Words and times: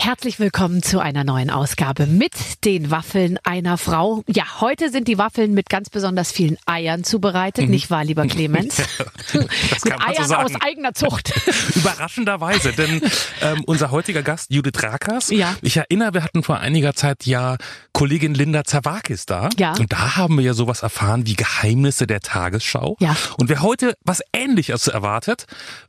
Herzlich 0.00 0.38
willkommen 0.38 0.80
zu 0.80 1.00
einer 1.00 1.24
neuen 1.24 1.50
Ausgabe 1.50 2.06
mit 2.06 2.64
den 2.64 2.92
Waffeln 2.92 3.36
einer 3.42 3.76
Frau. 3.76 4.22
Ja, 4.28 4.60
heute 4.60 4.90
sind 4.90 5.08
die 5.08 5.18
Waffeln 5.18 5.54
mit 5.54 5.68
ganz 5.68 5.90
besonders 5.90 6.30
vielen 6.30 6.56
Eiern 6.66 7.02
zubereitet, 7.02 7.64
mhm. 7.64 7.72
nicht 7.72 7.90
wahr, 7.90 8.04
lieber 8.04 8.24
Clemens? 8.26 8.78
mit 9.32 10.00
Eiern 10.00 10.28
so 10.28 10.36
aus 10.36 10.52
eigener 10.60 10.94
Zucht. 10.94 11.34
Überraschenderweise, 11.74 12.72
denn 12.72 13.02
ähm, 13.42 13.64
unser 13.66 13.90
heutiger 13.90 14.22
Gast 14.22 14.52
Judith 14.52 14.80
Rakas, 14.80 15.30
ja. 15.30 15.56
ich 15.62 15.76
erinnere, 15.76 16.14
wir 16.14 16.22
hatten 16.22 16.44
vor 16.44 16.58
einiger 16.60 16.94
Zeit 16.94 17.26
ja 17.26 17.56
Kollegin 17.92 18.34
Linda 18.34 18.62
Zawakis 18.62 19.26
da. 19.26 19.50
Ja. 19.58 19.72
Und 19.72 19.92
da 19.92 20.16
haben 20.16 20.36
wir 20.38 20.44
ja 20.44 20.54
sowas 20.54 20.84
erfahren 20.84 21.26
wie 21.26 21.34
Geheimnisse 21.34 22.06
der 22.06 22.20
Tagesschau. 22.20 22.96
Ja. 23.00 23.16
Und 23.36 23.48
wer 23.48 23.62
heute 23.62 23.94
was 24.04 24.22
Ähnliches 24.32 24.86
erwartet, 24.86 25.46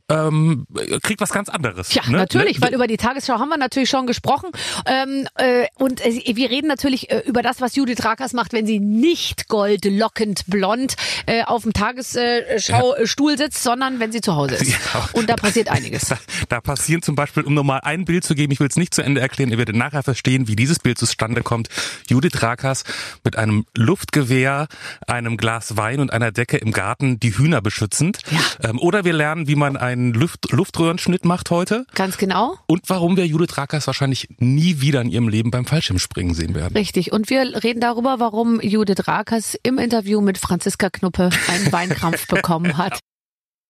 ähm, 0.08 0.66
kriegt 1.02 1.20
was 1.20 1.30
ganz 1.30 1.48
anderes. 1.48 1.94
Ja, 1.94 2.02
ne? 2.06 2.18
natürlich, 2.18 2.58
ne? 2.58 2.66
weil 2.66 2.74
über 2.74 2.88
die 2.88 2.96
Tagesschau 2.96 3.38
haben 3.38 3.48
wir 3.48 3.56
natürlich 3.56 3.88
schon 3.88 3.99
gesprochen. 4.06 4.50
Ähm, 4.86 5.26
äh, 5.36 5.66
und 5.74 6.04
äh, 6.04 6.36
wir 6.36 6.50
reden 6.50 6.68
natürlich 6.68 7.10
äh, 7.10 7.22
über 7.26 7.42
das, 7.42 7.60
was 7.60 7.76
Judith 7.76 8.04
Rakers 8.04 8.32
macht, 8.32 8.52
wenn 8.52 8.66
sie 8.66 8.80
nicht 8.80 9.48
goldlockend 9.48 10.44
blond 10.46 10.96
äh, 11.26 11.44
auf 11.44 11.62
dem 11.62 11.72
Tagesschaustuhl 11.72 13.38
sitzt, 13.38 13.62
sondern 13.62 14.00
wenn 14.00 14.12
sie 14.12 14.20
zu 14.20 14.36
Hause 14.36 14.56
ist. 14.56 14.70
Ja. 14.70 15.08
Und 15.12 15.30
da 15.30 15.36
passiert 15.36 15.68
einiges. 15.68 16.06
Da, 16.06 16.18
da 16.48 16.60
passieren 16.60 17.02
zum 17.02 17.14
Beispiel, 17.14 17.42
um 17.42 17.54
nochmal 17.54 17.80
ein 17.82 18.04
Bild 18.04 18.24
zu 18.24 18.34
geben, 18.34 18.52
ich 18.52 18.60
will 18.60 18.68
es 18.68 18.76
nicht 18.76 18.94
zu 18.94 19.02
Ende 19.02 19.20
erklären, 19.20 19.50
ihr 19.50 19.58
werdet 19.58 19.76
nachher 19.76 20.02
verstehen, 20.02 20.48
wie 20.48 20.56
dieses 20.56 20.78
Bild 20.78 20.98
zustande 20.98 21.42
kommt. 21.42 21.68
Judith 22.08 22.42
Rakers 22.42 22.84
mit 23.24 23.36
einem 23.36 23.66
Luftgewehr, 23.76 24.68
einem 25.06 25.36
Glas 25.36 25.76
Wein 25.76 26.00
und 26.00 26.12
einer 26.12 26.32
Decke 26.32 26.56
im 26.56 26.72
Garten 26.72 27.20
die 27.20 27.36
Hühner 27.36 27.60
beschützend. 27.60 28.18
Ja. 28.30 28.70
Ähm, 28.70 28.78
oder 28.78 29.04
wir 29.04 29.12
lernen, 29.12 29.48
wie 29.48 29.56
man 29.56 29.76
einen 29.76 30.12
Luft 30.12 30.50
Luftröhrenschnitt 30.52 31.24
macht 31.24 31.50
heute. 31.50 31.86
Ganz 31.94 32.18
genau. 32.18 32.58
Und 32.66 32.82
warum 32.88 33.16
wir 33.16 33.26
Judith 33.26 33.56
Rakers 33.56 33.88
wahrscheinlich 33.90 34.28
nie 34.38 34.80
wieder 34.80 35.00
in 35.00 35.10
ihrem 35.10 35.28
Leben 35.28 35.50
beim 35.50 35.64
Fallschirmspringen 35.64 36.32
sehen 36.32 36.54
werden. 36.54 36.76
Richtig. 36.76 37.10
Und 37.12 37.28
wir 37.28 37.62
reden 37.64 37.80
darüber, 37.80 38.20
warum 38.20 38.60
Judith 38.60 39.08
Rakers 39.08 39.58
im 39.64 39.78
Interview 39.78 40.20
mit 40.20 40.38
Franziska 40.38 40.90
Knuppe 40.90 41.30
einen 41.48 41.72
Weinkrampf 41.72 42.28
bekommen 42.28 42.76
hat. 42.76 43.00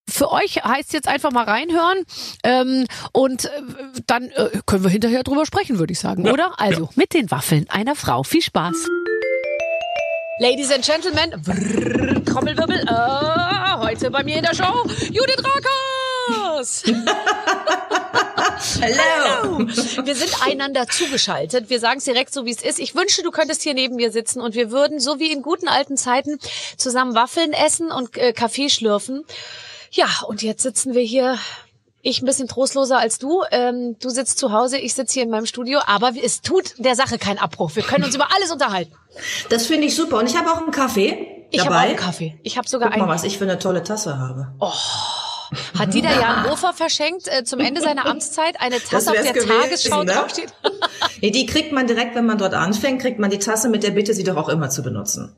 Für 0.08 0.30
euch 0.30 0.62
heißt 0.62 0.92
jetzt 0.92 1.08
einfach 1.08 1.30
mal 1.30 1.44
reinhören 1.44 2.04
ähm, 2.42 2.86
und 3.12 3.46
äh, 3.46 3.48
dann 4.06 4.24
äh, 4.24 4.50
können 4.66 4.82
wir 4.82 4.90
hinterher 4.90 5.22
drüber 5.22 5.46
sprechen, 5.46 5.78
würde 5.78 5.92
ich 5.92 6.00
sagen, 6.00 6.26
ja, 6.26 6.32
oder? 6.32 6.52
Also 6.58 6.84
ja. 6.84 6.90
mit 6.96 7.14
den 7.14 7.30
Waffeln 7.30 7.70
einer 7.70 7.94
Frau. 7.94 8.22
Viel 8.22 8.42
Spaß. 8.42 8.74
Ladies 10.40 10.70
and 10.72 10.84
Gentlemen, 10.84 11.40
brrr, 11.42 12.24
Trommelwirbel, 12.24 12.80
äh, 12.88 13.76
heute 13.78 14.10
bei 14.10 14.24
mir 14.24 14.36
in 14.38 14.42
der 14.42 14.54
Show 14.54 14.84
Judith 15.10 15.42
Rakers. 16.58 16.82
Hallo. 18.80 19.58
Wir 20.04 20.14
sind 20.14 20.46
einander 20.46 20.86
zugeschaltet. 20.88 21.70
Wir 21.70 21.80
sagen 21.80 21.98
es 21.98 22.04
direkt 22.04 22.32
so, 22.32 22.44
wie 22.44 22.50
es 22.50 22.62
ist. 22.62 22.78
Ich 22.78 22.94
wünsche, 22.94 23.22
du 23.22 23.30
könntest 23.30 23.62
hier 23.62 23.74
neben 23.74 23.96
mir 23.96 24.10
sitzen 24.10 24.40
und 24.40 24.54
wir 24.54 24.70
würden, 24.70 25.00
so 25.00 25.18
wie 25.18 25.32
in 25.32 25.42
guten 25.42 25.68
alten 25.68 25.96
Zeiten, 25.96 26.38
zusammen 26.76 27.14
Waffeln 27.14 27.52
essen 27.52 27.90
und 27.90 28.16
äh, 28.16 28.32
Kaffee 28.32 28.68
schlürfen. 28.68 29.24
Ja, 29.90 30.08
und 30.26 30.42
jetzt 30.42 30.62
sitzen 30.62 30.94
wir 30.94 31.02
hier 31.02 31.38
ich 32.02 32.22
ein 32.22 32.24
bisschen 32.24 32.48
trostloser 32.48 32.98
als 32.98 33.18
du. 33.18 33.42
Ähm, 33.50 33.96
du 34.00 34.08
sitzt 34.08 34.38
zu 34.38 34.52
Hause, 34.52 34.78
ich 34.78 34.94
sitze 34.94 35.14
hier 35.14 35.22
in 35.24 35.30
meinem 35.30 35.46
Studio, 35.46 35.80
aber 35.86 36.12
es 36.22 36.40
tut 36.40 36.74
der 36.78 36.94
Sache 36.94 37.18
keinen 37.18 37.38
Abbruch. 37.38 37.76
Wir 37.76 37.82
können 37.82 38.04
uns 38.04 38.14
über 38.14 38.28
alles 38.34 38.50
unterhalten. 38.50 38.92
Das 39.50 39.66
finde 39.66 39.86
ich 39.86 39.94
super. 39.94 40.18
Und 40.18 40.30
ich 40.30 40.36
habe 40.36 40.50
auch 40.50 40.58
einen 40.58 40.70
Kaffee. 40.70 41.46
Ich 41.50 41.60
habe 41.60 41.74
auch 41.74 41.80
einen 41.80 41.96
Kaffee. 41.96 42.38
Ich 42.42 42.56
habe 42.56 42.68
sogar 42.68 42.88
Guck 42.88 42.96
einen. 42.96 43.06
mal, 43.06 43.14
was 43.14 43.24
ich 43.24 43.36
für 43.38 43.44
eine 43.44 43.58
tolle 43.58 43.82
Tasse 43.82 44.18
habe. 44.18 44.52
Oh. 44.60 44.72
Hat 45.78 45.94
Dieter 45.94 46.10
Jan 46.20 46.48
Hofer 46.48 46.72
verschenkt 46.72 47.28
äh, 47.28 47.44
zum 47.44 47.60
Ende 47.60 47.80
seiner 47.80 48.06
Amtszeit 48.06 48.60
eine 48.60 48.78
Tasse, 48.78 49.10
auf 49.10 49.16
der 49.16 49.32
gewesen, 49.32 49.48
Tagesschau 49.48 50.02
ne? 50.04 50.12
draufsteht? 50.12 50.52
nee, 51.20 51.30
die 51.30 51.46
kriegt 51.46 51.72
man 51.72 51.86
direkt, 51.86 52.14
wenn 52.14 52.26
man 52.26 52.38
dort 52.38 52.54
anfängt, 52.54 53.02
kriegt 53.02 53.18
man 53.18 53.30
die 53.30 53.38
Tasse 53.38 53.68
mit 53.68 53.82
der 53.82 53.90
Bitte, 53.90 54.14
sie 54.14 54.24
doch 54.24 54.36
auch 54.36 54.48
immer 54.48 54.70
zu 54.70 54.82
benutzen. 54.82 55.36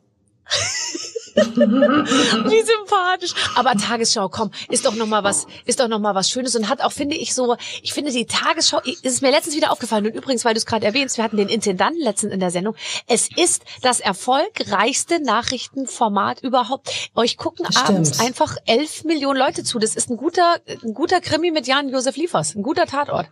Wie 1.36 2.62
sympathisch. 2.62 3.34
Aber 3.54 3.74
Tagesschau, 3.74 4.28
komm, 4.28 4.50
ist 4.68 4.84
doch 4.84 4.94
noch 4.94 5.06
mal 5.06 5.24
was, 5.24 5.46
ist 5.64 5.80
doch 5.80 5.88
noch 5.88 5.98
mal 5.98 6.14
was 6.14 6.30
Schönes 6.30 6.54
und 6.56 6.68
hat 6.68 6.82
auch, 6.82 6.92
finde 6.92 7.16
ich 7.16 7.34
so, 7.34 7.56
ich 7.82 7.92
finde 7.92 8.12
die 8.12 8.26
Tagesschau, 8.26 8.80
ist 8.80 9.04
es 9.04 9.20
mir 9.20 9.30
letztens 9.30 9.56
wieder 9.56 9.72
aufgefallen 9.72 10.06
und 10.06 10.14
übrigens, 10.14 10.44
weil 10.44 10.54
du 10.54 10.58
es 10.58 10.66
gerade 10.66 10.84
erwähnst, 10.86 11.16
wir 11.16 11.24
hatten 11.24 11.36
den 11.36 11.48
Intendanten 11.48 12.02
letztens 12.02 12.32
in 12.32 12.40
der 12.40 12.50
Sendung. 12.50 12.74
Es 13.06 13.28
ist 13.36 13.62
das 13.82 14.00
erfolgreichste 14.00 15.20
Nachrichtenformat 15.22 16.42
überhaupt. 16.42 17.10
Euch 17.14 17.36
gucken 17.36 17.66
abends 17.74 18.20
einfach 18.20 18.56
elf 18.66 19.04
Millionen 19.04 19.38
Leute 19.38 19.64
zu. 19.64 19.78
Das 19.78 19.96
ist 19.96 20.10
ein 20.10 20.16
guter, 20.16 20.56
ein 20.84 20.94
guter 20.94 21.20
Krimi 21.20 21.50
mit 21.50 21.66
Jan-Josef 21.66 22.16
Liefers, 22.16 22.54
ein 22.54 22.62
guter 22.62 22.86
Tatort. 22.86 23.28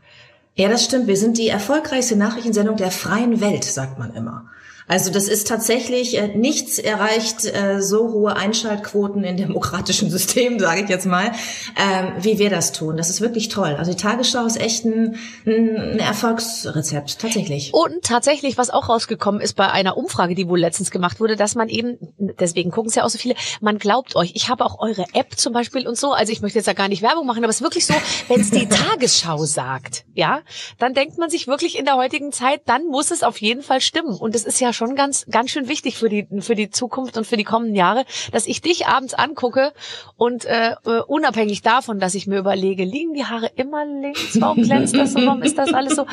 Ja, 0.55 0.69
das 0.69 0.85
stimmt. 0.85 1.07
Wir 1.07 1.17
sind 1.17 1.39
die 1.39 1.49
erfolgreichste 1.49 2.17
Nachrichtensendung 2.17 2.77
der 2.77 2.91
freien 2.91 3.41
Welt, 3.41 3.65
sagt 3.65 3.99
man 3.99 4.15
immer. 4.15 4.51
Also 4.91 5.13
das 5.13 5.29
ist 5.29 5.47
tatsächlich 5.47 6.19
äh, 6.19 6.27
nichts 6.37 6.81
erreicht 6.81 7.45
äh, 7.45 7.81
so 7.81 8.11
hohe 8.11 8.35
Einschaltquoten 8.35 9.23
in 9.23 9.37
demokratischen 9.37 10.11
Systemen, 10.11 10.59
sage 10.59 10.83
ich 10.83 10.89
jetzt 10.89 11.07
mal, 11.07 11.31
ähm, 11.77 12.15
wie 12.19 12.41
wir 12.41 12.51
das 12.51 12.73
tun. 12.73 12.97
Das 12.97 13.09
ist 13.09 13.21
wirklich 13.21 13.51
toll. 13.51 13.77
Also 13.79 13.93
die 13.93 13.97
Tagesschau 13.97 14.45
ist 14.47 14.61
echt 14.61 14.85
ein, 14.85 15.15
ein 15.47 16.01
Erfolgsrezept, 16.01 17.21
tatsächlich. 17.21 17.73
Und 17.73 18.03
tatsächlich, 18.03 18.59
was 18.59 18.71
auch 18.71 18.89
rausgekommen 18.89 19.41
ist 19.41 19.55
bei 19.55 19.71
einer 19.71 19.97
Umfrage, 19.97 20.35
die 20.35 20.49
wohl 20.49 20.59
letztens 20.59 20.91
gemacht 20.91 21.21
wurde, 21.21 21.37
dass 21.37 21.55
man 21.55 21.69
eben, 21.69 21.97
deswegen 22.19 22.73
gucken 22.73 22.89
es 22.89 22.97
ja 22.97 23.05
auch 23.05 23.11
so 23.11 23.19
viele, 23.19 23.37
man 23.61 23.79
glaubt 23.79 24.17
euch. 24.17 24.33
Ich 24.35 24.49
habe 24.49 24.65
auch 24.65 24.81
eure 24.81 25.05
App 25.13 25.39
zum 25.39 25.53
Beispiel 25.53 25.87
und 25.87 25.97
so. 25.97 26.15
Also 26.15 26.33
ich 26.33 26.43
möchte 26.43 26.59
jetzt 26.59 26.67
da 26.67 26.73
gar 26.73 26.89
nicht 26.89 27.03
Werbung 27.03 27.29
machen, 27.29 27.45
aber 27.45 27.51
es 27.51 27.59
ist 27.59 27.63
wirklich 27.63 27.87
so, 27.87 27.95
wenn 28.27 28.41
es 28.41 28.51
die 28.51 28.69
Tagesschau 28.69 29.45
sagt, 29.45 30.05
ja, 30.15 30.41
dann 30.81 30.95
denkt 30.95 31.17
man 31.17 31.31
sich 31.31 31.47
wirklich 31.47 31.79
in 31.79 31.85
der 31.85 31.95
heutigen 31.95 32.33
Zeit, 32.33 32.63
dann 32.67 32.89
muss 32.89 33.13
es 33.13 33.23
auf 33.23 33.41
jeden 33.41 33.63
Fall 33.63 33.81
stimmen. 33.81 34.17
Und 34.17 34.35
es 34.35 34.45
ist 34.45 34.61
ja 34.61 34.73
schon 34.81 34.97
ganz, 34.97 35.27
ganz 35.31 35.51
schön 35.51 35.69
wichtig 35.69 35.99
für 35.99 36.09
die, 36.09 36.27
für 36.41 36.55
die 36.55 36.71
Zukunft 36.71 37.19
und 37.19 37.27
für 37.27 37.37
die 37.37 37.45
kommenden 37.45 37.77
Jahre, 37.77 38.07
dass 38.33 38.47
ich 38.47 38.63
dich 38.63 38.87
abends 38.87 39.13
angucke 39.13 39.73
und 40.17 40.47
äh, 40.47 40.73
äh, 40.87 41.01
unabhängig 41.07 41.61
davon, 41.61 42.01
dass 42.01 42.15
ich 42.15 42.27
mir 42.27 42.39
überlege, 42.39 42.85
liegen 42.85 43.13
die 43.13 43.27
Haare 43.27 43.51
immer 43.57 43.85
links? 43.85 44.41
Warum 44.41 44.63
glänzt 44.63 44.97
das 44.97 45.13
so? 45.13 45.21
Warum 45.27 45.43
ist 45.43 45.59
das 45.59 45.75
alles 45.75 45.97
so? 45.97 46.07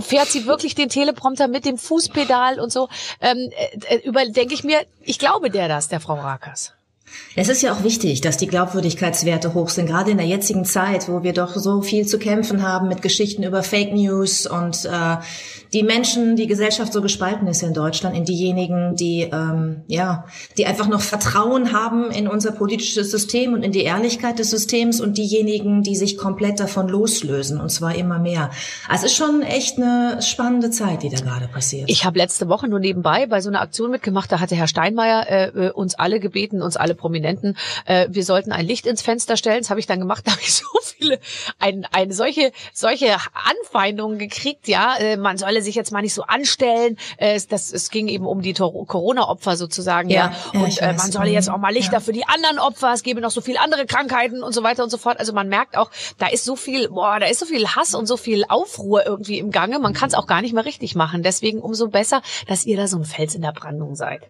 Fährt 0.00 0.26
sie 0.26 0.46
wirklich 0.46 0.74
den 0.74 0.88
Teleprompter 0.88 1.46
mit 1.46 1.64
dem 1.64 1.78
Fußpedal 1.78 2.58
und 2.58 2.72
so? 2.72 2.88
Ähm, 3.20 3.50
äh, 3.88 3.94
äh 3.94 4.08
über 4.08 4.26
denke 4.26 4.54
ich 4.54 4.64
mir, 4.64 4.80
ich 5.00 5.20
glaube 5.20 5.48
der 5.50 5.68
das, 5.68 5.86
der 5.88 6.00
Frau 6.00 6.14
Rakers. 6.14 6.77
Es 7.36 7.48
ist 7.48 7.62
ja 7.62 7.72
auch 7.72 7.84
wichtig, 7.84 8.20
dass 8.20 8.36
die 8.36 8.48
Glaubwürdigkeitswerte 8.48 9.54
hoch 9.54 9.68
sind, 9.68 9.86
gerade 9.86 10.10
in 10.10 10.16
der 10.16 10.26
jetzigen 10.26 10.64
Zeit, 10.64 11.08
wo 11.08 11.22
wir 11.22 11.32
doch 11.32 11.54
so 11.54 11.82
viel 11.82 12.06
zu 12.06 12.18
kämpfen 12.18 12.62
haben 12.62 12.88
mit 12.88 13.00
Geschichten 13.00 13.44
über 13.44 13.62
Fake 13.62 13.92
News 13.92 14.46
und 14.46 14.84
äh, 14.86 15.16
die 15.72 15.82
Menschen, 15.82 16.36
die 16.36 16.46
Gesellschaft 16.46 16.92
so 16.92 17.02
gespalten 17.02 17.46
ist 17.46 17.62
in 17.62 17.74
Deutschland, 17.74 18.16
in 18.16 18.24
diejenigen, 18.24 18.96
die 18.96 19.28
ähm, 19.30 19.82
ja, 19.86 20.24
die 20.56 20.66
einfach 20.66 20.88
noch 20.88 21.00
Vertrauen 21.00 21.72
haben 21.72 22.10
in 22.10 22.26
unser 22.26 22.52
politisches 22.52 23.10
System 23.10 23.52
und 23.52 23.62
in 23.62 23.72
die 23.72 23.82
Ehrlichkeit 23.82 24.38
des 24.38 24.50
Systems 24.50 25.00
und 25.00 25.18
diejenigen, 25.18 25.82
die 25.82 25.94
sich 25.94 26.16
komplett 26.16 26.58
davon 26.58 26.88
loslösen 26.88 27.60
und 27.60 27.70
zwar 27.70 27.94
immer 27.94 28.18
mehr. 28.18 28.50
Also 28.88 29.06
es 29.06 29.12
ist 29.12 29.18
schon 29.18 29.42
echt 29.42 29.76
eine 29.76 30.22
spannende 30.22 30.70
Zeit, 30.70 31.02
die 31.02 31.08
da 31.08 31.20
gerade 31.20 31.48
passiert. 31.48 31.88
Ich 31.90 32.04
habe 32.04 32.18
letzte 32.18 32.48
Woche 32.48 32.66
nur 32.66 32.80
nebenbei 32.80 33.26
bei 33.26 33.40
so 33.40 33.48
einer 33.48 33.60
Aktion 33.60 33.90
mitgemacht, 33.90 34.32
da 34.32 34.40
hatte 34.40 34.56
Herr 34.56 34.68
Steinmeier 34.68 35.26
äh, 35.28 35.66
äh 35.66 35.70
uns 35.70 35.94
alle 35.94 36.18
gebeten, 36.18 36.62
uns 36.62 36.76
alle 36.76 36.94
Prominenten, 36.98 37.56
äh, 37.86 38.08
wir 38.10 38.24
sollten 38.24 38.52
ein 38.52 38.66
Licht 38.66 38.86
ins 38.86 39.00
Fenster 39.00 39.36
stellen. 39.36 39.60
Das 39.60 39.70
habe 39.70 39.80
ich 39.80 39.86
dann 39.86 39.98
gemacht, 39.98 40.22
da 40.26 40.32
habe 40.32 40.42
ich 40.42 40.54
so 40.54 40.66
viele, 40.82 41.18
ein, 41.58 41.86
eine 41.92 42.12
solche, 42.12 42.52
solche 42.74 43.16
Anfeindungen 43.32 44.18
gekriegt, 44.18 44.68
ja, 44.68 44.96
äh, 44.98 45.16
man 45.16 45.38
solle 45.38 45.62
sich 45.62 45.74
jetzt 45.74 45.92
mal 45.92 46.02
nicht 46.02 46.14
so 46.14 46.22
anstellen. 46.22 46.98
Äh, 47.16 47.34
es, 47.34 47.48
das, 47.48 47.72
es 47.72 47.90
ging 47.90 48.08
eben 48.08 48.26
um 48.26 48.42
die 48.42 48.52
Corona-Opfer 48.52 49.56
sozusagen, 49.56 50.10
ja. 50.10 50.34
ja. 50.52 50.60
Und 50.60 50.78
äh, 50.82 50.92
man 50.92 51.10
solle 51.10 51.30
jetzt 51.30 51.48
auch 51.48 51.58
mal 51.58 51.72
Lichter 51.72 51.94
ja. 51.94 52.00
für 52.00 52.12
die 52.12 52.26
anderen 52.26 52.58
Opfer, 52.58 52.92
es 52.92 53.02
gäbe 53.02 53.20
noch 53.20 53.30
so 53.30 53.40
viele 53.40 53.60
andere 53.60 53.86
Krankheiten 53.86 54.42
und 54.42 54.52
so 54.52 54.62
weiter 54.62 54.82
und 54.82 54.90
so 54.90 54.98
fort. 54.98 55.18
Also 55.18 55.32
man 55.32 55.48
merkt 55.48 55.76
auch, 55.76 55.90
da 56.18 56.26
ist 56.26 56.44
so 56.44 56.56
viel, 56.56 56.88
boah, 56.88 57.20
da 57.20 57.26
ist 57.26 57.40
so 57.40 57.46
viel 57.46 57.66
Hass 57.68 57.94
und 57.94 58.06
so 58.06 58.16
viel 58.16 58.44
Aufruhr 58.48 59.06
irgendwie 59.06 59.38
im 59.38 59.50
Gange. 59.50 59.78
Man 59.78 59.92
kann 59.92 60.08
es 60.08 60.14
auch 60.14 60.26
gar 60.26 60.42
nicht 60.42 60.54
mehr 60.54 60.64
richtig 60.64 60.94
machen. 60.94 61.22
Deswegen 61.22 61.60
umso 61.60 61.88
besser, 61.88 62.22
dass 62.46 62.66
ihr 62.66 62.76
da 62.76 62.88
so 62.88 62.98
ein 62.98 63.04
Fels 63.04 63.34
in 63.34 63.42
der 63.42 63.52
Brandung 63.52 63.94
seid. 63.94 64.22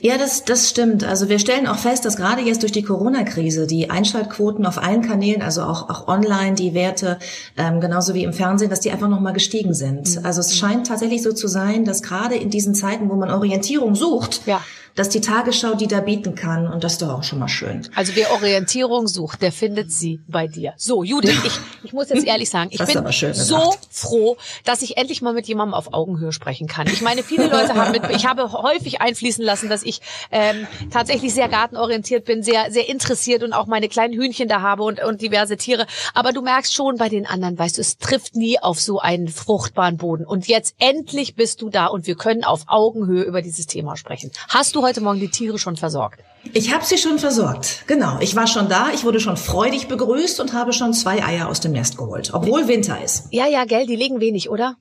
Ja, 0.00 0.18
das, 0.18 0.44
das 0.44 0.68
stimmt. 0.68 1.04
Also 1.04 1.28
wir 1.28 1.38
stellen 1.38 1.66
auch 1.66 1.78
fest, 1.78 2.04
dass 2.04 2.16
gerade 2.16 2.42
jetzt 2.42 2.62
durch 2.62 2.72
die 2.72 2.82
Corona-Krise 2.82 3.66
die 3.66 3.90
Einschaltquoten 3.90 4.66
auf 4.66 4.82
allen 4.82 5.02
Kanälen, 5.02 5.42
also 5.42 5.62
auch, 5.62 5.88
auch 5.88 6.08
online, 6.08 6.54
die 6.54 6.74
Werte, 6.74 7.18
ähm, 7.56 7.80
genauso 7.80 8.14
wie 8.14 8.24
im 8.24 8.32
Fernsehen, 8.32 8.70
dass 8.70 8.80
die 8.80 8.90
einfach 8.90 9.08
nochmal 9.08 9.32
gestiegen 9.32 9.74
sind. 9.74 10.16
Mhm. 10.16 10.26
Also 10.26 10.40
es 10.40 10.56
scheint 10.56 10.86
tatsächlich 10.86 11.22
so 11.22 11.32
zu 11.32 11.48
sein, 11.48 11.84
dass 11.84 12.02
gerade 12.02 12.34
in 12.34 12.50
diesen 12.50 12.74
Zeiten, 12.74 13.08
wo 13.10 13.14
man 13.14 13.30
Orientierung 13.30 13.94
sucht, 13.94 14.42
ja 14.46 14.60
dass 14.94 15.08
die 15.08 15.20
Tagesschau 15.20 15.74
die 15.74 15.86
da 15.86 16.00
bieten 16.00 16.34
kann 16.34 16.68
und 16.68 16.84
das 16.84 16.92
ist 16.92 17.02
doch 17.02 17.10
auch 17.10 17.22
schon 17.22 17.38
mal 17.38 17.48
schön. 17.48 17.88
Also 17.94 18.12
wer 18.14 18.32
Orientierung 18.32 19.08
sucht, 19.08 19.42
der 19.42 19.52
findet 19.52 19.90
sie 19.90 20.20
bei 20.28 20.46
dir. 20.46 20.74
So, 20.76 21.02
Judith, 21.02 21.36
ich, 21.44 21.52
ich 21.82 21.92
muss 21.92 22.10
jetzt 22.10 22.26
ehrlich 22.26 22.48
sagen, 22.50 22.70
ich 22.72 22.84
bin 22.84 23.04
so 23.32 23.74
froh, 23.90 24.36
dass 24.64 24.82
ich 24.82 24.96
endlich 24.96 25.22
mal 25.22 25.32
mit 25.32 25.46
jemandem 25.48 25.74
auf 25.74 25.92
Augenhöhe 25.92 26.32
sprechen 26.32 26.68
kann. 26.68 26.86
Ich 26.86 27.02
meine, 27.02 27.22
viele 27.22 27.48
Leute 27.48 27.74
haben 27.74 27.92
mit, 27.92 28.02
ich 28.10 28.26
habe 28.26 28.52
häufig 28.52 29.00
einfließen 29.00 29.44
lassen, 29.44 29.68
dass 29.68 29.82
ich 29.82 30.00
ähm, 30.30 30.66
tatsächlich 30.90 31.34
sehr 31.34 31.48
gartenorientiert 31.48 32.24
bin, 32.24 32.42
sehr 32.42 32.70
sehr 32.70 32.88
interessiert 32.88 33.42
und 33.42 33.52
auch 33.52 33.66
meine 33.66 33.88
kleinen 33.88 34.14
Hühnchen 34.14 34.48
da 34.48 34.60
habe 34.60 34.84
und 34.84 35.02
und 35.02 35.20
diverse 35.20 35.56
Tiere. 35.56 35.86
Aber 36.14 36.32
du 36.32 36.42
merkst 36.42 36.72
schon 36.72 36.96
bei 36.96 37.08
den 37.08 37.26
anderen, 37.26 37.58
weißt 37.58 37.78
du, 37.78 37.80
es 37.80 37.98
trifft 37.98 38.36
nie 38.36 38.58
auf 38.60 38.80
so 38.80 39.00
einen 39.00 39.28
fruchtbaren 39.28 39.96
Boden. 39.96 40.24
Und 40.24 40.46
jetzt 40.46 40.76
endlich 40.78 41.34
bist 41.34 41.62
du 41.62 41.70
da 41.70 41.86
und 41.86 42.06
wir 42.06 42.14
können 42.14 42.44
auf 42.44 42.64
Augenhöhe 42.68 43.22
über 43.22 43.42
dieses 43.42 43.66
Thema 43.66 43.96
sprechen. 43.96 44.30
Hast 44.48 44.76
du 44.76 44.83
heute 44.84 45.00
Morgen 45.00 45.18
die 45.18 45.28
Tiere 45.28 45.58
schon 45.58 45.76
versorgt? 45.76 46.20
Ich 46.52 46.72
habe 46.72 46.84
sie 46.84 46.98
schon 46.98 47.18
versorgt. 47.18 47.84
Genau. 47.86 48.18
Ich 48.20 48.36
war 48.36 48.46
schon 48.46 48.68
da. 48.68 48.90
Ich 48.94 49.04
wurde 49.04 49.18
schon 49.18 49.36
freudig 49.36 49.88
begrüßt 49.88 50.40
und 50.40 50.52
habe 50.52 50.72
schon 50.72 50.92
zwei 50.92 51.24
Eier 51.24 51.48
aus 51.48 51.60
dem 51.60 51.72
Nest 51.72 51.96
geholt, 51.96 52.30
obwohl 52.32 52.68
Winter 52.68 53.02
ist. 53.02 53.28
Ja, 53.30 53.46
ja, 53.46 53.64
gell. 53.64 53.86
Die 53.86 53.96
legen 53.96 54.20
wenig, 54.20 54.50
oder? 54.50 54.76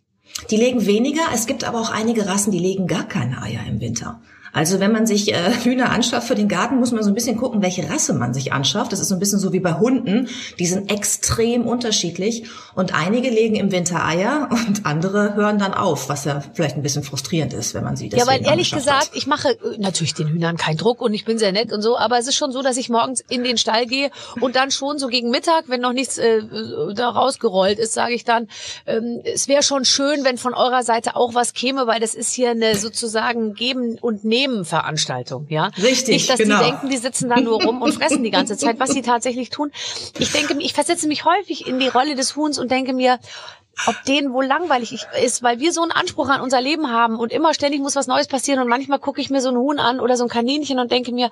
Die 0.49 0.57
legen 0.57 0.85
weniger. 0.85 1.21
Es 1.33 1.45
gibt 1.47 1.63
aber 1.63 1.79
auch 1.79 1.89
einige 1.89 2.27
Rassen, 2.27 2.51
die 2.51 2.59
legen 2.59 2.87
gar 2.87 3.03
keine 3.07 3.41
Eier 3.41 3.61
im 3.67 3.79
Winter. 3.79 4.21
Also 4.53 4.79
wenn 4.79 4.91
man 4.91 5.07
sich 5.07 5.33
äh, 5.33 5.51
Hühner 5.63 5.91
anschafft 5.91 6.27
für 6.27 6.35
den 6.35 6.47
Garten, 6.47 6.77
muss 6.77 6.91
man 6.91 7.03
so 7.03 7.09
ein 7.09 7.15
bisschen 7.15 7.37
gucken, 7.37 7.61
welche 7.61 7.89
Rasse 7.89 8.13
man 8.13 8.33
sich 8.33 8.53
anschafft. 8.53 8.91
Das 8.91 8.99
ist 8.99 9.09
so 9.09 9.15
ein 9.15 9.19
bisschen 9.19 9.39
so 9.39 9.51
wie 9.51 9.59
bei 9.59 9.73
Hunden. 9.73 10.29
Die 10.59 10.67
sind 10.67 10.91
extrem 10.91 11.65
unterschiedlich 11.65 12.45
und 12.75 12.93
einige 12.93 13.29
legen 13.29 13.55
im 13.55 13.71
Winter 13.71 14.05
Eier 14.05 14.49
und 14.51 14.85
andere 14.85 15.35
hören 15.35 15.57
dann 15.57 15.73
auf, 15.73 16.07
was 16.07 16.25
ja 16.25 16.41
vielleicht 16.53 16.75
ein 16.75 16.83
bisschen 16.83 17.03
frustrierend 17.03 17.53
ist, 17.53 17.73
wenn 17.73 17.83
man 17.83 17.95
sie 17.95 18.09
Ja, 18.09 18.27
weil 18.27 18.45
ehrlich 18.45 18.71
gesagt, 18.71 19.07
hat. 19.07 19.15
ich 19.15 19.25
mache 19.25 19.49
äh, 19.49 19.77
natürlich 19.79 20.13
den 20.13 20.27
Hühnern 20.27 20.57
keinen 20.57 20.77
Druck 20.77 21.01
und 21.01 21.13
ich 21.13 21.25
bin 21.25 21.39
sehr 21.39 21.51
nett 21.51 21.73
und 21.73 21.81
so, 21.81 21.97
aber 21.97 22.19
es 22.19 22.27
ist 22.27 22.35
schon 22.35 22.51
so, 22.51 22.61
dass 22.61 22.77
ich 22.77 22.89
morgens 22.89 23.21
in 23.27 23.43
den 23.43 23.57
Stall 23.57 23.87
gehe 23.87 24.11
und 24.39 24.55
dann 24.55 24.69
schon 24.69 24.99
so 24.99 25.07
gegen 25.07 25.31
Mittag, 25.31 25.65
wenn 25.67 25.81
noch 25.81 25.93
nichts 25.93 26.19
äh, 26.19 26.41
da 26.93 27.09
rausgerollt 27.09 27.79
ist, 27.79 27.93
sage 27.93 28.13
ich 28.13 28.23
dann, 28.23 28.47
ähm, 28.85 29.21
es 29.23 29.47
wäre 29.47 29.63
schon 29.63 29.83
schön, 29.83 30.23
wenn 30.23 30.37
von 30.37 30.53
eurer 30.53 30.83
Seite 30.83 31.15
auch 31.15 31.33
was 31.33 31.53
käme, 31.53 31.87
weil 31.87 31.99
das 31.99 32.13
ist 32.13 32.33
hier 32.33 32.51
eine 32.51 32.75
sozusagen 32.75 33.55
geben 33.55 33.97
und 33.99 34.23
nehmen 34.23 34.42
Nebenveranstaltung, 34.47 35.47
ja. 35.49 35.71
Richtig, 35.81 36.15
Nicht, 36.15 36.29
dass 36.29 36.37
genau. 36.37 36.59
die 36.59 36.65
denken, 36.65 36.89
die 36.89 36.97
sitzen 36.97 37.29
da 37.29 37.39
nur 37.39 37.61
rum 37.61 37.81
und 37.81 37.93
fressen 37.93 38.23
die 38.23 38.31
ganze 38.31 38.57
Zeit, 38.57 38.79
was 38.79 38.91
sie 38.91 39.01
tatsächlich 39.03 39.49
tun. 39.49 39.71
Ich 40.17 40.31
denke, 40.31 40.55
ich 40.59 40.73
versetze 40.73 41.07
mich 41.07 41.25
häufig 41.25 41.67
in 41.67 41.79
die 41.79 41.87
Rolle 41.87 42.15
des 42.15 42.35
Huhns 42.35 42.59
und 42.59 42.71
denke 42.71 42.93
mir, 42.93 43.19
ob 43.87 43.95
denen 44.05 44.33
wohl 44.33 44.45
langweilig 44.45 45.07
ist, 45.23 45.43
weil 45.43 45.59
wir 45.59 45.73
so 45.73 45.81
einen 45.81 45.91
Anspruch 45.91 46.29
an 46.29 46.41
unser 46.41 46.61
Leben 46.61 46.91
haben 46.91 47.17
und 47.17 47.31
immer 47.31 47.53
ständig 47.53 47.81
muss 47.81 47.95
was 47.95 48.07
Neues 48.07 48.27
passieren 48.27 48.59
und 48.59 48.67
manchmal 48.67 48.99
gucke 48.99 49.19
ich 49.19 49.29
mir 49.29 49.41
so 49.41 49.49
ein 49.49 49.57
Huhn 49.57 49.79
an 49.79 49.99
oder 49.99 50.15
so 50.15 50.23
ein 50.23 50.29
Kaninchen 50.29 50.79
und 50.79 50.91
denke 50.91 51.11
mir, 51.11 51.31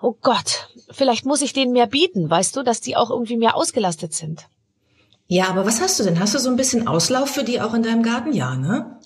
oh 0.00 0.16
Gott, 0.22 0.68
vielleicht 0.90 1.26
muss 1.26 1.42
ich 1.42 1.52
denen 1.52 1.72
mehr 1.72 1.86
bieten, 1.86 2.30
weißt 2.30 2.56
du, 2.56 2.62
dass 2.62 2.80
die 2.80 2.96
auch 2.96 3.10
irgendwie 3.10 3.36
mehr 3.36 3.56
ausgelastet 3.56 4.14
sind. 4.14 4.46
Ja, 5.26 5.48
aber 5.48 5.64
was 5.64 5.80
hast 5.80 6.00
du 6.00 6.04
denn? 6.04 6.18
Hast 6.18 6.34
du 6.34 6.38
so 6.38 6.50
ein 6.50 6.56
bisschen 6.56 6.88
Auslauf 6.88 7.30
für 7.30 7.44
die 7.44 7.60
auch 7.60 7.72
in 7.74 7.84
deinem 7.84 8.02
Garten? 8.02 8.32
Ja, 8.32 8.56
ne? 8.56 8.98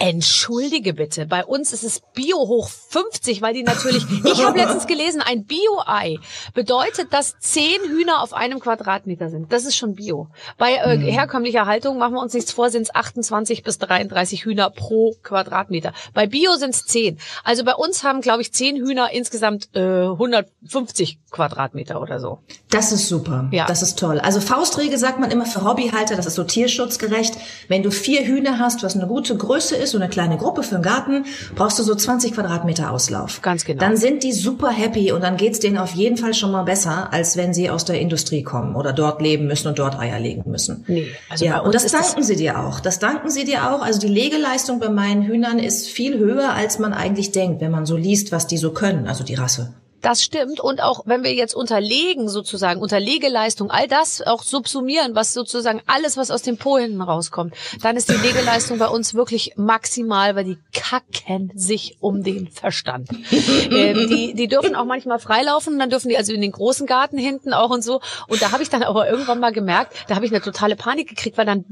Entschuldige 0.00 0.94
bitte, 0.94 1.26
bei 1.26 1.44
uns 1.44 1.74
ist 1.74 1.84
es 1.84 2.00
Bio 2.14 2.38
hoch 2.38 2.70
50, 2.70 3.42
weil 3.42 3.52
die 3.52 3.62
natürlich, 3.62 4.02
ich 4.24 4.42
habe 4.42 4.58
letztens 4.58 4.86
gelesen, 4.86 5.20
ein 5.20 5.44
Bio-Ei 5.44 6.16
bedeutet, 6.54 7.12
dass 7.12 7.38
zehn 7.38 7.82
Hühner 7.86 8.22
auf 8.22 8.32
einem 8.32 8.60
Quadratmeter 8.60 9.28
sind. 9.28 9.52
Das 9.52 9.66
ist 9.66 9.76
schon 9.76 9.96
Bio. 9.96 10.28
Bei 10.56 10.72
äh, 10.72 10.96
mhm. 10.96 11.02
herkömmlicher 11.02 11.66
Haltung, 11.66 11.98
machen 11.98 12.14
wir 12.14 12.22
uns 12.22 12.32
nichts 12.32 12.50
vor, 12.50 12.70
sind 12.70 12.84
es 12.84 12.94
28 12.94 13.62
bis 13.62 13.76
33 13.76 14.46
Hühner 14.46 14.70
pro 14.70 15.16
Quadratmeter. 15.22 15.92
Bei 16.14 16.26
Bio 16.26 16.54
sind 16.54 16.70
es 16.70 16.86
zehn. 16.86 17.18
Also 17.44 17.62
bei 17.64 17.74
uns 17.74 18.02
haben, 18.02 18.22
glaube 18.22 18.40
ich, 18.40 18.54
zehn 18.54 18.76
Hühner 18.76 19.10
insgesamt 19.12 19.68
äh, 19.74 20.06
150 20.06 21.18
Quadratmeter 21.30 22.00
oder 22.00 22.20
so. 22.20 22.38
Das 22.70 22.90
ist 22.90 23.06
super. 23.06 23.50
Ja. 23.52 23.66
Das 23.66 23.82
ist 23.82 23.98
toll. 23.98 24.18
Also 24.18 24.40
Faustregel 24.40 24.96
sagt 24.96 25.20
man 25.20 25.30
immer 25.30 25.44
für 25.44 25.62
Hobbyhalter, 25.62 26.16
das 26.16 26.24
ist 26.24 26.36
so 26.36 26.44
tierschutzgerecht. 26.44 27.34
Wenn 27.68 27.82
du 27.82 27.90
vier 27.90 28.24
Hühner 28.24 28.58
hast, 28.58 28.82
was 28.82 28.96
eine 28.96 29.06
gute 29.06 29.36
Größe 29.36 29.76
ist, 29.76 29.89
so 29.90 29.98
eine 29.98 30.08
kleine 30.08 30.36
Gruppe 30.36 30.62
für 30.62 30.76
den 30.76 30.82
Garten, 30.82 31.24
brauchst 31.54 31.78
du 31.78 31.82
so 31.82 31.94
20 31.94 32.34
Quadratmeter 32.34 32.90
Auslauf. 32.90 33.42
Ganz 33.42 33.64
genau. 33.64 33.80
Dann 33.80 33.96
sind 33.96 34.22
die 34.22 34.32
super 34.32 34.70
happy 34.70 35.12
und 35.12 35.22
dann 35.22 35.36
geht's 35.36 35.60
denen 35.60 35.78
auf 35.78 35.92
jeden 35.92 36.16
Fall 36.16 36.34
schon 36.34 36.52
mal 36.52 36.62
besser, 36.62 37.12
als 37.12 37.36
wenn 37.36 37.54
sie 37.54 37.70
aus 37.70 37.84
der 37.84 38.00
Industrie 38.00 38.42
kommen 38.42 38.76
oder 38.76 38.92
dort 38.92 39.20
leben 39.20 39.46
müssen 39.46 39.68
und 39.68 39.78
dort 39.78 39.98
Eier 39.98 40.18
legen 40.18 40.44
müssen. 40.46 40.84
Nee, 40.86 41.08
also 41.28 41.44
ja, 41.44 41.60
und 41.60 41.74
das 41.74 41.86
danken 41.90 42.18
das 42.18 42.26
sie 42.26 42.36
dir 42.36 42.58
auch. 42.58 42.80
Das 42.80 42.98
danken 42.98 43.30
sie 43.30 43.44
dir 43.44 43.70
auch. 43.70 43.82
Also 43.82 44.00
die 44.00 44.08
Legeleistung 44.08 44.80
bei 44.80 44.88
meinen 44.88 45.22
Hühnern 45.22 45.58
ist 45.58 45.88
viel 45.88 46.18
höher, 46.18 46.52
als 46.54 46.78
man 46.78 46.92
eigentlich 46.92 47.32
denkt, 47.32 47.60
wenn 47.60 47.70
man 47.70 47.86
so 47.86 47.96
liest, 47.96 48.32
was 48.32 48.46
die 48.46 48.58
so 48.58 48.72
können, 48.72 49.06
also 49.06 49.24
die 49.24 49.34
Rasse. 49.34 49.74
Das 50.02 50.22
stimmt. 50.22 50.60
Und 50.60 50.82
auch 50.82 51.02
wenn 51.04 51.22
wir 51.22 51.34
jetzt 51.34 51.54
unterlegen 51.54 52.28
sozusagen, 52.28 52.80
Unterlegeleistung, 52.80 53.70
all 53.70 53.86
das 53.86 54.22
auch 54.22 54.42
subsumieren, 54.42 55.14
was 55.14 55.34
sozusagen 55.34 55.82
alles, 55.86 56.16
was 56.16 56.30
aus 56.30 56.42
dem 56.42 56.56
Po 56.56 56.78
hinten 56.78 57.02
rauskommt, 57.02 57.54
dann 57.82 57.96
ist 57.96 58.08
die 58.08 58.14
Legeleistung 58.14 58.78
bei 58.78 58.88
uns 58.88 59.14
wirklich 59.14 59.54
maximal, 59.56 60.36
weil 60.36 60.44
die 60.44 60.58
kacken 60.72 61.52
sich 61.54 61.98
um 62.00 62.22
den 62.22 62.48
Verstand. 62.48 63.10
ähm, 63.30 64.08
die, 64.08 64.34
die 64.34 64.48
dürfen 64.48 64.74
auch 64.74 64.86
manchmal 64.86 65.18
freilaufen, 65.18 65.78
dann 65.78 65.90
dürfen 65.90 66.08
die 66.08 66.16
also 66.16 66.32
in 66.32 66.40
den 66.40 66.52
großen 66.52 66.86
Garten 66.86 67.18
hinten 67.18 67.52
auch 67.52 67.70
und 67.70 67.82
so. 67.82 68.00
Und 68.28 68.40
da 68.40 68.52
habe 68.52 68.62
ich 68.62 68.70
dann 68.70 68.82
aber 68.82 69.08
irgendwann 69.08 69.40
mal 69.40 69.52
gemerkt, 69.52 69.94
da 70.08 70.14
habe 70.14 70.24
ich 70.24 70.32
eine 70.32 70.40
totale 70.40 70.76
Panik 70.76 71.08
gekriegt, 71.08 71.36
weil 71.36 71.46
dann 71.46 71.64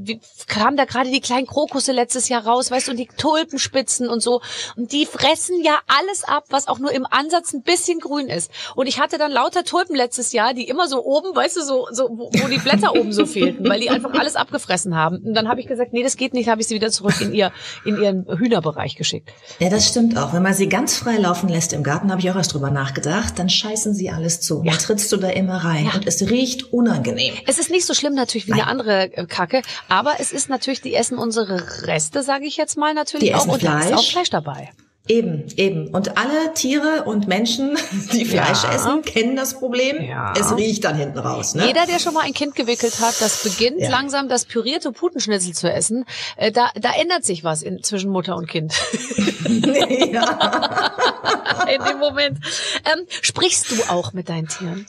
kamen 0.47 0.77
da 0.77 0.85
gerade 0.85 1.11
die 1.11 1.21
kleinen 1.21 1.47
Krokusse 1.47 1.93
letztes 1.93 2.29
Jahr 2.29 2.47
raus, 2.47 2.71
weißt 2.71 2.89
du, 2.89 2.91
und 2.91 2.99
die 2.99 3.09
Tulpenspitzen 3.17 4.09
und 4.09 4.21
so. 4.23 4.43
Und 4.77 4.93
die 4.93 5.07
fressen 5.07 5.63
ja 5.63 5.79
alles 5.87 6.25
ab, 6.25 6.45
was 6.51 6.69
auch 6.69 6.79
nur 6.79 6.93
im 6.93 7.07
Ansatz 7.07 7.53
ein 7.55 7.63
bisschen 7.63 8.01
grün 8.01 8.18
grün 8.19 8.29
ist. 8.29 8.51
Und 8.75 8.87
ich 8.87 9.01
hatte 9.01 9.19
dann 9.19 9.31
lauter 9.31 9.65
Tulpen 9.65 9.97
letztes 9.97 10.33
Jahr, 10.33 10.55
die 10.55 10.69
immer 10.69 10.89
so 10.89 11.05
oben, 11.05 11.35
weißt 11.35 11.57
du, 11.57 11.63
so, 11.63 11.89
so 11.91 12.09
wo, 12.11 12.31
wo 12.33 12.49
die 12.49 12.59
Blätter 12.59 12.95
oben 12.95 13.13
so 13.13 13.27
fehlten, 13.27 13.69
weil 13.69 13.81
die 13.81 13.91
einfach 13.91 14.13
alles 14.13 14.37
abgefressen 14.37 14.95
haben. 14.95 15.19
Und 15.25 15.35
dann 15.35 15.49
habe 15.49 15.61
ich 15.61 15.67
gesagt, 15.67 15.93
nee, 15.93 16.03
das 16.03 16.17
geht 16.17 16.35
nicht, 16.35 16.49
habe 16.49 16.61
ich 16.61 16.67
sie 16.67 16.75
wieder 16.75 16.91
zurück 16.91 17.21
in 17.21 17.33
ihr 17.33 17.53
in 17.85 18.01
ihren 18.01 18.27
Hühnerbereich 18.27 18.97
geschickt. 18.97 19.31
Ja, 19.59 19.71
das 19.71 19.89
stimmt 19.89 20.17
auch. 20.19 20.33
Wenn 20.33 20.43
man 20.43 20.55
sie 20.55 20.69
ganz 20.69 20.97
frei 20.97 21.17
laufen 21.17 21.49
lässt 21.49 21.73
im 21.73 21.83
Garten, 21.83 22.11
habe 22.11 22.21
ich 22.21 22.31
auch 22.31 22.37
erst 22.37 22.55
drüber 22.55 22.71
nachgedacht, 22.71 23.39
dann 23.39 23.49
scheißen 23.49 23.95
sie 23.95 24.11
alles 24.11 24.41
zu. 24.41 24.63
Ja. 24.65 24.73
Dann 24.73 24.81
trittst 24.81 25.13
du 25.13 25.17
da 25.17 25.29
immer 25.29 25.65
rein 25.65 25.87
ja. 25.87 25.95
und 25.95 26.07
es 26.07 26.29
riecht 26.29 26.73
unangenehm. 26.73 27.35
Es 27.47 27.59
ist 27.59 27.71
nicht 27.71 27.87
so 27.87 27.95
schlimm 27.95 28.15
natürlich 28.15 28.47
wie 28.47 28.53
Nein. 28.53 28.61
eine 28.61 28.71
andere 28.71 29.17
äh, 29.17 29.27
Kacke, 29.27 29.63
aber 29.89 30.15
es 30.19 30.33
ist 30.33 30.49
natürlich, 30.49 30.81
die 30.81 30.95
essen 30.95 31.19
unsere 31.19 31.87
Reste, 31.87 32.23
sage 32.23 32.47
ich 32.47 32.57
jetzt 32.57 32.77
mal 32.77 32.95
natürlich 32.95 33.29
die 33.29 33.35
auch 33.35 33.47
und 33.47 33.61
Fleisch. 33.61 33.89
da 33.89 33.91
ist 33.91 33.95
auch 33.95 34.11
Fleisch 34.11 34.31
dabei. 34.31 34.71
Eben, 35.09 35.47
eben. 35.57 35.89
Und 35.89 36.19
alle 36.19 36.53
Tiere 36.53 37.05
und 37.05 37.29
Menschen, 37.29 37.79
die 38.13 38.27
Fleisch 38.27 38.63
ja. 38.63 38.75
essen, 38.75 39.03
kennen 39.03 39.37
das 39.37 39.55
Problem. 39.55 40.03
Ja. 40.03 40.35
Es 40.39 40.55
riecht 40.55 40.85
dann 40.85 40.97
hinten 40.97 41.19
raus. 41.19 41.55
Ne? 41.55 41.67
Jeder, 41.67 41.87
der 41.87 41.99
schon 41.99 42.13
mal 42.13 42.25
ein 42.25 42.35
Kind 42.35 42.55
gewickelt 42.55 43.01
hat, 43.01 43.21
das 43.21 43.43
beginnt 43.43 43.81
ja. 43.81 43.91
langsam 43.91 44.29
das 44.29 44.45
pürierte 44.45 44.93
Putenschnitzel 44.93 45.55
zu 45.55 45.73
essen, 45.73 46.05
äh, 46.37 46.53
da, 46.53 46.71
da 46.79 46.93
ändert 46.93 47.25
sich 47.25 47.43
was 47.43 47.63
in, 47.63 47.83
zwischen 47.83 48.11
Mutter 48.11 48.37
und 48.37 48.49
Kind. 48.49 48.75
ja. 50.13 50.93
in 51.75 51.85
dem 51.85 51.99
Moment. 51.99 52.39
Ähm, 52.85 53.07
sprichst 53.23 53.71
du 53.71 53.77
auch 53.89 54.13
mit 54.13 54.29
deinen 54.29 54.49
Tieren? 54.49 54.87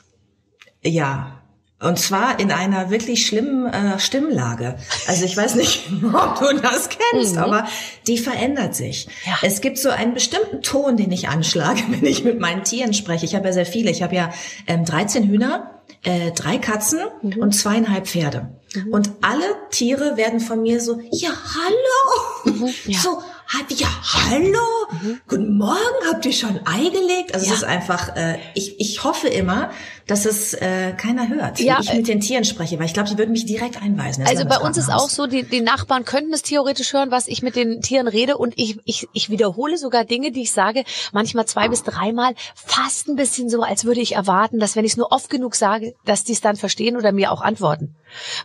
Ja, 0.84 1.39
und 1.82 1.98
zwar 1.98 2.40
in 2.40 2.52
einer 2.52 2.90
wirklich 2.90 3.26
schlimmen 3.26 3.66
äh, 3.68 4.00
Stimmlage. 4.00 4.76
Also 5.08 5.24
ich 5.24 5.36
weiß 5.36 5.56
nicht, 5.56 5.90
ob 6.14 6.40
du 6.40 6.60
das 6.60 6.90
kennst, 6.90 7.36
mhm. 7.36 7.42
aber 7.42 7.68
die 8.06 8.18
verändert 8.18 8.76
sich. 8.76 9.08
Ja. 9.26 9.38
Es 9.42 9.62
gibt 9.62 9.78
so 9.78 9.90
einen 9.90 10.14
bestimmten 10.14 10.62
Ton, 10.62 10.98
den 10.98 11.12
ich 11.12 11.30
anschlage, 11.30 11.82
wenn 11.90 12.06
ich 12.06 12.24
mit 12.24 12.40
meinen 12.40 12.64
Tieren 12.64 12.94
spreche. 12.94 13.26
Ich 13.26 13.36
habe 13.36 13.48
ja 13.48 13.54
sehr 13.54 13.66
viele. 13.66 13.92
Ich 13.92 14.04
habe 14.04 14.16
ja 14.16 14.32
ähm, 14.68 14.84
13 14.84 15.24
Hühner, 15.30 15.82
äh, 16.04 16.32
drei 16.32 16.58
Katzen 16.58 17.00
mhm. 17.22 17.38
und 17.40 17.54
zweieinhalb 17.54 18.08
Pferde. 18.08 18.50
Mhm. 18.76 18.94
Und 18.94 19.12
alle 19.22 19.56
Tiere 19.72 20.18
werden 20.18 20.42
von 20.42 20.62
mir 20.62 20.82
so, 20.82 21.00
ja, 21.12 21.30
hallo. 21.30 22.58
Mhm. 22.58 22.74
Ja. 22.86 23.00
So, 23.00 23.22
ja, 23.70 23.88
hallo, 24.14 24.60
mhm. 24.92 25.20
guten 25.28 25.58
Morgen, 25.58 26.08
habt 26.08 26.26
ihr 26.26 26.34
schon 26.34 26.60
Ei 26.66 26.90
gelegt? 26.90 27.34
Also 27.34 27.48
ja. 27.48 27.54
es 27.54 27.60
ist 27.60 27.64
einfach, 27.64 28.16
äh, 28.16 28.38
ich, 28.54 28.80
ich 28.80 29.04
hoffe 29.04 29.28
immer, 29.28 29.72
dass 30.10 30.26
es 30.26 30.56
äh, 30.56 30.94
keiner 30.94 31.30
hört, 31.30 31.60
ja, 31.60 31.80
ich 31.80 31.94
mit 31.94 32.08
den 32.08 32.20
Tieren 32.20 32.44
spreche, 32.44 32.80
weil 32.80 32.88
ich 32.88 32.96
glaube, 32.96 33.10
die 33.10 33.18
würden 33.20 33.32
mich 33.32 33.46
direkt 33.46 33.80
einweisen. 33.80 34.26
Also 34.26 34.44
bei 34.46 34.58
uns 34.58 34.76
ist 34.76 34.90
auch 34.90 35.08
so, 35.08 35.28
die, 35.28 35.44
die 35.44 35.62
Nachbarn 35.62 36.04
könnten 36.04 36.34
es 36.34 36.42
theoretisch 36.42 36.94
hören, 36.94 37.12
was 37.12 37.28
ich 37.28 37.44
mit 37.44 37.56
den 37.56 37.82
Tieren 37.82 38.08
rede 38.08 38.38
und 38.38 38.56
ich, 38.58 38.80
ich, 38.86 39.08
ich 39.14 39.30
wiederhole 39.30 39.78
sogar 39.78 40.06
Dinge, 40.06 40.32
die 40.32 40.42
ich 40.42 40.52
sage, 40.52 40.84
manchmal 41.12 41.46
zwei 41.46 41.68
bis 41.68 41.84
dreimal, 41.84 42.34
fast 42.56 43.08
ein 43.08 43.18
bisschen 43.18 43.50
so, 43.52 43.62
als 43.62 43.86
würde 43.86 44.02
ich 44.02 44.16
erwarten, 44.16 44.60
dass 44.60 44.76
wenn 44.76 44.84
ich 44.84 44.94
es 44.94 44.98
nur 44.98 45.12
oft 45.12 45.30
genug 45.30 45.54
sage, 45.54 45.94
dass 46.06 46.24
die 46.24 46.34
es 46.34 46.42
dann 46.42 46.56
verstehen 46.56 46.98
oder 46.98 47.12
mir 47.12 47.32
auch 47.32 47.42
antworten. 47.42 47.96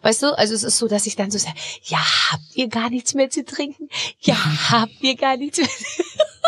Weißt 0.03 0.23
du, 0.23 0.37
also 0.37 0.53
es 0.53 0.65
ist 0.65 0.77
so, 0.77 0.87
dass 0.87 1.07
ich 1.07 1.17
dann 1.17 1.31
so 1.31 1.39
sage, 1.39 1.57
ja, 1.85 1.99
habt 2.31 2.45
ihr 2.55 2.69
gar 2.69 2.91
nichts 2.91 3.15
mehr 3.15 3.31
zu 3.31 3.43
trinken? 3.43 3.89
Ja, 4.21 4.37
habt 4.71 5.01
ihr 5.01 5.17
gar 5.17 5.39
nichts 5.39 5.59
mehr? 5.59 5.69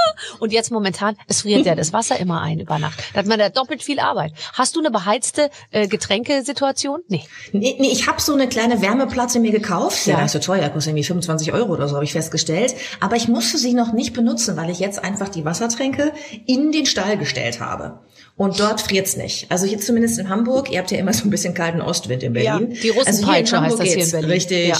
Und 0.38 0.52
jetzt 0.52 0.70
momentan, 0.70 1.16
es 1.28 1.42
friert 1.42 1.66
ja 1.66 1.74
das 1.74 1.92
Wasser 1.92 2.18
immer 2.18 2.40
ein 2.40 2.60
über 2.60 2.78
Nacht. 2.78 2.98
Da 3.12 3.20
hat 3.20 3.26
man 3.26 3.38
da 3.38 3.48
doppelt 3.48 3.82
viel 3.82 4.00
Arbeit. 4.00 4.32
Hast 4.52 4.76
du 4.76 4.80
eine 4.80 4.90
beheizte 4.90 5.50
äh, 5.70 5.88
Getränkesituation? 5.88 7.00
Nee. 7.08 7.24
Nee, 7.52 7.76
nee 7.78 7.88
ich 7.88 8.06
habe 8.06 8.20
so 8.20 8.34
eine 8.34 8.48
kleine 8.48 8.82
Wärmeplatte 8.82 9.40
mir 9.40 9.52
gekauft. 9.52 10.06
Ja, 10.06 10.14
ja 10.14 10.20
das 10.20 10.34
ist 10.34 10.44
so 10.44 10.52
teuer, 10.52 10.68
kostet 10.68 10.90
irgendwie 10.90 11.04
25 11.04 11.52
Euro 11.52 11.72
oder 11.72 11.88
so, 11.88 11.94
habe 11.94 12.04
ich 12.04 12.12
festgestellt. 12.12 12.74
Aber 13.00 13.16
ich 13.16 13.28
musste 13.28 13.58
sie 13.58 13.74
noch 13.74 13.92
nicht 13.92 14.12
benutzen, 14.12 14.56
weil 14.56 14.70
ich 14.70 14.78
jetzt 14.78 15.02
einfach 15.02 15.28
die 15.28 15.44
Wassertränke 15.44 16.12
in 16.46 16.72
den 16.72 16.86
Stall 16.86 17.16
gestellt 17.16 17.60
habe. 17.60 18.00
Und 18.36 18.60
dort 18.60 18.82
friert's 18.82 19.16
nicht. 19.16 19.50
Also 19.50 19.66
hier 19.66 19.80
zumindest 19.80 20.18
in 20.18 20.28
Hamburg, 20.28 20.70
ihr 20.70 20.78
habt 20.78 20.90
ja 20.90 20.98
immer 20.98 21.14
so 21.14 21.24
ein 21.24 21.30
bisschen 21.30 21.54
kalten 21.54 21.80
Ostwind 21.80 22.22
in 22.22 22.34
Berlin. 22.34 22.72
Ja, 22.72 22.80
die 22.82 22.90
Russenpeitsche 22.90 23.58
also 23.58 23.78
heißt 23.78 23.80
das 23.80 23.94
hier 23.94 24.04
in 24.04 24.10
Berlin. 24.10 24.30
Richtig. 24.30 24.68
Ja. 24.68 24.76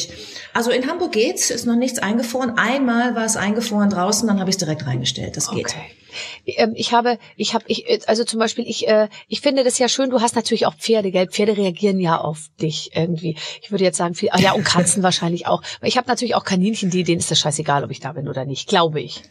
Also 0.53 0.71
in 0.71 0.87
Hamburg 0.87 1.13
geht's, 1.13 1.51
ist 1.51 1.67
noch 1.67 1.77
nichts 1.77 1.99
eingefroren. 1.99 2.59
Einmal 2.59 3.15
war 3.15 3.25
es 3.25 3.37
eingefroren 3.37 3.89
draußen, 3.89 4.29
dann 4.29 4.41
habe 4.41 4.51
ich 4.51 4.57
es 4.57 4.59
direkt 4.59 4.87
reingestellt. 4.87 5.37
Das 5.37 5.51
geht. 5.51 5.67
Okay. 5.67 5.85
Ähm, 6.47 6.73
ich 6.75 6.93
habe, 6.93 7.19
ich 7.37 7.55
habe, 7.55 7.65
ich, 7.69 8.09
also 8.09 8.25
zum 8.25 8.41
Beispiel, 8.41 8.65
ich, 8.67 8.89
äh, 8.89 9.09
ich 9.29 9.41
finde 9.41 9.65
das 9.65 9.79
ja 9.79 9.89
schön. 9.89 10.11
Du 10.11 10.21
hast 10.21 10.37
natürlich 10.37 10.67
auch 10.67 10.75
Pferde, 10.75 11.11
gell? 11.11 11.27
Pferde 11.27 11.57
reagieren 11.57 11.99
ja 11.99 12.19
auf 12.19 12.49
dich 12.61 12.91
irgendwie. 12.95 13.37
Ich 13.63 13.71
würde 13.71 13.85
jetzt 13.85 13.97
sagen, 13.97 14.15
viel, 14.15 14.31
ja 14.39 14.53
und 14.53 14.65
Katzen 14.65 15.03
wahrscheinlich 15.03 15.47
auch. 15.47 15.63
Ich 15.83 15.97
habe 15.97 16.09
natürlich 16.09 16.35
auch 16.35 16.45
Kaninchen, 16.45 16.91
die, 16.91 17.05
denen 17.05 17.21
ist 17.21 17.31
das 17.31 17.39
scheißegal, 17.39 17.85
ob 17.85 17.91
ich 17.91 18.01
da 18.01 18.13
bin 18.13 18.29
oder 18.29 18.45
nicht, 18.45 18.69
glaube 18.69 19.01
ich. 19.01 19.23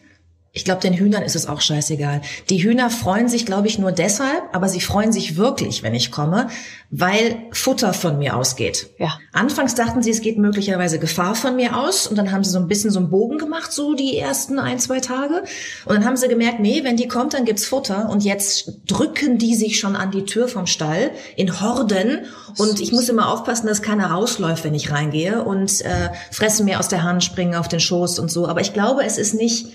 Ich 0.56 0.64
glaube, 0.64 0.80
den 0.80 0.94
Hühnern 0.94 1.22
ist 1.22 1.36
es 1.36 1.48
auch 1.48 1.60
scheißegal. 1.60 2.22
Die 2.50 2.64
Hühner 2.64 2.90
freuen 2.90 3.28
sich, 3.28 3.46
glaube 3.46 3.68
ich, 3.68 3.78
nur 3.78 3.92
deshalb, 3.92 4.42
aber 4.54 4.70
sie 4.70 4.80
freuen 4.80 5.12
sich 5.12 5.36
wirklich, 5.36 5.84
wenn 5.84 5.94
ich 5.94 6.12
komme, 6.12 6.48
weil 6.90 7.36
Futter 7.52 7.94
von 7.94 8.18
mir 8.18 8.38
ausgeht. 8.38 8.88
Ja. 8.98 9.20
Anfangs 9.34 9.76
dachten 9.76 10.02
sie, 10.02 10.12
es 10.12 10.22
geht 10.22 10.38
möglicherweise 10.38 10.98
Gefahr 10.98 11.36
von 11.36 11.58
mir 11.58 11.78
aus 11.78 12.08
und 12.08 12.18
dann 12.18 12.32
haben 12.32 12.46
sie 12.46 12.52
so 12.52 12.60
ein 12.60 12.70
bisschen 12.70 12.90
so 12.90 13.00
einen 13.00 13.10
Bogen 13.10 13.38
gemacht, 13.38 13.74
so 13.74 13.96
die 13.96 14.18
ersten 14.18 14.58
ein, 14.58 14.80
zwei 14.80 15.02
Tage. 15.02 15.44
Und 15.86 15.96
dann 15.96 16.06
haben 16.06 16.16
sie 16.16 16.30
gemerkt, 16.30 16.62
nee, 16.62 16.86
wenn 16.86 16.96
die 16.96 17.10
kommt, 17.10 17.34
dann 17.34 17.44
gibt's 17.44 17.66
Futter 17.66 18.10
und 18.10 18.24
jetzt 18.24 18.72
drücken 18.88 19.38
die 19.38 19.56
sich 19.56 19.78
schon 19.78 19.98
an 19.98 20.12
die 20.12 20.24
Tür 20.24 20.48
vom 20.48 20.68
Stall 20.68 21.12
in 21.36 21.60
Horden 21.60 22.28
und 22.58 22.80
ich 22.80 22.94
muss 22.94 23.10
immer 23.10 23.30
aufpassen, 23.30 23.68
dass 23.68 23.82
keiner 23.82 24.12
rausläuft, 24.12 24.64
wenn 24.64 24.74
ich 24.74 24.90
reingehe 24.90 25.44
und 25.44 25.82
äh, 25.82 26.12
fressen 26.32 26.64
mir 26.64 26.80
aus 26.80 26.88
der 26.88 27.04
Hand, 27.04 27.26
springen 27.26 27.56
auf 27.56 27.68
den 27.68 27.82
Schoß 27.82 28.20
und 28.20 28.32
so. 28.32 28.48
Aber 28.48 28.62
ich 28.62 28.72
glaube, 28.72 29.04
es 29.04 29.18
ist 29.18 29.34
nicht 29.34 29.68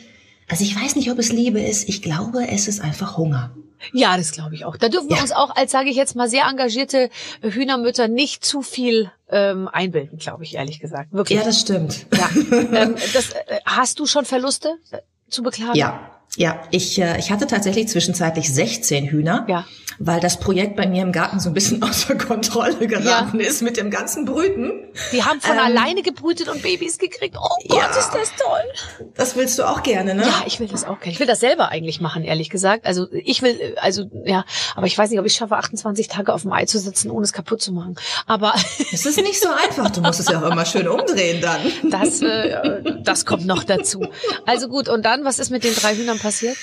also 0.51 0.65
ich 0.65 0.75
weiß 0.75 0.97
nicht, 0.97 1.11
ob 1.11 1.19
es 1.19 1.33
Liebe 1.33 1.61
ist. 1.61 1.89
Ich 1.89 2.03
glaube, 2.03 2.49
es 2.49 2.67
ist 2.67 2.81
einfach 2.81 3.17
Hunger. 3.17 3.55
Ja, 3.93 4.17
das 4.17 4.33
glaube 4.33 4.55
ich 4.55 4.65
auch. 4.65 4.77
Da 4.77 4.89
dürfen 4.89 5.09
wir 5.09 5.17
ja. 5.17 5.23
uns 5.23 5.33
auch 5.33 5.55
als, 5.57 5.71
sage 5.71 5.89
ich 5.89 5.97
jetzt 5.97 6.15
mal, 6.17 6.29
sehr 6.29 6.45
engagierte 6.45 7.09
Hühnermütter 7.41 8.09
nicht 8.09 8.45
zu 8.45 8.61
viel 8.61 9.11
ähm, 9.31 9.69
einbilden, 9.69 10.19
glaube 10.19 10.45
ich, 10.45 10.57
ehrlich 10.57 10.81
gesagt. 10.81 11.13
Wirklich. 11.13 11.39
Ja, 11.39 11.45
das 11.45 11.61
stimmt. 11.61 12.07
Ja. 12.13 12.29
ähm, 12.73 12.97
das, 13.15 13.31
äh, 13.31 13.61
hast 13.65 13.99
du 13.99 14.07
schon 14.07 14.25
Verluste 14.25 14.77
äh, 14.91 14.99
zu 15.29 15.43
beklagen? 15.43 15.77
Ja, 15.77 16.20
ja, 16.37 16.63
ich, 16.71 17.01
äh, 17.01 17.19
ich 17.19 17.33
hatte 17.33 17.47
tatsächlich 17.49 17.89
zwischenzeitlich 17.89 18.53
16 18.55 19.07
Hühner, 19.07 19.47
ja. 19.49 19.67
weil 19.99 20.21
das 20.21 20.39
Projekt 20.39 20.77
bei 20.77 20.87
mir 20.87 21.03
im 21.03 21.11
Garten 21.11 21.41
so 21.41 21.51
ein 21.51 21.55
bisschen 21.55 21.83
außer 21.83 22.15
Kontrolle 22.15 22.87
geraten 22.87 23.41
ja. 23.41 23.49
ist 23.49 23.63
mit 23.63 23.77
dem 23.77 23.91
ganzen 23.91 24.27
Brüten. 24.27 24.85
Die 25.13 25.25
haben 25.25 25.41
von 25.41 25.57
ähm, 25.57 25.65
alleine 25.65 26.03
gebrütet 26.03 26.49
und 26.49 26.63
Babys 26.63 26.99
gekriegt. 26.99 27.37
Oh 27.37 27.49
Gott, 27.69 27.79
ja. 27.79 27.87
ist 27.87 28.13
das 28.13 28.33
toll. 28.37 29.09
Das 29.17 29.35
willst 29.35 29.59
du 29.59 29.65
auch 29.65 29.83
gerne, 29.83 30.15
ne? 30.15 30.23
Ja, 30.23 30.45
ich 30.47 30.61
will 30.61 30.69
das 30.69 30.85
auch 30.85 31.01
gerne. 31.01 31.13
Ich 31.13 31.19
will 31.19 31.27
das 31.27 31.41
selber 31.41 31.71
eigentlich 31.71 32.01
machen, 32.01 32.23
ehrlich 32.23 32.49
gesagt. 32.49 32.87
Also 32.87 33.09
ich 33.11 33.43
will, 33.43 33.77
also 33.81 34.05
ja, 34.25 34.45
aber 34.77 34.87
ich 34.87 34.97
weiß 34.97 35.11
nicht, 35.11 35.19
ob 35.19 35.27
ich 35.27 35.35
schaffe, 35.35 35.57
28 35.57 36.07
Tage 36.07 36.33
auf 36.33 36.43
dem 36.43 36.53
Ei 36.53 36.65
zu 36.65 36.79
sitzen, 36.79 37.11
ohne 37.11 37.25
es 37.25 37.33
kaputt 37.33 37.61
zu 37.61 37.73
machen. 37.73 37.97
Aber 38.27 38.55
es 38.93 39.05
ist 39.05 39.17
nicht 39.17 39.41
so 39.41 39.49
einfach. 39.49 39.91
Du 39.91 40.01
musst 40.01 40.21
es 40.21 40.29
ja 40.29 40.41
auch 40.41 40.49
immer 40.49 40.65
schön 40.65 40.87
umdrehen 40.87 41.43
dann. 41.43 41.91
Das, 41.91 42.23
äh, 42.23 42.83
das 43.03 43.27
kommt 43.27 43.47
noch 43.47 43.65
dazu. 43.65 44.07
Also 44.47 44.69
gut, 44.69 44.89
und 44.89 45.05
dann, 45.05 45.25
was 45.25 45.41
ist 45.41 45.51
mit 45.51 45.65
den 45.65 45.75
drei 45.75 45.97
Hühnern 45.97 46.20
passiert? 46.21 46.57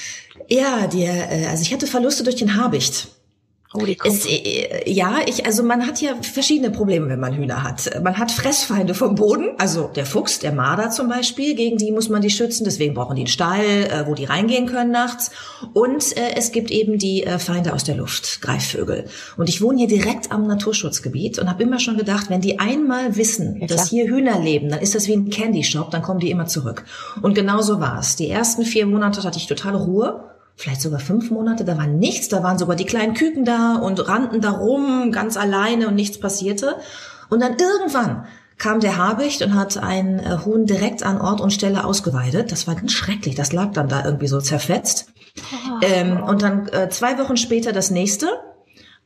Ja, 0.47 0.87
der, 0.87 1.31
äh, 1.31 1.45
also 1.47 1.63
ich 1.63 1.73
hatte 1.73 1.87
Verluste 1.87 2.23
durch 2.23 2.35
den 2.35 2.55
Habicht. 2.55 3.07
Oh. 3.73 3.85
Es, 4.05 4.25
äh, 4.25 4.89
ja, 4.89 5.19
ich, 5.25 5.45
also 5.45 5.61
man 5.61 5.85
hat 5.85 6.01
ja 6.01 6.15
verschiedene 6.21 6.71
Probleme, 6.71 7.09
wenn 7.09 7.19
man 7.19 7.35
Hühner 7.35 7.63
hat. 7.63 8.01
Man 8.01 8.17
hat 8.17 8.31
Fressfeinde 8.31 8.93
vom 8.93 9.15
Boden, 9.15 9.51
also 9.57 9.89
der 9.93 10.05
Fuchs, 10.05 10.39
der 10.39 10.53
Marder 10.53 10.89
zum 10.89 11.09
Beispiel, 11.09 11.53
gegen 11.53 11.77
die 11.77 11.91
muss 11.91 12.07
man 12.07 12.21
die 12.21 12.29
schützen, 12.29 12.63
deswegen 12.63 12.93
brauchen 12.93 13.15
die 13.17 13.23
einen 13.23 13.27
Stall, 13.27 13.65
äh, 13.65 14.07
wo 14.07 14.13
die 14.13 14.23
reingehen 14.23 14.67
können 14.67 14.91
nachts. 14.91 15.31
Und 15.73 16.15
äh, 16.15 16.35
es 16.35 16.53
gibt 16.53 16.71
eben 16.71 16.97
die 16.97 17.23
äh, 17.23 17.39
Feinde 17.39 17.73
aus 17.73 17.83
der 17.83 17.95
Luft, 17.95 18.41
Greifvögel. 18.41 19.05
Und 19.35 19.49
ich 19.49 19.61
wohne 19.61 19.79
hier 19.79 19.87
direkt 19.87 20.31
am 20.31 20.47
Naturschutzgebiet 20.47 21.37
und 21.37 21.49
habe 21.49 21.63
immer 21.63 21.79
schon 21.79 21.97
gedacht, 21.97 22.29
wenn 22.29 22.39
die 22.39 22.59
einmal 22.59 23.17
wissen, 23.17 23.57
ja, 23.59 23.67
dass 23.67 23.89
hier 23.89 24.07
Hühner 24.07 24.39
leben, 24.39 24.69
dann 24.69 24.79
ist 24.79 24.95
das 24.95 25.07
wie 25.07 25.13
ein 25.13 25.29
Candy 25.29 25.63
Shop, 25.63 25.91
dann 25.91 26.01
kommen 26.01 26.21
die 26.21 26.31
immer 26.31 26.45
zurück. 26.45 26.85
Und 27.21 27.35
genau 27.35 27.61
so 27.61 27.81
war 27.81 27.99
es. 27.99 28.15
Die 28.15 28.29
ersten 28.29 28.63
vier 28.63 28.85
Monate 28.85 29.21
hatte 29.23 29.37
ich 29.37 29.47
totale 29.47 29.77
Ruhe 29.77 30.36
vielleicht 30.57 30.81
sogar 30.81 30.99
fünf 30.99 31.29
Monate, 31.29 31.63
da 31.63 31.77
war 31.77 31.87
nichts, 31.87 32.27
da 32.27 32.43
waren 32.43 32.57
sogar 32.57 32.75
die 32.75 32.85
kleinen 32.85 33.13
Küken 33.13 33.45
da 33.45 33.75
und 33.75 34.05
rannten 34.07 34.41
da 34.41 34.49
rum, 34.49 35.11
ganz 35.11 35.37
alleine 35.37 35.87
und 35.87 35.95
nichts 35.95 36.19
passierte. 36.19 36.75
Und 37.29 37.41
dann 37.41 37.57
irgendwann 37.57 38.25
kam 38.57 38.79
der 38.79 38.97
Habicht 38.97 39.43
und 39.43 39.53
hat 39.53 39.77
ein 39.77 40.19
äh, 40.19 40.39
Huhn 40.43 40.65
direkt 40.65 41.03
an 41.03 41.21
Ort 41.21 41.41
und 41.41 41.53
Stelle 41.53 41.85
ausgeweidet. 41.85 42.51
Das 42.51 42.65
war 42.65 42.73
ganz 42.73 42.91
schrecklich, 42.91 43.35
das 43.35 43.53
lag 43.53 43.71
dann 43.73 43.87
da 43.87 44.03
irgendwie 44.03 44.27
so 44.27 44.41
zerfetzt. 44.41 45.11
Oh. 45.37 45.85
Ähm, 45.85 46.23
und 46.23 46.41
dann 46.41 46.67
äh, 46.69 46.89
zwei 46.89 47.19
Wochen 47.19 47.37
später 47.37 47.71
das 47.71 47.91
nächste. 47.91 48.27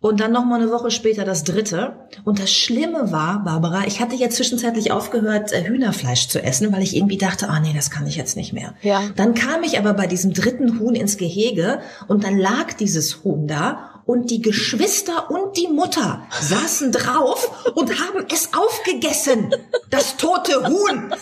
Und 0.02 0.20
dann 0.20 0.32
noch 0.32 0.46
mal 0.46 0.60
eine 0.60 0.72
Woche 0.72 0.90
später 0.90 1.26
das 1.26 1.44
dritte. 1.44 1.94
Und 2.24 2.40
das 2.40 2.52
Schlimme 2.52 3.12
war, 3.12 3.44
Barbara, 3.44 3.86
ich 3.86 4.02
hatte 4.02 4.16
ja 4.16 4.30
zwischenzeitlich 4.30 4.92
aufgehört, 4.92 5.54
äh, 5.54 5.64
Hühnerfleisch 5.64 6.28
zu 6.28 6.44
essen, 6.44 6.74
weil 6.74 6.82
ich 6.82 6.96
irgendwie 6.96 7.20
dachte, 7.20 7.48
ah 7.50 7.60
nee, 7.60 7.72
das 7.76 7.92
kann 7.92 8.08
ich 8.08 8.16
jetzt 8.16 8.36
nicht 8.36 8.52
mehr. 8.52 8.74
Ja. 8.82 9.04
Dann 9.16 9.36
kam 9.36 9.62
ich 9.62 9.78
aber 9.78 9.94
bei 9.94 10.08
diesem 10.08 10.34
dritten 10.34 10.80
Huhn 10.80 10.96
ins 10.96 11.18
Gehege 11.18 11.82
und 12.08 12.24
dann 12.24 12.40
lag 12.40 12.74
dieses 12.74 13.24
Huhn 13.24 13.48
da 13.48 13.91
und 14.12 14.30
die 14.30 14.42
Geschwister 14.42 15.32
und 15.32 15.56
die 15.56 15.70
Mutter 15.70 16.28
saßen 16.42 16.92
drauf 16.92 17.72
und 17.76 17.98
haben 17.98 18.26
es 18.30 18.50
aufgegessen. 18.54 19.56
Das 19.90 20.18
tote 20.18 20.68
Huhn. 20.68 21.16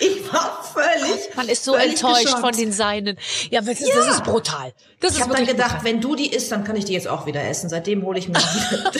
Ich 0.00 0.32
war 0.32 0.64
völlig. 0.74 1.36
Man 1.36 1.48
ist 1.48 1.62
so 1.62 1.74
enttäuscht 1.74 2.24
geschockt. 2.24 2.40
von 2.40 2.52
den 2.56 2.72
Seinen. 2.72 3.18
Ja, 3.50 3.60
das 3.60 3.80
ist, 3.80 3.88
ja. 3.88 3.94
das 3.94 4.16
ist 4.16 4.24
brutal. 4.24 4.72
Das 4.98 5.14
ich 5.14 5.22
habe 5.22 5.32
dann 5.32 5.46
gedacht, 5.46 5.76
brutal. 5.76 5.84
wenn 5.84 6.00
du 6.00 6.16
die 6.16 6.34
isst, 6.34 6.50
dann 6.50 6.64
kann 6.64 6.74
ich 6.74 6.86
die 6.86 6.92
jetzt 6.92 7.06
auch 7.06 7.24
wieder 7.26 7.42
essen. 7.44 7.68
Seitdem 7.68 8.02
hole 8.04 8.18
ich 8.18 8.28
mir 8.28 8.34
wieder. 8.38 8.90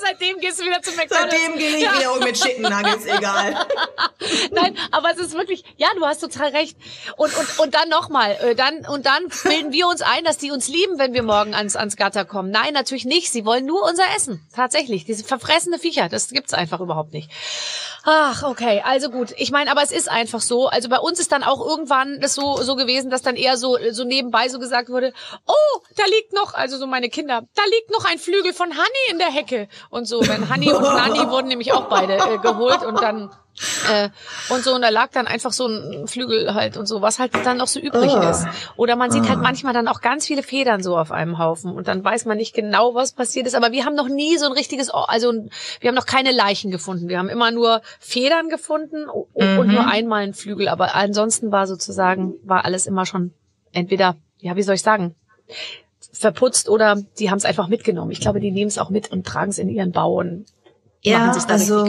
Seitdem 0.00 0.38
gehst 0.38 0.60
du 0.60 0.64
wieder 0.64 0.82
zum 0.82 0.96
McDonald's. 0.96 1.34
Seitdem 1.34 1.58
gehe 1.58 1.76
ich 1.76 1.82
ja. 1.82 1.98
wieder 1.98 2.24
mit 2.24 2.40
Chicken 2.40 2.62
Nuggets, 2.62 3.06
egal. 3.06 3.66
Nein, 4.52 4.78
aber 4.90 5.10
es 5.12 5.18
ist 5.18 5.34
wirklich, 5.34 5.64
ja, 5.76 5.88
du 5.96 6.04
hast 6.04 6.20
total 6.20 6.48
recht. 6.50 6.76
Und, 7.16 7.36
und, 7.36 7.58
und 7.58 7.74
dann 7.74 7.88
nochmal, 7.88 8.36
äh, 8.42 8.54
dann, 8.54 8.86
und 8.86 9.06
dann 9.06 9.28
bilden 9.42 9.72
wir 9.72 9.88
uns 9.88 10.02
ein, 10.02 10.24
dass 10.24 10.38
die 10.38 10.50
uns 10.50 10.68
lieben, 10.68 10.98
wenn 10.98 11.12
wir 11.14 11.22
morgen 11.22 11.54
ans, 11.54 11.76
ans 11.76 11.96
Gatter 11.96 12.24
kommen. 12.24 12.50
Nein, 12.50 12.72
natürlich 12.74 13.04
nicht. 13.04 13.30
Sie 13.30 13.44
wollen 13.44 13.66
nur 13.66 13.82
unser 13.82 14.04
Essen. 14.16 14.46
Tatsächlich. 14.54 15.04
Diese 15.04 15.24
verfressene 15.24 15.78
Viecher, 15.78 16.08
das 16.08 16.28
gibt's 16.28 16.54
einfach 16.54 16.80
überhaupt 16.80 17.12
nicht. 17.12 17.30
Ach, 18.04 18.42
okay, 18.42 18.82
also 18.84 19.10
gut. 19.10 19.32
Ich 19.36 19.52
meine, 19.52 19.70
aber 19.70 19.82
es 19.82 19.92
ist 19.92 20.10
einfach 20.10 20.40
so. 20.40 20.66
Also 20.66 20.88
bei 20.88 20.98
uns 20.98 21.20
ist 21.20 21.30
dann 21.30 21.44
auch 21.44 21.64
irgendwann 21.64 22.20
das 22.20 22.34
so 22.34 22.56
so 22.56 22.74
gewesen, 22.74 23.10
dass 23.10 23.22
dann 23.22 23.36
eher 23.36 23.56
so 23.56 23.78
so 23.90 24.02
nebenbei 24.02 24.48
so 24.48 24.58
gesagt 24.58 24.88
wurde: 24.88 25.12
"Oh, 25.46 25.80
da 25.96 26.04
liegt 26.06 26.32
noch, 26.32 26.54
also 26.54 26.78
so 26.78 26.88
meine 26.88 27.08
Kinder, 27.08 27.46
da 27.54 27.62
liegt 27.64 27.90
noch 27.90 28.04
ein 28.04 28.18
Flügel 28.18 28.52
von 28.54 28.70
Honey 28.70 29.10
in 29.10 29.18
der 29.18 29.30
Hecke." 29.30 29.68
Und 29.90 30.06
so, 30.06 30.20
wenn 30.26 30.52
Honey 30.52 30.72
und 30.72 30.82
Nani 30.82 31.18
wurden 31.30 31.48
nämlich 31.48 31.72
auch 31.72 31.88
beide 31.88 32.14
äh, 32.14 32.38
geholt 32.38 32.82
und 32.82 33.00
dann 33.00 33.30
äh, 33.90 34.08
und 34.48 34.64
so, 34.64 34.74
und 34.74 34.82
da 34.82 34.88
lag 34.88 35.10
dann 35.10 35.26
einfach 35.26 35.52
so 35.52 35.66
ein 35.66 36.08
Flügel 36.08 36.54
halt 36.54 36.78
und 36.78 36.86
so, 36.86 37.02
was 37.02 37.18
halt 37.18 37.32
dann 37.44 37.58
noch 37.58 37.66
so 37.66 37.80
übrig 37.80 38.12
oh. 38.14 38.20
ist. 38.20 38.46
Oder 38.76 38.96
man 38.96 39.10
sieht 39.10 39.28
halt 39.28 39.38
ah. 39.38 39.42
manchmal 39.42 39.74
dann 39.74 39.88
auch 39.88 40.00
ganz 40.00 40.26
viele 40.26 40.42
Federn 40.42 40.82
so 40.82 40.96
auf 40.96 41.12
einem 41.12 41.38
Haufen 41.38 41.72
und 41.72 41.86
dann 41.86 42.02
weiß 42.02 42.24
man 42.24 42.38
nicht 42.38 42.54
genau, 42.54 42.94
was 42.94 43.12
passiert 43.12 43.46
ist. 43.46 43.54
Aber 43.54 43.72
wir 43.72 43.84
haben 43.84 43.94
noch 43.94 44.08
nie 44.08 44.38
so 44.38 44.46
ein 44.46 44.52
richtiges, 44.52 44.90
also 44.90 45.32
wir 45.80 45.88
haben 45.88 45.94
noch 45.94 46.06
keine 46.06 46.32
Leichen 46.32 46.70
gefunden. 46.70 47.08
Wir 47.08 47.18
haben 47.18 47.28
immer 47.28 47.50
nur 47.50 47.82
Federn 48.00 48.48
gefunden 48.48 49.06
und, 49.08 49.28
mhm. 49.34 49.72
nur 49.72 49.86
einmal 49.86 50.22
einen 50.22 50.34
Flügel. 50.34 50.68
Aber 50.68 50.94
ansonsten 50.94 51.52
war 51.52 51.66
sozusagen, 51.66 52.34
war 52.44 52.64
alles 52.64 52.86
immer 52.86 53.04
schon 53.04 53.34
entweder, 53.72 54.16
ja, 54.38 54.56
wie 54.56 54.62
soll 54.62 54.76
ich 54.76 54.82
sagen, 54.82 55.14
verputzt 56.22 56.70
oder 56.70 57.02
die 57.18 57.30
haben 57.30 57.38
es 57.38 57.44
einfach 57.44 57.68
mitgenommen. 57.68 58.10
Ich 58.10 58.20
glaube, 58.20 58.40
die 58.40 58.50
nehmen 58.50 58.68
es 58.68 58.78
auch 58.78 58.88
mit 58.88 59.12
und 59.12 59.26
tragen 59.26 59.50
es 59.50 59.58
in 59.58 59.68
ihren 59.68 59.92
Bau 59.92 60.18
und 60.18 60.46
ja, 61.04 61.32
also 61.48 61.84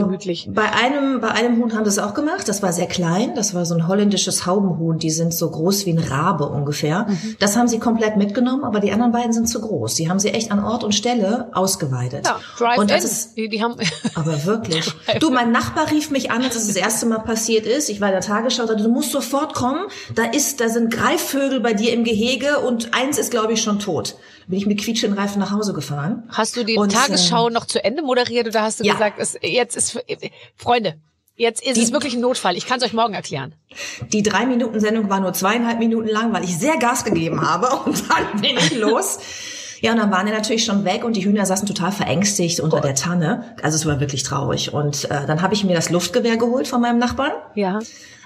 bei 0.47 0.71
einem 0.71 1.21
bei 1.21 1.29
einem 1.29 1.61
Huhn 1.61 1.73
haben 1.73 1.85
sie 1.85 1.91
es 1.91 1.99
auch 1.99 2.15
gemacht. 2.15 2.49
Das 2.49 2.63
war 2.63 2.73
sehr 2.73 2.87
klein. 2.87 3.35
Das 3.35 3.53
war 3.53 3.63
so 3.63 3.75
ein 3.75 3.87
holländisches 3.87 4.47
Haubenhuhn. 4.47 4.97
Die 4.97 5.11
sind 5.11 5.35
so 5.35 5.51
groß 5.51 5.85
wie 5.85 5.91
ein 5.91 5.99
Rabe 5.99 6.47
ungefähr. 6.47 7.05
Mhm. 7.07 7.35
Das 7.37 7.55
haben 7.55 7.67
sie 7.67 7.77
komplett 7.77 8.17
mitgenommen, 8.17 8.63
aber 8.63 8.79
die 8.79 8.91
anderen 8.91 9.11
beiden 9.11 9.31
sind 9.31 9.47
zu 9.47 9.61
groß. 9.61 9.93
Die 9.95 10.09
haben 10.09 10.17
sie 10.17 10.29
echt 10.29 10.51
an 10.51 10.63
Ort 10.63 10.83
und 10.83 10.95
Stelle 10.95 11.49
ausgeweitet. 11.53 12.25
Ja, 12.25 12.39
Drive 12.57 12.79
und 12.79 12.89
das 12.89 13.03
in. 13.03 13.11
ist 13.11 13.37
die, 13.37 13.49
die 13.49 13.61
haben 13.61 13.75
aber 14.15 14.45
wirklich. 14.45 14.91
du, 15.19 15.29
mein 15.29 15.51
Nachbar 15.51 15.91
rief 15.91 16.09
mich 16.09 16.31
an, 16.31 16.41
als 16.43 16.55
es 16.55 16.65
das 16.65 16.75
erste 16.75 17.05
Mal 17.05 17.19
passiert 17.19 17.67
ist. 17.67 17.89
Ich 17.89 18.01
war 18.01 18.07
in 18.07 18.13
der 18.13 18.21
Tagesschau. 18.21 18.65
Du 18.65 18.89
musst 18.89 19.11
sofort 19.11 19.53
kommen. 19.53 19.85
Da 20.15 20.23
ist, 20.23 20.59
da 20.59 20.69
sind 20.69 20.91
Greifvögel 20.91 21.59
bei 21.59 21.73
dir 21.73 21.93
im 21.93 22.03
Gehege 22.03 22.61
und 22.61 22.95
eins 22.95 23.19
ist 23.19 23.29
glaube 23.29 23.53
ich 23.53 23.61
schon 23.61 23.77
tot 23.77 24.15
bin 24.47 24.57
ich 24.57 24.65
mit 24.65 24.79
quietschenden 24.79 25.17
Reifen 25.17 25.39
nach 25.39 25.51
Hause 25.51 25.73
gefahren. 25.73 26.23
Hast 26.29 26.55
du 26.57 26.63
die 26.63 26.77
und, 26.77 26.91
Tagesschau 26.91 27.47
äh, 27.47 27.51
noch 27.51 27.65
zu 27.65 27.83
Ende 27.83 28.01
moderiert 28.01 28.47
oder 28.47 28.61
hast 28.61 28.79
du 28.79 28.83
ja. 28.83 28.93
gesagt, 28.93 29.02
es, 29.17 29.37
jetzt 29.41 29.75
ist 29.75 29.99
Freunde, 30.55 30.99
Jetzt 31.35 31.65
ist 31.65 31.77
die, 31.77 31.81
es 31.81 31.91
wirklich 31.91 32.13
ein 32.13 32.21
Notfall. 32.21 32.55
Ich 32.55 32.67
kann 32.67 32.77
es 32.77 32.85
euch 32.85 32.93
morgen 32.93 33.15
erklären. 33.15 33.55
Die 34.11 34.21
drei 34.21 34.45
Minuten 34.45 34.79
Sendung 34.79 35.09
war 35.09 35.19
nur 35.19 35.33
zweieinhalb 35.33 35.79
Minuten 35.79 36.07
lang, 36.07 36.31
weil 36.31 36.43
ich 36.43 36.55
sehr 36.57 36.77
Gas 36.77 37.03
gegeben 37.05 37.41
habe 37.41 37.67
und 37.85 38.03
dann 38.09 38.39
bin 38.39 38.55
ich 38.57 38.77
los. 38.77 39.17
Ja, 39.81 39.91
und 39.91 39.97
dann 39.97 40.11
waren 40.11 40.27
die 40.27 40.31
natürlich 40.31 40.63
schon 40.63 40.85
weg 40.85 41.03
und 41.03 41.15
die 41.15 41.25
Hühner 41.25 41.45
saßen 41.45 41.67
total 41.67 41.91
verängstigt 41.91 42.59
unter 42.59 42.79
der 42.79 42.95
Tanne. 42.95 43.55
Also 43.61 43.75
es 43.75 43.85
war 43.85 43.99
wirklich 43.99 44.23
traurig. 44.23 44.73
Und 44.73 45.05
äh, 45.05 45.25
dann 45.25 45.41
habe 45.41 45.55
ich 45.55 45.63
mir 45.63 45.75
das 45.75 45.89
Luftgewehr 45.89 46.37
geholt 46.37 46.67
von 46.67 46.79
meinem 46.79 46.99
Nachbarn. 46.99 47.33
Ja. 47.55 47.79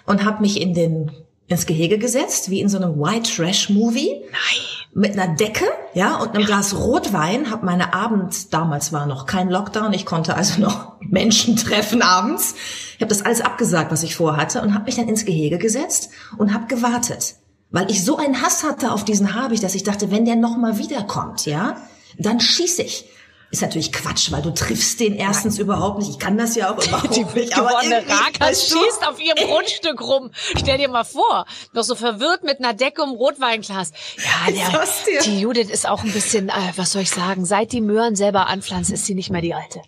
Und 0.06 0.24
habe 0.24 0.42
mich 0.42 0.62
in 0.62 0.74
den 0.74 1.12
ins 1.48 1.66
Gehege 1.66 1.98
gesetzt, 1.98 2.50
wie 2.50 2.60
in 2.60 2.68
so 2.68 2.78
einem 2.78 3.00
White 3.00 3.32
Trash 3.36 3.70
Movie. 3.70 4.22
Nein. 4.32 4.77
Mit 4.98 5.18
einer 5.18 5.36
Decke, 5.36 5.66
ja, 5.94 6.18
und 6.18 6.34
einem 6.34 6.46
Glas 6.46 6.76
Rotwein. 6.76 7.52
Hab 7.52 7.62
meine 7.62 7.94
Abend, 7.94 8.54
damals 8.54 8.92
war 8.92 9.06
noch 9.06 9.28
kein 9.28 9.50
Lockdown, 9.50 9.94
ich 9.94 10.06
konnte 10.06 10.36
also 10.36 10.60
noch 10.62 11.00
Menschen 11.02 11.56
treffen 11.56 12.02
abends. 12.02 12.56
Ich 12.96 13.02
habe 13.02 13.10
das 13.10 13.24
alles 13.24 13.42
abgesagt, 13.42 13.92
was 13.92 14.04
ich 14.04 14.16
vorhatte, 14.16 14.62
und 14.62 14.74
habe 14.74 14.86
mich 14.86 14.96
dann 14.96 15.08
ins 15.08 15.26
Gehege 15.26 15.60
gesetzt 15.60 16.10
und 16.38 16.54
habe 16.54 16.68
gewartet 16.68 17.36
weil 17.70 17.92
ich 17.92 18.04
so 18.04 18.18
einen 18.18 18.42
Hass 18.42 18.64
hatte 18.64 18.92
auf 18.92 19.04
diesen 19.04 19.36
Habicht, 19.36 19.62
dass 19.62 19.76
ich 19.76 19.84
dachte, 19.84 20.10
wenn 20.10 20.26
der 20.26 20.36
nochmal 20.38 20.78
wiederkommt, 20.78 21.46
ja, 21.46 21.76
dann 22.18 22.40
schieß 22.40 22.80
ich. 22.80 23.10
Ist 23.50 23.62
natürlich 23.62 23.94
Quatsch, 23.94 24.32
weil 24.32 24.42
du 24.42 24.54
triffst 24.54 25.00
den 25.00 25.16
erstens 25.16 25.56
Nein. 25.56 25.66
überhaupt 25.66 26.00
nicht. 26.00 26.10
Ich 26.10 26.20
kann 26.20 26.38
das 26.38 26.56
ja 26.56 26.70
auch 26.70 26.84
überhaupt 26.86 27.16
die 27.16 27.24
nicht. 27.24 27.58
Aber 27.58 27.70
Rakas 27.70 28.68
schießt 28.68 29.08
auf 29.08 29.22
ihrem 29.22 29.38
Grundstück 29.50 30.02
rum. 30.02 30.32
Stell 30.58 30.78
dir 30.78 30.90
mal 30.90 31.06
vor, 31.06 31.46
noch 31.72 31.84
so 31.84 31.96
verwirrt 31.96 32.44
mit 32.44 32.60
einer 32.60 32.74
Decke 32.74 33.02
um 33.04 33.12
Rotweinglas. 33.12 33.92
Ja, 34.18 34.52
der, 34.52 35.22
die 35.24 35.40
Judith 35.40 35.70
ist 35.70 35.88
auch 35.88 36.04
ein 36.04 36.12
bisschen, 36.12 36.50
äh, 36.50 36.54
was 36.76 36.92
soll 36.92 37.04
ich 37.04 37.12
sagen, 37.12 37.46
seit 37.46 37.72
die 37.72 37.82
Möhren 37.82 38.16
selber 38.18 38.48
anpflanzt, 38.48 38.92
ist 38.92 39.06
sie 39.06 39.16
nicht 39.16 39.30
mehr 39.30 39.42
die 39.42 39.54
alte. 39.54 39.82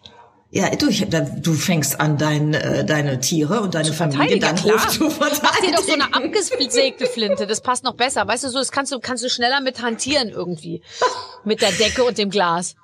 Ja, 0.51 0.67
du, 0.75 0.87
ich, 0.89 1.05
du 1.07 1.53
fängst 1.53 1.99
an, 1.99 2.17
dein, 2.17 2.55
äh, 2.55 2.83
deine 2.83 3.19
Tiere 3.19 3.61
und 3.61 3.75
deine 3.75 3.93
Familie, 3.93 4.39
dein 4.39 4.61
Hof 4.63 4.87
zu 4.87 5.11
verteidigen. 5.11 5.41
Mach 5.43 5.59
dir 5.59 5.71
doch 5.73 5.83
so 5.83 5.93
eine 5.93 6.11
abgesägte 6.11 7.05
Flinte, 7.05 7.45
das 7.45 7.61
passt 7.61 7.83
noch 7.83 7.93
besser. 7.93 8.27
Weißt 8.27 8.43
du, 8.43 8.49
so 8.49 8.57
das 8.57 8.71
kannst 8.71 8.91
du 8.91 8.99
kannst 8.99 9.23
du 9.23 9.29
schneller 9.29 9.61
mit 9.61 9.83
hantieren 9.83 10.29
irgendwie 10.29 10.81
mit 11.43 11.61
der 11.61 11.71
Decke 11.71 12.03
und 12.03 12.17
dem 12.17 12.31
Glas. 12.31 12.75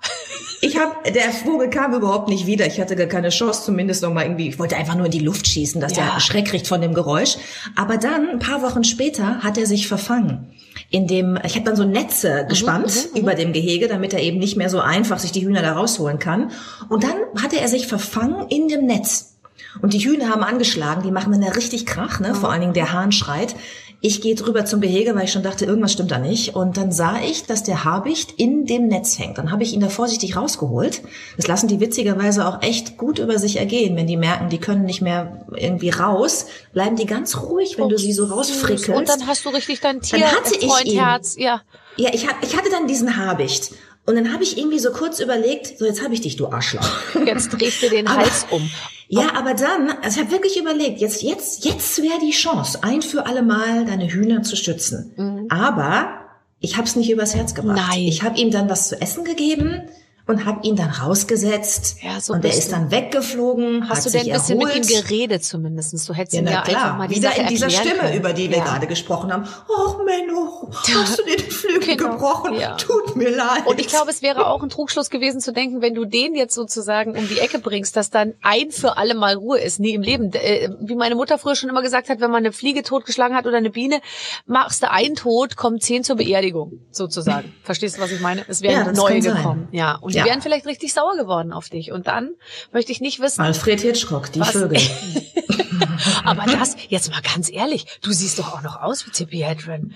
Ich 0.62 0.78
habe 0.78 1.12
der 1.12 1.32
Vogel 1.32 1.72
kam 1.72 1.96
überhaupt 1.96 2.30
nicht 2.30 2.46
wieder. 2.46 2.68
Ich 2.68 2.80
hatte 2.80 2.96
gar 2.96 3.08
keine 3.08 3.30
Chance, 3.30 3.64
zumindest 3.64 4.04
noch 4.04 4.14
mal 4.14 4.24
irgendwie. 4.24 4.50
Ich 4.50 4.60
wollte 4.60 4.76
einfach 4.78 4.96
nur 4.96 5.06
in 5.06 5.12
die 5.12 5.20
Luft 5.20 5.48
schießen, 5.48 5.82
dass 5.82 5.96
ja. 5.96 6.12
der 6.14 6.20
Schreck 6.20 6.46
kriegt 6.46 6.68
von 6.68 6.82
dem 6.82 6.94
Geräusch. 6.94 7.38
Aber 7.76 7.98
dann 7.98 8.30
ein 8.30 8.40
paar 8.40 8.62
Wochen 8.62 8.84
später 8.84 9.40
hat 9.40 9.58
er 9.58 9.66
sich 9.66 9.88
verfangen 9.88 10.55
in 10.90 11.08
dem, 11.08 11.38
ich 11.44 11.56
habe 11.56 11.66
dann 11.66 11.76
so 11.76 11.84
Netze 11.84 12.44
mhm, 12.44 12.50
gespannt 12.50 12.94
mhm, 12.96 13.12
mhm, 13.12 13.22
über 13.22 13.36
dem 13.36 13.54
Gehege, 13.54 13.88
damit 13.88 14.14
er 14.14 14.22
eben 14.22 14.38
nicht 14.38 14.56
mehr 14.56 14.70
so 14.70 14.80
einfach 14.80 15.20
sich 15.20 15.32
die 15.32 15.46
Hühner 15.46 15.62
da 15.62 15.74
rausholen 15.74 16.20
kann. 16.20 16.52
Und 16.90 17.04
dann 17.04 17.16
hatte 17.42 17.60
er 17.60 17.68
sich 17.68 17.88
verfangen 17.88 18.48
in 18.50 18.68
dem 18.68 18.86
Netz. 18.86 19.36
Und 19.82 19.94
die 19.94 20.00
Hühner 20.00 20.30
haben 20.30 20.44
angeschlagen, 20.44 21.04
die 21.04 21.12
machen 21.12 21.32
dann 21.32 21.42
ja 21.42 21.52
richtig 21.52 21.86
Krach, 21.86 22.20
ne? 22.20 22.34
Vor 22.34 22.52
allen 22.52 22.62
Dingen 22.62 22.74
der 22.74 22.94
Hahn 22.94 23.12
schreit. 23.12 23.56
Ich 24.06 24.22
gehe 24.22 24.36
drüber 24.36 24.66
zum 24.66 24.82
Gehege, 24.82 25.16
weil 25.16 25.24
ich 25.24 25.32
schon 25.32 25.42
dachte, 25.42 25.66
irgendwas 25.66 25.92
stimmt 25.92 26.12
da 26.12 26.20
nicht. 26.20 26.56
Und 26.56 26.78
dann 26.78 26.92
sah 26.92 27.20
ich, 27.22 27.46
dass 27.46 27.64
der 27.64 27.86
Habicht 27.86 28.34
in 28.38 28.68
dem 28.68 28.88
Netz 28.88 29.18
hängt. 29.18 29.40
Dann 29.40 29.50
habe 29.50 29.64
ich 29.64 29.74
ihn 29.74 29.80
da 29.80 29.90
vorsichtig 29.90 30.36
rausgeholt. 30.36 31.02
Das 31.38 31.48
lassen 31.48 31.68
die 31.68 31.80
witzigerweise 31.80 32.48
auch 32.48 32.62
echt 32.62 32.98
gut 32.98 33.18
über 33.18 33.40
sich 33.40 33.58
ergehen. 33.58 33.96
Wenn 33.96 34.06
die 34.06 34.16
merken, 34.16 34.50
die 34.50 34.60
können 34.60 34.86
nicht 34.86 35.02
mehr 35.02 35.48
irgendwie 35.56 35.90
raus, 35.90 36.46
bleiben 36.72 36.96
die 36.96 37.08
ganz 37.08 37.36
ruhig, 37.36 37.80
wenn 37.80 37.86
oh, 37.86 37.90
du 37.90 37.98
sie 37.98 38.14
so 38.14 38.26
rausfrickelst. 38.26 38.90
Und 38.90 39.10
dann 39.10 39.26
hast 39.26 39.44
du 39.44 39.50
richtig 39.50 39.80
dein 39.80 40.02
Tier, 40.02 40.20
dann 40.20 40.32
hatte 40.34 40.56
ich 40.56 40.86
ihn, 40.86 41.00
Herz. 41.00 41.36
Ja, 41.40 41.64
ja 41.98 42.12
ich, 42.14 42.28
ich 42.44 42.56
hatte 42.56 42.70
dann 42.70 42.86
diesen 42.86 43.18
Habicht. 43.18 43.72
Und 44.06 44.16
dann 44.16 44.32
habe 44.32 44.44
ich 44.44 44.58
irgendwie 44.58 44.80
so 44.80 44.92
kurz 44.92 45.20
überlegt, 45.20 45.80
so 45.80 45.86
jetzt 45.86 46.04
habe 46.04 46.14
ich 46.14 46.22
dich, 46.22 46.36
du 46.36 46.48
Arschloch. 46.48 46.88
Jetzt 47.26 47.50
drehst 47.50 47.82
du 47.82 47.90
den 47.90 48.08
Hals 48.08 48.46
um. 48.52 48.70
Ja, 49.08 49.36
aber 49.36 49.54
dann, 49.54 49.90
also 50.04 50.20
ich 50.20 50.26
habe 50.26 50.32
wirklich 50.32 50.58
überlegt, 50.60 51.00
jetzt, 51.00 51.22
jetzt, 51.22 51.64
jetzt 51.64 52.02
wäre 52.02 52.20
die 52.20 52.32
Chance, 52.32 52.80
ein 52.82 53.04
für 53.04 53.26
alle 53.28 53.44
Mal 53.44 53.86
deine 53.86 54.08
Hühner 54.08 54.42
zu 54.42 54.56
stützen. 54.56 55.14
Mhm. 55.16 55.48
Aber 55.50 56.26
ich 56.60 56.78
habe 56.78 56.88
es 56.88 56.96
nicht 56.96 57.12
übers 57.12 57.36
Herz 57.36 57.54
gebracht. 57.54 57.78
Nein. 57.78 58.00
Ich 58.00 58.24
habe 58.24 58.38
ihm 58.40 58.50
dann 58.50 58.70
was 58.70 58.90
zu 58.90 59.00
essen 59.00 59.24
gegeben 59.24 59.84
und 60.28 60.46
habe 60.46 60.66
ihn 60.68 60.76
dann 60.76 60.90
rausgesetzt 60.90 61.98
ja, 62.02 62.20
so 62.20 62.34
und 62.34 62.44
er 62.44 62.52
ist 62.52 62.72
dann 62.72 62.90
weggeflogen. 62.90 63.88
Hast 63.88 64.08
du 64.08 64.10
denn 64.10 64.22
ein 64.22 64.32
bisschen 64.34 64.60
erholt. 64.60 64.80
mit 64.80 64.90
ihm 64.90 65.04
geredet 65.04 65.44
zumindest? 65.44 66.10
Du 66.10 66.14
hättest 66.14 66.34
ja, 66.34 66.42
ihm 66.42 66.48
ja 66.48 66.62
klar. 66.64 66.84
einfach 66.84 66.98
mal 66.98 67.08
die 67.08 67.16
Wieder 67.16 67.30
Sache 67.30 67.42
in 67.42 67.48
dieser 67.48 67.70
Stimme, 67.70 68.00
können. 68.00 68.18
über 68.18 68.34
die 68.34 68.50
wir 68.50 68.58
ja. 68.58 68.64
gerade 68.64 68.88
gesprochen 68.88 69.32
haben. 69.32 69.48
Oh 69.70 70.04
Menno, 70.04 70.72
hast 70.72 71.20
du 71.20 71.24
dir 71.24 71.38
den 71.38 71.52
Flügel 71.52 71.96
genau. 71.96 72.12
gebrochen? 72.14 72.56
Ja. 72.56 72.76
Tut 72.76 73.05
mir 73.16 73.36
leid. 73.36 73.66
Und 73.66 73.80
ich 73.80 73.88
glaube, 73.88 74.12
es 74.12 74.22
wäre 74.22 74.48
auch 74.48 74.62
ein 74.62 74.70
Trugschluss 74.70 75.10
gewesen 75.10 75.40
zu 75.40 75.54
denken, 75.54 75.82
wenn 75.82 75.94
du 75.94 76.06
den 76.06 76.36
jetzt 76.36 76.56
sozusagen 76.56 77.18
um 77.18 77.28
die 77.28 77.40
Ecke 77.40 77.60
bringst, 77.60 77.96
dass 77.96 78.10
dann 78.10 78.34
ein 78.42 78.72
für 78.72 78.98
alle 78.98 79.16
Mal 79.16 79.36
Ruhe 79.36 79.60
ist, 79.60 79.80
nie 79.80 79.94
im 79.94 80.02
Leben. 80.02 80.32
Äh, 80.34 80.70
wie 80.82 80.96
meine 80.96 81.16
Mutter 81.16 81.38
früher 81.38 81.56
schon 81.56 81.70
immer 81.70 81.82
gesagt 81.82 82.10
hat, 82.10 82.20
wenn 82.20 82.32
man 82.32 82.44
eine 82.44 82.52
Fliege 82.52 82.84
totgeschlagen 82.84 83.36
hat 83.36 83.46
oder 83.46 83.58
eine 83.58 83.70
Biene, 83.70 84.02
machst 84.46 84.84
du 84.84 84.92
einen 84.92 85.16
tot, 85.16 85.56
kommen 85.56 85.80
zehn 85.80 86.04
zur 86.04 86.18
Beerdigung, 86.18 86.80
sozusagen. 86.92 87.54
Verstehst 87.64 87.98
du, 87.98 88.02
was 88.02 88.12
ich 88.12 88.20
meine? 88.20 88.46
Es 88.48 88.62
wären 88.62 88.88
ja, 88.88 88.92
neue 88.92 89.20
gekommen. 89.20 89.68
Ja. 89.72 89.96
Und 89.96 90.14
die 90.14 90.24
wären 90.24 90.42
vielleicht 90.42 90.66
richtig 90.66 90.94
sauer 90.94 91.16
geworden 91.18 91.54
auf 91.54 91.70
dich. 91.70 91.92
Und 91.92 92.08
dann 92.08 92.32
möchte 92.72 92.92
ich 92.92 93.02
nicht 93.02 93.20
wissen. 93.20 93.42
Alfred 93.42 93.82
Hitchcock, 93.82 94.32
die 94.32 94.40
was? 94.40 94.52
Vögel. 94.52 94.80
Aber 96.24 96.46
das, 96.46 96.76
jetzt 96.90 97.12
mal 97.12 97.22
ganz 97.22 97.52
ehrlich, 97.52 97.86
du 98.02 98.12
siehst 98.12 98.40
doch 98.40 98.54
auch 98.54 98.62
noch 98.62 98.82
aus 98.82 99.06
wie 99.06 99.12
Tippi 99.12 99.40
Hedren. 99.40 99.94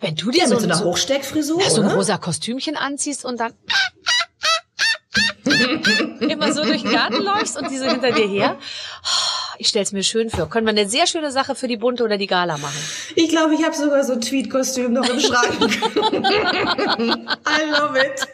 Wenn 0.00 0.14
du 0.14 0.30
dir 0.30 0.40
ja, 0.40 0.48
so, 0.48 0.54
mit 0.54 0.62
so 0.62 0.70
einer 0.70 0.80
Hochsteckfrisur, 0.84 1.60
ja, 1.62 1.70
so 1.70 1.82
ein 1.82 1.88
rosa 1.88 2.18
Kostümchen 2.18 2.76
anziehst 2.76 3.24
und 3.24 3.40
dann 3.40 3.52
immer 6.20 6.52
so 6.52 6.62
durch 6.62 6.82
den 6.82 6.92
Garten 6.92 7.22
läufst 7.22 7.56
und 7.56 7.70
diese 7.70 7.90
hinter 7.90 8.12
dir 8.12 8.28
her. 8.28 8.58
Ich 9.60 9.68
stell's 9.68 9.92
mir 9.92 10.02
schön 10.02 10.30
vor. 10.30 10.48
Können 10.48 10.66
wir 10.66 10.70
eine 10.70 10.88
sehr 10.88 11.06
schöne 11.06 11.30
Sache 11.30 11.54
für 11.54 11.68
die 11.68 11.76
Bunte 11.76 12.02
oder 12.02 12.16
die 12.16 12.26
Gala 12.26 12.56
machen? 12.56 12.78
Ich 13.14 13.28
glaube, 13.28 13.54
ich 13.54 13.62
habe 13.62 13.76
sogar 13.76 14.02
so 14.02 14.14
ein 14.14 14.22
Tweet-Kostüm 14.22 14.94
noch 14.94 15.06
im 15.06 15.20
Schrank. 15.20 15.52
I 17.46 17.70
love 17.70 17.98
it. 17.98 18.26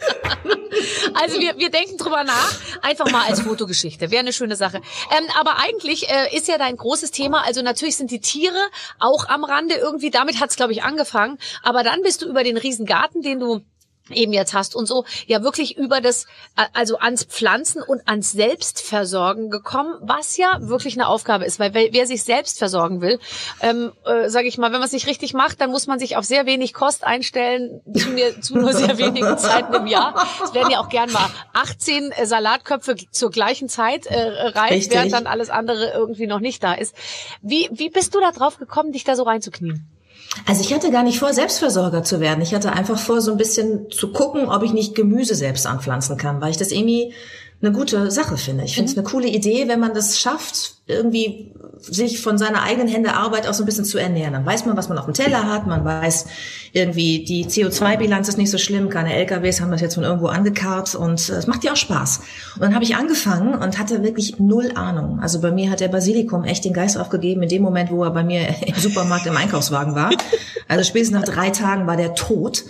Also 1.15 1.41
wir, 1.41 1.59
wir 1.59 1.71
denken 1.71 1.97
drüber 1.97 2.23
nach. 2.23 2.55
Einfach 2.81 3.11
mal 3.11 3.27
als 3.27 3.41
Fotogeschichte. 3.41 4.13
Wäre 4.13 4.21
eine 4.21 4.33
schöne 4.33 4.55
Sache. 4.55 4.77
Ähm, 4.77 5.25
aber 5.37 5.59
eigentlich 5.59 6.09
äh, 6.09 6.37
ist 6.37 6.47
ja 6.47 6.59
dein 6.59 6.77
großes 6.77 7.11
Thema, 7.11 7.43
also 7.45 7.61
natürlich 7.61 7.97
sind 7.97 8.13
die 8.13 8.21
Tiere 8.21 8.61
auch 9.01 9.29
am 9.29 9.43
Rande 9.43 9.75
irgendwie. 9.75 10.11
Damit 10.11 10.39
hat's 10.39 10.55
glaube 10.55 10.75
ich, 10.75 10.85
angefangen. 10.85 11.39
Aber 11.65 11.83
dann 11.83 12.03
bist 12.03 12.23
du 12.23 12.29
über 12.29 12.45
den 12.45 12.57
Riesengarten, 12.57 13.23
den 13.23 13.41
du 13.41 13.63
eben 14.11 14.33
jetzt 14.33 14.55
hast 14.55 14.75
und 14.75 14.87
so 14.87 15.05
ja 15.27 15.43
wirklich 15.43 15.77
über 15.77 16.01
das 16.01 16.27
also 16.73 16.99
ans 16.99 17.25
Pflanzen 17.25 17.83
und 17.83 18.07
ans 18.07 18.33
Selbstversorgen 18.33 19.51
gekommen, 19.51 19.95
was 20.01 20.37
ja 20.37 20.59
wirklich 20.61 20.95
eine 20.95 21.09
Aufgabe 21.09 21.45
ist, 21.45 21.59
weil 21.59 21.75
wer 21.75 22.07
sich 22.07 22.23
selbst 22.25 22.59
versorgen 22.59 23.01
will, 23.01 23.19
ähm, 23.61 23.93
äh, 24.05 24.29
sage 24.29 24.49
ich 24.49 24.59
mal, 24.59 24.73
wenn 24.73 24.79
man 24.79 24.87
es 24.87 24.93
nicht 24.93 25.07
richtig 25.07 25.35
macht, 25.35 25.61
dann 25.61 25.71
muss 25.71 25.87
man 25.87 25.99
sich 25.99 26.17
auf 26.17 26.25
sehr 26.25 26.47
wenig 26.47 26.75
Kost 26.75 27.05
einstellen 27.05 27.81
zu, 27.95 28.11
mir, 28.11 28.41
zu 28.41 28.57
nur 28.57 28.73
sehr 28.73 28.99
wenigen 28.99 29.39
Zeiten 29.39 29.75
im 29.75 29.87
Jahr. 29.87 30.15
Es 30.45 30.55
werden 30.55 30.71
ja 30.71 30.81
auch 30.81 30.89
gern 30.89 31.11
mal 31.13 31.29
18 31.53 32.13
äh, 32.13 32.27
Salatköpfe 32.27 32.97
zur 33.11 33.31
gleichen 33.31 33.69
Zeit 33.69 34.07
äh, 34.07 34.49
reif, 34.49 34.91
während 34.91 35.13
dann 35.13 35.27
alles 35.27 35.51
andere 35.51 35.93
irgendwie 35.93 36.27
noch 36.27 36.41
nicht 36.41 36.63
da 36.63 36.75
ist. 36.75 36.95
Wie 37.43 37.69
wie 37.73 37.91
bist 37.91 38.15
du 38.15 38.21
da 38.21 38.33
drauf 38.33 38.59
gekommen, 38.59 38.93
dich 38.93 39.05
da 39.05 39.17
so 39.17 39.23
reinzuknien? 39.23 39.96
Also 40.45 40.61
ich 40.61 40.73
hatte 40.73 40.91
gar 40.91 41.03
nicht 41.03 41.19
vor, 41.19 41.33
Selbstversorger 41.33 42.03
zu 42.03 42.21
werden. 42.21 42.43
Ich 42.43 42.55
hatte 42.55 42.73
einfach 42.73 42.99
vor, 42.99 43.21
so 43.21 43.33
ein 43.33 43.39
bisschen 43.39 43.91
zu 43.91 44.13
gucken, 44.13 44.49
ob 44.49 44.63
ich 44.63 44.73
nicht 44.73 44.95
Gemüse 44.95 45.35
selbst 45.35 45.67
anpflanzen 45.67 46.17
kann, 46.17 46.41
weil 46.41 46.51
ich 46.51 46.57
das 46.57 46.73
irgendwie 46.73 47.15
eine 47.63 47.73
gute 47.73 48.11
Sache 48.11 48.37
finde. 48.37 48.65
Ich 48.65 48.75
finde 48.75 48.91
es 48.91 48.97
mhm. 48.97 49.01
eine 49.01 49.09
coole 49.09 49.29
Idee, 49.29 49.67
wenn 49.67 49.81
man 49.81 49.95
das 49.95 50.21
schafft, 50.21 50.75
irgendwie 50.87 51.53
sich 51.81 52.21
von 52.21 52.39
seiner 52.39 52.63
eigenen 52.63 52.89
Hände 52.89 53.15
Arbeit 53.15 53.49
auch 53.49 53.55
so 53.55 53.63
ein 53.63 53.67
bisschen 53.67 53.85
zu 53.85 53.99
ernähren. 53.99 54.33
Dann 54.33 54.47
weiß 54.47 54.67
man, 54.67 54.77
was 54.77 54.89
man 54.89 54.99
auf 54.99 55.07
dem 55.07 55.15
Teller 55.15 55.51
hat, 55.51 55.67
man 55.67 55.85
weiß 55.85 56.27
irgendwie, 56.73 57.25
die 57.25 57.47
CO2-Bilanz 57.47 58.29
ist 58.29 58.39
nicht 58.39 58.51
so 58.51 58.59
schlimm, 58.59 58.89
keine 58.89 59.15
LKWs 59.15 59.61
haben 59.61 59.71
das 59.71 59.81
jetzt 59.81 59.95
von 59.95 60.05
irgendwo 60.05 60.27
angekarrt 60.27 60.95
und 60.95 61.29
äh, 61.29 61.33
es 61.35 61.47
macht 61.47 61.65
ja 61.65 61.73
auch 61.73 61.77
Spaß. 61.77 62.21
Und 62.55 62.63
dann 62.63 62.75
habe 62.75 62.85
ich 62.85 62.95
angefangen 62.95 63.55
und 63.55 63.79
hatte 63.79 64.03
wirklich 64.03 64.39
null 64.39 64.73
Ahnung. 64.75 65.19
Also 65.21 65.41
bei 65.41 65.51
mir 65.51 65.71
hat 65.71 65.81
der 65.81 65.89
Basilikum 65.89 66.45
echt 66.45 66.65
den 66.65 66.73
Geist 66.73 66.99
aufgegeben 66.99 67.43
in 67.43 67.49
dem 67.49 67.63
Moment, 67.63 67.91
wo 67.91 68.05
er 68.05 68.11
bei 68.11 68.23
mir 68.23 68.47
im 68.67 68.75
Supermarkt 68.75 69.27
im 69.27 69.37
Einkaufswagen 69.37 69.95
war. 69.95 70.11
Also 70.69 70.85
spätestens 70.85 71.19
nach 71.19 71.25
drei 71.25 71.51
Tagen 71.51 71.87
war 71.87 71.97
der 71.97 72.15
tot. 72.15 72.65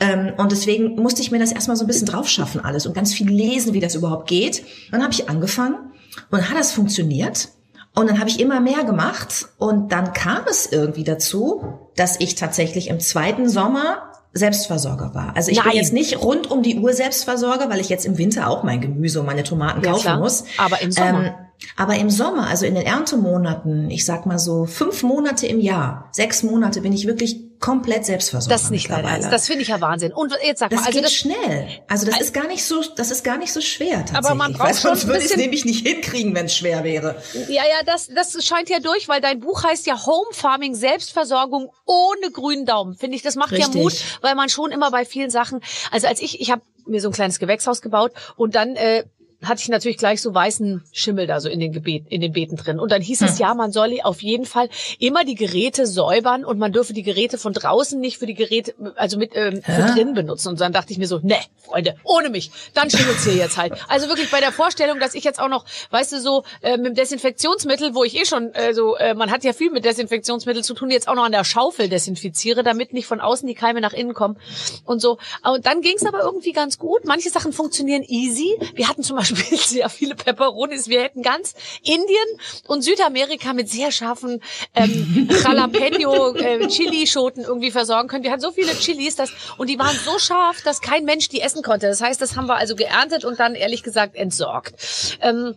Ähm, 0.00 0.32
und 0.38 0.50
deswegen 0.50 0.96
musste 0.96 1.20
ich 1.22 1.30
mir 1.30 1.38
das 1.38 1.52
erstmal 1.52 1.76
so 1.76 1.84
ein 1.84 1.86
bisschen 1.86 2.06
drauf 2.06 2.28
schaffen 2.28 2.60
alles 2.64 2.86
und 2.86 2.94
ganz 2.94 3.12
viel 3.12 3.28
lesen, 3.28 3.74
wie 3.74 3.80
das 3.80 3.94
überhaupt 3.94 4.28
geht. 4.28 4.60
Und 4.86 4.92
dann 4.92 5.02
habe 5.02 5.12
ich 5.12 5.28
angefangen 5.28 5.92
und 6.30 6.48
hat 6.48 6.56
das 6.56 6.72
funktioniert. 6.72 7.50
Und 7.94 8.08
dann 8.08 8.18
habe 8.18 8.30
ich 8.30 8.40
immer 8.40 8.60
mehr 8.60 8.84
gemacht 8.84 9.48
und 9.58 9.90
dann 9.90 10.12
kam 10.12 10.42
es 10.48 10.66
irgendwie 10.66 11.04
dazu, 11.04 11.64
dass 11.96 12.18
ich 12.20 12.36
tatsächlich 12.36 12.88
im 12.88 13.00
zweiten 13.00 13.48
Sommer 13.48 14.10
Selbstversorger 14.32 15.12
war. 15.12 15.36
Also 15.36 15.50
ich 15.50 15.58
Nein. 15.58 15.70
bin 15.70 15.76
jetzt 15.76 15.92
nicht 15.92 16.22
rund 16.22 16.50
um 16.50 16.62
die 16.62 16.78
Uhr 16.78 16.92
Selbstversorger, 16.92 17.68
weil 17.68 17.80
ich 17.80 17.88
jetzt 17.88 18.06
im 18.06 18.16
Winter 18.16 18.48
auch 18.48 18.62
mein 18.62 18.80
Gemüse 18.80 19.20
und 19.20 19.26
meine 19.26 19.42
Tomaten 19.42 19.82
ja, 19.82 19.90
kaufen 19.90 20.02
klar. 20.02 20.20
muss. 20.20 20.44
Aber 20.56 20.80
im 20.80 20.92
Sommer. 20.92 21.24
Ähm, 21.26 21.32
aber 21.76 21.96
im 21.96 22.08
Sommer, 22.08 22.46
also 22.46 22.64
in 22.64 22.74
den 22.74 22.86
Erntemonaten, 22.86 23.90
ich 23.90 24.06
sag 24.06 24.24
mal 24.24 24.38
so 24.38 24.64
fünf 24.64 25.02
Monate 25.02 25.46
im 25.46 25.60
Jahr, 25.60 26.08
sechs 26.12 26.42
Monate 26.42 26.80
bin 26.80 26.92
ich 26.92 27.06
wirklich 27.06 27.49
komplett 27.60 28.06
selbstversorgt. 28.06 28.50
Das 28.50 28.64
ist 28.64 28.70
nicht 28.70 28.88
Ernst. 28.90 29.30
Das 29.30 29.46
finde 29.46 29.62
ich 29.62 29.68
ja 29.68 29.80
Wahnsinn. 29.80 30.12
Und 30.12 30.34
jetzt 30.42 30.60
sag 30.60 30.70
das 30.70 30.80
mal, 30.80 30.86
also 30.86 30.98
geht 30.98 31.04
das 31.04 31.14
schnell. 31.14 31.68
Also 31.88 32.06
das 32.06 32.20
ist 32.20 32.32
gar 32.32 32.46
nicht 32.48 32.64
so, 32.64 32.82
das 32.96 33.10
ist 33.10 33.22
gar 33.22 33.36
nicht 33.36 33.52
so 33.52 33.60
schwer 33.60 33.98
tatsächlich. 33.98 34.26
Aber 34.26 34.34
man 34.34 34.52
braucht 34.54 34.68
Weil 34.68 34.74
sonst 34.74 35.06
würde 35.06 35.20
ich 35.20 35.26
es 35.26 35.36
nämlich 35.36 35.64
nicht 35.64 35.86
hinkriegen, 35.86 36.34
wenn 36.34 36.46
es 36.46 36.56
schwer 36.56 36.84
wäre. 36.84 37.22
Ja, 37.48 37.62
ja, 37.62 37.82
das, 37.84 38.08
das 38.08 38.44
scheint 38.44 38.70
ja 38.70 38.80
durch, 38.80 39.08
weil 39.08 39.20
dein 39.20 39.40
Buch 39.40 39.62
heißt 39.62 39.86
ja 39.86 40.06
Home 40.06 40.32
Farming 40.32 40.74
Selbstversorgung 40.74 41.70
ohne 41.84 42.30
grünen 42.32 42.64
Daumen. 42.64 42.96
Finde 42.96 43.16
ich, 43.16 43.22
das 43.22 43.36
macht 43.36 43.52
Richtig. 43.52 43.74
ja 43.74 43.80
Mut, 43.80 43.94
weil 44.22 44.34
man 44.34 44.48
schon 44.48 44.72
immer 44.72 44.90
bei 44.90 45.04
vielen 45.04 45.30
Sachen, 45.30 45.60
also 45.90 46.06
als 46.06 46.20
ich, 46.20 46.40
ich 46.40 46.50
habe 46.50 46.62
mir 46.86 47.00
so 47.00 47.10
ein 47.10 47.12
kleines 47.12 47.38
Gewächshaus 47.38 47.82
gebaut 47.82 48.12
und 48.36 48.54
dann 48.54 48.74
äh, 48.76 49.04
hatte 49.42 49.62
ich 49.62 49.68
natürlich 49.68 49.96
gleich 49.98 50.20
so 50.20 50.34
weißen 50.34 50.82
Schimmel 50.92 51.26
da 51.26 51.40
so 51.40 51.48
in 51.48 51.60
den 51.60 51.72
Gebet, 51.72 52.04
in 52.08 52.20
den 52.20 52.32
Beeten 52.32 52.56
drin. 52.56 52.78
Und 52.78 52.92
dann 52.92 53.00
hieß 53.00 53.20
hm. 53.20 53.28
es 53.28 53.38
ja, 53.38 53.54
man 53.54 53.72
solle 53.72 54.04
auf 54.04 54.22
jeden 54.22 54.44
Fall 54.44 54.68
immer 54.98 55.24
die 55.24 55.34
Geräte 55.34 55.86
säubern 55.86 56.44
und 56.44 56.58
man 56.58 56.72
dürfe 56.72 56.92
die 56.92 57.02
Geräte 57.02 57.38
von 57.38 57.52
draußen 57.52 57.98
nicht 57.98 58.18
für 58.18 58.26
die 58.26 58.34
Geräte, 58.34 58.74
also 58.96 59.18
mit 59.18 59.32
ähm, 59.34 59.62
für 59.62 59.92
drin 59.94 60.14
benutzen. 60.14 60.48
Und 60.48 60.60
dann 60.60 60.72
dachte 60.72 60.92
ich 60.92 60.98
mir 60.98 61.06
so, 61.06 61.20
ne, 61.22 61.36
Freunde, 61.56 61.96
ohne 62.04 62.28
mich, 62.28 62.50
dann 62.74 62.90
schimmelt's 62.90 63.24
hier 63.24 63.34
jetzt 63.34 63.56
halt. 63.56 63.72
Also 63.88 64.08
wirklich 64.08 64.30
bei 64.30 64.40
der 64.40 64.52
Vorstellung, 64.52 65.00
dass 65.00 65.14
ich 65.14 65.24
jetzt 65.24 65.40
auch 65.40 65.48
noch, 65.48 65.64
weißt 65.90 66.12
du, 66.12 66.20
so 66.20 66.44
äh, 66.60 66.76
mit 66.76 66.86
dem 66.86 66.94
Desinfektionsmittel, 66.94 67.94
wo 67.94 68.04
ich 68.04 68.20
eh 68.20 68.24
schon, 68.24 68.52
äh, 68.54 68.74
so, 68.74 68.96
äh, 68.96 69.14
man 69.14 69.30
hat 69.30 69.44
ja 69.44 69.52
viel 69.52 69.70
mit 69.70 69.84
Desinfektionsmittel 69.84 70.62
zu 70.62 70.74
tun, 70.74 70.90
jetzt 70.90 71.08
auch 71.08 71.14
noch 71.14 71.24
an 71.24 71.32
der 71.32 71.44
Schaufel 71.44 71.88
desinfiziere, 71.88 72.62
damit 72.62 72.92
nicht 72.92 73.06
von 73.06 73.20
außen 73.20 73.46
die 73.46 73.54
Keime 73.54 73.80
nach 73.80 73.92
innen 73.92 74.14
kommen 74.14 74.36
und 74.84 75.00
so. 75.00 75.18
Und 75.42 75.64
dann 75.66 75.80
ging's 75.80 76.04
aber 76.04 76.20
irgendwie 76.20 76.52
ganz 76.52 76.78
gut. 76.78 77.04
Manche 77.04 77.30
Sachen 77.30 77.52
funktionieren 77.52 78.02
easy. 78.02 78.58
Wir 78.74 78.88
hatten 78.88 79.02
zum 79.02 79.16
Beispiel 79.16 79.29
Beispiel 79.34 79.58
sehr 79.58 79.88
viele 79.88 80.14
Peperonis. 80.14 80.88
Wir 80.88 81.02
hätten 81.02 81.22
ganz 81.22 81.54
Indien 81.82 82.26
und 82.66 82.82
Südamerika 82.82 83.52
mit 83.52 83.68
sehr 83.68 83.92
scharfen 83.92 84.42
ähm, 84.74 85.28
Jalapeno 85.44 86.34
äh, 86.34 86.66
Chili-Schoten 86.66 87.44
irgendwie 87.44 87.70
versorgen 87.70 88.08
können. 88.08 88.24
Wir 88.24 88.30
hatten 88.30 88.42
so 88.42 88.52
viele 88.52 88.72
Chilis, 88.74 89.16
dass, 89.16 89.30
und 89.58 89.68
die 89.68 89.78
waren 89.78 89.96
so 90.04 90.18
scharf, 90.18 90.62
dass 90.62 90.80
kein 90.80 91.04
Mensch 91.04 91.28
die 91.28 91.40
essen 91.40 91.62
konnte. 91.62 91.86
Das 91.86 92.00
heißt, 92.00 92.20
das 92.20 92.36
haben 92.36 92.46
wir 92.46 92.56
also 92.56 92.76
geerntet 92.76 93.24
und 93.24 93.40
dann 93.40 93.54
ehrlich 93.54 93.82
gesagt 93.82 94.16
entsorgt. 94.16 94.74
Ähm, 95.20 95.54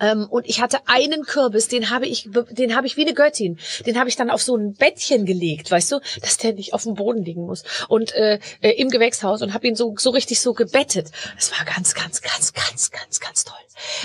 ähm, 0.00 0.26
und 0.28 0.48
ich 0.48 0.60
hatte 0.60 0.78
einen 0.86 1.24
Kürbis, 1.24 1.68
den 1.68 1.90
habe 1.90 2.06
ich, 2.06 2.28
den 2.50 2.74
habe 2.74 2.86
ich 2.86 2.96
wie 2.96 3.02
eine 3.02 3.14
Göttin. 3.14 3.58
Den 3.86 3.98
habe 3.98 4.08
ich 4.08 4.16
dann 4.16 4.30
auf 4.30 4.42
so 4.42 4.56
ein 4.56 4.74
Bettchen 4.74 5.26
gelegt, 5.26 5.70
weißt 5.70 5.92
du, 5.92 6.00
dass 6.20 6.36
der 6.36 6.54
nicht 6.54 6.74
auf 6.74 6.84
dem 6.84 6.94
Boden 6.94 7.22
liegen 7.22 7.46
muss. 7.46 7.64
Und 7.88 8.14
äh, 8.14 8.38
äh, 8.60 8.70
im 8.70 8.88
Gewächshaus 8.88 9.42
und 9.42 9.54
habe 9.54 9.66
ihn 9.66 9.76
so 9.76 9.94
so 9.98 10.10
richtig 10.10 10.40
so 10.40 10.54
gebettet. 10.54 11.10
Es 11.38 11.52
war 11.52 11.64
ganz, 11.64 11.94
ganz, 11.94 12.22
ganz, 12.22 12.52
ganz, 12.52 12.90
ganz, 12.90 13.20
ganz 13.20 13.44
toll. 13.44 13.56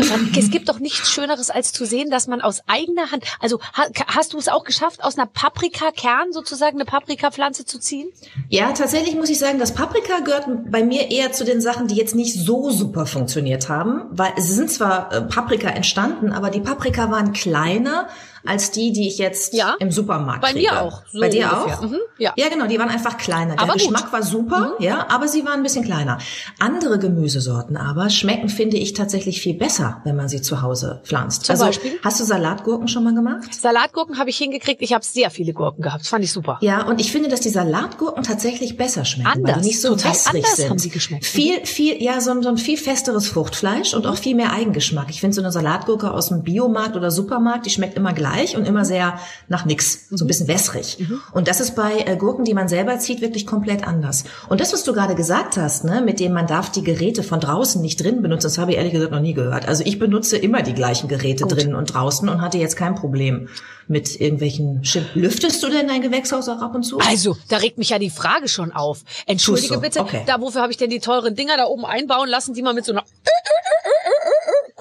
Man, 0.09 0.31
es 0.37 0.51
gibt 0.51 0.69
doch 0.69 0.79
nichts 0.79 1.11
Schöneres, 1.11 1.49
als 1.49 1.73
zu 1.73 1.85
sehen, 1.85 2.09
dass 2.09 2.27
man 2.27 2.41
aus 2.41 2.61
eigener 2.67 3.11
Hand, 3.11 3.25
also 3.39 3.59
ha, 3.73 3.85
hast 4.07 4.33
du 4.33 4.37
es 4.37 4.47
auch 4.47 4.63
geschafft, 4.63 5.03
aus 5.03 5.17
einer 5.17 5.27
Paprikakern 5.27 6.31
sozusagen 6.31 6.77
eine 6.77 6.85
Paprikapflanze 6.85 7.65
zu 7.65 7.79
ziehen? 7.79 8.09
Ja, 8.49 8.71
tatsächlich 8.71 9.15
muss 9.15 9.29
ich 9.29 9.39
sagen, 9.39 9.59
das 9.59 9.73
Paprika 9.73 10.19
gehört 10.19 10.47
bei 10.71 10.83
mir 10.83 11.11
eher 11.11 11.31
zu 11.31 11.43
den 11.43 11.61
Sachen, 11.61 11.87
die 11.87 11.95
jetzt 11.95 12.15
nicht 12.15 12.33
so 12.33 12.69
super 12.71 13.05
funktioniert 13.05 13.69
haben, 13.69 14.05
weil 14.11 14.33
es 14.37 14.47
sind 14.47 14.71
zwar 14.71 15.11
äh, 15.11 15.21
Paprika 15.21 15.69
entstanden, 15.85 16.33
aber 16.33 16.49
die 16.49 16.61
Paprika 16.61 17.11
waren 17.11 17.31
kleiner 17.31 18.07
als 18.45 18.71
die, 18.71 18.91
die 18.91 19.07
ich 19.07 19.17
jetzt 19.17 19.53
ja, 19.53 19.75
im 19.79 19.91
Supermarkt 19.91 20.41
bei 20.41 20.51
kriege. 20.51 20.69
Bei 20.69 20.75
mir 20.75 20.81
auch. 20.81 21.03
So 21.11 21.19
bei 21.19 21.29
dir 21.29 21.51
ungefähr. 21.51 21.79
auch? 21.79 21.81
Mhm, 21.83 21.99
ja. 22.17 22.33
ja, 22.35 22.49
genau, 22.49 22.67
die 22.67 22.79
waren 22.79 22.89
einfach 22.89 23.17
kleiner. 23.17 23.55
Der 23.55 23.63
aber 23.63 23.73
Geschmack 23.73 24.03
gut. 24.03 24.13
war 24.13 24.23
super, 24.23 24.75
mhm. 24.77 24.85
ja, 24.85 25.07
aber 25.09 25.27
sie 25.27 25.45
waren 25.45 25.55
ein 25.55 25.63
bisschen 25.63 25.83
kleiner. 25.83 26.19
Andere 26.59 26.99
Gemüsesorten 26.99 27.77
aber 27.77 28.09
schmecken, 28.09 28.49
finde 28.49 28.77
ich, 28.77 28.93
tatsächlich 28.93 29.41
viel 29.41 29.55
besser, 29.55 30.01
wenn 30.03 30.15
man 30.15 30.29
sie 30.29 30.41
zu 30.41 30.61
Hause 30.61 31.01
pflanzt. 31.03 31.45
Zum 31.45 31.53
also, 31.53 31.65
Beispiel? 31.65 31.99
Hast 32.03 32.19
du 32.19 32.23
Salatgurken 32.23 32.87
schon 32.87 33.03
mal 33.03 33.13
gemacht? 33.13 33.53
Salatgurken 33.53 34.17
habe 34.17 34.29
ich 34.29 34.37
hingekriegt. 34.37 34.81
Ich 34.81 34.93
habe 34.93 35.03
sehr 35.03 35.29
viele 35.29 35.53
Gurken 35.53 35.81
gehabt. 35.81 36.01
Das 36.01 36.09
fand 36.09 36.23
ich 36.23 36.31
super. 36.31 36.57
Ja, 36.61 36.85
und 36.85 36.99
ich 37.01 37.11
finde, 37.11 37.29
dass 37.29 37.41
die 37.41 37.49
Salatgurken 37.49 38.23
tatsächlich 38.23 38.77
besser 38.77 39.05
schmecken, 39.05 39.29
anders, 39.29 39.55
weil 39.55 39.61
die 39.61 39.67
nicht 39.67 39.81
so 39.81 39.93
anders 39.93 40.23
sind. 40.55 40.69
haben 40.69 40.79
sie 40.79 40.89
geschmeckt. 40.89 41.25
Viel, 41.25 41.65
viel, 41.65 42.01
ja, 42.01 42.21
so, 42.21 42.41
so 42.41 42.49
ein 42.49 42.57
viel 42.57 42.77
festeres 42.77 43.27
Fruchtfleisch 43.27 43.93
und 43.93 44.07
auch 44.07 44.17
viel 44.17 44.35
mehr 44.35 44.51
Eigengeschmack. 44.51 45.09
Ich 45.09 45.21
finde 45.21 45.35
so 45.35 45.41
eine 45.41 45.51
Salatgurke 45.51 46.11
aus 46.11 46.29
dem 46.29 46.43
Biomarkt 46.43 46.95
oder 46.95 47.11
Supermarkt, 47.11 47.65
die 47.65 47.69
schmeckt 47.69 47.95
immer 47.95 48.13
gleich 48.13 48.34
und 48.55 48.67
immer 48.67 48.85
sehr 48.85 49.19
nach 49.47 49.65
nix, 49.65 50.07
so 50.09 50.25
ein 50.25 50.27
bisschen 50.27 50.47
wässrig. 50.47 50.97
Mhm. 50.99 51.21
Und 51.31 51.47
das 51.47 51.59
ist 51.59 51.75
bei 51.75 51.99
äh, 52.05 52.15
Gurken, 52.17 52.45
die 52.45 52.53
man 52.53 52.67
selber 52.67 52.99
zieht, 52.99 53.21
wirklich 53.21 53.45
komplett 53.45 53.87
anders. 53.87 54.25
Und 54.49 54.61
das, 54.61 54.73
was 54.73 54.83
du 54.83 54.93
gerade 54.93 55.15
gesagt 55.15 55.57
hast, 55.57 55.83
ne, 55.83 56.01
mit 56.01 56.19
dem 56.19 56.33
man 56.33 56.47
darf 56.47 56.71
die 56.71 56.83
Geräte 56.83 57.23
von 57.23 57.39
draußen 57.39 57.81
nicht 57.81 58.03
drin 58.03 58.21
benutzen, 58.21 58.47
das 58.47 58.57
habe 58.57 58.71
ich 58.71 58.77
ehrlich 58.77 58.93
gesagt 58.93 59.11
noch 59.11 59.19
nie 59.19 59.33
gehört. 59.33 59.67
Also 59.67 59.83
ich 59.85 59.99
benutze 59.99 60.37
immer 60.37 60.61
die 60.61 60.73
gleichen 60.73 61.07
Geräte 61.07 61.43
Gut. 61.43 61.57
drinnen 61.57 61.75
und 61.75 61.93
draußen 61.93 62.27
und 62.27 62.41
hatte 62.41 62.57
jetzt 62.57 62.75
kein 62.75 62.95
Problem 62.95 63.47
mit 63.87 64.19
irgendwelchen 64.19 64.83
Schiff. 64.83 65.05
Lüftest 65.13 65.61
du 65.63 65.69
denn 65.69 65.87
dein 65.87 66.01
Gewächshaus 66.01 66.49
auch 66.49 66.61
ab 66.61 66.73
und 66.73 66.83
zu? 66.83 66.97
Also, 66.99 67.37
da 67.49 67.57
regt 67.57 67.77
mich 67.77 67.89
ja 67.89 67.99
die 67.99 68.09
Frage 68.09 68.47
schon 68.47 68.71
auf. 68.71 69.03
Entschuldige 69.27 69.75
so. 69.75 69.79
bitte, 69.79 69.99
okay. 69.99 70.23
da 70.25 70.41
wofür 70.41 70.61
habe 70.61 70.71
ich 70.71 70.77
denn 70.77 70.89
die 70.89 70.99
teuren 70.99 71.35
Dinger 71.35 71.57
da 71.57 71.65
oben 71.65 71.85
einbauen 71.85 72.29
lassen, 72.29 72.53
die 72.53 72.61
man 72.61 72.75
mit 72.75 72.85
so 72.85 72.93
einer 72.93 73.03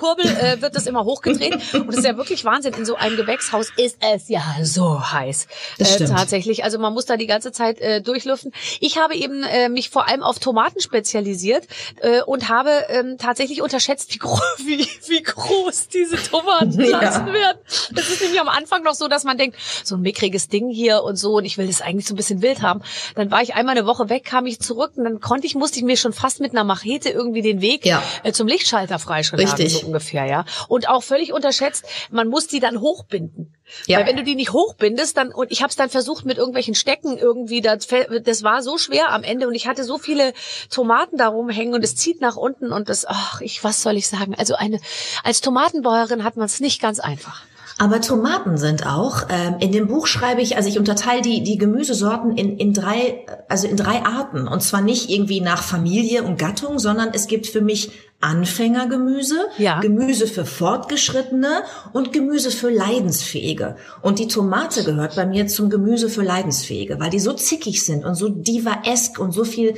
Kurbel 0.05 0.27
äh, 0.27 0.61
wird 0.61 0.77
das 0.77 0.87
immer 0.87 1.05
hochgedreht. 1.05 1.55
Und 1.73 1.89
es 1.89 1.97
ist 1.97 2.05
ja 2.05 2.19
wirklich 2.19 2.45
Wahnsinn. 2.45 2.75
In 2.75 2.85
so 2.85 2.95
einem 2.97 3.17
Gewächshaus 3.17 3.73
ist 3.79 3.97
es 4.01 4.29
ja 4.29 4.43
so 4.63 5.01
heiß. 5.01 5.47
Das 5.79 5.99
äh, 5.99 6.05
tatsächlich. 6.05 6.63
Also 6.63 6.79
man 6.79 6.93
muss 6.93 7.07
da 7.07 7.17
die 7.17 7.27
ganze 7.27 7.53
Zeit 7.53 7.81
äh, 7.81 8.03
durchlüften. 8.03 8.53
Ich 8.81 8.99
habe 8.99 9.15
eben 9.15 9.45
äh, 9.45 9.71
mich 9.71 9.89
vor 9.89 10.07
allem 10.07 10.23
auf 10.23 10.41
Tomaten 10.41 10.83
spezialisiert 10.83 11.67
äh, 12.03 12.21
und 12.21 12.51
habe 12.51 12.71
ähm, 12.91 13.17
tatsächlich 13.17 13.63
unterschätzt, 13.63 14.13
wie, 14.13 14.19
gro 14.19 14.39
wie, 14.59 14.87
wie 15.09 15.23
groß 15.23 15.89
diese 15.89 16.17
Tomatenpflanzen 16.17 17.27
ja. 17.29 17.33
werden. 17.33 17.59
Das 17.93 18.11
ist 18.11 18.21
nämlich 18.21 18.43
am 18.43 18.49
Anfang 18.51 18.83
noch 18.83 18.95
so, 18.95 19.09
dass 19.09 19.25
man 19.25 19.39
denkt, 19.39 19.57
so 19.85 19.95
ein 19.95 20.03
mickriges 20.03 20.49
Ding 20.49 20.69
hier 20.69 21.03
und 21.03 21.17
so 21.17 21.37
und 21.37 21.47
ich 21.47 21.57
will 21.57 21.67
das 21.67 21.81
eigentlich 21.81 22.07
so 22.07 22.13
ein 22.13 22.19
bisschen 22.19 22.43
wild 22.43 22.61
haben. 22.61 22.83
Dann 23.15 23.31
war 23.31 23.41
ich 23.41 23.55
einmal 23.55 23.75
eine 23.75 23.87
Woche 23.87 24.11
weg, 24.11 24.25
kam 24.27 24.45
ich 24.45 24.61
zurück 24.61 24.93
und 24.97 25.05
dann 25.05 25.21
konnte 25.23 25.47
ich, 25.47 25.55
musste 25.55 25.79
ich 25.79 25.85
mir 25.85 25.97
schon 25.97 26.13
fast 26.13 26.41
mit 26.41 26.51
einer 26.51 26.65
Machete 26.65 27.09
irgendwie 27.09 27.41
den 27.41 27.63
Weg 27.63 27.87
ja. 27.87 28.03
äh, 28.23 28.33
zum 28.33 28.47
Lichtschalter 28.47 28.99
freischalten. 28.99 29.49
Richtig 29.49 29.94
ungefähr, 29.95 30.27
ja. 30.27 30.45
Und 30.69 30.89
auch 30.89 31.03
völlig 31.03 31.33
unterschätzt, 31.33 31.85
man 32.11 32.29
muss 32.29 32.49
die 32.49 32.59
dann 32.59 32.81
hochbinden. 32.81 33.55
Ja. 33.87 33.99
Weil 33.99 34.07
wenn 34.07 34.17
du 34.17 34.25
die 34.25 34.35
nicht 34.35 34.53
hochbindest, 34.53 35.17
dann, 35.17 35.33
und 35.33 35.53
ich 35.53 35.63
habe 35.63 35.71
es 35.71 35.77
dann 35.77 35.89
versucht 35.89 36.25
mit 36.25 36.37
irgendwelchen 36.37 36.75
Stecken 36.75 37.17
irgendwie, 37.17 37.61
das, 37.61 37.87
das 37.87 38.43
war 38.43 38.63
so 38.63 38.77
schwer 38.77 39.11
am 39.13 39.23
Ende 39.23 39.47
und 39.47 39.55
ich 39.55 39.69
hatte 39.69 39.85
so 39.85 39.99
viele 39.99 40.35
Tomaten 40.69 41.17
da 41.17 41.29
rumhängen 41.29 41.75
und 41.75 41.85
es 41.85 41.95
zieht 41.97 42.21
nach 42.21 42.37
unten 42.37 42.73
und 42.73 42.89
das, 42.89 43.07
ach, 43.07 43.41
ich, 43.41 43.63
was 43.63 43.83
soll 43.83 43.97
ich 43.97 44.09
sagen? 44.09 44.35
Also 44.35 44.55
eine, 44.55 44.81
als 45.23 45.41
Tomatenbäuerin 45.41 46.25
hat 46.25 46.37
man 46.37 46.47
es 46.47 46.61
nicht 46.61 46.83
ganz 46.83 46.99
einfach. 46.99 47.43
Aber 47.79 48.01
Tomaten 48.01 48.57
sind 48.57 48.87
auch. 48.87 49.27
Ähm, 49.29 49.57
in 49.59 49.73
dem 49.73 49.89
Buch 49.89 50.07
schreibe 50.07 50.41
ich, 50.41 50.57
also 50.57 50.69
ich 50.69 50.79
unterteile 50.79 51.23
die, 51.23 51.43
die 51.43 51.59
Gemüsesorten 51.59 52.37
in, 52.37 52.57
in 52.57 52.73
drei, 52.73 53.27
also 53.49 53.67
in 53.67 53.77
drei 53.77 54.05
Arten. 54.05 54.47
Und 54.47 54.63
zwar 54.63 54.81
nicht 54.81 55.11
irgendwie 55.11 55.41
nach 55.41 55.63
Familie 55.63 56.23
und 56.23 56.39
Gattung, 56.39 56.79
sondern 56.79 57.11
es 57.13 57.27
gibt 57.27 57.47
für 57.47 57.61
mich 57.61 57.91
Anfängergemüse, 58.21 59.37
ja. 59.59 59.81
Gemüse 59.81 60.27
für 60.27 60.47
Fortgeschrittene 60.47 61.63
und 61.93 62.13
Gemüse 62.13 62.51
für 62.51 62.71
Leidensfähige. 62.71 63.77
Und 64.01 64.19
die 64.19 64.29
Tomate 64.29 64.83
gehört 64.85 65.17
bei 65.17 65.27
mir 65.27 65.47
zum 65.47 65.69
Gemüse 65.69 66.09
für 66.09 66.23
Leidensfähige, 66.23 66.99
weil 67.01 67.11
die 67.11 67.19
so 67.19 67.35
zickig 67.35 67.85
sind 67.85 68.05
und 68.05 68.15
so 68.15 68.31
divaesk 68.31 69.19
und 69.19 69.33
so 69.33 69.45
viel 69.45 69.75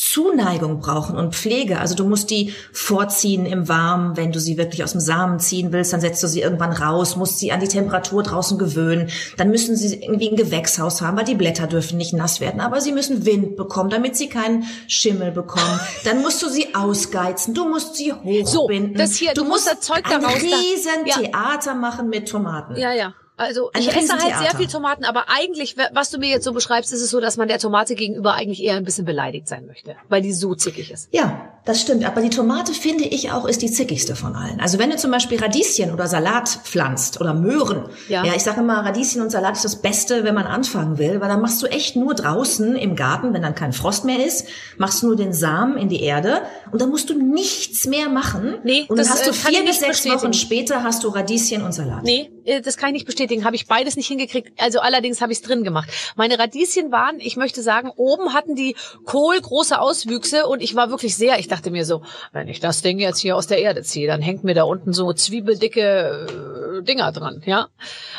Zuneigung 0.00 0.80
brauchen 0.80 1.18
und 1.18 1.34
Pflege. 1.34 1.78
Also 1.78 1.94
du 1.94 2.04
musst 2.04 2.30
die 2.30 2.54
vorziehen 2.72 3.44
im 3.44 3.68
Warmen. 3.68 4.16
Wenn 4.16 4.32
du 4.32 4.40
sie 4.40 4.56
wirklich 4.56 4.82
aus 4.82 4.92
dem 4.92 5.00
Samen 5.00 5.38
ziehen 5.40 5.72
willst, 5.72 5.92
dann 5.92 6.00
setzt 6.00 6.22
du 6.22 6.26
sie 6.26 6.40
irgendwann 6.40 6.72
raus, 6.72 7.16
musst 7.16 7.38
sie 7.38 7.52
an 7.52 7.60
die 7.60 7.68
Temperatur 7.68 8.22
draußen 8.22 8.56
gewöhnen. 8.56 9.10
Dann 9.36 9.50
müssen 9.50 9.76
sie 9.76 10.02
irgendwie 10.02 10.30
ein 10.30 10.36
Gewächshaus 10.36 11.02
haben, 11.02 11.18
weil 11.18 11.26
die 11.26 11.34
Blätter 11.34 11.66
dürfen 11.66 11.98
nicht 11.98 12.14
nass 12.14 12.40
werden. 12.40 12.62
Aber 12.62 12.80
sie 12.80 12.92
müssen 12.92 13.26
Wind 13.26 13.56
bekommen, 13.56 13.90
damit 13.90 14.16
sie 14.16 14.30
keinen 14.30 14.64
Schimmel 14.88 15.32
bekommen. 15.32 15.80
Dann 16.04 16.22
musst 16.22 16.42
du 16.42 16.48
sie 16.48 16.74
ausgeizen. 16.74 17.52
Du 17.52 17.68
musst 17.68 17.96
sie 17.96 18.14
hochbinden. 18.14 18.96
So, 18.96 19.02
das 19.02 19.16
hier, 19.16 19.34
du, 19.34 19.42
du 19.42 19.48
musst 19.48 19.70
das 19.70 19.80
Zeug 19.80 20.06
ein 20.06 20.22
daraus. 20.22 20.36
Ein 20.36 20.40
riesen 20.40 21.04
da, 21.06 21.20
Theater 21.20 21.74
machen 21.74 22.08
mit 22.08 22.26
Tomaten. 22.26 22.74
Ja, 22.76 22.94
ja. 22.94 23.12
Also 23.40 23.70
ich 23.78 23.88
esse 23.88 24.12
halt 24.12 24.36
sehr 24.38 24.54
viel 24.54 24.66
Tomaten, 24.66 25.04
aber 25.04 25.24
eigentlich, 25.28 25.74
was 25.92 26.10
du 26.10 26.18
mir 26.18 26.28
jetzt 26.28 26.44
so 26.44 26.52
beschreibst, 26.52 26.92
ist 26.92 27.00
es 27.00 27.08
so, 27.08 27.20
dass 27.20 27.38
man 27.38 27.48
der 27.48 27.58
Tomate 27.58 27.94
gegenüber 27.94 28.34
eigentlich 28.34 28.62
eher 28.62 28.76
ein 28.76 28.84
bisschen 28.84 29.06
beleidigt 29.06 29.48
sein 29.48 29.66
möchte, 29.66 29.96
weil 30.10 30.20
die 30.20 30.34
so 30.34 30.54
zickig 30.54 30.90
ist. 30.90 31.08
Ja, 31.10 31.48
das 31.64 31.80
stimmt. 31.80 32.04
Aber 32.04 32.20
die 32.20 32.28
Tomate, 32.28 32.72
finde 32.72 33.04
ich 33.04 33.32
auch, 33.32 33.46
ist 33.46 33.62
die 33.62 33.70
zickigste 33.70 34.14
von 34.14 34.34
allen. 34.34 34.60
Also 34.60 34.78
wenn 34.78 34.90
du 34.90 34.96
zum 34.96 35.10
Beispiel 35.10 35.38
Radieschen 35.38 35.92
oder 35.92 36.06
Salat 36.06 36.48
pflanzt 36.48 37.18
oder 37.20 37.32
Möhren, 37.32 37.88
ja, 38.08 38.24
ja 38.24 38.34
ich 38.34 38.42
sage 38.42 38.60
immer, 38.60 38.84
Radieschen 38.84 39.22
und 39.22 39.30
Salat 39.30 39.56
ist 39.56 39.64
das 39.64 39.80
Beste, 39.80 40.24
wenn 40.24 40.34
man 40.34 40.46
anfangen 40.46 40.98
will, 40.98 41.20
weil 41.22 41.28
dann 41.28 41.40
machst 41.40 41.62
du 41.62 41.66
echt 41.66 41.96
nur 41.96 42.14
draußen 42.14 42.76
im 42.76 42.94
Garten, 42.94 43.32
wenn 43.32 43.42
dann 43.42 43.54
kein 43.54 43.72
Frost 43.72 44.04
mehr 44.04 44.24
ist, 44.24 44.48
machst 44.76 45.02
du 45.02 45.06
nur 45.06 45.16
den 45.16 45.32
Samen 45.32 45.78
in 45.78 45.88
die 45.88 46.02
Erde 46.02 46.42
und 46.72 46.82
dann 46.82 46.90
musst 46.90 47.08
du 47.08 47.14
nichts 47.14 47.86
mehr 47.86 48.10
machen. 48.10 48.58
Nee, 48.64 48.84
und 48.88 48.98
dann 48.98 49.08
hast 49.08 49.26
du 49.26 49.30
äh, 49.30 49.32
vier 49.32 49.64
bis 49.64 49.80
sechs 49.80 50.02
bestätigen. 50.02 50.22
Wochen 50.22 50.32
später 50.34 50.82
hast 50.82 51.04
du 51.04 51.08
Radieschen 51.08 51.62
und 51.62 51.72
Salat. 51.72 52.02
Nee, 52.02 52.30
das 52.64 52.76
kann 52.76 52.90
ich 52.90 52.94
nicht 52.94 53.06
bestätigen 53.06 53.44
habe 53.44 53.56
ich 53.56 53.66
beides 53.66 53.96
nicht 53.96 54.08
hingekriegt. 54.08 54.52
Also 54.60 54.80
allerdings 54.80 55.20
habe 55.20 55.32
ich 55.32 55.38
es 55.38 55.42
drin 55.42 55.64
gemacht. 55.64 55.90
Meine 56.16 56.38
Radieschen 56.38 56.92
waren, 56.92 57.20
ich 57.20 57.36
möchte 57.36 57.62
sagen, 57.62 57.90
oben 57.96 58.32
hatten 58.32 58.54
die 58.54 58.76
Kohl 59.04 59.40
große 59.40 59.80
Auswüchse 59.80 60.46
und 60.46 60.62
ich 60.62 60.74
war 60.74 60.90
wirklich 60.90 61.16
sehr, 61.16 61.38
ich 61.38 61.48
dachte 61.48 61.70
mir 61.70 61.84
so, 61.84 62.02
wenn 62.32 62.48
ich 62.48 62.60
das 62.60 62.82
Ding 62.82 62.98
jetzt 62.98 63.18
hier 63.18 63.36
aus 63.36 63.46
der 63.46 63.58
Erde 63.58 63.82
ziehe, 63.82 64.06
dann 64.06 64.22
hängt 64.22 64.44
mir 64.44 64.54
da 64.54 64.64
unten 64.64 64.92
so 64.92 65.12
zwiebeldicke 65.12 66.80
äh, 66.80 66.82
Dinger 66.82 67.12
dran, 67.12 67.42
ja. 67.46 67.68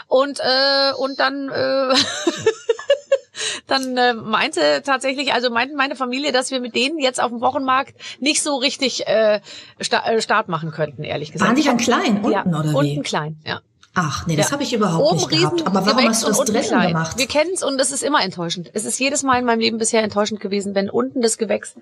Und 0.08 0.40
äh, 0.40 0.94
und 0.98 1.20
dann 1.20 1.50
äh, 1.50 1.96
dann 3.68 3.98
äh, 3.98 4.14
meinte 4.14 4.82
tatsächlich, 4.86 5.34
also 5.34 5.50
meinte 5.50 5.76
meine 5.76 5.96
Familie, 5.96 6.32
dass 6.32 6.52
wir 6.52 6.60
mit 6.60 6.76
denen 6.76 7.00
jetzt 7.00 7.22
auf 7.22 7.30
dem 7.30 7.42
Wochenmarkt 7.42 7.96
nicht 8.20 8.42
so 8.42 8.58
richtig 8.58 9.08
äh, 9.08 9.42
sta 9.80 10.06
äh, 10.06 10.22
Start 10.22 10.50
machen 10.50 10.72
könnten, 10.72 11.04
ehrlich 11.04 11.32
gesagt. 11.32 11.50
Waren 11.50 11.56
die 11.56 11.64
dann 11.64 11.78
klein 11.78 12.18
unten 12.18 12.32
ja, 12.32 12.46
oder 12.46 12.72
wie? 12.72 12.76
Unten 12.76 13.04
klein, 13.04 13.40
ja. 13.46 13.62
Ach, 13.94 14.26
nee, 14.26 14.38
das 14.38 14.48
ja. 14.48 14.52
habe 14.54 14.64
ich 14.64 14.74
überhaupt 14.74 15.06
Oben 15.06 15.18
nicht 15.18 15.30
gehabt. 15.30 15.68
Aber 15.68 15.86
warum 15.86 16.08
hast 16.08 16.24
du 16.24 16.28
das 16.28 16.40
drinnen 16.40 16.88
gemacht? 16.88 17.18
Wir 17.18 17.28
kennen 17.28 17.52
es 17.54 17.62
und 17.62 17.80
es 17.80 17.92
ist 17.92 18.04
immer 18.04 18.24
enttäuschend. 18.24 18.70
Es 18.74 18.86
ist 18.86 19.00
jedes 19.00 19.24
Mal 19.24 19.40
in 19.40 19.46
meinem 19.46 19.60
Leben 19.60 19.78
bisher 19.78 20.02
enttäuschend 20.02 20.40
gewesen, 20.40 20.76
wenn 20.76 20.90
unten 20.90 21.22
das 21.22 21.38
Gewächs 21.38 21.76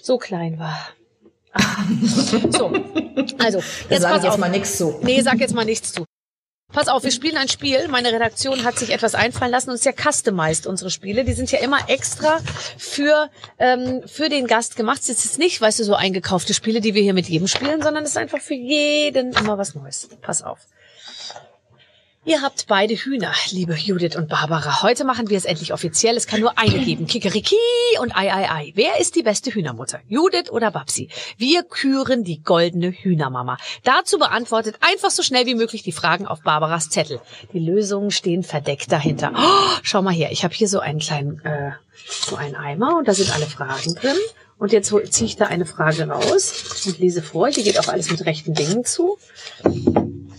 so 0.00 0.18
klein 0.18 0.58
war. 0.58 0.78
so, 2.50 2.72
also 3.38 3.62
jetzt 3.88 4.02
sag 4.02 4.16
ich 4.16 4.24
jetzt 4.24 4.32
auf. 4.32 4.38
mal 4.38 4.50
nichts 4.50 4.76
zu. 4.76 4.98
Nee, 5.02 5.20
sag 5.22 5.38
jetzt 5.38 5.54
mal 5.54 5.64
nichts 5.64 5.92
zu. 5.92 6.04
Pass 6.72 6.88
auf, 6.88 7.04
wir 7.04 7.12
spielen 7.12 7.36
ein 7.36 7.48
Spiel. 7.48 7.86
Meine 7.86 8.12
Redaktion 8.12 8.64
hat 8.64 8.76
sich 8.76 8.90
etwas 8.90 9.14
einfallen 9.14 9.52
lassen 9.52 9.70
und 9.70 9.76
ist 9.76 9.84
ja 9.84 9.92
customized, 9.92 10.66
unsere 10.66 10.90
Spiele. 10.90 11.24
Die 11.24 11.32
sind 11.32 11.52
ja 11.52 11.60
immer 11.60 11.88
extra 11.88 12.40
für, 12.76 13.30
ähm, 13.60 14.02
für 14.06 14.28
den 14.28 14.48
Gast 14.48 14.74
gemacht. 14.74 14.98
Es 14.98 15.24
ist 15.24 15.38
nicht, 15.38 15.60
weißt 15.60 15.78
du, 15.78 15.84
so 15.84 15.94
eingekaufte 15.94 16.52
Spiele, 16.52 16.80
die 16.80 16.94
wir 16.94 17.02
hier 17.02 17.14
mit 17.14 17.28
jedem 17.28 17.46
spielen, 17.46 17.80
sondern 17.80 18.02
es 18.02 18.10
ist 18.10 18.16
einfach 18.16 18.40
für 18.40 18.54
jeden 18.54 19.32
immer 19.34 19.56
was 19.56 19.76
Neues. 19.76 20.08
Pass 20.20 20.42
auf. 20.42 20.66
Ihr 22.26 22.40
habt 22.40 22.68
beide 22.68 22.94
Hühner, 22.94 23.32
liebe 23.50 23.74
Judith 23.74 24.16
und 24.16 24.30
Barbara. 24.30 24.80
Heute 24.82 25.04
machen 25.04 25.28
wir 25.28 25.36
es 25.36 25.44
endlich 25.44 25.74
offiziell. 25.74 26.16
Es 26.16 26.26
kann 26.26 26.40
nur 26.40 26.58
eine 26.58 26.78
geben. 26.78 27.06
Kikeriki 27.06 27.54
und 28.00 28.16
Ei, 28.16 28.32
Ei, 28.32 28.50
Ei. 28.50 28.72
Wer 28.74 28.98
ist 28.98 29.14
die 29.16 29.22
beste 29.22 29.50
Hühnermutter? 29.50 30.00
Judith 30.08 30.50
oder 30.50 30.70
Babsi? 30.70 31.10
Wir 31.36 31.64
küren 31.64 32.24
die 32.24 32.42
goldene 32.42 32.92
Hühnermama. 32.92 33.58
Dazu 33.82 34.18
beantwortet 34.18 34.76
einfach 34.80 35.10
so 35.10 35.22
schnell 35.22 35.44
wie 35.44 35.54
möglich 35.54 35.82
die 35.82 35.92
Fragen 35.92 36.26
auf 36.26 36.40
Barbaras 36.40 36.88
Zettel. 36.88 37.20
Die 37.52 37.58
Lösungen 37.58 38.10
stehen 38.10 38.42
verdeckt 38.42 38.90
dahinter. 38.90 39.32
Oh, 39.36 39.78
schau 39.82 40.00
mal 40.00 40.14
her. 40.14 40.32
Ich 40.32 40.44
habe 40.44 40.54
hier 40.54 40.68
so 40.68 40.80
einen 40.80 41.00
kleinen, 41.00 41.44
äh, 41.44 41.72
so 42.08 42.36
einen 42.36 42.56
Eimer 42.56 42.96
und 42.96 43.06
da 43.06 43.12
sind 43.12 43.34
alle 43.34 43.46
Fragen 43.46 43.96
drin. 43.96 44.16
Und 44.58 44.72
jetzt 44.72 44.94
ziehe 45.10 45.26
ich 45.26 45.36
da 45.36 45.46
eine 45.46 45.66
Frage 45.66 46.08
raus 46.08 46.84
und 46.86 46.98
lese 46.98 47.22
vor. 47.22 47.48
Hier 47.48 47.64
geht 47.64 47.78
auch 47.78 47.88
alles 47.88 48.10
mit 48.10 48.24
rechten 48.24 48.54
Dingen 48.54 48.84
zu. 48.84 49.18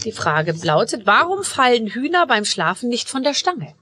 Die 0.04 0.12
Frage 0.12 0.54
lautet, 0.64 1.06
warum 1.06 1.44
fallen 1.44 1.88
Hühner 1.88 2.28
beim 2.28 2.46
Schlafen 2.46 2.90
nicht 2.90 3.10
von 3.10 3.24
der 3.24 3.34
Stange? 3.34 3.74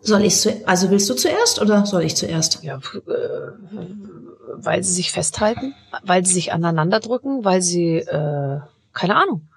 Soll 0.00 0.24
ich 0.24 0.36
zu, 0.36 0.66
also 0.66 0.90
willst 0.90 1.08
du 1.08 1.14
zuerst 1.14 1.60
oder 1.60 1.86
soll 1.86 2.02
ich 2.02 2.14
zuerst? 2.16 2.62
Ja, 2.62 2.76
äh, 2.76 3.52
weil 4.56 4.82
sie 4.84 4.92
sich 4.92 5.12
festhalten, 5.12 5.74
weil 6.02 6.26
sie 6.26 6.34
sich 6.34 6.52
aneinander 6.52 7.00
drücken, 7.00 7.44
weil 7.44 7.62
sie, 7.62 7.98
äh, 7.98 8.60
keine 8.92 9.16
Ahnung. 9.16 9.48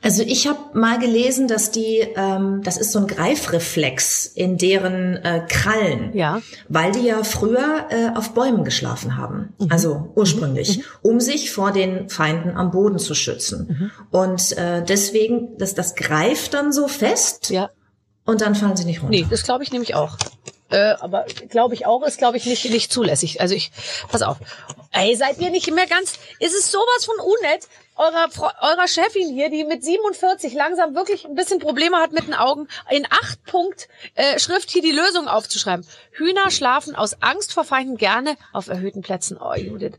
Also 0.00 0.22
ich 0.22 0.46
habe 0.46 0.58
mal 0.78 0.98
gelesen, 0.98 1.48
dass 1.48 1.70
die, 1.70 1.98
ähm, 2.14 2.62
das 2.62 2.76
ist 2.76 2.92
so 2.92 3.00
ein 3.00 3.06
Greifreflex 3.08 4.26
in 4.26 4.56
deren 4.56 5.16
äh, 5.16 5.44
Krallen, 5.48 6.16
ja. 6.16 6.40
weil 6.68 6.92
die 6.92 7.06
ja 7.06 7.24
früher 7.24 7.86
äh, 7.90 8.16
auf 8.16 8.32
Bäumen 8.32 8.64
geschlafen 8.64 9.16
haben, 9.16 9.54
mhm. 9.58 9.66
also 9.70 10.12
ursprünglich, 10.14 10.78
mhm. 10.78 10.82
um 11.02 11.20
sich 11.20 11.50
vor 11.50 11.72
den 11.72 12.08
Feinden 12.08 12.56
am 12.56 12.70
Boden 12.70 12.98
zu 12.98 13.14
schützen. 13.14 13.66
Mhm. 13.68 13.90
Und 14.10 14.56
äh, 14.56 14.84
deswegen, 14.84 15.58
dass 15.58 15.74
das 15.74 15.96
greift 15.96 16.54
dann 16.54 16.72
so 16.72 16.86
fest 16.86 17.50
ja. 17.50 17.70
und 18.24 18.40
dann 18.40 18.54
fallen 18.54 18.76
sie 18.76 18.84
nicht 18.84 19.02
runter. 19.02 19.16
Nee, 19.16 19.26
das 19.28 19.42
glaube 19.42 19.64
ich 19.64 19.72
nämlich 19.72 19.96
auch. 19.96 20.16
Äh, 20.70 20.94
aber 21.00 21.24
glaube 21.48 21.74
ich 21.74 21.86
auch, 21.86 22.02
ist 22.02 22.18
glaube 22.18 22.36
ich 22.36 22.46
nicht 22.46 22.68
nicht 22.70 22.92
zulässig. 22.92 23.40
Also 23.40 23.54
ich, 23.54 23.70
pass 24.08 24.22
auf. 24.22 24.36
Ey, 24.92 25.16
seid 25.16 25.38
ihr 25.38 25.50
nicht 25.50 25.70
mehr 25.72 25.86
ganz, 25.86 26.18
ist 26.40 26.54
es 26.54 26.70
sowas 26.70 27.04
von 27.04 27.16
unnett, 27.20 27.68
eurer, 27.96 28.28
eurer 28.60 28.88
Chefin 28.88 29.32
hier, 29.32 29.50
die 29.50 29.64
mit 29.64 29.84
47 29.84 30.52
langsam 30.54 30.94
wirklich 30.94 31.24
ein 31.26 31.34
bisschen 31.34 31.58
Probleme 31.58 31.96
hat 31.96 32.12
mit 32.12 32.26
den 32.26 32.34
Augen, 32.34 32.68
in 32.90 33.06
acht 33.10 33.44
Punkt 33.44 33.88
äh, 34.14 34.38
Schrift 34.38 34.70
hier 34.70 34.82
die 34.82 34.92
Lösung 34.92 35.28
aufzuschreiben. 35.28 35.86
Hühner 36.12 36.50
schlafen 36.50 36.94
aus 36.94 37.20
Angst 37.22 37.52
vor 37.52 37.64
Feinden 37.64 37.96
gerne 37.96 38.36
auf 38.52 38.68
erhöhten 38.68 39.02
Plätzen. 39.02 39.38
Oh, 39.40 39.54
Judith. 39.54 39.94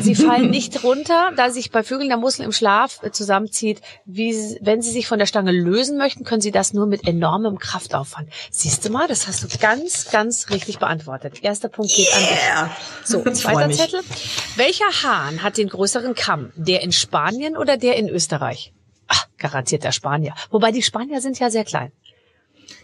Sie 0.00 0.14
fallen 0.14 0.50
nicht 0.50 0.84
runter, 0.84 1.32
da 1.36 1.50
sich 1.50 1.72
bei 1.72 1.82
Vögeln 1.82 2.08
der 2.08 2.18
Muskel 2.18 2.44
im 2.44 2.52
Schlaf 2.52 3.00
äh, 3.02 3.10
zusammenzieht. 3.10 3.80
Wie, 4.04 4.32
wenn 4.60 4.80
sie 4.80 4.92
sich 4.92 5.08
von 5.08 5.18
der 5.18 5.26
Stange 5.26 5.50
lösen 5.50 5.98
möchten, 5.98 6.24
können 6.24 6.40
sie 6.40 6.52
das 6.52 6.72
nur 6.72 6.86
mit 6.86 7.06
enormem 7.06 7.58
Kraftaufwand. 7.58 8.30
Siehst 8.50 8.84
du 8.84 8.90
mal, 8.90 9.08
das 9.08 9.26
hast 9.26 9.42
du 9.42 9.58
ganz, 9.58 10.10
ganz 10.10 10.50
richtig 10.50 10.78
beantwortet. 10.78 11.42
Erster 11.42 11.68
Punkt 11.68 11.92
geht 11.92 12.08
yeah. 12.08 12.62
an 12.62 12.68
dich. 12.68 13.08
So, 13.08 13.22
zweiter 13.32 13.70
Zettel. 13.70 14.00
Welcher 14.54 15.02
Hahn 15.02 15.42
hat 15.42 15.56
den 15.56 15.68
größeren 15.68 16.14
Kamm? 16.14 16.52
Der 16.54 16.82
in 16.82 16.92
Spanien 16.92 17.56
oder 17.56 17.76
der 17.76 17.96
in 17.96 18.08
Österreich? 18.08 18.72
Ach, 19.08 19.26
garantiert 19.38 19.84
der 19.84 19.92
Spanier. 19.92 20.34
Wobei 20.50 20.70
die 20.70 20.82
Spanier 20.82 21.20
sind 21.20 21.38
ja 21.38 21.50
sehr 21.50 21.64
klein. 21.64 21.92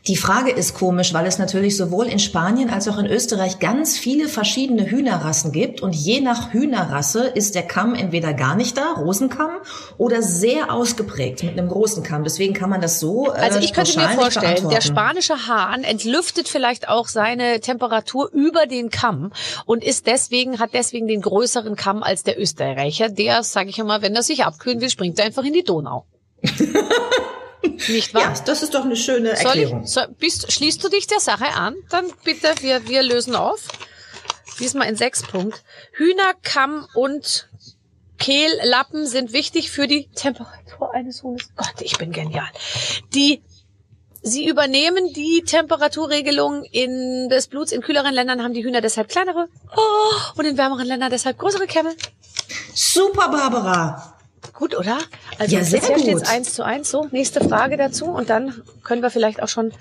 Die 0.09 0.17
Frage 0.17 0.51
ist 0.51 0.75
komisch, 0.75 1.15
weil 1.15 1.27
es 1.27 1.39
natürlich 1.39 1.77
sowohl 1.77 2.07
in 2.07 2.19
Spanien 2.19 2.71
als 2.71 2.89
auch 2.89 2.99
in 2.99 3.07
Österreich 3.07 3.61
ganz 3.61 3.97
viele 3.97 4.27
verschiedene 4.29 4.91
Hühnerrassen 4.91 5.53
gibt 5.53 5.81
und 5.81 5.95
je 5.95 6.21
nach 6.21 6.53
Hühnerrasse 6.53 7.29
ist 7.29 7.55
der 7.55 7.63
Kamm 7.63 7.95
entweder 7.95 8.35
gar 8.35 8.57
nicht 8.57 8.77
da, 8.77 8.95
Rosenkamm, 8.95 9.59
oder 9.99 10.21
sehr 10.21 10.73
ausgeprägt 10.73 11.45
mit 11.45 11.57
einem 11.57 11.69
großen 11.69 12.03
Kamm. 12.03 12.25
Deswegen 12.25 12.53
kann 12.53 12.69
man 12.69 12.81
das 12.81 12.99
so. 12.99 13.29
Äh, 13.29 13.37
also 13.37 13.61
ich 13.61 13.73
könnte 13.73 13.97
mir 13.97 14.09
vorstellen, 14.09 14.69
der 14.69 14.81
spanische 14.81 15.47
Hahn 15.47 15.85
entlüftet 15.85 16.49
vielleicht 16.49 16.89
auch 16.89 17.07
seine 17.07 17.61
Temperatur 17.61 18.29
über 18.33 18.67
den 18.67 18.91
Kamm 18.91 19.33
und 19.67 19.85
ist 19.85 20.09
deswegen 20.09 20.59
hat 20.59 20.71
deswegen 20.73 21.07
den 21.07 21.21
größeren 21.21 21.77
Kamm 21.77 22.03
als 22.03 22.25
der 22.25 22.41
Österreicher. 22.41 23.09
Der, 23.09 23.45
sage 23.45 23.71
ich 23.71 23.79
immer, 23.79 24.03
wenn 24.03 24.17
er 24.17 24.25
sich 24.25 24.45
abkühlen 24.45 24.81
will, 24.81 24.91
springt 24.91 25.21
er 25.21 25.27
einfach 25.27 25.45
in 25.45 25.53
die 25.53 25.63
Donau. 25.63 26.07
Nicht 27.63 28.15
wahr? 28.15 28.23
Ja, 28.23 28.35
das 28.45 28.63
ist 28.63 28.75
doch 28.75 28.85
eine 28.85 28.97
schöne 28.97 29.31
Erklärung. 29.31 29.85
Ich, 29.85 29.91
so, 29.91 30.01
bist, 30.19 30.53
schließt 30.53 30.83
du 30.83 30.89
dich 30.89 31.07
der 31.07 31.21
Sache 31.21 31.49
an? 31.55 31.77
Dann 31.91 32.07
bitte, 32.25 32.49
wir, 32.61 32.89
wir 32.89 33.03
lösen 33.03 33.37
auf. 33.37 33.69
Diesmal 34.59 34.89
in 34.89 34.97
sechs 34.97 35.23
Punkt. 35.23 35.63
Hühner, 35.93 36.35
Kamm 36.43 36.87
und 36.95 37.49
Kehllappen 38.19 39.07
sind 39.07 39.33
wichtig 39.33 39.71
für 39.71 39.87
die 39.87 40.09
Temperatur 40.09 40.95
eines 40.95 41.23
Huhnes. 41.23 41.49
Gott, 41.57 41.81
ich 41.81 41.99
bin 41.99 42.13
genial. 42.13 42.49
Die 43.15 43.43
Sie 44.25 44.47
übernehmen 44.47 45.13
die 45.13 45.43
Temperaturregelung 45.45 46.63
in 46.63 47.29
des 47.29 47.49
Bluts. 47.49 47.73
In 47.73 47.83
kühleren 47.83 48.15
Ländern 48.15 48.41
haben 48.41 48.55
die 48.55 48.63
Hühner 48.63 48.81
deshalb 48.81 49.09
kleinere 49.09 49.49
oh, 49.77 50.39
und 50.39 50.45
in 50.45 50.57
wärmeren 50.57 50.87
Ländern 50.87 51.11
deshalb 51.11 51.39
größere 51.39 51.67
Kämme. 51.67 51.97
Super, 52.73 53.29
Barbara. 53.29 54.12
Gut, 54.53 54.77
oder? 54.77 54.99
Also 55.39 55.57
ja, 55.57 55.65
sehr 55.65 55.81
bisher 55.81 55.99
steht 55.99 56.29
eins 56.29 56.55
zu 56.55 56.65
eins. 56.65 56.91
So, 56.91 57.07
nächste 57.11 57.47
Frage 57.47 57.77
dazu 57.77 58.07
und 58.07 58.29
dann 58.29 58.63
können 58.83 59.03
wir 59.03 59.11
vielleicht 59.11 59.43
auch 59.43 59.49
schon. 59.49 59.73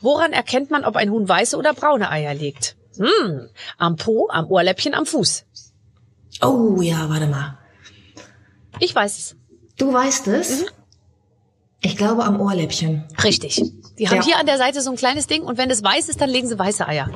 Woran 0.00 0.32
erkennt 0.32 0.70
man, 0.70 0.84
ob 0.84 0.96
ein 0.96 1.10
Huhn 1.10 1.28
weiße 1.28 1.56
oder 1.56 1.72
braune 1.74 2.10
Eier 2.10 2.34
legt? 2.34 2.76
Hm, 2.96 3.48
am 3.78 3.96
Po, 3.96 4.28
am 4.30 4.46
Ohrläppchen, 4.50 4.94
am 4.94 5.06
Fuß. 5.06 5.44
Oh 6.42 6.80
ja, 6.82 7.08
warte 7.08 7.26
mal. 7.26 7.58
Ich 8.80 8.94
weiß 8.94 9.18
es. 9.18 9.36
Du 9.78 9.92
weißt 9.92 10.28
es? 10.28 10.62
Mhm. 10.62 10.68
Ich 11.84 11.96
glaube 11.96 12.24
am 12.24 12.40
Ohrläppchen. 12.40 13.02
Richtig. 13.24 13.60
Die 13.98 14.08
haben 14.08 14.18
ja. 14.18 14.24
hier 14.24 14.38
an 14.38 14.46
der 14.46 14.56
Seite 14.56 14.80
so 14.80 14.90
ein 14.90 14.96
kleines 14.96 15.26
Ding 15.26 15.42
und 15.42 15.58
wenn 15.58 15.68
es 15.68 15.82
weiß 15.82 16.08
ist, 16.08 16.20
dann 16.20 16.30
legen 16.30 16.46
sie 16.46 16.56
weiße 16.56 16.86
Eier. 16.86 17.10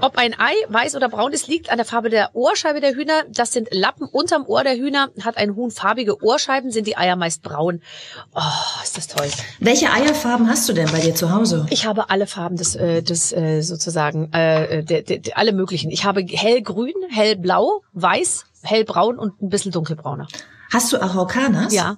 Ob 0.00 0.16
ein 0.16 0.38
Ei 0.38 0.54
weiß 0.68 0.94
oder 0.94 1.08
braun 1.08 1.32
ist, 1.32 1.48
liegt 1.48 1.70
an 1.70 1.78
der 1.78 1.84
Farbe 1.84 2.08
der 2.08 2.34
Ohrscheibe 2.34 2.80
der 2.80 2.94
Hühner. 2.94 3.24
Das 3.28 3.52
sind 3.52 3.68
Lappen 3.72 4.06
unterm 4.06 4.46
Ohr 4.46 4.62
der 4.62 4.76
Hühner. 4.76 5.08
Hat 5.22 5.36
ein 5.36 5.56
Huhn 5.56 5.72
farbige 5.72 6.22
Ohrscheiben, 6.22 6.70
sind 6.70 6.86
die 6.86 6.96
Eier 6.96 7.16
meist 7.16 7.42
braun. 7.42 7.82
Oh, 8.36 8.40
ist 8.84 8.96
das 8.96 9.08
toll. 9.08 9.28
Welche 9.58 9.90
Eierfarben 9.90 10.48
hast 10.48 10.68
du 10.68 10.74
denn 10.74 10.90
bei 10.92 11.00
dir 11.00 11.16
zu 11.16 11.32
Hause? 11.32 11.66
Ich 11.70 11.84
habe 11.84 12.08
alle 12.08 12.28
Farben 12.28 12.56
des, 12.56 12.76
äh, 12.76 13.02
des 13.02 13.32
äh, 13.32 13.62
sozusagen, 13.62 14.32
äh, 14.32 14.84
de, 14.84 15.02
de, 15.02 15.18
de, 15.18 15.32
alle 15.34 15.52
möglichen. 15.52 15.90
Ich 15.90 16.04
habe 16.04 16.24
hellgrün, 16.24 16.94
hellblau, 17.10 17.82
weiß, 17.94 18.44
hellbraun 18.62 19.18
und 19.18 19.42
ein 19.42 19.48
bisschen 19.48 19.72
dunkelbrauner. 19.72 20.28
Hast 20.72 20.92
du 20.92 21.02
Araucanas? 21.02 21.74
Ja. 21.74 21.96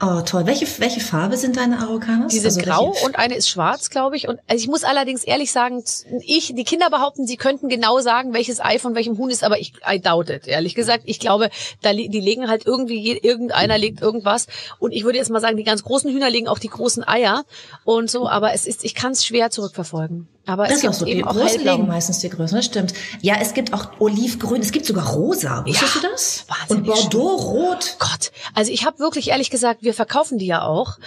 Oh, 0.00 0.20
toll. 0.22 0.44
Welche, 0.44 0.66
welche 0.80 1.00
Farbe 1.00 1.36
sind 1.36 1.56
deine 1.56 1.78
Araucanas? 1.78 2.32
Die 2.32 2.38
sind 2.38 2.46
also 2.46 2.60
grau 2.60 2.92
welche? 2.92 3.06
und 3.06 3.16
eine 3.16 3.36
ist 3.36 3.48
schwarz, 3.48 3.90
glaube 3.90 4.16
ich. 4.16 4.26
Und 4.26 4.40
also 4.48 4.62
ich 4.62 4.68
muss 4.68 4.82
allerdings 4.82 5.22
ehrlich 5.22 5.52
sagen, 5.52 5.84
ich, 6.20 6.52
die 6.54 6.64
Kinder 6.64 6.90
behaupten, 6.90 7.26
sie 7.26 7.36
könnten 7.36 7.68
genau 7.68 8.00
sagen, 8.00 8.32
welches 8.34 8.60
Ei 8.60 8.80
von 8.80 8.96
welchem 8.96 9.16
Huhn 9.18 9.30
ist, 9.30 9.44
aber 9.44 9.58
ich, 9.58 9.72
I 9.88 10.00
doubt 10.00 10.30
it, 10.30 10.48
ehrlich 10.48 10.74
gesagt. 10.74 11.04
Ich 11.06 11.20
glaube, 11.20 11.48
da, 11.80 11.92
die 11.92 12.08
legen 12.08 12.48
halt 12.48 12.66
irgendwie, 12.66 13.16
irgendeiner 13.18 13.78
legt 13.78 14.02
irgendwas. 14.02 14.48
Und 14.80 14.90
ich 14.90 15.04
würde 15.04 15.18
jetzt 15.18 15.30
mal 15.30 15.40
sagen, 15.40 15.56
die 15.56 15.64
ganz 15.64 15.84
großen 15.84 16.10
Hühner 16.10 16.28
legen 16.28 16.48
auch 16.48 16.58
die 16.58 16.68
großen 16.68 17.06
Eier 17.06 17.44
und 17.84 18.10
so, 18.10 18.28
aber 18.28 18.52
es 18.52 18.66
ist, 18.66 18.84
ich 18.84 18.94
kann 18.94 19.12
es 19.12 19.24
schwer 19.24 19.50
zurückverfolgen. 19.50 20.28
Aber 20.46 20.64
das 20.66 20.76
es 20.76 20.80
gibt 20.82 20.94
auch 20.94 20.98
so. 20.98 21.06
eben 21.06 21.18
die 21.20 21.24
auch 21.24 21.34
großen 21.34 21.64
legen 21.64 21.86
meistens 21.86 22.18
die 22.18 22.28
größeren, 22.28 22.58
das 22.58 22.66
stimmt. 22.66 22.94
Ja, 23.22 23.36
es 23.40 23.54
gibt 23.54 23.72
auch 23.72 23.92
Olivgrün, 23.98 24.60
es 24.60 24.72
gibt 24.72 24.86
sogar 24.86 25.06
Rosa. 25.08 25.64
Wusstest 25.66 25.94
ja, 25.94 26.00
du 26.00 26.08
das? 26.08 26.44
Wahnsinnig 26.48 26.70
Und 26.70 26.86
Bordeaux-Rot. 26.86 27.96
Gott, 27.98 28.32
also 28.54 28.70
ich 28.70 28.84
habe 28.84 28.98
wirklich 28.98 29.28
ehrlich 29.28 29.50
gesagt, 29.50 29.82
wir 29.82 29.94
verkaufen 29.94 30.38
die 30.38 30.46
ja 30.46 30.62
auch. 30.62 30.98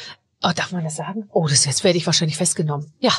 Oh, 0.44 0.52
darf 0.56 0.72
man 0.72 0.84
das 0.84 0.96
sagen? 0.96 1.28
Oh, 1.32 1.48
das 1.48 1.66
jetzt 1.66 1.84
werde 1.84 1.98
ich 1.98 2.06
wahrscheinlich 2.06 2.38
festgenommen. 2.38 2.94
Ja, 3.00 3.12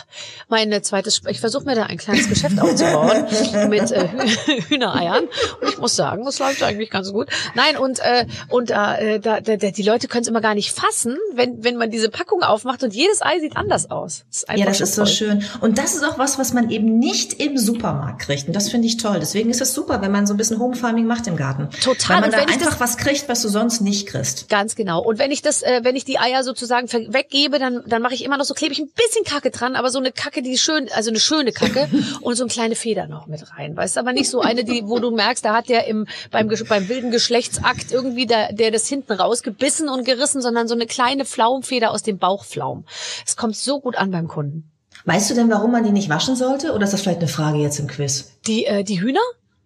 mein 0.48 0.70
äh, 0.70 0.83
zweites, 0.83 1.20
ich 1.28 1.40
versuche 1.40 1.64
mir 1.64 1.74
da 1.74 1.83
ein 1.85 1.98
kleines 1.98 2.28
Geschäft 2.28 2.57
aufzubauen 2.61 3.26
mit 3.68 3.90
äh, 3.90 4.09
Hühnereiern 4.68 5.24
und 5.61 5.68
ich 5.68 5.78
muss 5.78 5.96
sagen, 5.96 6.24
das 6.24 6.38
läuft 6.38 6.62
eigentlich 6.62 6.90
ganz 6.90 7.12
gut. 7.12 7.28
Nein 7.57 7.76
und 7.76 7.98
äh, 7.98 8.26
und 8.50 8.70
äh, 8.70 9.18
da, 9.18 9.40
da, 9.40 9.57
die 9.57 9.83
Leute 9.83 10.07
können 10.07 10.22
es 10.22 10.28
immer 10.28 10.40
gar 10.40 10.54
nicht 10.54 10.70
fassen, 10.70 11.16
wenn 11.35 11.64
wenn 11.64 11.76
man 11.76 11.90
diese 11.90 12.09
Packung 12.09 12.44
aufmacht 12.44 12.85
und 12.85 12.94
jedes 12.94 13.20
Ei 13.20 13.40
sieht 13.40 13.57
anders 13.57 13.90
aus. 13.90 14.24
Das 14.31 14.44
ja, 14.57 14.64
das 14.64 14.81
ist 14.81 14.94
so 14.94 15.04
schön. 15.04 15.44
Und 15.61 15.78
das 15.78 15.96
ist 15.96 16.04
auch 16.04 16.18
was, 16.18 16.38
was 16.38 16.52
man 16.52 16.70
eben 16.70 17.00
nicht 17.00 17.40
im 17.42 17.59
Supermarkt 17.59 18.20
kriegt. 18.20 18.46
Und 18.46 18.54
das 18.54 18.68
finde 18.68 18.87
ich 18.87 18.96
toll. 18.96 19.18
Deswegen 19.18 19.50
ist 19.50 19.61
es 19.61 19.74
super, 19.74 20.00
wenn 20.02 20.12
man 20.12 20.28
so 20.28 20.35
ein 20.35 20.37
bisschen 20.37 20.61
Home 20.61 20.76
Farming 20.76 21.07
macht 21.07 21.26
im 21.26 21.37
Garten. 21.37 21.68
Total. 21.83 22.22
Weil 22.22 22.31
man 22.31 22.31
da 22.31 22.52
einfach 22.52 22.78
was 22.78 22.96
kriegt, 22.96 23.28
was 23.28 23.42
du 23.42 23.48
sonst 23.48 23.81
nicht 23.81 24.07
kriegst. 24.07 24.48
Ganz 24.48 24.76
genau. 24.76 25.02
Und 25.02 25.18
wenn 25.18 25.33
ich 25.33 25.42
das, 25.42 25.62
äh, 25.62 25.81
wenn 25.83 25.96
ich 25.96 26.04
die 26.04 26.20
Eier 26.20 26.44
sozusagen 26.44 26.87
weggebe, 27.12 27.59
dann, 27.59 27.83
dann 27.87 28.03
mache 28.03 28.14
ich 28.14 28.25
immer 28.25 28.37
noch 28.37 28.44
so, 28.44 28.55
klebe 28.55 28.73
ich 28.73 28.79
ein 28.79 28.90
bisschen 28.90 29.25
Kacke 29.25 29.51
dran, 29.51 29.77
aber 29.77 29.90
so 29.90 29.99
eine 29.99 30.12
Kacke, 30.12 30.42
die 30.42 30.59
schön, 30.59 30.88
also 30.94 31.11
eine 31.11 31.21
schöne 31.21 31.53
Kacke 31.53 31.88
und 32.21 32.35
so 32.37 32.44
eine 32.44 32.53
kleine 32.53 32.75
Feder 32.75 33.07
noch 33.07 33.27
mit 33.27 33.42
rein. 33.57 33.77
Weißt 33.77 33.97
du, 33.97 34.01
aber 34.01 34.12
nicht 34.12 34.31
so 34.31 34.40
eine, 34.40 34.64
die, 34.64 34.83
wo 34.87 34.99
du 34.99 35.11
merkst, 35.11 35.44
da 35.44 35.55
hat 35.55 35.68
der 35.68 35.87
im, 35.87 36.07
beim, 36.31 36.49
beim 36.49 36.88
wilden 36.88 37.11
Geschlechtsakt 37.11 37.92
irgendwie 37.92 38.27
der, 38.27 38.53
der 38.53 38.71
das 38.71 38.87
hinten 38.87 39.12
rausgebissen 39.12 39.88
und 39.88 40.05
gerissen, 40.05 40.42
sondern 40.42 40.68
so 40.68 40.75
eine 40.75 40.87
kleine 40.87 41.25
Pflaumfeder 41.25 41.90
aus 41.90 42.03
dem 42.03 42.18
Bauchflaum. 42.18 42.85
Es 43.27 43.37
kommt 43.37 43.57
so 43.57 43.81
gut 43.81 43.97
an 43.97 44.11
beim 44.11 44.29
Kunden. 44.29 44.71
Weißt 45.05 45.31
du 45.31 45.35
denn, 45.35 45.49
warum 45.51 45.73
man 45.73 45.85
die 45.85 45.92
nicht 45.92 46.09
waschen 46.09 46.37
sollte? 46.37 46.75
Oder 46.75 46.85
ist 46.85 46.92
das 46.92 47.03
vielleicht 47.03 47.21
eine 47.21 47.29
Frage 47.29 47.59
jetzt 47.59 47.79
im 47.79 47.87
Quiz? 47.87 48.33
Die, 48.47 48.66
äh, 48.66 48.85
die 48.85 49.01
Hühner? 49.01 49.21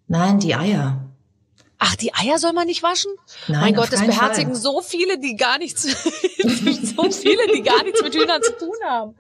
Nein, 0.07 0.39
die 0.39 0.55
Eier. 0.55 1.02
Ach, 1.85 1.97
die 1.97 2.15
Eier 2.15 2.39
soll 2.39 2.53
man 2.53 2.69
nicht 2.69 2.85
waschen? 2.85 3.11
Nein, 3.49 3.61
mein 3.61 3.75
Gott, 3.75 3.93
das 3.93 4.07
beherzigen 4.07 4.53
Fall. 4.53 4.61
so 4.61 4.83
viele, 4.83 5.19
die 5.19 5.35
gar 5.35 5.59
nichts, 5.59 5.83
so 5.83 7.11
viele, 7.11 7.49
die 7.53 7.63
gar 7.63 7.83
nichts 7.83 8.01
mit 8.03 8.15
Hühnern 8.15 8.41
zu 8.41 8.57
tun 8.57 8.77
haben. 8.89 9.15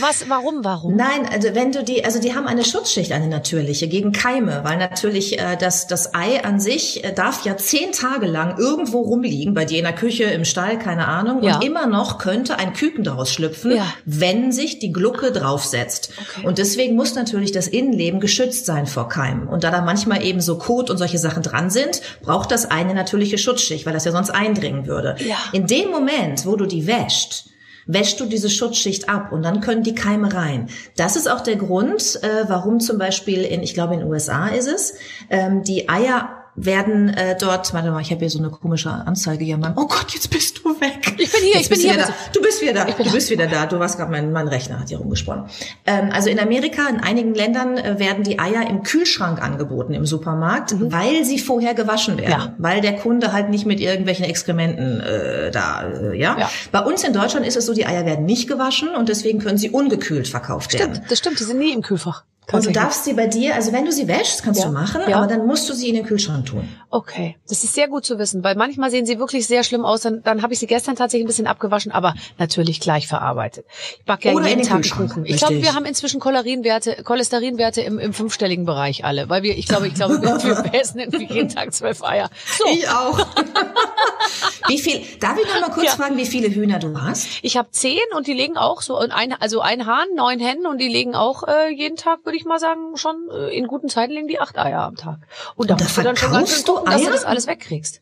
Was, 0.00 0.28
warum, 0.28 0.64
warum? 0.64 0.94
Nein, 0.94 1.28
also 1.28 1.56
wenn 1.56 1.72
du 1.72 1.82
die, 1.82 2.04
also 2.04 2.20
die 2.20 2.36
haben 2.36 2.46
eine 2.46 2.64
Schutzschicht, 2.64 3.10
eine 3.10 3.26
natürliche, 3.26 3.88
gegen 3.88 4.12
Keime, 4.12 4.60
weil 4.62 4.78
natürlich 4.78 5.40
äh, 5.40 5.56
das, 5.56 5.88
das 5.88 6.14
Ei 6.14 6.44
an 6.44 6.60
sich 6.60 7.02
äh, 7.02 7.12
darf 7.12 7.44
ja 7.44 7.56
zehn 7.56 7.90
Tage 7.90 8.26
lang 8.26 8.58
irgendwo 8.58 9.00
rumliegen, 9.00 9.52
bei 9.52 9.64
dir 9.64 9.78
in 9.78 9.84
der 9.84 9.94
Küche, 9.94 10.24
im 10.24 10.44
Stall, 10.44 10.78
keine 10.78 11.08
Ahnung, 11.08 11.42
ja. 11.42 11.56
und 11.56 11.64
immer 11.64 11.86
noch 11.86 12.18
könnte 12.18 12.60
ein 12.60 12.74
Küken 12.74 13.02
daraus 13.02 13.32
schlüpfen, 13.32 13.72
ja. 13.72 13.92
wenn 14.04 14.52
sich 14.52 14.78
die 14.78 14.92
Glucke 14.92 15.32
draufsetzt. 15.32 16.10
Okay. 16.16 16.46
Und 16.46 16.58
deswegen 16.58 16.94
muss 16.94 17.16
natürlich 17.16 17.50
das 17.50 17.66
Innenleben 17.66 18.20
geschützt 18.20 18.66
sein 18.66 18.86
vor 18.86 19.08
Keimen. 19.08 19.48
Und 19.48 19.64
da 19.64 19.72
da 19.72 19.80
manchmal 19.80 20.22
eben 20.22 20.40
so 20.40 20.58
Kot 20.58 20.90
und 20.90 20.98
solche 20.98 21.18
Sachen 21.18 21.42
dran 21.42 21.70
sind, 21.70 22.02
braucht 22.22 22.50
das 22.50 22.70
eine 22.70 22.94
natürliche 22.94 23.38
Schutzschicht, 23.38 23.86
weil 23.86 23.92
das 23.92 24.04
ja 24.04 24.12
sonst 24.12 24.30
eindringen 24.30 24.86
würde. 24.86 25.16
Ja. 25.20 25.36
In 25.52 25.66
dem 25.66 25.90
Moment, 25.90 26.46
wo 26.46 26.56
du 26.56 26.66
die 26.66 26.86
wäscht, 26.86 27.46
wäschst 27.86 28.18
du 28.20 28.26
diese 28.26 28.50
Schutzschicht 28.50 29.08
ab 29.08 29.32
und 29.32 29.42
dann 29.42 29.60
können 29.60 29.82
die 29.82 29.94
Keime 29.94 30.32
rein. 30.32 30.68
Das 30.96 31.16
ist 31.16 31.30
auch 31.30 31.40
der 31.40 31.56
Grund, 31.56 32.18
äh, 32.22 32.44
warum 32.48 32.80
zum 32.80 32.98
Beispiel 32.98 33.42
in, 33.42 33.62
ich 33.62 33.74
glaube 33.74 33.94
in 33.94 34.00
den 34.00 34.08
USA 34.08 34.48
ist 34.48 34.68
es, 34.68 34.94
ähm, 35.30 35.62
die 35.62 35.88
Eier 35.88 36.43
werden 36.56 37.08
äh, 37.08 37.36
dort, 37.38 37.72
warte 37.74 37.90
mal, 37.90 38.00
ich 38.00 38.10
habe 38.10 38.20
hier 38.20 38.30
so 38.30 38.38
eine 38.38 38.50
komische 38.50 38.90
Anzeige 38.90 39.44
hier. 39.44 39.56
Mein, 39.56 39.72
oh 39.76 39.86
Gott, 39.86 40.12
jetzt 40.12 40.30
bist 40.30 40.58
du 40.58 40.80
weg. 40.80 41.14
Ich 41.18 41.32
bin 41.32 41.40
hier, 41.42 41.54
jetzt 41.54 41.62
ich 41.62 41.68
bin 41.68 41.80
hier. 41.80 41.96
Da. 41.96 42.08
Du 42.32 42.40
bist 42.40 42.60
wieder 42.60 42.72
da. 42.72 42.84
Du 42.84 43.12
bist 43.12 43.30
wieder 43.30 43.46
da. 43.46 43.66
Du 43.66 43.78
warst 43.78 43.96
gerade, 43.96 44.10
mein, 44.10 44.32
mein 44.32 44.48
Rechner 44.48 44.80
hat 44.80 44.88
hier 44.88 44.98
rumgesponnen. 44.98 45.46
Ähm, 45.86 46.10
also 46.12 46.30
in 46.30 46.38
Amerika, 46.38 46.88
in 46.88 47.00
einigen 47.00 47.34
Ländern 47.34 47.76
äh, 47.76 47.98
werden 47.98 48.24
die 48.24 48.38
Eier 48.38 48.68
im 48.68 48.82
Kühlschrank 48.82 49.42
angeboten 49.42 49.94
im 49.94 50.06
Supermarkt, 50.06 50.72
mhm. 50.72 50.92
weil 50.92 51.24
sie 51.24 51.38
vorher 51.38 51.74
gewaschen 51.74 52.18
werden. 52.18 52.30
Ja. 52.30 52.54
Weil 52.58 52.80
der 52.80 52.96
Kunde 52.96 53.32
halt 53.32 53.50
nicht 53.50 53.66
mit 53.66 53.80
irgendwelchen 53.80 54.24
Exkrementen 54.24 55.00
äh, 55.00 55.50
da, 55.50 55.82
äh, 55.88 56.18
ja? 56.18 56.38
ja. 56.38 56.50
Bei 56.70 56.80
uns 56.80 57.02
in 57.04 57.12
Deutschland 57.12 57.46
ist 57.46 57.56
es 57.56 57.66
so, 57.66 57.74
die 57.74 57.86
Eier 57.86 58.06
werden 58.06 58.24
nicht 58.24 58.48
gewaschen 58.48 58.94
und 58.94 59.08
deswegen 59.08 59.40
können 59.40 59.58
sie 59.58 59.70
ungekühlt 59.70 60.28
verkauft 60.28 60.72
stimmt, 60.72 60.94
werden. 60.94 61.04
Das 61.08 61.18
stimmt, 61.18 61.40
die 61.40 61.44
sind 61.44 61.58
nie 61.58 61.72
im 61.72 61.82
Kühlfach. 61.82 62.24
Und 62.52 62.66
du 62.66 62.72
darfst 62.72 63.04
sie 63.04 63.14
bei 63.14 63.26
dir, 63.26 63.54
also 63.54 63.72
wenn 63.72 63.84
du 63.84 63.92
sie 63.92 64.06
wäschst, 64.06 64.42
kannst 64.42 64.60
ja. 64.60 64.66
du 64.66 64.72
machen, 64.72 65.02
ja. 65.08 65.16
aber 65.16 65.26
dann 65.26 65.46
musst 65.46 65.68
du 65.68 65.72
sie 65.72 65.88
in 65.88 65.94
den 65.94 66.04
Kühlschrank 66.04 66.46
tun. 66.46 66.68
Okay, 66.90 67.36
das 67.48 67.64
ist 67.64 67.74
sehr 67.74 67.88
gut 67.88 68.04
zu 68.04 68.18
wissen, 68.18 68.44
weil 68.44 68.54
manchmal 68.54 68.90
sehen 68.90 69.06
sie 69.06 69.18
wirklich 69.18 69.46
sehr 69.46 69.64
schlimm 69.64 69.84
aus. 69.84 70.02
Dann, 70.02 70.22
dann 70.22 70.42
habe 70.42 70.52
ich 70.52 70.58
sie 70.58 70.66
gestern 70.66 70.94
tatsächlich 70.94 71.24
ein 71.24 71.28
bisschen 71.28 71.46
abgewaschen, 71.46 71.90
aber 71.90 72.14
natürlich 72.38 72.80
gleich 72.80 73.08
verarbeitet. 73.08 73.66
Ich 73.98 74.04
backe 74.04 74.28
ja 74.28 74.34
Oder 74.34 74.48
jeden 74.48 74.62
Tag 74.62 74.88
Kuchen. 74.90 75.24
Ich 75.24 75.38
glaube, 75.38 75.62
wir 75.62 75.74
haben 75.74 75.86
inzwischen 75.86 76.20
Cholesterinwerte, 76.20 77.02
Cholesterinwerte 77.02 77.80
im, 77.80 77.98
im 77.98 78.12
fünfstelligen 78.12 78.66
Bereich 78.66 79.04
alle, 79.04 79.28
weil 79.28 79.42
wir, 79.42 79.56
ich 79.56 79.66
glaube, 79.66 79.88
ich 79.88 79.94
glaube, 79.94 80.20
wir, 80.22 80.42
wir 80.42 80.74
essen 80.80 81.00
irgendwie 81.00 81.32
jeden 81.32 81.48
Tag 81.48 81.72
zwölf 81.72 82.04
Eier. 82.04 82.30
So. 82.58 82.64
Ich 82.70 82.88
auch. 82.88 83.18
wie 84.68 84.78
viel? 84.78 85.02
Darf 85.20 85.38
ich 85.38 85.46
noch 85.46 85.68
mal 85.68 85.74
kurz 85.74 85.86
ja. 85.86 85.92
fragen, 85.92 86.16
wie 86.16 86.26
viele 86.26 86.48
Hühner 86.48 86.78
du 86.78 86.94
hast? 87.00 87.26
Ich 87.42 87.56
habe 87.56 87.70
zehn 87.70 87.98
und 88.16 88.26
die 88.26 88.34
legen 88.34 88.56
auch 88.56 88.82
so 88.82 88.96
ein, 88.96 89.34
also 89.40 89.60
ein 89.60 89.86
Hahn, 89.86 90.06
neun 90.14 90.38
Hennen 90.38 90.66
und 90.66 90.78
die 90.78 90.88
legen 90.88 91.14
auch 91.14 91.42
äh, 91.46 91.72
jeden 91.72 91.96
Tag, 91.96 92.20
würde 92.34 92.40
ich 92.40 92.44
mal 92.44 92.58
sagen, 92.58 92.96
schon 92.96 93.30
äh, 93.30 93.56
in 93.56 93.68
guten 93.68 93.88
Zeiten 93.88 94.12
legen 94.12 94.26
die 94.26 94.40
acht 94.40 94.58
Eier 94.58 94.80
am 94.80 94.96
Tag. 94.96 95.18
Und 95.54 95.70
da, 95.70 95.74
und 95.74 95.80
da 95.80 95.84
musst 95.84 95.98
du 95.98 96.02
dann 96.02 96.16
schon 96.16 96.32
ganz 96.32 96.50
schön 96.52 96.64
gucken, 96.64 96.90
dass 96.90 97.02
du 97.02 97.10
das 97.10 97.24
alles 97.24 97.46
wegkriegst. 97.46 98.00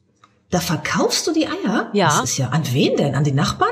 Da 0.50 0.60
verkaufst 0.60 1.26
du 1.26 1.32
die 1.32 1.46
Eier? 1.46 1.90
Ja. 1.92 2.06
Das 2.06 2.24
ist 2.24 2.38
ja 2.38 2.48
an 2.48 2.62
wen 2.72 2.96
denn? 2.96 3.14
An 3.14 3.24
die 3.24 3.32
Nachbarn? 3.32 3.70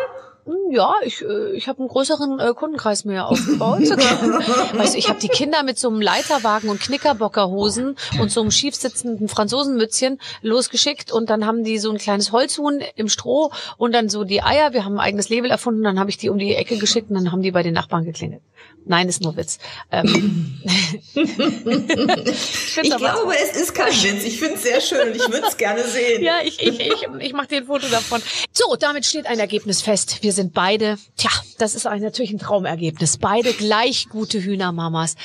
Ja, 0.70 0.94
ich, 1.04 1.22
äh, 1.22 1.52
ich 1.52 1.68
habe 1.68 1.80
einen 1.80 1.88
größeren 1.88 2.38
äh, 2.38 2.54
Kundenkreis 2.54 3.04
mir 3.04 3.26
aufgebaut. 3.26 3.80
weißt 3.80 4.94
du, 4.94 4.98
ich 4.98 5.08
habe 5.08 5.20
die 5.20 5.28
Kinder 5.28 5.62
mit 5.62 5.78
so 5.78 5.88
einem 5.88 6.00
Leiterwagen 6.00 6.68
und 6.70 6.80
Knickerbockerhosen 6.80 7.96
und 8.20 8.30
so 8.30 8.40
einem 8.40 8.50
schiefsitzenden 8.50 9.28
Franzosenmützchen 9.28 10.20
losgeschickt 10.42 11.12
und 11.12 11.30
dann 11.30 11.46
haben 11.46 11.64
die 11.64 11.78
so 11.78 11.90
ein 11.90 11.98
kleines 11.98 12.32
Holzhuhn 12.32 12.80
im 12.96 13.08
Stroh 13.08 13.50
und 13.76 13.92
dann 13.92 14.08
so 14.08 14.24
die 14.24 14.42
Eier. 14.42 14.72
Wir 14.72 14.84
haben 14.84 14.94
ein 14.94 15.00
eigenes 15.00 15.28
Label 15.28 15.50
erfunden, 15.50 15.82
dann 15.82 15.98
habe 15.98 16.10
ich 16.10 16.16
die 16.16 16.30
um 16.30 16.38
die 16.38 16.54
Ecke 16.54 16.78
geschickt 16.78 17.10
und 17.10 17.16
dann 17.16 17.32
haben 17.32 17.42
die 17.42 17.50
bei 17.50 17.62
den 17.62 17.74
Nachbarn 17.74 18.04
geklingelt. 18.04 18.42
Nein, 18.86 19.08
ist 19.08 19.20
nur 19.20 19.36
Witz. 19.36 19.58
Ähm. 19.92 20.60
ich, 21.14 21.28
ich 22.82 22.96
glaube, 22.96 23.34
es 23.42 23.60
ist 23.60 23.74
kein 23.74 23.92
Witz. 23.92 24.24
Ich 24.24 24.38
finde 24.38 24.54
es 24.54 24.62
sehr 24.62 24.80
schön 24.80 25.08
und 25.08 25.16
ich 25.16 25.28
würde 25.28 25.46
es 25.46 25.56
gerne 25.56 25.84
sehen. 25.84 26.24
Ja, 26.24 26.36
ich, 26.42 26.60
ich, 26.60 26.80
ich, 26.80 27.06
ich 27.20 27.32
mache 27.32 27.48
dir 27.48 27.58
ein 27.58 27.66
Foto 27.66 27.86
davon. 27.88 28.22
So, 28.52 28.76
damit 28.76 29.04
steht 29.04 29.26
ein 29.26 29.38
Ergebnis 29.38 29.82
fest. 29.82 30.18
Wir 30.22 30.32
sind 30.32 30.39
beide, 30.44 30.98
tja, 31.16 31.30
das 31.58 31.74
ist 31.74 31.84
natürlich 31.84 32.32
ein 32.32 32.38
Traumergebnis. 32.38 33.18
Beide 33.18 33.52
gleich 33.52 34.08
gute 34.08 34.42
Hühnermamas. 34.42 35.16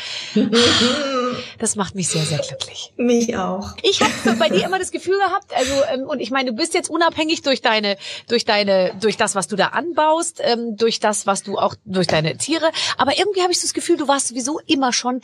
Das 1.60 1.75
macht 1.75 1.95
mich 1.95 2.08
sehr, 2.10 2.23
sehr 2.23 2.39
glücklich. 2.39 2.93
Mich 2.97 3.36
auch. 3.38 3.75
Ich 3.82 4.01
habe 4.01 4.12
bei 4.38 4.49
dir 4.49 4.65
immer 4.65 4.80
das 4.80 4.91
Gefühl 4.91 5.17
gehabt, 5.17 5.54
also 5.54 5.73
ähm, 5.93 6.08
und 6.08 6.19
ich 6.19 6.32
meine, 6.32 6.51
du 6.51 6.56
bist 6.56 6.73
jetzt 6.73 6.89
unabhängig 6.89 7.41
durch 7.41 7.62
deine, 7.62 7.97
durch 8.28 8.45
deine, 8.45 8.95
durch 9.01 9.17
das, 9.17 9.36
was 9.36 9.47
du 9.47 9.56
da 9.56 9.67
anbaust, 9.67 10.41
ähm, 10.43 10.75
durch 10.78 10.99
das, 10.99 11.28
was 11.28 11.43
du 11.43 11.58
auch 11.58 11.75
durch 11.86 12.08
deine 12.08 12.38
Tiere. 12.38 12.71
Aber 12.97 13.17
irgendwie 13.17 13.41
habe 13.41 13.51
ich 13.51 13.60
so 13.60 13.65
das 13.65 13.73
Gefühl, 13.73 13.97
du 13.97 14.08
warst 14.08 14.30
sowieso 14.30 14.60
immer 14.65 14.93
schon 14.93 15.21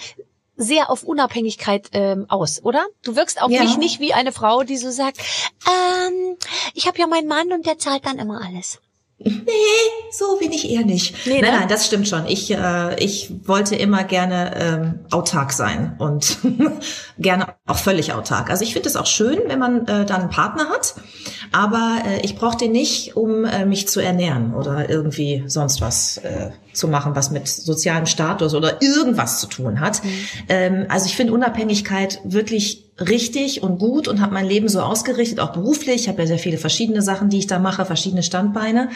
sehr 0.55 0.89
auf 0.89 1.03
Unabhängigkeit 1.03 1.89
ähm, 1.93 2.25
aus, 2.29 2.63
oder? 2.63 2.85
Du 3.03 3.15
wirkst 3.15 3.41
auf 3.41 3.51
ja. 3.51 3.63
mich 3.63 3.77
nicht 3.77 3.99
wie 3.99 4.13
eine 4.13 4.31
Frau, 4.31 4.63
die 4.63 4.77
so 4.77 4.91
sagt, 4.91 5.17
ähm, 5.67 6.37
ich 6.73 6.87
habe 6.87 6.99
ja 6.99 7.07
meinen 7.07 7.27
Mann 7.27 7.51
und 7.51 7.65
der 7.65 7.77
zahlt 7.77 8.05
dann 8.05 8.19
immer 8.19 8.41
alles. 8.45 8.79
Nee, 9.23 10.11
so 10.11 10.37
bin 10.39 10.51
ich 10.51 10.69
eher 10.69 10.85
nicht. 10.85 11.15
Nee, 11.25 11.41
nein, 11.41 11.51
ne? 11.51 11.59
nein, 11.59 11.67
das 11.67 11.85
stimmt 11.85 12.07
schon. 12.07 12.25
Ich, 12.27 12.51
äh, 12.51 12.95
ich 13.03 13.31
wollte 13.45 13.75
immer 13.75 14.03
gerne 14.03 14.53
ähm, 14.55 14.99
autark 15.11 15.53
sein 15.53 15.95
und 15.99 16.37
gerne 17.19 17.55
auch 17.65 17.77
völlig 17.77 18.13
autark. 18.13 18.49
Also 18.49 18.63
ich 18.63 18.73
finde 18.73 18.89
es 18.89 18.95
auch 18.95 19.05
schön, 19.05 19.39
wenn 19.47 19.59
man 19.59 19.87
äh, 19.87 20.05
dann 20.05 20.21
einen 20.21 20.29
Partner 20.29 20.69
hat, 20.69 20.95
aber 21.51 21.99
äh, 22.05 22.21
ich 22.21 22.35
brauche 22.35 22.57
den 22.57 22.71
nicht, 22.71 23.15
um 23.15 23.45
äh, 23.45 23.65
mich 23.65 23.87
zu 23.87 23.99
ernähren 23.99 24.53
oder 24.53 24.89
irgendwie 24.89 25.43
sonst 25.47 25.81
was 25.81 26.17
äh, 26.17 26.51
zu 26.73 26.87
machen, 26.87 27.15
was 27.15 27.31
mit 27.31 27.47
sozialem 27.47 28.05
Status 28.05 28.55
oder 28.55 28.81
irgendwas 28.81 29.39
zu 29.39 29.47
tun 29.47 29.79
hat. 29.79 30.03
Mhm. 30.03 30.09
Ähm, 30.49 30.85
also 30.89 31.05
ich 31.05 31.15
finde 31.15 31.33
Unabhängigkeit 31.33 32.19
wirklich 32.23 32.90
richtig 33.01 33.63
und 33.63 33.79
gut 33.79 34.07
und 34.07 34.21
habe 34.21 34.33
mein 34.33 34.45
Leben 34.45 34.69
so 34.69 34.81
ausgerichtet, 34.81 35.39
auch 35.39 35.53
beruflich. 35.53 36.01
Ich 36.01 36.07
habe 36.07 36.21
ja 36.21 36.27
sehr 36.27 36.39
viele 36.39 36.57
verschiedene 36.57 37.01
Sachen, 37.01 37.29
die 37.29 37.39
ich 37.39 37.47
da 37.47 37.59
mache, 37.59 37.85
verschiedene 37.85 38.23
Standbeine. 38.23 38.89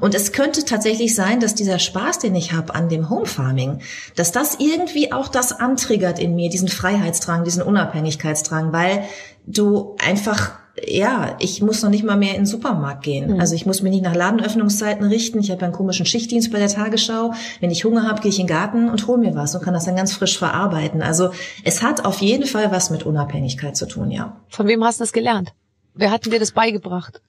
Und 0.00 0.14
es 0.14 0.32
könnte 0.32 0.64
tatsächlich 0.64 1.14
sein, 1.14 1.40
dass 1.40 1.54
dieser 1.54 1.78
Spaß, 1.78 2.20
den 2.20 2.34
ich 2.34 2.52
habe 2.52 2.74
an 2.74 2.88
dem 2.88 3.10
Home 3.10 3.26
Farming, 3.26 3.80
dass 4.16 4.32
das 4.32 4.56
irgendwie 4.58 5.12
auch 5.12 5.28
das 5.28 5.52
antriggert 5.52 6.18
in 6.18 6.34
mir, 6.34 6.50
diesen 6.50 6.68
Freiheitsdrang, 6.68 7.44
diesen 7.44 7.62
Unabhängigkeitsdrang, 7.62 8.72
weil 8.72 9.04
du 9.46 9.96
einfach 9.98 10.59
ja, 10.86 11.36
ich 11.40 11.62
muss 11.62 11.82
noch 11.82 11.90
nicht 11.90 12.04
mal 12.04 12.16
mehr 12.16 12.30
in 12.30 12.42
den 12.42 12.46
Supermarkt 12.46 13.02
gehen. 13.02 13.34
Mhm. 13.34 13.40
Also 13.40 13.54
ich 13.54 13.66
muss 13.66 13.82
mich 13.82 13.90
nicht 13.90 14.04
nach 14.04 14.14
Ladenöffnungszeiten 14.14 15.06
richten. 15.06 15.40
Ich 15.40 15.50
habe 15.50 15.64
einen 15.64 15.72
komischen 15.72 16.06
Schichtdienst 16.06 16.52
bei 16.52 16.58
der 16.58 16.68
Tagesschau. 16.68 17.32
Wenn 17.60 17.70
ich 17.70 17.84
Hunger 17.84 18.06
habe, 18.08 18.20
gehe 18.20 18.30
ich 18.30 18.38
in 18.38 18.46
den 18.46 18.54
Garten 18.54 18.88
und 18.88 19.06
hole 19.06 19.18
mir 19.18 19.34
was 19.34 19.54
und 19.54 19.62
kann 19.62 19.74
das 19.74 19.84
dann 19.84 19.96
ganz 19.96 20.12
frisch 20.12 20.38
verarbeiten. 20.38 21.02
Also 21.02 21.30
es 21.64 21.82
hat 21.82 22.04
auf 22.04 22.20
jeden 22.20 22.46
Fall 22.46 22.70
was 22.70 22.90
mit 22.90 23.04
Unabhängigkeit 23.04 23.76
zu 23.76 23.86
tun, 23.86 24.10
ja. 24.10 24.36
Von 24.48 24.66
wem 24.66 24.84
hast 24.84 25.00
du 25.00 25.02
das 25.02 25.12
gelernt? 25.12 25.52
Wer 25.94 26.10
hat 26.10 26.24
dir 26.26 26.38
das 26.38 26.52
beigebracht? 26.52 27.20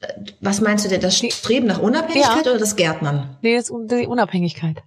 Äh, 0.00 0.08
was 0.40 0.60
meinst 0.60 0.84
du 0.84 0.88
denn? 0.88 1.00
Das 1.00 1.16
Streben 1.16 1.66
nach 1.66 1.80
Unabhängigkeit 1.80 2.46
ja. 2.46 2.52
oder 2.52 2.60
das 2.60 2.76
Gärtnern? 2.76 3.36
Nee, 3.42 3.56
das, 3.56 3.66
die 3.66 4.06
Unabhängigkeit. 4.06 4.82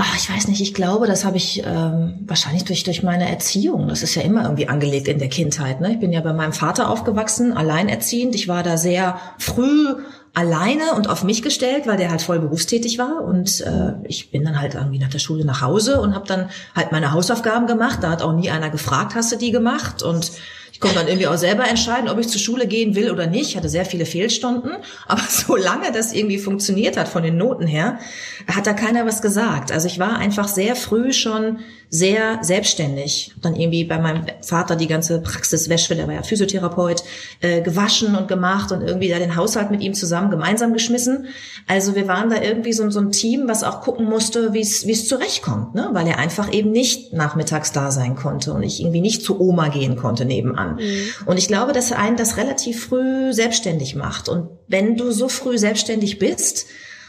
Ach, 0.00 0.16
ich 0.16 0.30
weiß 0.30 0.46
nicht, 0.46 0.60
ich 0.60 0.74
glaube, 0.74 1.08
das 1.08 1.24
habe 1.24 1.36
ich 1.36 1.64
ähm, 1.66 2.20
wahrscheinlich 2.24 2.64
durch, 2.64 2.84
durch 2.84 3.02
meine 3.02 3.28
Erziehung. 3.28 3.88
Das 3.88 4.04
ist 4.04 4.14
ja 4.14 4.22
immer 4.22 4.44
irgendwie 4.44 4.68
angelegt 4.68 5.08
in 5.08 5.18
der 5.18 5.28
Kindheit. 5.28 5.80
Ne? 5.80 5.94
Ich 5.94 5.98
bin 5.98 6.12
ja 6.12 6.20
bei 6.20 6.32
meinem 6.32 6.52
Vater 6.52 6.88
aufgewachsen, 6.88 7.52
alleinerziehend. 7.52 8.36
Ich 8.36 8.46
war 8.46 8.62
da 8.62 8.76
sehr 8.76 9.18
früh 9.38 9.96
alleine 10.34 10.94
und 10.94 11.08
auf 11.08 11.24
mich 11.24 11.42
gestellt, 11.42 11.88
weil 11.88 11.96
der 11.96 12.12
halt 12.12 12.22
voll 12.22 12.38
berufstätig 12.38 12.96
war 12.98 13.24
und 13.24 13.60
äh, 13.62 13.94
ich 14.04 14.30
bin 14.30 14.44
dann 14.44 14.60
halt 14.60 14.74
irgendwie 14.74 15.00
nach 15.00 15.08
der 15.08 15.18
Schule 15.18 15.44
nach 15.44 15.62
Hause 15.62 16.00
und 16.00 16.14
habe 16.14 16.28
dann 16.28 16.48
halt 16.76 16.92
meine 16.92 17.10
Hausaufgaben 17.10 17.66
gemacht. 17.66 17.98
Da 18.02 18.10
hat 18.10 18.22
auch 18.22 18.32
nie 18.32 18.50
einer 18.50 18.70
gefragt, 18.70 19.16
hast 19.16 19.32
du 19.32 19.36
die 19.36 19.50
gemacht? 19.50 20.04
Und 20.04 20.30
ich 20.78 20.80
konnte 20.80 20.98
dann 21.00 21.08
irgendwie 21.08 21.26
auch 21.26 21.36
selber 21.36 21.66
entscheiden, 21.66 22.08
ob 22.08 22.20
ich 22.20 22.28
zur 22.28 22.40
Schule 22.40 22.68
gehen 22.68 22.94
will 22.94 23.10
oder 23.10 23.26
nicht. 23.26 23.48
Ich 23.48 23.56
hatte 23.56 23.68
sehr 23.68 23.84
viele 23.84 24.06
Fehlstunden. 24.06 24.76
Aber 25.08 25.22
solange 25.28 25.90
das 25.90 26.12
irgendwie 26.12 26.38
funktioniert 26.38 26.96
hat 26.96 27.08
von 27.08 27.24
den 27.24 27.36
Noten 27.36 27.66
her, 27.66 27.98
hat 28.46 28.64
da 28.64 28.74
keiner 28.74 29.04
was 29.04 29.20
gesagt. 29.20 29.72
Also 29.72 29.88
ich 29.88 29.98
war 29.98 30.18
einfach 30.18 30.46
sehr 30.46 30.76
früh 30.76 31.12
schon 31.12 31.58
sehr 31.90 32.38
selbstständig. 32.42 33.32
Dann 33.40 33.56
irgendwie 33.56 33.84
bei 33.84 33.98
meinem 33.98 34.24
Vater 34.42 34.76
die 34.76 34.86
ganze 34.86 35.20
Praxiswäsche, 35.20 35.94
der 35.94 36.06
war 36.06 36.14
ja 36.14 36.22
Physiotherapeut, 36.22 37.02
äh, 37.40 37.62
gewaschen 37.62 38.14
und 38.14 38.28
gemacht 38.28 38.72
und 38.72 38.82
irgendwie 38.82 39.08
da 39.08 39.18
den 39.18 39.36
Haushalt 39.36 39.70
mit 39.70 39.82
ihm 39.82 39.94
zusammen 39.94 40.30
gemeinsam 40.30 40.74
geschmissen. 40.74 41.26
Also 41.66 41.94
wir 41.94 42.06
waren 42.06 42.28
da 42.28 42.42
irgendwie 42.42 42.74
so, 42.74 42.88
so 42.90 43.00
ein 43.00 43.10
Team, 43.10 43.44
was 43.46 43.64
auch 43.64 43.80
gucken 43.80 44.06
musste, 44.06 44.52
wie 44.52 44.60
es 44.60 44.86
wie 44.86 44.92
es 44.92 45.08
zurechtkommt, 45.08 45.74
ne? 45.74 45.88
weil 45.92 46.06
er 46.06 46.18
einfach 46.18 46.52
eben 46.52 46.72
nicht 46.72 47.12
nachmittags 47.12 47.72
da 47.72 47.90
sein 47.90 48.16
konnte 48.16 48.52
und 48.52 48.62
ich 48.62 48.80
irgendwie 48.80 49.00
nicht 49.00 49.22
zu 49.22 49.40
Oma 49.40 49.68
gehen 49.68 49.96
konnte 49.96 50.26
nebenan. 50.26 50.76
Mhm. 50.76 51.08
Und 51.26 51.38
ich 51.38 51.48
glaube, 51.48 51.72
dass 51.72 51.92
einen 51.92 52.16
das 52.16 52.36
relativ 52.36 52.84
früh 52.84 53.32
selbstständig 53.32 53.94
macht. 53.94 54.28
Und 54.28 54.48
wenn 54.66 54.96
du 54.96 55.10
so 55.10 55.28
früh 55.28 55.56
selbstständig 55.56 56.18
bist, 56.18 56.66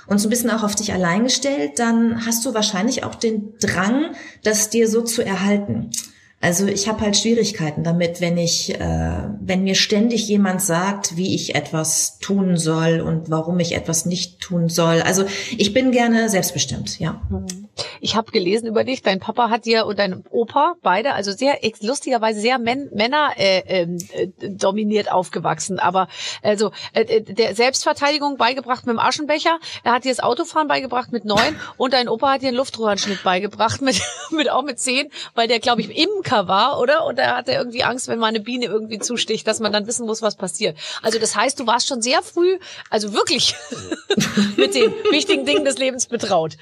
und 0.10 0.18
so 0.18 0.28
ein 0.28 0.30
bisschen 0.30 0.50
auch 0.50 0.64
auf 0.64 0.76
dich 0.76 0.92
allein 0.92 1.24
gestellt, 1.24 1.78
dann 1.78 2.26
hast 2.26 2.46
du 2.46 2.54
wahrscheinlich 2.54 3.04
auch 3.04 3.16
den 3.16 3.54
Drang, 3.60 4.16
das 4.44 4.70
dir 4.70 4.88
so 4.90 5.02
zu 5.02 5.24
erhalten. 5.24 5.92
Also 6.42 6.68
ich 6.68 6.88
habe 6.88 7.02
halt 7.02 7.18
Schwierigkeiten 7.18 7.84
damit, 7.84 8.22
wenn 8.22 8.38
ich, 8.38 8.74
äh, 8.74 9.24
wenn 9.42 9.64
mir 9.64 9.76
ständig 9.76 10.28
jemand 10.28 10.62
sagt, 10.62 11.18
wie 11.18 11.36
ich 11.36 11.54
etwas 11.54 12.18
tun 12.20 12.56
soll 12.56 13.02
und 13.02 13.30
warum 13.30 13.60
ich 13.60 13.76
etwas 13.76 14.06
nicht 14.06 14.40
tun 14.40 14.70
soll. 14.70 15.02
Also 15.02 15.26
ich 15.58 15.74
bin 15.74 15.92
gerne 15.92 16.30
selbstbestimmt, 16.30 16.98
ja. 17.00 17.22
Ich 18.02 18.16
habe 18.16 18.32
gelesen 18.32 18.68
über 18.68 18.84
dich, 18.84 19.02
dein 19.02 19.20
Papa 19.20 19.50
hat 19.50 19.66
dir 19.66 19.86
und 19.86 20.00
dein 20.00 20.24
Opa 20.30 20.76
beide, 20.82 21.14
also 21.14 21.32
sehr 21.32 21.58
lustigerweise 21.82 22.40
sehr 22.40 22.60
Män 22.60 22.90
Männer 22.94 23.32
äh, 23.38 23.60
ähm, 23.68 23.98
äh, 24.14 24.28
dominiert 24.50 25.12
aufgewachsen. 25.12 25.80
Aber 25.80 26.08
also 26.42 26.72
äh, 26.94 27.02
äh, 27.02 27.22
der 27.22 27.56
Selbstverteidigung 27.56 28.38
beigebracht 28.38 28.86
mit 28.86 28.94
dem 28.94 29.00
Aschenbecher, 29.00 29.60
er 29.84 29.94
hat 29.94 30.04
dir 30.04 30.10
das 30.10 30.20
Autofahren 30.20 30.68
beigebracht 30.68 31.12
mit 31.12 31.26
neun 31.26 31.56
und 31.78 31.94
dein 31.94 32.10
Opa 32.10 32.34
hat 32.34 32.42
dir 32.42 32.50
einen 32.50 32.58
Luftröhrenschnitt 32.58 33.24
beigebracht 33.24 33.82
mit 33.82 34.02
mit 34.32 34.50
auch 34.50 34.64
mit 34.64 34.80
zehn, 34.80 35.10
weil 35.36 35.48
der 35.48 35.60
glaube 35.60 35.82
ich 35.82 35.90
im 35.90 36.10
Imker 36.10 36.48
war, 36.48 36.80
oder? 36.80 37.06
Und 37.06 37.18
da 37.18 37.38
hat 37.38 37.48
er 37.48 37.60
irgendwie 37.60 37.84
Angst, 37.84 38.08
wenn 38.08 38.20
mal 38.20 38.28
eine 38.28 38.40
Biene 38.40 38.66
irgendwie 38.66 39.00
zusticht, 39.00 39.48
dass 39.48 39.60
man 39.60 39.74
dann 39.74 39.88
wissen 39.88 40.06
muss, 40.06 40.22
was 40.22 40.36
passiert. 40.36 40.78
Also 41.02 41.20
das 41.20 41.36
heißt, 41.36 41.60
du 41.60 41.68
warst 41.68 41.88
schon 41.88 42.02
sehr 42.02 42.22
früh, 42.22 42.60
also 42.90 43.14
wirklich 43.14 43.56
mit 44.58 44.76
den 44.76 44.94
wichtigen 45.12 45.46
Dingen 45.46 45.66
des 45.66 45.78
Lebens 45.78 46.08
betraut. 46.08 46.58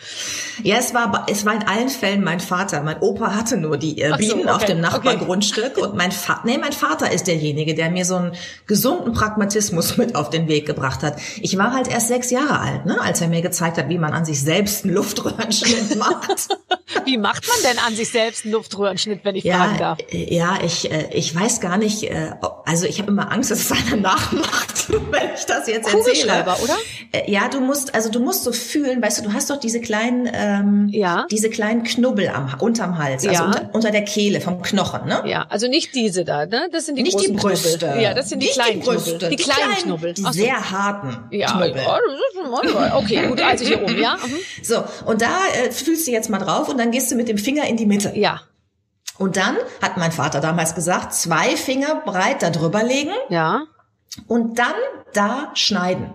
Ja, 0.64 0.78
es 0.78 0.94
war, 0.94 1.27
es 1.28 1.46
war 1.46 1.54
in 1.54 1.64
allen 1.64 1.90
Fällen 1.90 2.24
mein 2.24 2.40
Vater. 2.40 2.82
Mein 2.82 3.00
Opa 3.02 3.36
hatte 3.36 3.58
nur 3.58 3.78
die 3.78 4.02
äh, 4.02 4.16
Bienen 4.18 4.30
so, 4.30 4.38
okay, 4.40 4.50
auf 4.50 4.66
dem 4.66 4.82
Nachbargrundstück 4.82 5.78
okay. 5.78 5.82
und 5.82 5.96
mein 5.96 6.12
Vater, 6.12 6.42
nee, 6.46 6.58
mein 6.58 6.72
Vater 6.72 7.12
ist 7.12 7.28
derjenige, 7.28 7.76
der 7.76 7.90
mir 7.90 8.06
so 8.06 8.16
einen 8.16 8.32
gesunden 8.66 9.14
Pragmatismus 9.14 9.98
mit 9.98 10.16
auf 10.16 10.30
den 10.30 10.48
Weg 10.48 10.66
gebracht 10.66 11.04
hat. 11.04 11.20
Ich 11.42 11.58
war 11.58 11.74
halt 11.74 11.88
erst 11.88 12.08
sechs 12.08 12.32
Jahre 12.32 12.60
alt, 12.60 12.86
ne, 12.86 13.00
als 13.02 13.22
er 13.22 13.28
mir 13.28 13.42
gezeigt 13.42 13.78
hat, 13.78 13.90
wie 13.90 13.98
man 13.98 14.14
an 14.14 14.26
sich 14.26 14.42
selbst 14.42 14.86
einen 14.86 14.94
Luftröhrenschnitt 14.94 15.96
macht. 15.98 16.48
wie 17.06 17.18
macht 17.18 17.48
man 17.48 17.58
denn 17.72 17.80
an 17.86 17.96
sich 17.96 18.10
selbst 18.10 18.46
einen 18.46 18.54
Luftröhrenschnitt, 18.54 19.24
wenn 19.24 19.36
ich 19.36 19.44
ja, 19.44 19.58
fragen 19.58 19.78
darf? 19.78 20.00
Äh, 20.12 20.34
ja, 20.34 20.60
ich, 20.64 20.92
äh, 20.92 21.10
ich 21.12 21.36
weiß 21.36 21.60
gar 21.60 21.78
nicht, 21.78 22.04
äh, 22.04 22.32
also 22.66 22.86
ich 22.86 23.00
habe 23.00 23.12
immer 23.12 23.32
Angst, 23.32 23.52
dass 23.52 23.60
es 23.60 23.72
einer 23.72 23.98
nachmacht, 23.98 24.90
wenn 25.12 25.30
ich 25.36 25.46
das 25.46 25.68
jetzt 25.68 25.94
erzähle. 25.94 26.46
oder? 26.64 26.78
Ja, 27.28 27.50
du 27.50 27.60
musst, 27.60 27.94
also 27.94 28.10
du 28.10 28.20
musst 28.20 28.44
so 28.44 28.52
fühlen, 28.52 29.02
weißt 29.02 29.20
du, 29.20 29.24
du 29.24 29.34
hast 29.34 29.50
doch 29.50 29.60
diese 29.60 29.82
kleinen, 29.82 30.30
ähm, 30.32 30.90
ja. 30.92 31.17
Diese 31.32 31.50
kleinen 31.50 31.84
Knubbel 31.84 32.30
am, 32.30 32.54
unterm 32.60 32.98
Hals, 32.98 33.26
also 33.28 33.42
ja. 33.42 33.46
unter, 33.46 33.70
unter 33.74 33.92
der 33.92 34.04
Kehle 34.04 34.42
vom 34.42 34.62
Knochen, 34.62 35.08
ne? 35.08 35.24
Ja, 35.26 35.46
also 35.50 35.68
nicht 35.68 35.96
diese 35.96 36.26
da, 36.26 36.46
ne? 36.46 36.70
Das 36.72 36.86
sind 36.86 36.98
die 36.98 37.04
nicht 37.04 37.20
die 37.20 37.32
Brüste. 37.32 37.78
Knubbel. 37.78 38.02
Ja, 38.02 38.14
das 38.14 38.30
sind 38.30 38.42
die 38.42 38.48
nicht 38.48 38.60
kleinen 38.60 38.82
die 38.82 38.86
Brüste, 38.86 39.10
Knubbel. 39.12 39.30
Die, 39.30 39.36
die 39.36 39.44
kleinen, 39.44 39.76
Knubbel. 39.84 40.14
Die 40.14 40.22
so. 40.22 40.32
sehr 40.32 40.72
harten 40.72 41.18
ja, 41.32 41.48
Knubbel. 41.48 41.76
Ja, 41.76 42.00
das 42.54 42.72
ist 42.72 42.94
okay, 42.94 43.28
gut, 43.28 43.42
also 43.42 43.66
hier 43.66 43.82
oben, 43.82 44.00
ja. 44.00 44.18
Mhm. 44.18 44.64
So, 44.64 44.84
und 45.06 45.22
da 45.22 45.40
äh, 45.54 45.72
fühlst 45.72 46.08
du 46.08 46.12
jetzt 46.12 46.30
mal 46.30 46.40
drauf 46.40 46.70
und 46.70 46.78
dann 46.78 46.92
gehst 46.92 47.12
du 47.12 47.16
mit 47.16 47.28
dem 47.28 47.38
Finger 47.38 47.66
in 47.68 47.78
die 47.78 47.86
Mitte. 47.86 48.14
Ja. 48.16 48.42
Und 49.18 49.38
dann 49.38 49.58
hat 49.82 49.98
mein 49.98 50.12
Vater 50.12 50.42
damals 50.42 50.76
gesagt, 50.76 51.14
zwei 51.14 51.56
Finger 51.56 52.02
breit 52.06 52.44
da 52.44 52.50
drüber 52.50 52.84
legen. 52.84 53.12
Ja. 53.30 53.64
Und 54.28 54.60
dann 54.60 54.74
da 55.14 55.52
schneiden. 55.54 56.14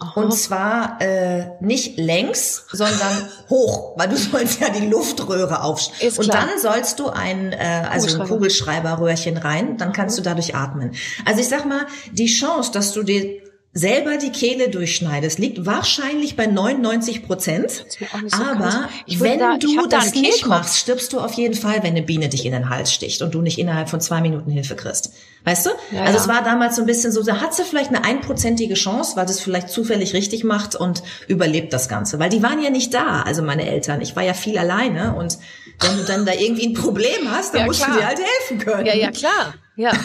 Aha. 0.00 0.18
Und 0.18 0.32
zwar 0.32 1.00
äh, 1.00 1.50
nicht 1.60 1.98
längs, 1.98 2.64
sondern 2.72 3.28
hoch, 3.50 3.92
weil 3.98 4.08
du 4.08 4.16
sollst 4.16 4.60
ja 4.60 4.70
die 4.70 4.86
Luftröhre 4.86 5.62
aufschneiden. 5.62 6.18
Und 6.18 6.32
dann 6.32 6.48
sollst 6.58 6.98
du 6.98 7.08
ein, 7.08 7.52
äh, 7.52 7.86
also 7.90 8.18
ein 8.18 8.26
Kugelschreiberröhrchen 8.26 9.36
rein, 9.36 9.76
dann 9.76 9.92
kannst 9.92 10.16
du 10.16 10.22
dadurch 10.22 10.54
atmen. 10.54 10.92
Also 11.26 11.40
ich 11.40 11.48
sag 11.48 11.66
mal, 11.66 11.86
die 12.12 12.26
Chance, 12.26 12.72
dass 12.72 12.92
du 12.92 13.02
dir 13.02 13.42
selber 13.72 14.16
die 14.16 14.30
Kehle 14.30 14.68
durchschneidest, 14.68 15.38
liegt 15.38 15.64
wahrscheinlich 15.64 16.34
bei 16.34 16.46
99 16.46 17.24
Prozent. 17.24 17.84
So 18.26 18.42
aber 18.42 18.88
wenn 19.06 19.38
da, 19.38 19.58
du 19.58 19.86
das 19.86 20.10
da 20.12 20.20
nicht 20.20 20.46
machst, 20.46 20.78
stirbst 20.78 21.12
du 21.12 21.20
auf 21.20 21.34
jeden 21.34 21.54
Fall, 21.54 21.82
wenn 21.82 21.90
eine 21.90 22.02
Biene 22.02 22.28
dich 22.28 22.44
in 22.44 22.52
den 22.52 22.68
Hals 22.68 22.92
sticht 22.92 23.22
und 23.22 23.32
du 23.32 23.42
nicht 23.42 23.58
innerhalb 23.58 23.88
von 23.88 24.00
zwei 24.00 24.20
Minuten 24.20 24.50
Hilfe 24.50 24.74
kriegst. 24.74 25.12
Weißt 25.44 25.66
du? 25.66 25.70
Ja, 25.92 26.02
also 26.02 26.14
ja. 26.14 26.20
es 26.20 26.28
war 26.28 26.42
damals 26.42 26.76
so 26.76 26.82
ein 26.82 26.86
bisschen 26.86 27.12
so, 27.12 27.22
da 27.22 27.40
hat 27.40 27.54
sie 27.54 27.62
vielleicht 27.62 27.90
eine 27.90 28.04
einprozentige 28.04 28.74
Chance, 28.74 29.16
weil 29.16 29.26
das 29.26 29.40
vielleicht 29.40 29.70
zufällig 29.70 30.14
richtig 30.14 30.42
macht 30.42 30.74
und 30.74 31.02
überlebt 31.28 31.72
das 31.72 31.88
Ganze. 31.88 32.18
Weil 32.18 32.28
die 32.28 32.42
waren 32.42 32.60
ja 32.60 32.70
nicht 32.70 32.92
da, 32.92 33.22
also 33.22 33.42
meine 33.42 33.66
Eltern. 33.68 34.00
Ich 34.00 34.16
war 34.16 34.24
ja 34.24 34.34
viel 34.34 34.58
alleine 34.58 35.14
und 35.14 35.38
wenn 35.80 35.96
du 35.96 36.04
dann 36.04 36.26
da 36.26 36.32
irgendwie 36.32 36.66
ein 36.66 36.74
Problem 36.74 37.30
hast, 37.30 37.54
dann 37.54 37.62
ja, 37.62 37.66
musst 37.66 37.82
klar. 37.82 37.94
du 37.94 38.00
dir 38.00 38.06
halt 38.06 38.18
helfen 38.18 38.58
können. 38.58 38.86
Ja, 38.86 38.94
ja, 38.94 39.10
klar. 39.10 39.54
Ja. 39.80 39.92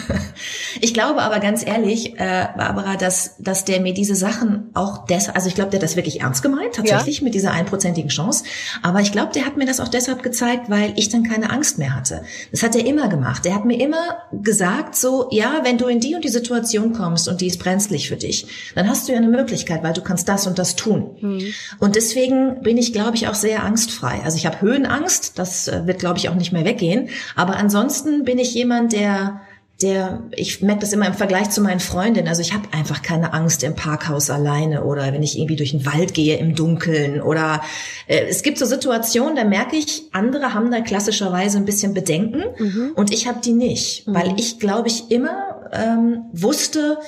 Ich 0.82 0.92
glaube 0.92 1.22
aber 1.22 1.40
ganz 1.40 1.66
ehrlich, 1.66 2.20
äh, 2.20 2.48
Barbara, 2.54 2.96
dass, 2.96 3.36
dass 3.38 3.64
der 3.64 3.80
mir 3.80 3.94
diese 3.94 4.14
Sachen 4.14 4.70
auch 4.74 5.06
deshalb, 5.06 5.34
also 5.34 5.48
ich 5.48 5.54
glaube, 5.54 5.70
der 5.70 5.78
hat 5.78 5.84
das 5.84 5.96
wirklich 5.96 6.20
ernst 6.20 6.42
gemeint, 6.42 6.74
tatsächlich, 6.74 7.18
ja. 7.18 7.24
mit 7.24 7.34
dieser 7.34 7.52
einprozentigen 7.52 8.10
Chance. 8.10 8.44
Aber 8.82 9.00
ich 9.00 9.10
glaube, 9.10 9.32
der 9.32 9.46
hat 9.46 9.56
mir 9.56 9.64
das 9.64 9.80
auch 9.80 9.88
deshalb 9.88 10.22
gezeigt, 10.22 10.68
weil 10.68 10.92
ich 10.96 11.08
dann 11.08 11.22
keine 11.22 11.48
Angst 11.48 11.78
mehr 11.78 11.94
hatte. 11.94 12.24
Das 12.50 12.62
hat 12.62 12.76
er 12.76 12.84
immer 12.84 13.08
gemacht. 13.08 13.46
Er 13.46 13.54
hat 13.54 13.64
mir 13.64 13.80
immer 13.80 14.18
gesagt, 14.32 14.96
so, 14.96 15.28
ja, 15.30 15.60
wenn 15.62 15.78
du 15.78 15.86
in 15.86 15.98
die 15.98 16.14
und 16.14 16.24
die 16.24 16.28
Situation 16.28 16.92
kommst 16.92 17.26
und 17.26 17.40
die 17.40 17.46
ist 17.46 17.58
brenzlig 17.58 18.08
für 18.08 18.16
dich, 18.16 18.46
dann 18.74 18.86
hast 18.86 19.08
du 19.08 19.12
ja 19.12 19.18
eine 19.18 19.28
Möglichkeit, 19.28 19.82
weil 19.82 19.94
du 19.94 20.02
kannst 20.02 20.28
das 20.28 20.46
und 20.46 20.58
das 20.58 20.76
tun. 20.76 21.16
Mhm. 21.20 21.54
Und 21.80 21.96
deswegen 21.96 22.60
bin 22.60 22.76
ich, 22.76 22.92
glaube 22.92 23.16
ich, 23.16 23.28
auch 23.28 23.34
sehr 23.34 23.64
angstfrei. 23.64 24.20
Also 24.24 24.36
ich 24.36 24.44
habe 24.44 24.60
Höhenangst, 24.60 25.38
das 25.38 25.68
äh, 25.68 25.86
wird, 25.86 26.00
glaube 26.00 26.18
ich, 26.18 26.28
auch 26.28 26.34
nicht 26.34 26.52
mehr 26.52 26.66
weggehen. 26.66 27.08
Aber 27.34 27.56
ansonsten 27.56 28.24
bin 28.24 28.38
ich 28.38 28.52
jemand, 28.52 28.92
der 28.92 29.40
der, 29.82 30.22
ich 30.30 30.62
merke 30.62 30.80
das 30.80 30.94
immer 30.94 31.06
im 31.06 31.12
Vergleich 31.12 31.50
zu 31.50 31.60
meinen 31.60 31.80
Freundinnen, 31.80 32.28
also 32.28 32.40
ich 32.40 32.54
habe 32.54 32.68
einfach 32.72 33.02
keine 33.02 33.34
Angst 33.34 33.62
im 33.62 33.74
Parkhaus 33.74 34.30
alleine 34.30 34.84
oder 34.84 35.12
wenn 35.12 35.22
ich 35.22 35.36
irgendwie 35.36 35.56
durch 35.56 35.72
den 35.72 35.84
Wald 35.84 36.14
gehe 36.14 36.38
im 36.38 36.54
Dunkeln 36.54 37.20
oder 37.20 37.60
äh, 38.06 38.24
es 38.26 38.42
gibt 38.42 38.56
so 38.56 38.64
Situationen, 38.64 39.36
da 39.36 39.44
merke 39.44 39.76
ich, 39.76 40.04
andere 40.12 40.54
haben 40.54 40.70
da 40.70 40.80
klassischerweise 40.80 41.58
ein 41.58 41.66
bisschen 41.66 41.92
Bedenken 41.92 42.44
mhm. 42.58 42.92
und 42.94 43.12
ich 43.12 43.28
habe 43.28 43.40
die 43.44 43.52
nicht, 43.52 44.06
mhm. 44.06 44.14
weil 44.14 44.34
ich 44.38 44.58
glaube 44.58 44.88
ich 44.88 45.10
immer 45.10 45.68
ähm, 45.72 46.24
wusste, 46.32 46.98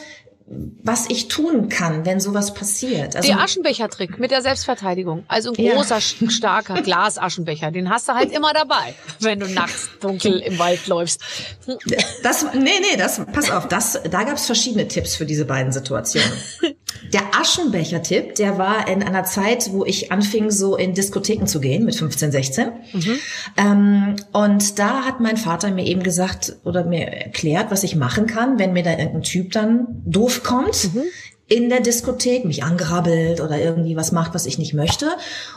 was 0.83 1.11
ich 1.11 1.29
tun 1.29 1.69
kann, 1.69 2.07
wenn 2.07 2.21
sowas 2.21 2.55
passiert. 2.55 3.15
Also, 3.15 3.29
der 3.29 3.41
Aschenbecher-Trick 3.41 4.19
mit 4.19 4.31
der 4.31 4.41
Selbstverteidigung. 4.41 5.25
Also 5.29 5.53
ein 5.53 5.55
großer, 5.55 5.99
ja. 5.99 6.31
starker 6.31 6.81
Glasaschenbecher, 6.83 7.71
den 7.71 7.91
hast 7.91 8.09
du 8.09 8.15
halt 8.15 8.33
immer 8.33 8.55
dabei, 8.55 8.95
wenn 9.21 9.41
du 9.41 9.47
nachts 9.47 9.91
dunkel 10.01 10.39
im 10.39 10.59
Wald 10.59 10.87
läufst. 10.87 11.21
Das, 12.23 12.47
nee, 12.55 12.71
nee, 12.81 12.97
das, 12.97 13.21
pass 13.33 13.51
auf, 13.51 13.69
das, 13.69 14.01
da 14.11 14.25
gab 14.25 14.37
es 14.37 14.47
verschiedene 14.47 14.89
Tipps 14.89 15.17
für 15.17 15.27
diese 15.27 15.45
beiden 15.45 15.73
Situationen. 15.73 16.33
Der 17.13 17.23
Aschenbecher-Tipp, 17.39 18.35
der 18.35 18.59
war 18.59 18.89
in 18.89 19.03
einer 19.03 19.25
Zeit, 19.25 19.73
wo 19.73 19.85
ich 19.85 20.13
anfing, 20.13 20.51
so 20.51 20.77
in 20.77 20.95
Diskotheken 20.95 21.47
zu 21.47 21.61
gehen, 21.61 21.85
mit 21.85 21.95
15, 21.95 22.33
16. 22.33 22.69
Mhm. 22.93 23.19
Ähm, 23.57 24.17
und 24.33 24.79
da 24.79 25.05
hat 25.05 25.21
mein 25.21 25.37
Vater 25.37 25.71
mir 25.71 25.87
eben 25.87 26.03
gesagt 26.03 26.57
oder 26.65 26.85
mir 26.85 27.07
erklärt, 27.07 27.71
was 27.71 27.85
ich 27.85 27.97
machen 27.97 28.27
kann, 28.27 28.59
wenn 28.59 28.73
mir 28.73 28.83
da 28.83 28.91
irgendein 28.91 29.23
Typ 29.23 29.53
dann 29.53 30.03
doof 30.05 30.43
kommt, 30.43 30.93
mhm. 30.95 31.03
In 31.49 31.71
der 31.71 31.81
Diskothek, 31.81 32.45
mich 32.45 32.63
angerabbelt 32.63 33.41
oder 33.41 33.59
irgendwie 33.59 33.97
was 33.97 34.13
macht, 34.13 34.35
was 34.35 34.45
ich 34.45 34.59
nicht 34.59 34.75
möchte. 34.75 35.11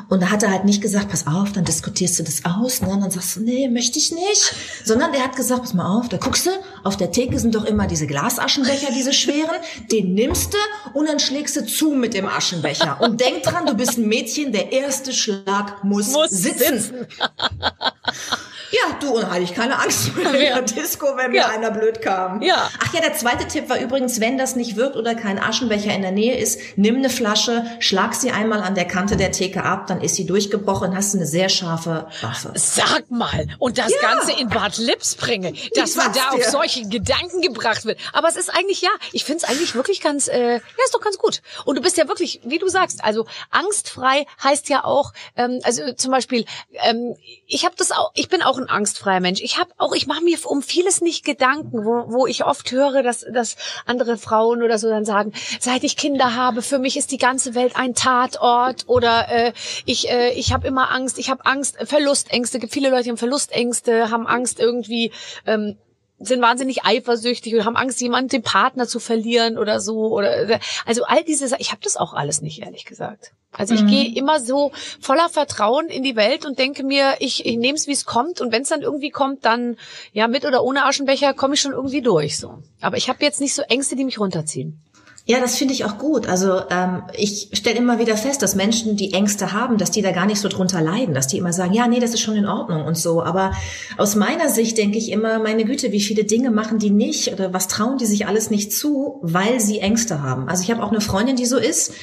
Und 0.07 0.21
da 0.21 0.29
hat 0.29 0.41
er 0.41 0.49
halt 0.49 0.63
nicht 0.63 0.81
gesagt, 0.81 1.09
pass 1.09 1.27
auf, 1.27 1.51
dann 1.51 1.65
diskutierst 1.65 2.17
du 2.17 2.23
das 2.23 2.45
aus, 2.45 2.81
ne? 2.81 2.89
Und 2.89 3.01
dann 3.01 3.11
sagst 3.11 3.35
du, 3.35 3.41
nee, 3.41 3.67
möchte 3.67 3.99
ich 3.99 4.11
nicht. 4.11 4.55
Sondern 4.85 5.11
der 5.11 5.21
hat 5.21 5.35
gesagt, 5.35 5.61
pass 5.61 5.73
mal 5.73 5.99
auf, 5.99 6.07
da 6.07 6.15
guckst 6.15 6.45
du, 6.45 6.51
auf 6.85 6.95
der 6.95 7.11
Theke 7.11 7.37
sind 7.39 7.55
doch 7.55 7.65
immer 7.65 7.87
diese 7.87 8.07
Glasaschenbecher, 8.07 8.87
diese 8.95 9.11
schweren, 9.11 9.57
den 9.91 10.13
nimmst 10.13 10.53
du 10.53 10.57
und 10.97 11.09
dann 11.09 11.19
schlägst 11.19 11.57
du 11.57 11.65
zu 11.65 11.91
mit 11.91 12.13
dem 12.13 12.25
Aschenbecher. 12.25 13.01
Und 13.01 13.19
denk 13.19 13.43
dran, 13.43 13.65
du 13.65 13.73
bist 13.75 13.97
ein 13.97 14.07
Mädchen, 14.07 14.53
der 14.53 14.71
erste 14.71 15.11
Schlag 15.11 15.83
muss, 15.83 16.13
muss 16.13 16.29
sitzen. 16.29 16.79
sitzen. 16.79 17.07
Ja, 18.71 18.97
du 18.99 19.17
und 19.17 19.29
hatte 19.29 19.41
ich 19.41 19.53
keine 19.53 19.79
Angst 19.79 20.15
mehr 20.15 20.33
in 20.33 20.39
der 20.39 20.61
Disco, 20.61 21.17
wenn 21.17 21.31
mir 21.31 21.47
einer 21.49 21.71
blöd 21.71 22.01
kam. 22.01 22.41
Ja. 22.41 22.69
Ach 22.79 22.93
ja, 22.93 23.01
der 23.01 23.13
zweite 23.13 23.47
Tipp 23.47 23.69
war 23.69 23.79
übrigens, 23.79 24.21
wenn 24.21 24.37
das 24.37 24.55
nicht 24.55 24.77
wirkt 24.77 24.95
oder 24.95 25.13
kein 25.13 25.39
Aschenbecher 25.39 25.93
in 25.93 26.01
der 26.01 26.11
Nähe 26.11 26.37
ist, 26.37 26.59
nimm 26.77 26.95
eine 26.97 27.09
Flasche, 27.09 27.65
schlag 27.79 28.13
sie 28.15 28.31
einmal 28.31 28.61
an 28.61 28.75
der 28.75 28.85
Kante 28.85 29.17
der 29.17 29.31
Theke 29.31 29.63
ab, 29.63 29.87
dann 29.87 30.01
ist 30.01 30.15
sie 30.15 30.25
durchgebrochen, 30.25 30.95
hast 30.95 31.13
du 31.13 31.17
eine 31.17 31.27
sehr 31.27 31.49
scharfe 31.49 32.07
Waffe. 32.21 32.53
Sag 32.55 33.11
mal, 33.11 33.47
und 33.59 33.77
das 33.77 33.91
ja. 33.91 34.01
Ganze 34.01 34.31
in 34.33 34.47
Bad 34.49 34.77
Lips 34.77 35.15
bringe, 35.15 35.53
dass 35.75 35.95
man 35.95 36.13
da 36.13 36.31
dir. 36.31 36.37
auf 36.37 36.43
solche 36.45 36.87
Gedanken 36.87 37.41
gebracht 37.41 37.85
wird. 37.85 37.99
Aber 38.13 38.29
es 38.29 38.37
ist 38.37 38.49
eigentlich, 38.49 38.81
ja, 38.81 38.89
ich 39.11 39.25
finde 39.25 39.43
es 39.43 39.49
eigentlich 39.49 39.75
wirklich 39.75 39.99
ganz, 40.01 40.27
äh, 40.27 40.53
ja, 40.53 40.59
ist 40.85 40.93
doch 40.93 41.01
ganz 41.01 41.17
gut. 41.17 41.41
Und 41.65 41.75
du 41.75 41.81
bist 41.81 41.97
ja 41.97 42.07
wirklich, 42.07 42.39
wie 42.45 42.57
du 42.57 42.67
sagst, 42.69 43.03
also 43.03 43.25
angstfrei 43.49 44.25
heißt 44.41 44.69
ja 44.69 44.85
auch, 44.85 45.11
ähm, 45.35 45.59
also 45.63 45.91
zum 45.93 46.11
Beispiel, 46.11 46.45
ähm, 46.83 47.15
ich 47.47 47.65
habe 47.65 47.75
das 47.77 47.91
auch, 47.91 48.11
ich 48.15 48.29
bin 48.29 48.41
auch 48.41 48.60
ein 48.61 48.69
angstfreier 48.69 49.19
Mensch. 49.19 49.41
Ich 49.41 49.59
habe 49.59 49.71
auch, 49.77 49.93
ich 49.93 50.07
mache 50.07 50.23
mir 50.23 50.37
um 50.45 50.61
vieles 50.61 51.01
nicht 51.01 51.25
Gedanken, 51.25 51.85
wo, 51.85 52.11
wo 52.11 52.27
ich 52.27 52.45
oft 52.45 52.71
höre, 52.71 53.03
dass, 53.03 53.25
dass 53.31 53.55
andere 53.85 54.17
Frauen 54.17 54.63
oder 54.63 54.77
so 54.77 54.89
dann 54.89 55.05
sagen, 55.05 55.33
seit 55.59 55.83
ich 55.83 55.97
Kinder 55.97 56.35
habe, 56.35 56.61
für 56.61 56.79
mich 56.79 56.97
ist 56.97 57.11
die 57.11 57.17
ganze 57.17 57.55
Welt 57.55 57.75
ein 57.75 57.93
Tatort 57.93 58.87
oder 58.87 59.29
äh, 59.29 59.53
ich, 59.85 60.09
äh, 60.09 60.31
ich 60.31 60.53
habe 60.53 60.67
immer 60.67 60.91
Angst, 60.91 61.17
ich 61.19 61.29
habe 61.29 61.45
Angst, 61.45 61.77
Verlustängste, 61.83 62.59
gibt 62.59 62.73
viele 62.73 62.89
Leute, 62.89 63.03
die 63.03 63.09
haben 63.09 63.17
Verlustängste, 63.17 64.09
haben 64.09 64.27
Angst 64.27 64.59
irgendwie 64.59 65.11
ähm, 65.45 65.77
sind 66.23 66.41
wahnsinnig 66.41 66.83
eifersüchtig 66.85 67.53
oder 67.55 67.65
haben 67.65 67.75
Angst, 67.75 68.01
jemanden 68.01 68.29
den 68.29 68.43
Partner 68.43 68.87
zu 68.87 68.99
verlieren 68.99 69.57
oder 69.57 69.79
so 69.79 70.11
oder 70.11 70.59
also 70.85 71.03
all 71.03 71.23
diese 71.23 71.55
ich 71.57 71.71
habe 71.71 71.81
das 71.83 71.97
auch 71.97 72.13
alles 72.13 72.41
nicht 72.41 72.61
ehrlich 72.61 72.85
gesagt. 72.85 73.31
Also 73.53 73.73
ich 73.73 73.83
mhm. 73.83 73.87
gehe 73.87 74.15
immer 74.15 74.39
so 74.39 74.71
voller 75.01 75.27
Vertrauen 75.27 75.87
in 75.87 76.03
die 76.03 76.15
Welt 76.15 76.45
und 76.45 76.57
denke 76.57 76.83
mir, 76.83 77.15
ich, 77.19 77.45
ich 77.45 77.57
nehme 77.57 77.77
es 77.77 77.85
wie 77.85 77.91
es 77.91 78.05
kommt 78.05 78.39
und 78.39 78.51
wenn 78.53 78.61
es 78.61 78.69
dann 78.69 78.81
irgendwie 78.81 79.09
kommt, 79.09 79.43
dann 79.43 79.77
ja 80.13 80.27
mit 80.27 80.45
oder 80.45 80.63
ohne 80.63 80.85
Aschenbecher 80.85 81.33
komme 81.33 81.55
ich 81.55 81.61
schon 81.61 81.73
irgendwie 81.73 82.01
durch 82.01 82.37
so. 82.37 82.59
Aber 82.79 82.95
ich 82.95 83.09
habe 83.09 83.23
jetzt 83.23 83.41
nicht 83.41 83.53
so 83.53 83.61
Ängste, 83.63 83.97
die 83.97 84.05
mich 84.05 84.19
runterziehen. 84.19 84.81
Ja, 85.25 85.39
das 85.39 85.55
finde 85.55 85.73
ich 85.75 85.85
auch 85.85 85.99
gut. 85.99 86.27
Also 86.27 86.61
ähm, 86.71 87.03
ich 87.13 87.49
stelle 87.53 87.77
immer 87.77 87.99
wieder 87.99 88.17
fest, 88.17 88.41
dass 88.41 88.55
Menschen, 88.55 88.95
die 88.97 89.13
Ängste 89.13 89.53
haben, 89.53 89.77
dass 89.77 89.91
die 89.91 90.01
da 90.01 90.11
gar 90.11 90.25
nicht 90.25 90.41
so 90.41 90.49
drunter 90.49 90.81
leiden, 90.81 91.13
dass 91.13 91.27
die 91.27 91.37
immer 91.37 91.53
sagen, 91.53 91.73
ja, 91.73 91.87
nee, 91.87 91.99
das 91.99 92.13
ist 92.13 92.21
schon 92.21 92.35
in 92.35 92.47
Ordnung 92.47 92.85
und 92.85 92.97
so. 92.97 93.21
Aber 93.21 93.51
aus 93.97 94.15
meiner 94.15 94.49
Sicht 94.49 94.79
denke 94.79 94.97
ich 94.97 95.11
immer, 95.11 95.37
meine 95.37 95.63
Güte, 95.63 95.91
wie 95.91 96.01
viele 96.01 96.23
Dinge 96.23 96.49
machen 96.49 96.79
die 96.79 96.89
nicht 96.89 97.31
oder 97.31 97.53
was 97.53 97.67
trauen 97.67 97.99
die 97.99 98.07
sich 98.07 98.25
alles 98.27 98.49
nicht 98.49 98.73
zu, 98.73 99.19
weil 99.21 99.59
sie 99.59 99.79
Ängste 99.79 100.23
haben. 100.23 100.49
Also 100.49 100.63
ich 100.63 100.71
habe 100.71 100.83
auch 100.83 100.91
eine 100.91 101.01
Freundin, 101.01 101.35
die 101.35 101.45
so 101.45 101.57
ist, 101.57 101.93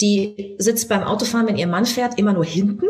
die 0.00 0.54
sitzt 0.58 0.88
beim 0.88 1.02
Autofahren, 1.02 1.48
wenn 1.48 1.58
ihr 1.58 1.66
Mann 1.66 1.86
fährt, 1.86 2.18
immer 2.18 2.32
nur 2.32 2.44
hinten 2.44 2.86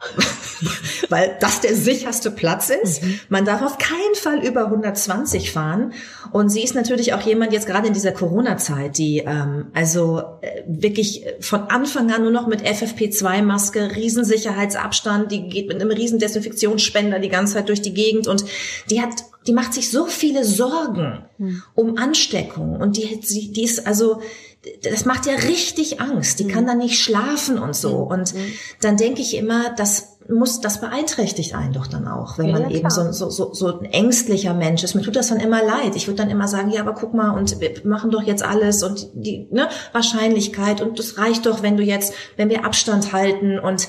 weil 1.08 1.36
das 1.40 1.60
der 1.60 1.74
sicherste 1.74 2.30
Platz 2.30 2.70
ist. 2.70 3.02
Mhm. 3.02 3.20
Man 3.28 3.44
darf 3.44 3.62
auf 3.62 3.78
keinen 3.78 4.14
Fall 4.14 4.46
über 4.46 4.66
120 4.66 5.52
fahren. 5.52 5.92
Und 6.32 6.48
sie 6.48 6.62
ist 6.62 6.74
natürlich 6.74 7.12
auch 7.12 7.20
jemand 7.20 7.52
jetzt 7.52 7.66
gerade 7.66 7.88
in 7.88 7.94
dieser 7.94 8.12
Corona-Zeit, 8.12 8.98
die 8.98 9.18
ähm, 9.18 9.66
also 9.74 10.22
äh, 10.40 10.62
wirklich 10.66 11.24
von 11.40 11.62
Anfang 11.62 12.10
an 12.12 12.22
nur 12.22 12.30
noch 12.30 12.46
mit 12.46 12.62
FFP2-Maske, 12.62 13.96
Riesensicherheitsabstand, 13.96 15.30
die 15.32 15.48
geht 15.48 15.68
mit 15.68 15.80
einem 15.80 15.90
riesen 15.90 16.18
Desinfektionsspender 16.18 17.18
die 17.18 17.28
ganze 17.28 17.54
Zeit 17.54 17.68
durch 17.68 17.82
die 17.82 17.94
Gegend 17.94 18.26
und 18.26 18.44
die 18.90 19.00
hat 19.02 19.24
die 19.46 19.52
macht 19.52 19.72
sich 19.72 19.90
so 19.90 20.04
viele 20.06 20.44
Sorgen 20.44 21.24
mhm. 21.38 21.62
um 21.74 21.96
Ansteckung 21.96 22.76
und 22.76 22.98
die, 22.98 23.20
die 23.20 23.64
ist 23.64 23.86
also 23.86 24.20
das 24.82 25.06
macht 25.06 25.26
ja 25.26 25.34
richtig 25.34 26.00
Angst. 26.00 26.38
Die 26.38 26.46
kann 26.46 26.64
mhm. 26.64 26.68
dann 26.68 26.78
nicht 26.78 26.98
schlafen 26.98 27.58
und 27.58 27.74
so. 27.74 28.04
Mhm. 28.04 28.10
Und 28.10 28.34
mhm. 28.34 28.52
dann 28.80 28.96
denke 28.96 29.22
ich 29.22 29.36
immer, 29.36 29.74
das 29.74 30.18
muss, 30.28 30.60
das 30.60 30.80
beeinträchtigt 30.80 31.54
einen 31.54 31.72
doch 31.72 31.86
dann 31.86 32.06
auch, 32.06 32.38
wenn 32.38 32.48
ja, 32.48 32.52
man 32.52 32.70
eben 32.70 32.88
so, 32.90 33.10
so, 33.10 33.30
so, 33.30 33.52
so 33.52 33.80
ein 33.80 33.86
ängstlicher 33.86 34.54
Mensch 34.54 34.84
ist. 34.84 34.94
Mir 34.94 35.02
tut 35.02 35.16
das 35.16 35.28
dann 35.28 35.40
immer 35.40 35.62
leid. 35.62 35.96
Ich 35.96 36.06
würde 36.06 36.18
dann 36.18 36.30
immer 36.30 36.46
sagen, 36.46 36.70
ja, 36.70 36.82
aber 36.82 36.94
guck 36.94 37.14
mal, 37.14 37.30
und 37.30 37.60
wir 37.60 37.72
machen 37.84 38.10
doch 38.10 38.22
jetzt 38.22 38.42
alles 38.42 38.82
und 38.82 39.08
die 39.14 39.48
ne, 39.50 39.68
Wahrscheinlichkeit 39.92 40.80
und 40.82 40.98
das 40.98 41.18
reicht 41.18 41.46
doch, 41.46 41.62
wenn 41.62 41.76
du 41.76 41.82
jetzt, 41.82 42.14
wenn 42.36 42.50
wir 42.50 42.64
Abstand 42.64 43.12
halten 43.12 43.58
und 43.58 43.88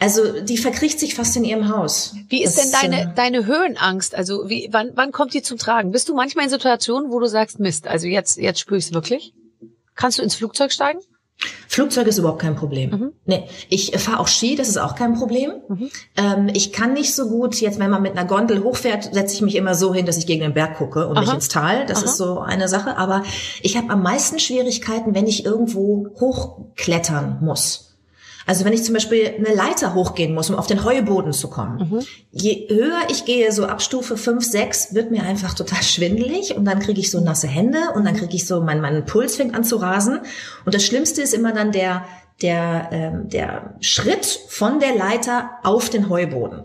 also 0.00 0.40
die 0.42 0.58
verkriecht 0.58 1.00
sich 1.00 1.14
fast 1.14 1.36
in 1.36 1.44
ihrem 1.44 1.68
Haus. 1.68 2.14
Wie 2.28 2.44
ist 2.44 2.56
das, 2.56 2.70
denn 2.70 2.90
deine, 2.90 3.02
äh, 3.02 3.14
deine 3.14 3.46
Höhenangst? 3.46 4.14
Also 4.14 4.48
wie, 4.48 4.68
wann, 4.70 4.92
wann 4.94 5.10
kommt 5.10 5.34
die 5.34 5.42
zum 5.42 5.58
Tragen? 5.58 5.90
Bist 5.90 6.08
du 6.08 6.14
manchmal 6.14 6.44
in 6.44 6.50
Situationen, 6.50 7.10
wo 7.10 7.18
du 7.18 7.26
sagst, 7.26 7.58
Mist, 7.58 7.88
also 7.88 8.06
jetzt, 8.06 8.36
jetzt 8.36 8.60
spüre 8.60 8.78
ich 8.78 8.86
es 8.86 8.92
wirklich? 8.92 9.32
Kannst 9.98 10.18
du 10.18 10.22
ins 10.22 10.36
Flugzeug 10.36 10.70
steigen? 10.70 11.00
Flugzeug 11.66 12.06
ist 12.06 12.18
überhaupt 12.18 12.40
kein 12.40 12.54
Problem. 12.54 12.90
Mhm. 12.90 13.12
Nee, 13.24 13.48
ich 13.68 13.90
fahre 13.98 14.20
auch 14.20 14.28
Ski, 14.28 14.54
das 14.54 14.68
ist 14.68 14.76
auch 14.76 14.94
kein 14.94 15.14
Problem. 15.14 15.54
Mhm. 15.68 15.90
Ähm, 16.16 16.50
ich 16.54 16.72
kann 16.72 16.92
nicht 16.92 17.14
so 17.14 17.28
gut, 17.28 17.60
jetzt 17.60 17.80
wenn 17.80 17.90
man 17.90 18.02
mit 18.02 18.12
einer 18.12 18.24
Gondel 18.24 18.62
hochfährt, 18.62 19.12
setze 19.12 19.34
ich 19.34 19.42
mich 19.42 19.56
immer 19.56 19.74
so 19.74 19.92
hin, 19.92 20.06
dass 20.06 20.16
ich 20.16 20.26
gegen 20.26 20.42
den 20.42 20.54
Berg 20.54 20.76
gucke 20.78 21.08
und 21.08 21.16
Aha. 21.16 21.24
nicht 21.24 21.34
ins 21.34 21.48
Tal. 21.48 21.84
Das 21.86 21.98
Aha. 21.98 22.04
ist 22.06 22.16
so 22.16 22.38
eine 22.38 22.68
Sache. 22.68 22.96
Aber 22.96 23.24
ich 23.60 23.76
habe 23.76 23.90
am 23.90 24.02
meisten 24.02 24.38
Schwierigkeiten, 24.38 25.16
wenn 25.16 25.26
ich 25.26 25.44
irgendwo 25.44 26.08
hochklettern 26.20 27.38
muss. 27.40 27.87
Also 28.48 28.64
wenn 28.64 28.72
ich 28.72 28.82
zum 28.82 28.94
Beispiel 28.94 29.30
eine 29.36 29.54
Leiter 29.54 29.92
hochgehen 29.92 30.32
muss, 30.32 30.48
um 30.48 30.56
auf 30.56 30.66
den 30.66 30.82
Heuboden 30.82 31.34
zu 31.34 31.50
kommen. 31.50 31.90
Mhm. 31.90 32.00
Je 32.32 32.66
höher 32.70 33.02
ich 33.10 33.26
gehe, 33.26 33.52
so 33.52 33.66
ab 33.66 33.82
Stufe 33.82 34.16
5, 34.16 34.42
6, 34.42 34.94
wird 34.94 35.10
mir 35.10 35.22
einfach 35.24 35.52
total 35.52 35.82
schwindelig 35.82 36.56
und 36.56 36.64
dann 36.64 36.78
kriege 36.78 36.98
ich 36.98 37.10
so 37.10 37.20
nasse 37.20 37.46
Hände 37.46 37.78
und 37.94 38.06
dann 38.06 38.16
kriege 38.16 38.34
ich 38.34 38.46
so, 38.46 38.62
mein, 38.62 38.80
mein 38.80 39.04
Puls 39.04 39.36
fängt 39.36 39.54
an 39.54 39.64
zu 39.64 39.76
rasen. 39.76 40.20
Und 40.64 40.74
das 40.74 40.82
Schlimmste 40.82 41.20
ist 41.20 41.34
immer 41.34 41.52
dann 41.52 41.72
der, 41.72 42.06
der, 42.40 42.88
ähm, 42.90 43.28
der 43.28 43.74
Schritt 43.80 44.24
von 44.48 44.80
der 44.80 44.96
Leiter 44.96 45.50
auf 45.62 45.90
den 45.90 46.08
Heuboden. 46.08 46.64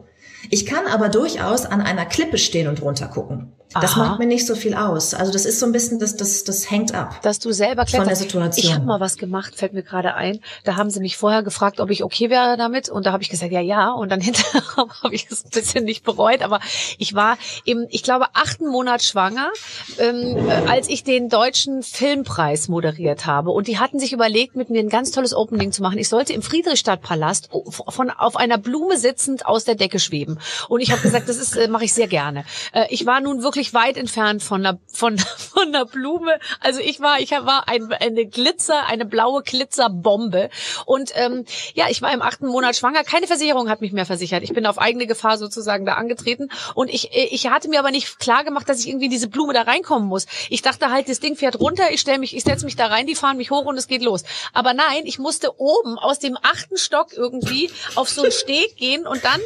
Ich 0.49 0.65
kann 0.65 0.87
aber 0.87 1.09
durchaus 1.09 1.65
an 1.65 1.81
einer 1.81 2.05
Klippe 2.05 2.37
stehen 2.37 2.69
und 2.69 2.81
runter 2.81 3.09
gucken. 3.09 3.51
Das 3.79 3.93
Aha. 3.93 4.05
macht 4.05 4.19
mir 4.19 4.25
nicht 4.25 4.45
so 4.45 4.55
viel 4.55 4.75
aus. 4.75 5.13
Also 5.13 5.31
das 5.31 5.45
ist 5.45 5.59
so 5.59 5.65
ein 5.65 5.71
bisschen, 5.71 5.99
das, 5.99 6.15
das, 6.15 6.43
das 6.43 6.69
hängt 6.69 6.93
ab. 6.93 7.21
Dass 7.21 7.39
du 7.39 7.51
selber 7.51 7.85
kletterst. 7.85 7.95
Von 7.95 8.07
der 8.07 8.15
Situation. 8.15 8.65
Ich 8.65 8.73
habe 8.73 8.85
mal 8.85 8.99
was 8.99 9.17
gemacht, 9.17 9.55
fällt 9.55 9.73
mir 9.73 9.83
gerade 9.83 10.15
ein. 10.15 10.39
Da 10.63 10.75
haben 10.75 10.89
sie 10.89 10.99
mich 10.99 11.17
vorher 11.17 11.43
gefragt, 11.43 11.79
ob 11.79 11.89
ich 11.89 12.03
okay 12.03 12.29
wäre 12.29 12.57
damit. 12.57 12.89
Und 12.89 13.05
da 13.05 13.11
habe 13.11 13.23
ich 13.23 13.29
gesagt, 13.29 13.51
ja, 13.51 13.61
ja. 13.61 13.91
Und 13.91 14.09
dann 14.09 14.21
hinterher 14.21 14.63
habe 15.03 15.15
ich 15.15 15.27
es 15.29 15.45
ein 15.45 15.49
bisschen 15.49 15.85
nicht 15.85 16.03
bereut. 16.03 16.41
Aber 16.41 16.59
ich 16.97 17.13
war 17.13 17.37
im, 17.65 17.87
ich 17.89 18.03
glaube, 18.03 18.27
achten 18.33 18.67
Monat 18.67 19.03
schwanger, 19.03 19.49
ähm, 19.97 20.37
als 20.67 20.87
ich 20.89 21.03
den 21.03 21.29
deutschen 21.29 21.83
Filmpreis 21.83 22.67
moderiert 22.67 23.25
habe. 23.25 23.51
Und 23.51 23.67
die 23.67 23.79
hatten 23.79 23.99
sich 23.99 24.13
überlegt, 24.13 24.55
mit 24.55 24.69
mir 24.69 24.79
ein 24.79 24.89
ganz 24.89 25.11
tolles 25.11 25.33
Opening 25.33 25.71
zu 25.71 25.81
machen. 25.81 25.97
Ich 25.97 26.09
sollte 26.09 26.33
im 26.33 26.41
Friedrichstadtpalast 26.41 27.49
von 27.89 28.09
auf 28.09 28.35
einer 28.35 28.57
Blume 28.57 28.97
sitzend 28.97 29.45
aus 29.45 29.63
der 29.63 29.75
Decke 29.75 29.99
schweben. 29.99 30.39
Und 30.69 30.81
ich 30.81 30.91
habe 30.91 31.01
gesagt, 31.01 31.29
das 31.29 31.37
ist, 31.37 31.55
äh, 31.55 31.67
mache 31.67 31.85
ich 31.85 31.93
sehr 31.93 32.07
gerne. 32.07 32.45
Äh, 32.71 32.85
ich 32.89 33.05
war 33.05 33.19
nun 33.19 33.43
wirklich 33.43 33.62
wirklich 33.63 33.73
weit 33.73 33.97
entfernt 33.97 34.43
von 34.43 34.65
einer, 34.65 34.79
von, 34.87 35.17
von 35.37 35.67
einer 35.67 35.85
Blume. 35.85 36.39
Also 36.59 36.79
ich 36.79 36.99
war, 36.99 37.19
ich 37.19 37.31
war 37.31 37.67
ein, 37.67 37.91
eine 37.93 38.25
Glitzer, 38.25 38.85
eine 38.87 39.05
blaue 39.05 39.41
Glitzerbombe. 39.43 40.49
Und 40.85 41.11
ähm, 41.15 41.45
ja, 41.73 41.85
ich 41.89 42.01
war 42.01 42.13
im 42.13 42.21
achten 42.21 42.47
Monat 42.47 42.75
schwanger. 42.75 43.03
Keine 43.03 43.27
Versicherung 43.27 43.69
hat 43.69 43.81
mich 43.81 43.93
mehr 43.93 44.05
versichert. 44.05 44.43
Ich 44.43 44.53
bin 44.53 44.65
auf 44.65 44.79
eigene 44.79 45.07
Gefahr 45.07 45.37
sozusagen 45.37 45.85
da 45.85 45.93
angetreten. 45.93 46.49
Und 46.75 46.89
ich, 46.89 47.11
ich 47.13 47.47
hatte 47.47 47.69
mir 47.69 47.79
aber 47.79 47.91
nicht 47.91 48.19
klar 48.19 48.43
gemacht, 48.43 48.67
dass 48.67 48.79
ich 48.79 48.89
irgendwie 48.89 49.05
in 49.05 49.11
diese 49.11 49.29
Blume 49.29 49.53
da 49.53 49.61
reinkommen 49.61 50.07
muss. 50.07 50.25
Ich 50.49 50.61
dachte 50.61 50.91
halt, 50.91 51.07
das 51.07 51.19
Ding 51.19 51.35
fährt 51.35 51.59
runter, 51.59 51.91
ich 51.91 52.01
stelle 52.01 52.19
mich, 52.19 52.35
ich 52.35 52.43
setze 52.43 52.65
mich 52.65 52.75
da 52.75 52.87
rein, 52.87 53.07
die 53.07 53.15
fahren 53.15 53.37
mich 53.37 53.51
hoch 53.51 53.65
und 53.65 53.77
es 53.77 53.87
geht 53.87 54.01
los. 54.01 54.23
Aber 54.51 54.73
nein, 54.73 55.05
ich 55.05 55.19
musste 55.19 55.59
oben 55.59 55.97
aus 55.97 56.19
dem 56.19 56.37
achten 56.41 56.77
Stock 56.77 57.13
irgendwie 57.13 57.69
auf 57.95 58.09
so 58.09 58.23
einen 58.23 58.31
Steg 58.31 58.75
gehen 58.75 59.07
und 59.07 59.23
dann 59.23 59.41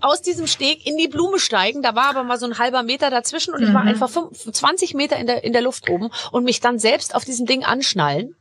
aus 0.00 0.20
diesem 0.20 0.46
Steg 0.46 0.86
in 0.86 0.96
die 0.96 1.08
Blume 1.08 1.38
steigen. 1.38 1.82
Da 1.82 1.94
war 1.94 2.10
aber 2.10 2.24
mal 2.24 2.38
so 2.38 2.46
ein 2.46 2.58
halber 2.58 2.82
Meter 2.82 3.10
dazwischen 3.10 3.53
und 3.54 3.62
ich 3.62 3.72
war 3.72 3.82
mhm. 3.82 3.88
einfach 3.88 4.10
20 4.10 4.94
Meter 4.94 5.16
in 5.16 5.26
der, 5.26 5.44
in 5.44 5.52
der 5.52 5.62
Luft 5.62 5.88
oben 5.88 6.10
und 6.32 6.44
mich 6.44 6.60
dann 6.60 6.78
selbst 6.78 7.14
auf 7.14 7.24
diesem 7.24 7.46
Ding 7.46 7.64
anschnallen. 7.64 8.36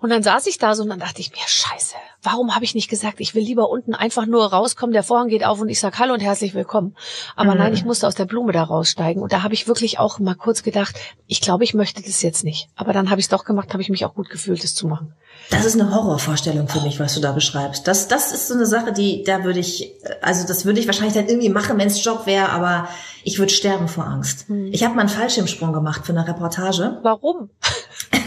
Und 0.00 0.10
dann 0.10 0.22
saß 0.22 0.46
ich 0.46 0.58
da 0.58 0.74
so 0.74 0.84
und 0.84 0.90
dann 0.90 1.00
dachte 1.00 1.20
ich 1.20 1.32
mir, 1.32 1.46
scheiße, 1.46 1.94
warum 2.22 2.54
habe 2.54 2.64
ich 2.64 2.74
nicht 2.74 2.88
gesagt, 2.88 3.20
ich 3.20 3.34
will 3.34 3.42
lieber 3.42 3.68
unten 3.68 3.94
einfach 3.94 4.26
nur 4.26 4.46
rauskommen, 4.46 4.92
der 4.92 5.02
Vorhang 5.02 5.28
geht 5.28 5.44
auf 5.44 5.60
und 5.60 5.68
ich 5.68 5.80
sag 5.80 5.98
Hallo 5.98 6.14
und 6.14 6.20
herzlich 6.20 6.54
willkommen. 6.54 6.94
Aber 7.34 7.52
mhm. 7.52 7.58
nein, 7.58 7.74
ich 7.74 7.84
musste 7.84 8.06
aus 8.06 8.14
der 8.14 8.24
Blume 8.24 8.52
da 8.52 8.62
raussteigen. 8.62 9.22
Und 9.22 9.32
da 9.32 9.42
habe 9.42 9.54
ich 9.54 9.66
wirklich 9.66 9.98
auch 9.98 10.18
mal 10.20 10.34
kurz 10.34 10.62
gedacht, 10.62 10.96
ich 11.26 11.40
glaube, 11.40 11.64
ich 11.64 11.74
möchte 11.74 12.02
das 12.02 12.22
jetzt 12.22 12.44
nicht. 12.44 12.68
Aber 12.76 12.92
dann 12.92 13.10
habe 13.10 13.20
ich 13.20 13.26
es 13.26 13.30
doch 13.30 13.44
gemacht, 13.44 13.72
habe 13.72 13.82
ich 13.82 13.88
mich 13.88 14.04
auch 14.04 14.14
gut 14.14 14.30
gefühlt, 14.30 14.62
das 14.62 14.74
zu 14.74 14.86
machen. 14.86 15.14
Das 15.50 15.64
ist 15.64 15.80
eine 15.80 15.94
Horrorvorstellung 15.94 16.68
für 16.68 16.80
mich, 16.80 17.00
was 17.00 17.14
du 17.14 17.20
da 17.20 17.32
beschreibst. 17.32 17.88
Das, 17.88 18.08
das 18.08 18.32
ist 18.32 18.48
so 18.48 18.54
eine 18.54 18.66
Sache, 18.66 18.92
die, 18.92 19.24
da 19.24 19.44
würde 19.44 19.60
ich, 19.60 19.94
also 20.20 20.46
das 20.46 20.64
würde 20.64 20.80
ich 20.80 20.86
wahrscheinlich 20.86 21.14
dann 21.14 21.28
irgendwie 21.28 21.48
machen, 21.48 21.78
wenn 21.78 21.88
es 21.88 22.04
Job 22.04 22.26
wäre, 22.26 22.50
aber 22.50 22.88
ich 23.24 23.38
würde 23.38 23.52
sterben 23.52 23.88
vor 23.88 24.04
Angst. 24.04 24.48
Hm. 24.48 24.68
Ich 24.72 24.84
habe 24.84 24.94
mal 24.94 25.02
einen 25.02 25.08
Fallschirmsprung 25.08 25.72
gemacht 25.72 26.04
für 26.04 26.12
eine 26.12 26.26
Reportage. 26.26 26.98
Warum? 27.02 27.50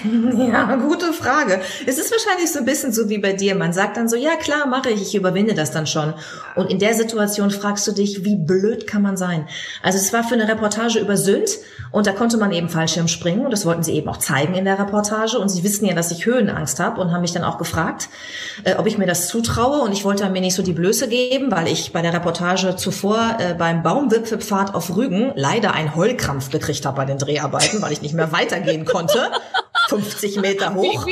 Ja, 0.03 0.75
gute 0.75 1.13
Frage. 1.13 1.60
Es 1.85 1.97
ist 1.97 2.11
wahrscheinlich 2.11 2.51
so 2.51 2.59
ein 2.59 2.65
bisschen 2.65 2.91
so 2.91 3.09
wie 3.09 3.17
bei 3.17 3.33
dir. 3.33 3.55
Man 3.55 3.73
sagt 3.73 3.97
dann 3.97 4.07
so, 4.07 4.15
ja 4.15 4.35
klar, 4.35 4.67
mache 4.67 4.89
ich, 4.89 5.01
ich 5.01 5.15
überwinde 5.15 5.53
das 5.53 5.71
dann 5.71 5.87
schon. 5.87 6.13
Und 6.55 6.69
in 6.69 6.79
der 6.79 6.93
Situation 6.93 7.51
fragst 7.51 7.87
du 7.87 7.91
dich, 7.91 8.23
wie 8.25 8.35
blöd 8.35 8.87
kann 8.87 9.01
man 9.01 9.17
sein? 9.17 9.47
Also 9.81 9.97
es 9.97 10.13
war 10.13 10.23
für 10.23 10.35
eine 10.35 10.47
Reportage 10.47 10.99
über 10.99 11.17
Sünd 11.17 11.49
und 11.91 12.07
da 12.07 12.13
konnte 12.13 12.37
man 12.37 12.51
eben 12.51 12.69
Fallschirm 12.69 13.07
springen 13.07 13.43
und 13.45 13.51
das 13.51 13.65
wollten 13.65 13.83
sie 13.83 13.93
eben 13.93 14.07
auch 14.07 14.17
zeigen 14.17 14.55
in 14.55 14.65
der 14.65 14.79
Reportage. 14.79 15.37
Und 15.37 15.49
sie 15.49 15.63
wissen 15.63 15.85
ja, 15.85 15.93
dass 15.93 16.11
ich 16.11 16.25
Höhenangst 16.25 16.79
habe 16.79 17.01
und 17.01 17.11
haben 17.11 17.21
mich 17.21 17.33
dann 17.33 17.43
auch 17.43 17.57
gefragt, 17.57 18.09
äh, 18.63 18.75
ob 18.75 18.87
ich 18.87 18.97
mir 18.97 19.07
das 19.07 19.27
zutraue. 19.27 19.81
Und 19.81 19.91
ich 19.91 20.05
wollte 20.05 20.29
mir 20.29 20.41
nicht 20.41 20.55
so 20.55 20.63
die 20.63 20.73
Blöße 20.73 21.07
geben, 21.07 21.51
weil 21.51 21.67
ich 21.67 21.91
bei 21.91 22.01
der 22.01 22.13
Reportage 22.13 22.75
zuvor 22.77 23.37
äh, 23.39 23.53
beim 23.53 23.83
Baumwipfelpfad 23.83 24.73
auf 24.73 24.95
Rügen 24.95 25.33
leider 25.35 25.73
einen 25.73 25.95
Heulkrampf 25.95 26.49
gekriegt 26.49 26.85
habe 26.85 26.97
bei 26.97 27.05
den 27.05 27.17
Dreharbeiten, 27.17 27.81
weil 27.81 27.91
ich 27.91 28.01
nicht 28.01 28.13
mehr 28.13 28.31
weitergehen 28.31 28.85
konnte. 28.85 29.29
50 29.89 30.37
Meter 30.37 30.73
hoch. 30.73 31.05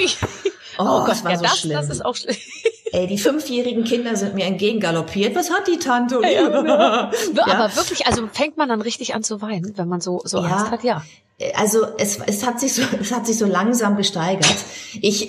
Oh, 0.79 0.83
oh, 0.83 0.99
Gott, 0.99 1.09
das 1.09 1.23
war 1.25 1.31
ja, 1.31 1.37
so 1.37 1.43
das, 1.43 1.59
schlimm. 1.59 1.75
Das 1.75 1.89
ist 1.89 2.05
auch 2.05 2.15
schlimm. 2.15 2.35
Ey, 2.93 3.05
die 3.05 3.17
fünfjährigen 3.17 3.83
Kinder 3.83 4.15
sind 4.15 4.33
mir 4.33 4.45
entgegengaloppiert. 4.45 5.35
Was 5.35 5.51
hat 5.51 5.67
die 5.67 5.77
Tante? 5.77 6.21
Ja, 6.23 6.29
ja. 7.35 7.45
Aber 7.47 7.75
wirklich, 7.75 8.07
also 8.07 8.27
fängt 8.31 8.55
man 8.57 8.69
dann 8.69 8.81
richtig 8.81 9.13
an 9.13 9.21
zu 9.21 9.41
weinen, 9.41 9.77
wenn 9.77 9.89
man 9.89 9.99
so, 9.99 10.21
so 10.23 10.39
ja. 10.39 10.45
Angst 10.45 10.71
hat, 10.71 10.83
ja. 10.83 11.03
Also 11.55 11.85
es, 11.97 12.19
es 12.25 12.45
hat 12.45 12.59
sich 12.59 12.73
so 12.73 12.81
es 12.99 13.13
hat 13.13 13.27
sich 13.27 13.37
so 13.37 13.45
langsam 13.45 13.97
gesteigert. 13.97 14.55
Ich 15.01 15.27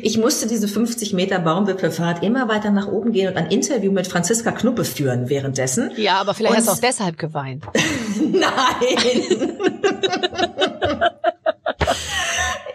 ich 0.00 0.18
musste 0.18 0.46
diese 0.46 0.68
50 0.68 1.12
Meter 1.12 1.38
Baumwipfelfahrt 1.40 2.22
immer 2.22 2.48
weiter 2.48 2.70
nach 2.70 2.86
oben 2.88 3.12
gehen 3.12 3.28
und 3.28 3.36
ein 3.36 3.48
Interview 3.48 3.92
mit 3.92 4.06
Franziska 4.06 4.52
Knuppe 4.52 4.84
führen 4.84 5.28
währenddessen. 5.28 5.90
Ja, 5.96 6.20
aber 6.20 6.34
vielleicht 6.34 6.52
und 6.52 6.58
hast 6.58 6.68
du 6.68 6.72
auch 6.72 6.78
deshalb 6.78 7.18
geweint. 7.18 7.64
Nein. 8.20 9.58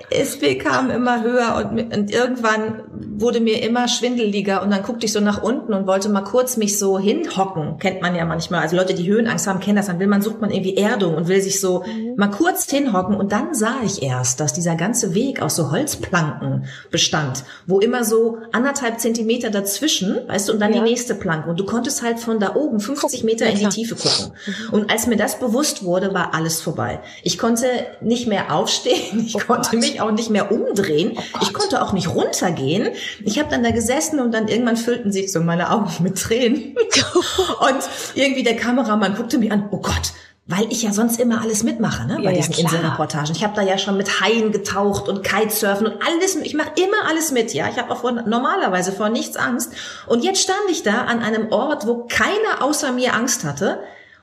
Es 0.09 0.39
bekam 0.39 0.89
immer 0.89 1.21
höher 1.21 1.55
und, 1.57 1.93
und, 1.93 2.11
irgendwann 2.11 2.83
wurde 3.19 3.41
mir 3.41 3.61
immer 3.61 3.89
schwindeliger 3.89 4.61
und 4.61 4.71
dann 4.71 4.81
guckte 4.81 5.05
ich 5.05 5.11
so 5.11 5.19
nach 5.19 5.43
unten 5.43 5.73
und 5.73 5.85
wollte 5.85 6.07
mal 6.07 6.21
kurz 6.21 6.55
mich 6.55 6.79
so 6.79 6.97
hinhocken. 6.97 7.77
Kennt 7.79 8.01
man 8.01 8.15
ja 8.15 8.23
manchmal. 8.23 8.61
Also 8.61 8.77
Leute, 8.77 8.93
die 8.93 9.07
Höhenangst 9.07 9.47
haben, 9.47 9.59
kennen 9.59 9.75
das. 9.75 9.87
Dann 9.87 9.99
will 9.99 10.07
man, 10.07 10.21
sucht 10.21 10.39
man 10.39 10.49
irgendwie 10.49 10.77
Erdung 10.77 11.15
und 11.15 11.27
will 11.27 11.41
sich 11.41 11.59
so 11.59 11.83
mhm. 11.83 12.13
mal 12.15 12.29
kurz 12.29 12.69
hinhocken 12.69 13.15
und 13.17 13.33
dann 13.33 13.53
sah 13.53 13.75
ich 13.83 14.01
erst, 14.01 14.39
dass 14.39 14.53
dieser 14.53 14.75
ganze 14.75 15.13
Weg 15.13 15.41
aus 15.41 15.57
so 15.57 15.71
Holzplanken 15.71 16.67
bestand, 16.89 17.43
wo 17.65 17.79
immer 17.79 18.05
so 18.05 18.37
anderthalb 18.53 19.01
Zentimeter 19.01 19.49
dazwischen, 19.49 20.19
weißt 20.27 20.47
du, 20.47 20.53
und 20.53 20.59
dann 20.59 20.73
ja. 20.73 20.79
die 20.79 20.89
nächste 20.89 21.15
Planke. 21.15 21.49
Und 21.49 21.59
du 21.59 21.65
konntest 21.65 22.01
halt 22.01 22.19
von 22.19 22.39
da 22.39 22.55
oben 22.55 22.79
50 22.79 23.25
Meter 23.25 23.47
in 23.47 23.57
die 23.57 23.67
Tiefe 23.67 23.95
gucken. 23.95 24.33
Mhm. 24.45 24.73
Und 24.73 24.91
als 24.91 25.05
mir 25.07 25.17
das 25.17 25.37
bewusst 25.39 25.83
wurde, 25.83 26.13
war 26.13 26.33
alles 26.33 26.61
vorbei. 26.61 27.01
Ich 27.23 27.37
konnte 27.37 27.65
nicht 27.99 28.27
mehr 28.27 28.53
aufstehen, 28.53 29.25
ich 29.25 29.35
oh 29.35 29.39
konnte 29.39 29.71
Gott. 29.71 29.96
Mich 29.97 30.01
auch 30.01 30.11
nicht 30.11 30.29
mehr 30.29 30.51
umdrehen, 30.51 31.13
oh 31.17 31.39
ich 31.41 31.53
konnte 31.53 31.81
auch 31.81 31.93
nicht 31.93 32.13
runtergehen. 32.13 32.89
Ich 33.23 33.39
habe 33.39 33.49
dann 33.49 33.63
da 33.63 33.71
gesessen 33.71 34.19
und 34.19 34.31
dann 34.33 34.47
irgendwann 34.47 34.77
füllten 34.77 35.11
sich 35.11 35.31
so 35.31 35.39
meine 35.41 35.71
Augen 35.71 35.91
mit 35.99 36.17
Tränen. 36.17 36.75
und 37.59 37.79
irgendwie 38.15 38.43
der 38.43 38.55
Kameramann 38.55 39.15
guckte 39.15 39.37
mich 39.37 39.51
an, 39.51 39.67
oh 39.71 39.77
Gott, 39.77 40.13
weil 40.49 40.67
ich 40.69 40.83
ja 40.83 40.93
sonst 40.93 41.19
immer 41.19 41.41
alles 41.41 41.63
mitmache, 41.63 42.07
ne, 42.07 42.15
bei 42.23 42.31
ja, 42.31 42.31
diesen 42.31 42.53
ja, 42.53 42.59
Inselreportagen. 42.61 43.35
Ich 43.35 43.43
habe 43.43 43.53
da 43.53 43.61
ja 43.61 43.77
schon 43.77 43.97
mit 43.97 44.21
Haien 44.21 44.53
getaucht 44.53 45.09
und 45.09 45.21
Kitesurfen 45.21 45.87
und 45.87 46.01
alles. 46.01 46.35
Ich 46.37 46.53
mache 46.53 46.71
immer 46.77 47.09
alles 47.09 47.31
mit, 47.31 47.53
ja. 47.53 47.67
Ich 47.67 47.77
habe 47.77 47.91
auch 47.91 47.97
vor, 47.97 48.13
normalerweise 48.13 48.93
vor 48.93 49.09
nichts 49.09 49.35
Angst. 49.35 49.73
Und 50.05 50.23
jetzt 50.23 50.41
stand 50.41 50.57
ich 50.71 50.83
da 50.83 51.01
an 51.01 51.19
einem 51.19 51.51
Ort, 51.51 51.85
wo 51.85 52.05
keiner 52.07 52.61
außer 52.61 52.93
mir 52.93 53.13
Angst 53.13 53.43
hatte 53.43 53.81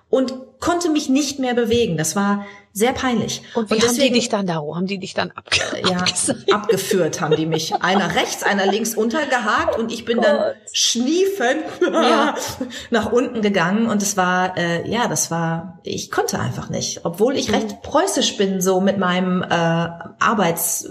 und 0.09 0.33
konnte 0.61 0.89
mich 0.89 1.11
nicht 1.11 1.41
mehr 1.41 1.53
bewegen. 1.53 1.99
Das 1.99 2.17
war 2.17 2.47
sehr 2.77 2.93
peinlich. 2.93 3.41
Und 3.55 3.71
wie 3.71 3.75
und 3.75 3.83
deswegen, 3.85 4.03
haben 4.03 4.13
die 4.15 4.19
dich 4.19 4.29
dann 4.29 4.47
da, 4.49 4.55
haben 4.55 4.87
die 4.87 4.99
dich 4.99 5.15
dann 5.15 5.31
ab, 5.31 5.45
ja, 5.89 6.05
abgeführt, 6.53 7.21
haben 7.21 7.37
die 7.37 7.47
mich. 7.47 7.73
Einer 7.77 8.17
rechts, 8.17 8.43
einer 8.43 8.67
links 8.67 8.97
untergehakt 8.97 9.79
und 9.79 9.93
ich 9.93 10.05
bin 10.05 10.17
Gott. 10.17 10.27
dann 10.27 10.55
schniefend 10.73 11.63
ja. 11.81 12.35
nach 12.91 13.13
unten 13.13 13.43
gegangen 13.43 13.87
und 13.87 14.03
es 14.03 14.17
war, 14.17 14.59
äh, 14.59 14.91
ja, 14.91 15.07
das 15.07 15.31
war, 15.31 15.79
ich 15.85 16.11
konnte 16.11 16.41
einfach 16.41 16.69
nicht, 16.69 17.05
obwohl 17.05 17.37
ich 17.37 17.49
mhm. 17.49 17.55
recht 17.55 17.83
preußisch 17.83 18.37
bin 18.39 18.61
so 18.61 18.81
mit 18.81 18.99
meinem 18.99 19.43
äh, 19.43 19.47
Arbeits, 19.47 20.89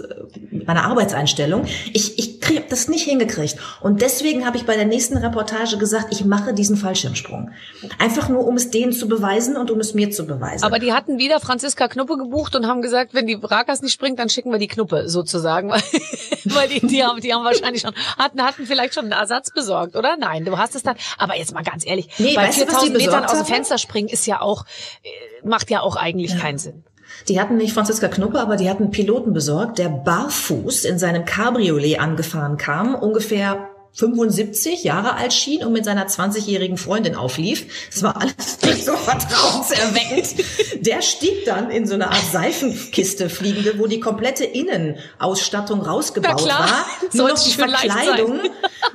meiner 0.50 0.84
Arbeitseinstellung. 0.84 1.66
Ich, 1.92 2.18
ich 2.18 2.40
krieg 2.40 2.70
das 2.70 2.88
nicht 2.88 3.04
hingekriegt 3.04 3.58
und 3.82 4.00
deswegen 4.00 4.46
habe 4.46 4.56
ich 4.56 4.64
bei 4.64 4.76
der 4.76 4.86
nächsten 4.86 5.18
Reportage 5.18 5.76
gesagt, 5.76 6.06
ich 6.12 6.24
mache 6.24 6.54
diesen 6.54 6.78
Fallschirmsprung, 6.78 7.50
einfach 7.98 8.30
nur 8.30 8.46
um 8.46 8.56
es 8.56 8.70
denen 8.70 8.92
zu 8.92 9.06
beweisen 9.06 9.58
und 9.58 9.70
um 9.70 9.80
es 9.80 9.92
mir 9.92 10.10
zu 10.10 10.26
beweisen. 10.26 10.64
Aber 10.64 10.78
die 10.78 10.94
hatten 10.94 11.18
wieder 11.18 11.40
Französisch 11.40 11.73
Franziska 11.74 11.88
Knuppe 11.88 12.16
gebucht 12.16 12.54
und 12.54 12.68
haben 12.68 12.82
gesagt, 12.82 13.14
wenn 13.14 13.26
die 13.26 13.34
Rakas 13.34 13.82
nicht 13.82 13.92
springt, 13.92 14.18
dann 14.20 14.28
schicken 14.28 14.52
wir 14.52 14.58
die 14.58 14.68
Knuppe 14.68 15.08
sozusagen, 15.08 15.70
weil, 16.44 16.68
die, 16.68 16.86
die 16.86 17.04
haben, 17.04 17.20
die 17.20 17.34
haben 17.34 17.44
wahrscheinlich 17.44 17.82
schon 17.82 17.94
hatten, 18.16 18.42
hatten 18.42 18.66
vielleicht 18.66 18.94
schon 18.94 19.04
einen 19.04 19.12
Ersatz 19.12 19.50
besorgt, 19.50 19.96
oder? 19.96 20.16
Nein, 20.16 20.44
du 20.44 20.56
hast 20.56 20.76
es 20.76 20.84
dann. 20.84 20.96
Aber 21.18 21.36
jetzt 21.36 21.52
mal 21.52 21.64
ganz 21.64 21.84
ehrlich, 21.84 22.08
nee, 22.18 22.34
bei 22.36 22.52
4000 22.52 22.96
Metern 22.96 23.24
aus 23.24 23.38
dem 23.38 23.46
Fenster 23.46 23.78
springen 23.78 24.08
ist 24.08 24.26
ja 24.26 24.40
auch 24.40 24.64
äh, 25.02 25.46
macht 25.46 25.70
ja 25.70 25.80
auch 25.80 25.96
eigentlich 25.96 26.32
ja. 26.32 26.38
keinen 26.38 26.58
Sinn. 26.58 26.84
Die 27.28 27.40
hatten 27.40 27.56
nicht 27.56 27.72
Franziska 27.72 28.08
Knuppe, 28.08 28.40
aber 28.40 28.56
die 28.56 28.70
hatten 28.70 28.84
einen 28.84 28.92
Piloten 28.92 29.32
besorgt, 29.32 29.78
der 29.78 29.88
barfuß 29.88 30.84
in 30.84 30.98
seinem 30.98 31.24
Cabriolet 31.24 31.98
angefahren 31.98 32.56
kam, 32.56 32.94
ungefähr 32.94 33.70
75 33.94 34.82
Jahre 34.82 35.14
alt 35.14 35.32
schien 35.32 35.64
und 35.64 35.72
mit 35.72 35.84
seiner 35.84 36.06
20-jährigen 36.06 36.76
Freundin 36.76 37.14
auflief. 37.14 37.66
Das 37.92 38.02
war 38.02 38.20
alles 38.20 38.60
nicht 38.64 38.84
so 38.84 38.92
vertrauenserweckend. 38.96 40.44
Der 40.84 41.00
stieg 41.00 41.44
dann 41.46 41.70
in 41.70 41.86
so 41.86 41.94
eine 41.94 42.10
Art 42.10 42.24
Seifenkiste 42.32 43.30
fliegende, 43.30 43.78
wo 43.78 43.86
die 43.86 44.00
komplette 44.00 44.44
Innenausstattung 44.44 45.80
rausgebaut 45.80 46.44
war. 46.44 46.86
Nur 47.12 47.28
noch 47.28 47.38
die 47.38 47.52
Verkleidung. 47.52 48.40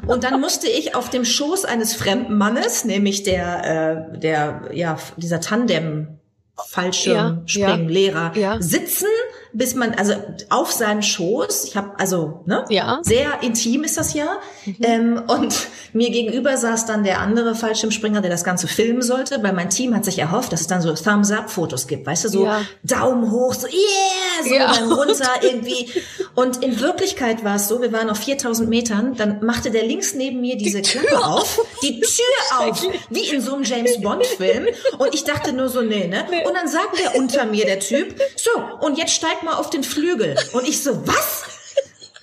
Und 0.06 0.26
dann 0.26 0.41
musste 0.41 0.68
ich 0.68 0.95
auf 0.95 1.10
dem 1.10 1.24
Schoß 1.24 1.64
eines 1.64 1.95
fremden 1.95 2.38
Mannes, 2.38 2.84
nämlich 2.84 3.24
der, 3.24 4.12
äh, 4.14 4.20
der, 4.20 4.70
ja, 4.74 4.97
dieser 5.16 5.39
Tandem 5.39 6.20
Fallschirmspringlehrer 6.68 8.34
ja, 8.36 8.56
ja. 8.56 8.62
sitzen 8.62 9.08
bis 9.52 9.74
man, 9.74 9.93
also 9.95 10.14
auf 10.50 10.72
seinen 10.72 11.02
Schoß, 11.02 11.64
ich 11.66 11.76
habe, 11.76 12.00
also, 12.00 12.41
ne? 12.45 12.66
Ja. 12.70 13.00
Sehr 13.02 13.41
intim 13.41 13.84
ist 13.84 13.97
das 13.97 14.14
ja. 14.14 14.38
Mhm. 14.66 14.76
Ähm, 14.82 15.24
und 15.28 15.56
mir 15.93 16.12
gegenüber 16.12 16.56
saß 16.56 16.86
dann 16.86 17.04
der 17.04 17.20
andere 17.20 17.56
Fallschirmspringer, 17.56 18.22
der 18.22 18.30
das 18.30 18.43
Ganze 18.43 18.68
filmen 18.68 19.02
sollte, 19.02 19.41
weil 19.41 19.54
mein 19.54 19.70
Team 19.70 19.95
hat 19.95 20.06
sich 20.06 20.20
erhofft, 20.20 20.54
dass 20.54 20.62
es 20.62 20.68
dann 20.68 20.82
so 20.82 20.93
Thumbs-Up-Fotos 20.93 21.88
gibt, 21.88 22.06
weißt 22.06 22.26
du, 22.26 22.30
so 22.30 22.45
ja. 22.45 22.62
Daumen 22.84 23.32
hoch, 23.32 23.54
so 23.56 23.68
yeah, 23.68 24.43
so 24.47 24.54
ja. 24.54 24.74
dann 24.74 24.91
runter 24.91 25.30
irgendwie. 25.41 25.89
Und 26.36 26.64
in 26.64 26.80
Wirklichkeit 26.80 27.43
war 27.43 27.56
es 27.56 27.68
so, 27.68 27.82
wir 27.82 27.91
waren 27.91 28.10
auf 28.10 28.20
4000 28.20 28.70
Metern, 28.70 29.16
dann 29.16 29.43
machte 29.43 29.72
der 29.72 29.84
links 29.84 30.14
neben 30.14 30.41
mir 30.41 30.58
diese 30.58 30.82
die 30.82 30.89
Klappe 30.89 31.26
auf, 31.26 31.60
die 31.82 32.00
Tür 32.00 32.60
auf, 32.60 32.84
wie 33.10 33.28
in 33.30 33.41
so 33.41 33.56
einem 33.56 33.64
James-Bond-Film. 33.64 34.68
Und 35.00 35.16
ich 35.16 35.24
dachte 35.24 35.54
nur 35.54 35.70
so, 35.70 35.82
nee, 35.82 36.08
ne? 36.08 36.26
Und 36.45 36.54
dann 36.54 36.68
sagt 36.68 37.00
der 37.00 37.16
unter 37.16 37.45
mir, 37.45 37.66
der 37.66 37.80
Typ, 37.80 38.16
so, 38.36 38.52
und 38.86 38.97
jetzt 38.97 39.14
steigt 39.14 39.38
steig 39.38 39.38
mal 39.43 39.55
auf 39.55 39.69
den 39.69 39.83
Flügel. 39.83 40.37
Und 40.53 40.67
ich 40.67 40.83
so, 40.83 41.05
was? 41.07 41.43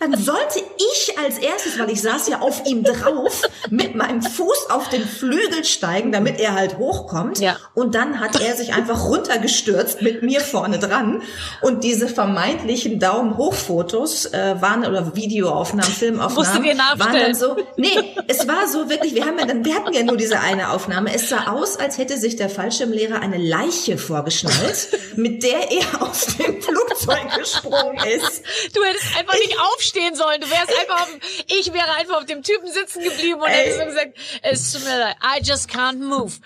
Dann 0.08 0.22
sollte 0.22 0.60
ich 0.76 1.18
als 1.18 1.38
erstes, 1.38 1.78
weil 1.80 1.90
ich 1.90 2.00
saß 2.00 2.28
ja 2.28 2.38
auf 2.40 2.64
ihm 2.64 2.84
drauf, 2.84 3.42
mit 3.70 3.96
meinem 3.96 4.22
Fuß 4.22 4.70
auf 4.70 4.88
den 4.88 5.04
Flügel 5.06 5.64
steigen, 5.64 6.12
damit 6.12 6.38
er 6.38 6.54
halt 6.54 6.78
hochkommt. 6.78 7.40
Ja. 7.40 7.56
Und 7.74 7.96
dann 7.96 8.20
hat 8.20 8.40
er 8.40 8.54
sich 8.54 8.72
einfach 8.72 9.08
runtergestürzt 9.08 10.02
mit 10.02 10.22
mir 10.22 10.40
vorne 10.40 10.78
dran. 10.78 11.22
Und 11.60 11.82
diese 11.82 12.06
vermeintlichen 12.06 13.00
Daumen 13.00 13.36
hoch 13.36 13.54
Fotos 13.54 14.26
äh, 14.26 14.54
waren 14.60 14.86
oder 14.86 15.16
Videoaufnahmen, 15.16 15.92
Filmaufnahmen 15.92 16.78
waren 16.78 17.12
dann 17.12 17.34
so. 17.34 17.56
Nee, 17.76 18.14
es 18.28 18.46
war 18.46 18.68
so 18.68 18.88
wirklich. 18.88 19.14
Wir 19.14 19.24
haben 19.24 19.38
ja 19.40 19.46
dann, 19.46 19.64
wir 19.64 19.74
hatten 19.74 19.92
ja 19.92 20.04
nur 20.04 20.16
diese 20.16 20.38
eine 20.38 20.70
Aufnahme. 20.70 21.12
Es 21.14 21.28
sah 21.28 21.48
aus, 21.48 21.78
als 21.78 21.98
hätte 21.98 22.16
sich 22.16 22.36
der 22.36 22.48
Fallschirmlehrer 22.48 23.20
eine 23.20 23.38
Leiche 23.38 23.98
vorgeschnallt, 23.98 24.88
mit 25.16 25.42
der 25.42 25.72
er 25.72 26.02
aus 26.02 26.26
dem 26.26 26.62
Flugzeug 26.62 27.34
gesprungen 27.36 27.98
ist. 28.06 28.42
Du 28.72 28.84
hättest 28.84 29.16
einfach 29.18 29.34
nicht 29.34 29.56
aufstehen 29.58 29.95
aufstehen 29.96 30.14
sollen. 30.14 30.40
Du 30.40 30.50
wärst 30.50 30.70
einfach 30.80 31.02
auf, 31.02 31.18
ich 31.46 31.72
wäre 31.72 31.92
einfach 31.98 32.18
auf 32.18 32.26
dem 32.26 32.42
Typen 32.42 32.70
sitzen 32.70 33.02
geblieben 33.02 33.40
und 33.40 33.48
hättest 33.48 33.78
so 33.78 33.86
gesagt, 33.86 34.14
es 34.42 34.72
tut 34.72 34.84
mir 34.84 34.98
leid, 34.98 35.16
I 35.22 35.42
just 35.42 35.70
can't 35.70 35.98
move. 35.98 36.32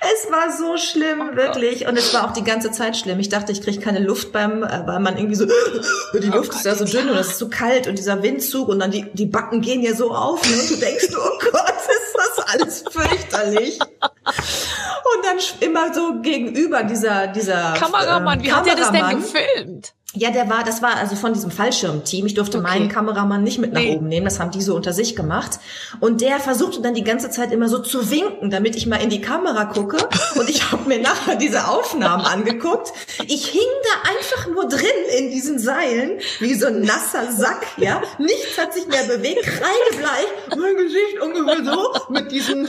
es 0.00 0.30
war 0.30 0.52
so 0.56 0.76
schlimm, 0.76 1.30
oh 1.32 1.36
wirklich. 1.36 1.86
Und 1.86 1.96
es 1.96 2.12
war 2.14 2.28
auch 2.28 2.32
die 2.32 2.44
ganze 2.44 2.72
Zeit 2.72 2.96
schlimm. 2.96 3.20
Ich 3.20 3.28
dachte, 3.28 3.52
ich 3.52 3.62
kriege 3.62 3.80
keine 3.80 4.00
Luft 4.00 4.32
beim, 4.32 4.62
äh, 4.62 4.86
weil 4.86 5.00
man 5.00 5.16
irgendwie 5.16 5.36
so, 5.36 5.46
die 6.14 6.30
oh 6.30 6.36
Luft 6.36 6.52
oh 6.54 6.56
ist 6.56 6.64
ja 6.64 6.74
so 6.74 6.84
dünn 6.84 7.08
und 7.08 7.16
es 7.16 7.28
ist 7.28 7.38
so 7.38 7.48
kalt 7.48 7.86
und 7.86 7.98
dieser 7.98 8.22
Windzug 8.22 8.68
und 8.68 8.80
dann 8.80 8.90
die, 8.90 9.06
die 9.12 9.26
Backen 9.26 9.60
gehen 9.60 9.82
ja 9.82 9.94
so 9.94 10.12
auf 10.12 10.42
ne? 10.48 10.60
und 10.60 10.70
du 10.70 10.76
denkst, 10.76 11.08
oh 11.16 11.38
Gott, 11.50 11.52
ist 11.88 12.14
das 12.14 12.46
alles 12.46 12.84
fürchterlich. 12.90 13.78
Und 13.80 15.24
dann 15.24 15.38
immer 15.60 15.94
so 15.94 16.20
gegenüber 16.20 16.82
dieser, 16.82 17.28
dieser 17.28 17.74
Kameramann, 17.74 18.42
wie 18.42 18.48
Kameramann, 18.48 18.56
hat 18.56 18.66
er 18.66 18.76
das 18.76 18.92
denn 18.92 19.20
gefilmt? 19.20 19.94
Ja, 20.14 20.30
der 20.30 20.48
war, 20.48 20.64
das 20.64 20.80
war 20.80 20.96
also 20.96 21.16
von 21.16 21.34
diesem 21.34 21.50
Fallschirmteam. 21.50 22.24
Ich 22.24 22.32
durfte 22.32 22.58
okay. 22.58 22.66
meinen 22.66 22.88
Kameramann 22.88 23.44
nicht 23.44 23.58
mit 23.58 23.74
nach 23.74 23.82
nee. 23.82 23.94
oben 23.94 24.08
nehmen, 24.08 24.24
das 24.24 24.40
haben 24.40 24.50
die 24.50 24.62
so 24.62 24.74
unter 24.74 24.94
sich 24.94 25.14
gemacht. 25.14 25.60
Und 26.00 26.22
der 26.22 26.40
versuchte 26.40 26.80
dann 26.80 26.94
die 26.94 27.04
ganze 27.04 27.28
Zeit 27.28 27.52
immer 27.52 27.68
so 27.68 27.78
zu 27.78 28.10
winken, 28.10 28.50
damit 28.50 28.74
ich 28.74 28.86
mal 28.86 28.96
in 29.02 29.10
die 29.10 29.20
Kamera 29.20 29.66
gucke. 29.66 29.98
Und 30.38 30.48
ich 30.48 30.72
habe 30.72 30.88
mir 30.88 30.98
nachher 30.98 31.36
diese 31.36 31.68
Aufnahmen 31.68 32.24
angeguckt. 32.24 32.90
Ich 33.26 33.48
hing 33.48 33.60
da 33.82 34.10
einfach 34.10 34.46
nur 34.48 34.66
drin 34.66 34.88
in 35.18 35.30
diesen 35.30 35.58
Seilen, 35.58 36.20
wie 36.40 36.54
so 36.54 36.68
ein 36.68 36.80
nasser 36.80 37.30
Sack, 37.30 37.66
ja. 37.76 38.00
Nichts 38.18 38.56
hat 38.56 38.72
sich 38.72 38.86
mehr 38.86 39.04
bewegt, 39.04 39.42
kreidebleich, 39.42 40.26
mein 40.56 40.76
Gesicht 40.76 41.20
ungefähr 41.22 41.64
so, 41.64 41.92
mit 42.08 42.32
diesen 42.32 42.66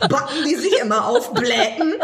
Backen, 0.00 0.44
die 0.44 0.54
sich 0.54 0.78
immer 0.80 1.06
aufblähten. 1.06 1.94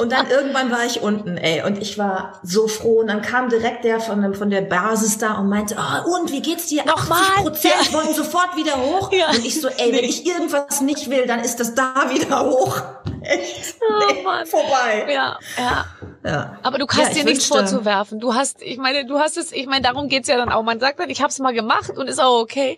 Und 0.00 0.12
dann 0.12 0.30
irgendwann 0.30 0.70
war 0.70 0.84
ich 0.84 1.00
unten, 1.02 1.36
ey. 1.36 1.62
Und 1.62 1.80
ich 1.80 1.98
war 1.98 2.40
so 2.42 2.68
froh. 2.68 3.00
Und 3.00 3.08
dann 3.08 3.22
kam 3.22 3.48
direkt 3.48 3.84
der 3.84 4.00
von, 4.00 4.34
von 4.34 4.50
der 4.50 4.62
Basis 4.62 5.18
da 5.18 5.34
und 5.34 5.48
meinte, 5.48 5.76
oh, 5.78 6.20
und 6.20 6.32
wie 6.32 6.42
geht's 6.42 6.66
dir? 6.66 6.84
Nochmal. 6.84 7.20
Prozent 7.42 7.74
ja. 7.86 7.92
wollen 7.92 8.14
sofort 8.14 8.56
wieder 8.56 8.76
hoch. 8.76 9.12
Ja. 9.12 9.30
Und 9.30 9.44
ich 9.44 9.60
so, 9.60 9.68
ey, 9.68 9.92
wenn 9.92 10.04
ich 10.04 10.26
irgendwas 10.26 10.80
nicht 10.80 11.10
will, 11.10 11.26
dann 11.26 11.40
ist 11.40 11.60
das 11.60 11.74
da 11.74 11.94
wieder 12.10 12.44
hoch. 12.44 12.82
Echt? 13.22 13.76
Oh, 13.80 14.12
nee, 14.12 14.22
Mann. 14.22 14.46
vorbei. 14.46 15.06
Ja, 15.08 15.38
ja. 15.58 15.84
Ja. 16.24 16.58
Aber 16.62 16.78
du 16.78 16.86
hast 16.86 17.16
ja, 17.16 17.22
dir 17.22 17.24
nichts 17.24 17.46
vorzuwerfen. 17.46 18.20
Du 18.20 18.34
hast, 18.34 18.60
ich 18.60 18.76
meine, 18.76 19.06
du 19.06 19.18
hast 19.18 19.38
es, 19.38 19.52
ich 19.52 19.66
meine, 19.66 19.82
darum 19.82 20.08
geht's 20.08 20.28
ja 20.28 20.36
dann 20.36 20.50
auch. 20.50 20.62
Man 20.62 20.78
sagt 20.78 21.00
dann, 21.00 21.08
ich 21.08 21.22
habe 21.22 21.30
es 21.30 21.38
mal 21.38 21.54
gemacht 21.54 21.96
und 21.96 22.08
ist 22.08 22.20
auch 22.20 22.40
okay. 22.40 22.76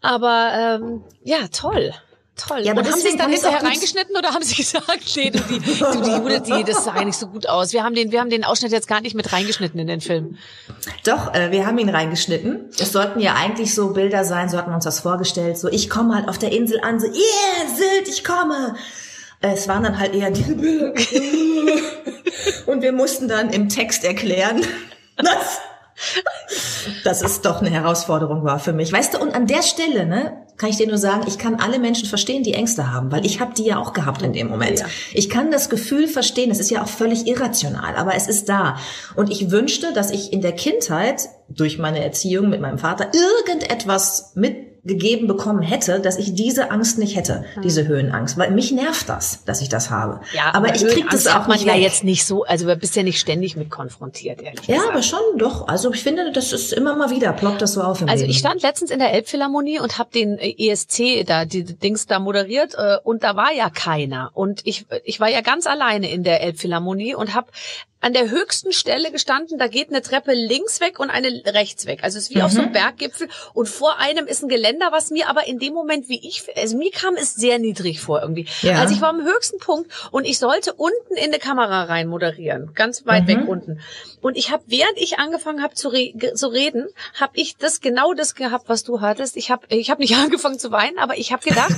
Aber 0.00 0.50
ähm, 0.54 1.04
ja, 1.22 1.48
toll. 1.52 1.92
Toll. 2.36 2.62
Ja, 2.62 2.72
aber 2.72 2.80
und 2.80 2.90
haben 2.90 3.00
Sie 3.00 3.08
es 3.08 3.16
dann 3.16 3.30
hinterher 3.30 3.62
reingeschnitten 3.62 4.16
oder 4.16 4.30
haben 4.34 4.42
Sie 4.42 4.54
gesagt, 4.62 4.84
nee, 5.16 5.30
du, 5.30 5.38
die, 5.38 5.60
du, 5.60 6.02
die 6.02 6.10
Jude, 6.16 6.40
die, 6.40 6.64
das 6.64 6.84
sah 6.84 7.04
nicht 7.04 7.16
so 7.16 7.28
gut 7.28 7.48
aus. 7.48 7.72
Wir 7.72 7.84
haben 7.84 7.94
den, 7.94 8.10
wir 8.10 8.20
haben 8.20 8.30
den 8.30 8.44
Ausschnitt 8.44 8.72
jetzt 8.72 8.88
gar 8.88 9.00
nicht 9.00 9.14
mit 9.14 9.32
reingeschnitten 9.32 9.78
in 9.78 9.86
den 9.86 10.00
Film. 10.00 10.36
Doch, 11.04 11.32
äh, 11.32 11.52
wir 11.52 11.64
haben 11.64 11.78
ihn 11.78 11.88
reingeschnitten. 11.88 12.70
Es 12.78 12.90
sollten 12.90 13.20
ja 13.20 13.34
eigentlich 13.34 13.72
so 13.72 13.92
Bilder 13.92 14.24
sein, 14.24 14.48
so 14.48 14.58
hatten 14.58 14.70
wir 14.70 14.74
uns 14.74 14.84
das 14.84 14.98
vorgestellt. 15.00 15.58
So, 15.58 15.68
ich 15.68 15.88
komme 15.88 16.16
halt 16.16 16.28
auf 16.28 16.38
der 16.38 16.50
Insel 16.50 16.80
an, 16.80 16.98
so, 16.98 17.06
yeah, 17.06 17.76
Sylt, 17.76 18.08
ich 18.08 18.24
komme. 18.24 18.74
Es 19.40 19.68
waren 19.68 19.84
dann 19.84 19.98
halt 19.98 20.14
eher 20.14 20.30
diese 20.30 20.56
Bilder. 20.56 20.92
und 22.66 22.82
wir 22.82 22.92
mussten 22.92 23.28
dann 23.28 23.50
im 23.50 23.68
Text 23.68 24.02
erklären, 24.02 24.62
dass 25.16 25.60
dass 27.04 27.22
es 27.22 27.40
doch 27.40 27.60
eine 27.60 27.70
Herausforderung 27.70 28.44
war 28.44 28.58
für 28.58 28.72
mich. 28.72 28.92
Weißt 28.92 29.14
du, 29.14 29.18
und 29.18 29.34
an 29.34 29.46
der 29.46 29.62
Stelle, 29.62 30.06
ne, 30.06 30.44
kann 30.56 30.70
ich 30.70 30.76
dir 30.76 30.86
nur 30.86 30.98
sagen, 30.98 31.24
ich 31.26 31.38
kann 31.38 31.56
alle 31.56 31.78
Menschen 31.78 32.08
verstehen, 32.08 32.42
die 32.42 32.54
Ängste 32.54 32.92
haben, 32.92 33.10
weil 33.10 33.26
ich 33.26 33.40
habe 33.40 33.54
die 33.54 33.64
ja 33.64 33.78
auch 33.78 33.92
gehabt 33.92 34.22
in 34.22 34.32
dem 34.32 34.48
Moment. 34.48 34.80
Ja. 34.80 34.86
Ich 35.12 35.28
kann 35.28 35.50
das 35.50 35.68
Gefühl 35.68 36.06
verstehen, 36.06 36.50
es 36.50 36.60
ist 36.60 36.70
ja 36.70 36.82
auch 36.82 36.88
völlig 36.88 37.26
irrational, 37.26 37.96
aber 37.96 38.14
es 38.14 38.28
ist 38.28 38.48
da. 38.48 38.76
Und 39.16 39.30
ich 39.30 39.50
wünschte, 39.50 39.92
dass 39.92 40.10
ich 40.10 40.32
in 40.32 40.42
der 40.42 40.52
Kindheit 40.52 41.28
durch 41.48 41.78
meine 41.78 42.04
Erziehung 42.04 42.50
mit 42.50 42.60
meinem 42.60 42.78
Vater 42.78 43.10
irgendetwas 43.12 44.32
mit 44.34 44.73
gegeben 44.84 45.26
bekommen 45.26 45.62
hätte, 45.62 46.00
dass 46.00 46.18
ich 46.18 46.34
diese 46.34 46.70
Angst 46.70 46.98
nicht 46.98 47.16
hätte, 47.16 47.44
hm. 47.54 47.62
diese 47.62 47.86
Höhenangst, 47.88 48.36
weil 48.36 48.50
mich 48.50 48.70
nervt 48.70 49.08
das, 49.08 49.42
dass 49.44 49.62
ich 49.62 49.68
das 49.68 49.90
habe. 49.90 50.20
Ja, 50.32 50.48
aber, 50.52 50.68
aber 50.68 50.76
ich 50.76 50.86
krieg 50.86 51.08
das 51.10 51.26
auch 51.26 51.46
man 51.46 51.58
ja 51.60 51.74
jetzt 51.74 52.04
nicht 52.04 52.24
so, 52.26 52.44
also 52.44 52.66
du 52.66 52.76
bist 52.76 52.94
ja 52.94 53.02
nicht 53.02 53.18
ständig 53.18 53.56
mit 53.56 53.70
konfrontiert, 53.70 54.42
ehrlich 54.42 54.66
Ja, 54.66 54.76
gesagt. 54.76 54.92
aber 54.92 55.02
schon 55.02 55.38
doch. 55.38 55.68
Also 55.68 55.92
ich 55.92 56.02
finde, 56.02 56.32
das 56.32 56.52
ist 56.52 56.72
immer 56.72 56.96
mal 56.96 57.10
wieder 57.10 57.32
ploppt 57.32 57.62
das 57.62 57.72
so 57.72 57.82
auf 57.82 58.02
im 58.02 58.08
Also 58.08 58.22
Leben. 58.22 58.30
ich 58.30 58.38
stand 58.38 58.62
letztens 58.62 58.90
in 58.90 58.98
der 58.98 59.12
Elbphilharmonie 59.12 59.80
und 59.80 59.98
habe 59.98 60.10
den 60.14 60.38
ESC 60.38 61.24
da 61.26 61.44
die 61.44 61.64
Dings 61.64 62.06
da 62.06 62.18
moderiert 62.18 62.74
äh, 62.76 62.96
und 63.02 63.22
da 63.22 63.36
war 63.36 63.52
ja 63.52 63.70
keiner 63.70 64.30
und 64.34 64.60
ich 64.64 64.86
ich 65.04 65.20
war 65.20 65.30
ja 65.30 65.40
ganz 65.40 65.66
alleine 65.66 66.10
in 66.10 66.24
der 66.24 66.42
Elbphilharmonie 66.42 67.14
und 67.14 67.34
habe 67.34 67.46
an 68.04 68.12
der 68.12 68.30
höchsten 68.30 68.70
Stelle 68.72 69.10
gestanden, 69.10 69.58
da 69.58 69.66
geht 69.66 69.88
eine 69.88 70.02
Treppe 70.02 70.34
links 70.34 70.80
weg 70.80 71.00
und 71.00 71.08
eine 71.08 71.42
rechts 71.46 71.86
weg. 71.86 72.00
Also 72.02 72.18
es 72.18 72.24
ist 72.24 72.34
wie 72.34 72.38
mhm. 72.38 72.44
auf 72.44 72.52
so 72.52 72.58
einem 72.60 72.68
mhm. 72.68 72.74
Berggipfel 72.74 73.28
und 73.54 73.66
vor 73.66 73.98
einem 73.98 74.26
ist 74.26 74.42
ein 74.42 74.50
Geländer, 74.50 74.92
was 74.92 75.10
mir 75.10 75.30
aber 75.30 75.46
in 75.46 75.58
dem 75.58 75.72
Moment, 75.72 76.10
wie 76.10 76.20
ich, 76.20 76.44
also 76.54 76.76
mir 76.76 76.90
kam 76.90 77.14
es 77.14 77.34
sehr 77.34 77.58
niedrig 77.58 78.02
vor 78.02 78.20
irgendwie. 78.20 78.46
Ja. 78.60 78.74
Also 78.74 78.94
ich 78.94 79.00
war 79.00 79.08
am 79.08 79.22
höchsten 79.22 79.58
Punkt 79.58 79.90
und 80.10 80.26
ich 80.26 80.38
sollte 80.38 80.74
unten 80.74 81.14
in 81.16 81.24
eine 81.24 81.38
Kamera 81.38 81.84
rein 81.84 82.08
moderieren, 82.08 82.74
ganz 82.74 83.06
weit 83.06 83.22
mhm. 83.22 83.28
weg 83.28 83.48
unten. 83.48 83.80
Und 84.20 84.36
ich 84.36 84.50
habe, 84.50 84.62
während 84.66 84.98
ich 84.98 85.18
angefangen 85.18 85.62
habe 85.62 85.74
zu, 85.74 85.88
re 85.88 86.12
zu 86.34 86.48
reden, 86.48 86.88
habe 87.18 87.32
ich 87.36 87.56
das 87.56 87.80
genau 87.80 88.12
das 88.12 88.34
gehabt, 88.34 88.68
was 88.68 88.84
du 88.84 89.00
hattest. 89.00 89.38
Ich 89.38 89.50
habe 89.50 89.66
ich 89.70 89.90
hab 89.90 89.98
nicht 89.98 90.14
angefangen 90.22 90.58
zu 90.58 90.70
weinen, 90.70 90.98
aber 90.98 91.16
ich 91.16 91.32
habe 91.32 91.42
gedacht, 91.42 91.72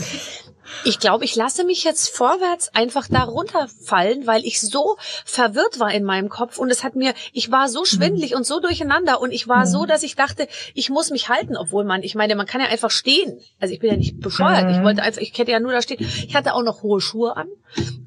ich 0.84 0.98
glaube, 0.98 1.24
ich 1.24 1.36
lasse 1.36 1.64
mich 1.64 1.84
jetzt 1.84 2.08
vorwärts 2.08 2.74
einfach 2.74 3.08
da 3.08 3.24
runterfallen, 3.24 4.26
weil 4.26 4.44
ich 4.44 4.60
so 4.60 4.96
verwirrt 5.24 5.78
war 5.78 5.92
in 5.92 6.04
meinem 6.04 6.28
Kopf 6.28 6.58
und 6.58 6.70
es 6.70 6.84
hat 6.84 6.96
mir, 6.96 7.14
ich 7.32 7.50
war 7.50 7.68
so 7.68 7.84
schwindlig 7.84 8.32
mhm. 8.32 8.38
und 8.38 8.46
so 8.46 8.60
durcheinander 8.60 9.20
und 9.20 9.32
ich 9.32 9.48
war 9.48 9.60
mhm. 9.60 9.70
so, 9.70 9.86
dass 9.86 10.02
ich 10.02 10.16
dachte, 10.16 10.48
ich 10.74 10.90
muss 10.90 11.10
mich 11.10 11.28
halten, 11.28 11.56
obwohl 11.56 11.84
man, 11.84 12.02
ich 12.02 12.14
meine, 12.14 12.34
man 12.36 12.46
kann 12.46 12.60
ja 12.60 12.68
einfach 12.68 12.90
stehen. 12.90 13.40
Also 13.60 13.74
ich 13.74 13.80
bin 13.80 13.90
ja 13.90 13.96
nicht 13.96 14.20
bescheuert. 14.20 14.64
Mhm. 14.64 14.70
Ich 14.70 14.82
wollte 14.82 15.02
einfach, 15.02 15.20
ich 15.20 15.36
hätte 15.36 15.50
ja 15.50 15.60
nur 15.60 15.72
da 15.72 15.82
stehen. 15.82 15.98
Ich 16.00 16.34
hatte 16.34 16.54
auch 16.54 16.62
noch 16.62 16.82
hohe 16.82 17.00
Schuhe 17.00 17.36
an 17.36 17.48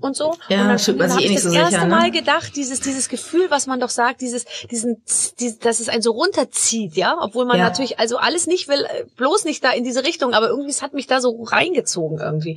und 0.02 0.16
so. 0.16 0.36
Ja, 0.48 0.62
und 0.62 0.88
dann, 0.88 0.98
dann 0.98 1.12
habe 1.12 1.22
eh 1.22 1.26
ich 1.26 1.36
das 1.36 1.44
so 1.44 1.52
erste 1.52 1.76
sicher, 1.76 1.86
ne? 1.86 1.96
Mal 1.96 2.12
gedacht, 2.12 2.56
dieses, 2.56 2.80
dieses 2.80 3.10
Gefühl, 3.10 3.48
was 3.50 3.68
man 3.68 3.80
doch 3.80 3.90
sagt, 3.90 4.22
dieses, 4.22 4.46
diesen, 4.72 5.04
dieses, 5.40 5.60
dass 5.60 5.80
es 5.80 5.90
einen 5.90 6.02
so 6.02 6.12
runterzieht, 6.12 6.96
ja, 6.96 7.18
obwohl 7.20 7.46
man 7.46 7.58
ja. 7.58 7.66
natürlich 7.66 8.00
also 8.00 8.18
alles 8.18 8.48
nicht 8.48 8.68
will, 8.68 8.86
äh, 8.86 9.06
bloß 9.18 9.46
nicht 9.46 9.64
da 9.64 9.72
in 9.72 9.84
diese 9.84 10.04
Richtung, 10.04 10.34
aber 10.34 10.50
irgendwie 10.50 10.70
es 10.70 10.82
hat 10.82 10.94
mich 10.94 11.08
da 11.08 11.22
so 11.22 11.44
reingezogen 11.44 12.20
irgendwie. 12.20 12.49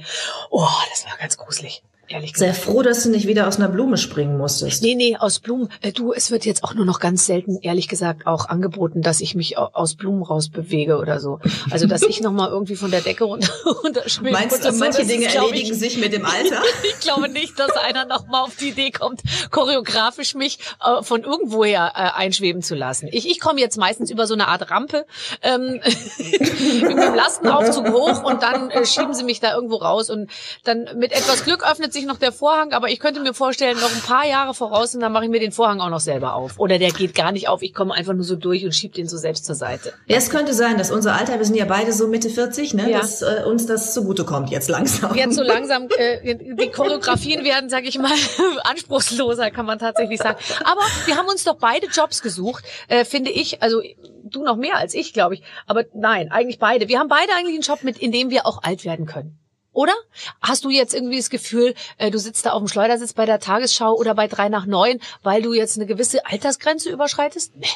Oh, 0.50 0.68
das 0.90 1.04
war 1.06 1.16
ganz 1.18 1.36
gruselig 1.36 1.82
ehrlich 2.12 2.32
gesagt. 2.32 2.54
Sehr 2.54 2.62
froh, 2.62 2.82
dass 2.82 3.02
du 3.02 3.10
nicht 3.10 3.26
wieder 3.26 3.48
aus 3.48 3.56
einer 3.56 3.68
Blume 3.68 3.96
springen 3.96 4.36
musstest. 4.36 4.82
Nee, 4.82 4.94
nee, 4.94 5.16
aus 5.16 5.40
Blumen. 5.40 5.68
Äh, 5.80 5.92
du, 5.92 6.12
es 6.12 6.30
wird 6.30 6.44
jetzt 6.44 6.64
auch 6.64 6.74
nur 6.74 6.84
noch 6.84 7.00
ganz 7.00 7.26
selten, 7.26 7.58
ehrlich 7.60 7.88
gesagt, 7.88 8.26
auch 8.26 8.48
angeboten, 8.48 9.02
dass 9.02 9.20
ich 9.20 9.34
mich 9.34 9.58
aus 9.58 9.94
Blumen 9.94 10.22
rausbewege 10.22 10.98
oder 10.98 11.20
so. 11.20 11.40
Also, 11.70 11.86
dass 11.86 12.02
ich 12.02 12.20
nochmal 12.20 12.50
irgendwie 12.50 12.76
von 12.76 12.90
der 12.90 13.00
Decke 13.00 13.24
runter, 13.24 13.52
runterschwinge. 13.82 14.32
Meinst 14.32 14.64
du, 14.64 14.72
so, 14.72 14.78
manche 14.78 15.04
Dinge 15.04 15.26
ist, 15.26 15.34
erledigen 15.34 15.72
ich, 15.72 15.78
sich 15.78 15.98
mit 15.98 16.12
dem 16.12 16.24
Alter? 16.24 16.62
ich 16.84 17.00
glaube 17.00 17.28
nicht, 17.28 17.58
dass 17.58 17.72
einer 17.72 18.04
nochmal 18.04 18.44
auf 18.44 18.56
die 18.56 18.68
Idee 18.68 18.90
kommt, 18.90 19.22
choreografisch 19.50 20.34
mich 20.34 20.58
äh, 20.82 21.02
von 21.02 21.22
irgendwoher 21.22 21.92
äh, 21.94 22.18
einschweben 22.18 22.62
zu 22.62 22.74
lassen. 22.74 23.08
Ich, 23.10 23.28
ich 23.28 23.40
komme 23.40 23.60
jetzt 23.60 23.76
meistens 23.78 24.10
über 24.10 24.26
so 24.26 24.34
eine 24.34 24.48
Art 24.48 24.70
Rampe 24.70 25.06
ähm, 25.42 25.80
mit 26.18 26.90
dem 26.90 27.14
Lastenaufzug 27.14 27.90
hoch 27.90 28.22
und 28.22 28.42
dann 28.42 28.70
äh, 28.70 28.84
schieben 28.86 29.14
sie 29.14 29.24
mich 29.24 29.40
da 29.40 29.54
irgendwo 29.54 29.76
raus 29.76 30.10
und 30.10 30.30
dann 30.64 30.88
mit 30.96 31.12
etwas 31.12 31.44
Glück 31.44 31.64
öffnet 31.68 31.92
sich 31.92 32.01
sich 32.02 32.08
noch 32.08 32.18
der 32.18 32.32
Vorhang, 32.32 32.72
aber 32.72 32.88
ich 32.88 33.00
könnte 33.00 33.20
mir 33.20 33.32
vorstellen, 33.32 33.78
noch 33.78 33.92
ein 33.92 34.02
paar 34.02 34.26
Jahre 34.26 34.54
voraus 34.54 34.94
und 34.94 35.00
dann 35.00 35.12
mache 35.12 35.24
ich 35.24 35.30
mir 35.30 35.40
den 35.40 35.52
Vorhang 35.52 35.80
auch 35.80 35.88
noch 35.88 36.00
selber 36.00 36.34
auf. 36.34 36.58
Oder 36.58 36.78
der 36.78 36.90
geht 36.90 37.14
gar 37.14 37.32
nicht 37.32 37.48
auf, 37.48 37.62
ich 37.62 37.72
komme 37.72 37.94
einfach 37.94 38.12
nur 38.12 38.24
so 38.24 38.36
durch 38.36 38.64
und 38.64 38.74
schieb 38.74 38.94
den 38.94 39.08
so 39.08 39.16
selbst 39.16 39.44
zur 39.44 39.54
Seite. 39.54 39.92
Ja, 40.06 40.16
es 40.16 40.30
könnte 40.30 40.52
sein, 40.52 40.78
dass 40.78 40.90
unser 40.90 41.14
Alter, 41.14 41.38
wir 41.38 41.44
sind 41.44 41.56
ja 41.56 41.64
beide 41.64 41.92
so 41.92 42.08
Mitte 42.08 42.28
40, 42.28 42.74
ne, 42.74 42.90
ja. 42.90 42.98
dass 42.98 43.22
äh, 43.22 43.44
uns 43.46 43.66
das 43.66 43.94
zugutekommt 43.94 44.50
jetzt 44.50 44.68
langsam. 44.68 45.14
Jetzt 45.14 45.36
so 45.36 45.42
langsam, 45.42 45.88
äh, 45.96 46.34
die 46.34 46.70
Choreografien 46.70 47.44
werden, 47.44 47.70
sage 47.70 47.86
ich 47.86 47.98
mal, 47.98 48.12
anspruchsloser, 48.64 49.50
kann 49.50 49.66
man 49.66 49.78
tatsächlich 49.78 50.20
sagen. 50.20 50.38
Aber 50.64 50.82
wir 51.06 51.16
haben 51.16 51.28
uns 51.28 51.44
doch 51.44 51.56
beide 51.56 51.86
Jobs 51.86 52.22
gesucht, 52.22 52.64
äh, 52.88 53.04
finde 53.04 53.30
ich, 53.30 53.62
also 53.62 53.80
du 54.24 54.42
noch 54.42 54.56
mehr 54.56 54.76
als 54.76 54.94
ich, 54.94 55.12
glaube 55.12 55.34
ich. 55.34 55.42
Aber 55.66 55.84
nein, 55.94 56.30
eigentlich 56.30 56.58
beide. 56.58 56.88
Wir 56.88 56.98
haben 56.98 57.08
beide 57.08 57.32
eigentlich 57.34 57.54
einen 57.54 57.62
Job, 57.62 57.82
mit 57.82 57.98
in 57.98 58.12
dem 58.12 58.30
wir 58.30 58.46
auch 58.46 58.62
alt 58.62 58.84
werden 58.84 59.06
können. 59.06 59.38
Oder? 59.72 59.92
Hast 60.40 60.64
du 60.64 60.70
jetzt 60.70 60.94
irgendwie 60.94 61.16
das 61.16 61.30
Gefühl, 61.30 61.74
äh, 61.98 62.10
du 62.10 62.18
sitzt 62.18 62.46
da 62.46 62.52
auf 62.52 62.60
dem 62.60 62.68
Schleudersitz 62.68 63.14
bei 63.14 63.26
der 63.26 63.40
Tagesschau 63.40 63.94
oder 63.94 64.14
bei 64.14 64.28
drei 64.28 64.48
nach 64.48 64.66
neun, 64.66 64.98
weil 65.22 65.42
du 65.42 65.54
jetzt 65.54 65.76
eine 65.76 65.86
gewisse 65.86 66.26
Altersgrenze 66.26 66.90
überschreitest? 66.90 67.52
Nee. 67.56 67.66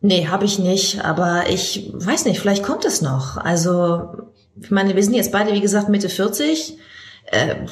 Nee, 0.00 0.28
habe 0.28 0.44
ich 0.44 0.58
nicht. 0.58 1.04
Aber 1.04 1.48
ich 1.48 1.90
weiß 1.92 2.24
nicht, 2.26 2.40
vielleicht 2.40 2.62
kommt 2.62 2.84
es 2.84 3.02
noch. 3.02 3.36
Also, 3.36 4.28
ich 4.60 4.70
meine, 4.70 4.94
wir 4.94 5.02
sind 5.02 5.14
jetzt 5.14 5.32
beide, 5.32 5.52
wie 5.52 5.60
gesagt, 5.60 5.88
Mitte 5.88 6.08
40. 6.08 6.78
Äh, 7.26 7.66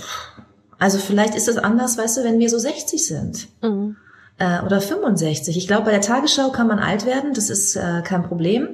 also 0.78 0.98
vielleicht 0.98 1.34
ist 1.34 1.48
es 1.48 1.56
anders, 1.56 1.96
weißt 1.96 2.18
du, 2.18 2.24
wenn 2.24 2.38
wir 2.38 2.50
so 2.50 2.58
60 2.58 3.06
sind. 3.06 3.48
Mhm. 3.62 3.96
Äh, 4.38 4.62
oder 4.62 4.80
65. 4.80 5.56
Ich 5.56 5.66
glaube, 5.66 5.84
bei 5.84 5.92
der 5.92 6.00
Tagesschau 6.00 6.50
kann 6.50 6.66
man 6.66 6.78
alt 6.78 7.06
werden, 7.06 7.32
das 7.32 7.48
ist 7.48 7.76
äh, 7.76 8.02
kein 8.02 8.24
Problem. 8.24 8.68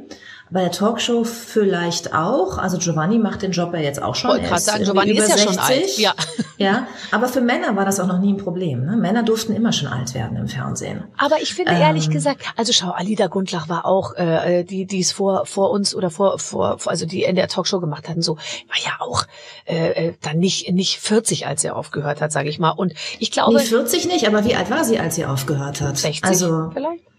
Bei 0.52 0.60
der 0.60 0.70
Talkshow 0.70 1.24
vielleicht 1.24 2.12
auch. 2.12 2.58
Also 2.58 2.76
Giovanni 2.76 3.18
macht 3.18 3.40
den 3.40 3.52
Job 3.52 3.72
ja 3.72 3.80
jetzt 3.80 4.02
auch 4.02 4.14
schon. 4.14 4.32
Wollte 4.32 4.48
gerade 4.48 4.60
sagen, 4.60 4.84
Giovanni 4.84 5.12
ist 5.12 5.30
ja 5.30 5.38
60. 5.38 5.44
schon 5.44 5.58
alt. 5.58 5.98
Ja. 5.98 6.14
ja. 6.58 6.86
Aber 7.10 7.28
für 7.28 7.40
Männer 7.40 7.74
war 7.74 7.86
das 7.86 7.98
auch 8.00 8.06
noch 8.06 8.18
nie 8.18 8.34
ein 8.34 8.36
Problem. 8.36 8.84
Ne? 8.84 8.96
Männer 8.96 9.22
durften 9.22 9.54
immer 9.54 9.72
schon 9.72 9.88
alt 9.88 10.12
werden 10.12 10.36
im 10.36 10.48
Fernsehen. 10.48 11.04
Aber 11.16 11.40
ich 11.40 11.54
finde 11.54 11.72
ähm, 11.72 11.80
ehrlich 11.80 12.10
gesagt, 12.10 12.42
also 12.56 12.74
schau, 12.74 12.90
Alida 12.90 13.28
Gundlach 13.28 13.70
war 13.70 13.86
auch, 13.86 14.14
äh, 14.16 14.64
die 14.64 14.84
die 14.84 15.00
es 15.00 15.12
vor 15.12 15.46
vor 15.46 15.70
uns 15.70 15.94
oder 15.94 16.10
vor 16.10 16.38
vor 16.38 16.78
also 16.84 17.06
die 17.06 17.22
in 17.22 17.36
der 17.36 17.48
Talkshow 17.48 17.80
gemacht 17.80 18.10
hatten, 18.10 18.20
so 18.20 18.36
war 18.36 18.78
ja 18.84 18.92
auch 19.00 19.24
äh, 19.64 20.08
äh 20.08 20.14
dann 20.20 20.38
nicht 20.38 20.70
nicht 20.70 20.98
40, 20.98 21.46
als 21.46 21.64
er 21.64 21.76
aufgehört 21.76 22.20
hat, 22.20 22.30
sage 22.30 22.50
ich 22.50 22.58
mal. 22.58 22.72
Und 22.72 22.92
ich 23.18 23.30
glaube. 23.30 23.54
Nee, 23.54 23.64
40 23.64 24.06
nicht, 24.06 24.26
aber 24.26 24.44
wie 24.44 24.54
alt 24.54 24.70
war 24.70 24.84
sie, 24.84 24.98
als 24.98 25.14
sie 25.14 25.24
aufgehört 25.24 25.80
hat? 25.80 25.96
60 25.96 26.24
also, 26.24 26.70
vielleicht. 26.74 27.11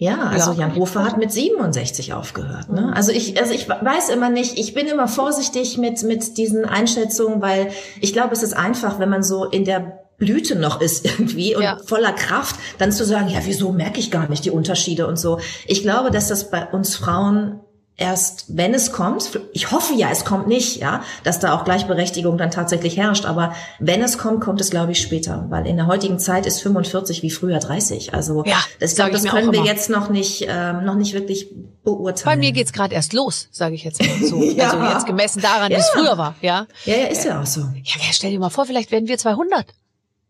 Ja, 0.00 0.28
also 0.28 0.52
ja. 0.52 0.60
Jan 0.60 0.76
Hofer 0.76 1.04
hat 1.04 1.18
mit 1.18 1.32
67 1.32 2.12
aufgehört. 2.12 2.70
Ne? 2.70 2.82
Mhm. 2.82 2.92
Also 2.94 3.10
ich, 3.10 3.40
also 3.40 3.52
ich 3.52 3.68
weiß 3.68 4.10
immer 4.10 4.30
nicht, 4.30 4.56
ich 4.56 4.72
bin 4.72 4.86
immer 4.86 5.08
vorsichtig 5.08 5.76
mit 5.76 6.04
mit 6.04 6.38
diesen 6.38 6.64
Einschätzungen, 6.64 7.42
weil 7.42 7.70
ich 8.00 8.12
glaube, 8.12 8.32
es 8.32 8.44
ist 8.44 8.56
einfach, 8.56 9.00
wenn 9.00 9.08
man 9.08 9.24
so 9.24 9.44
in 9.44 9.64
der 9.64 10.04
Blüte 10.16 10.56
noch 10.56 10.80
ist 10.80 11.04
irgendwie 11.18 11.56
und 11.56 11.64
ja. 11.64 11.78
voller 11.84 12.12
Kraft, 12.12 12.56
dann 12.78 12.92
zu 12.92 13.04
sagen, 13.04 13.28
ja, 13.28 13.40
wieso 13.44 13.72
merke 13.72 13.98
ich 13.98 14.12
gar 14.12 14.28
nicht 14.28 14.44
die 14.44 14.50
Unterschiede 14.50 15.08
und 15.08 15.18
so. 15.18 15.40
Ich 15.66 15.82
glaube, 15.82 16.12
dass 16.12 16.28
das 16.28 16.50
bei 16.50 16.66
uns 16.66 16.94
Frauen 16.94 17.60
erst, 17.98 18.56
wenn 18.56 18.72
es 18.74 18.92
kommt, 18.92 19.40
ich 19.52 19.72
hoffe 19.72 19.92
ja, 19.92 20.08
es 20.10 20.24
kommt 20.24 20.46
nicht, 20.46 20.76
ja, 20.76 21.02
dass 21.24 21.40
da 21.40 21.54
auch 21.54 21.64
Gleichberechtigung 21.64 22.38
dann 22.38 22.50
tatsächlich 22.50 22.96
herrscht, 22.96 23.26
aber 23.26 23.54
wenn 23.80 24.02
es 24.02 24.16
kommt, 24.16 24.40
kommt 24.40 24.60
es, 24.60 24.70
glaube 24.70 24.92
ich, 24.92 25.02
später, 25.02 25.46
weil 25.50 25.66
in 25.66 25.76
der 25.76 25.88
heutigen 25.88 26.18
Zeit 26.18 26.46
ist 26.46 26.62
45 26.62 27.22
wie 27.22 27.30
früher 27.30 27.58
30. 27.58 28.14
Also 28.14 28.44
ja, 28.46 28.56
das, 28.78 28.94
glaub, 28.94 29.10
das 29.10 29.24
können 29.24 29.52
wir 29.52 29.64
jetzt 29.64 29.90
noch 29.90 30.08
nicht, 30.08 30.46
ähm, 30.48 30.84
noch 30.84 30.94
nicht 30.94 31.12
wirklich 31.12 31.48
beurteilen. 31.82 32.38
Bei 32.38 32.46
mir 32.46 32.52
geht's 32.52 32.72
gerade 32.72 32.94
erst 32.94 33.12
los, 33.12 33.48
sage 33.50 33.74
ich 33.74 33.82
jetzt 33.82 34.00
mal 34.00 34.24
so. 34.24 34.42
ja. 34.42 34.70
Also 34.70 34.94
jetzt 34.94 35.06
gemessen 35.06 35.42
daran, 35.42 35.72
ja. 35.72 35.78
wie 35.78 35.80
es 35.80 35.90
früher 35.90 36.16
war, 36.16 36.36
ja. 36.40 36.66
Ja, 36.84 36.96
ja, 36.96 37.06
ist 37.08 37.24
ja 37.24 37.42
auch 37.42 37.46
so. 37.46 37.60
Ja, 37.60 37.94
stell 38.12 38.30
dir 38.30 38.38
mal 38.38 38.50
vor, 38.50 38.64
vielleicht 38.64 38.92
werden 38.92 39.08
wir 39.08 39.18
200. 39.18 39.66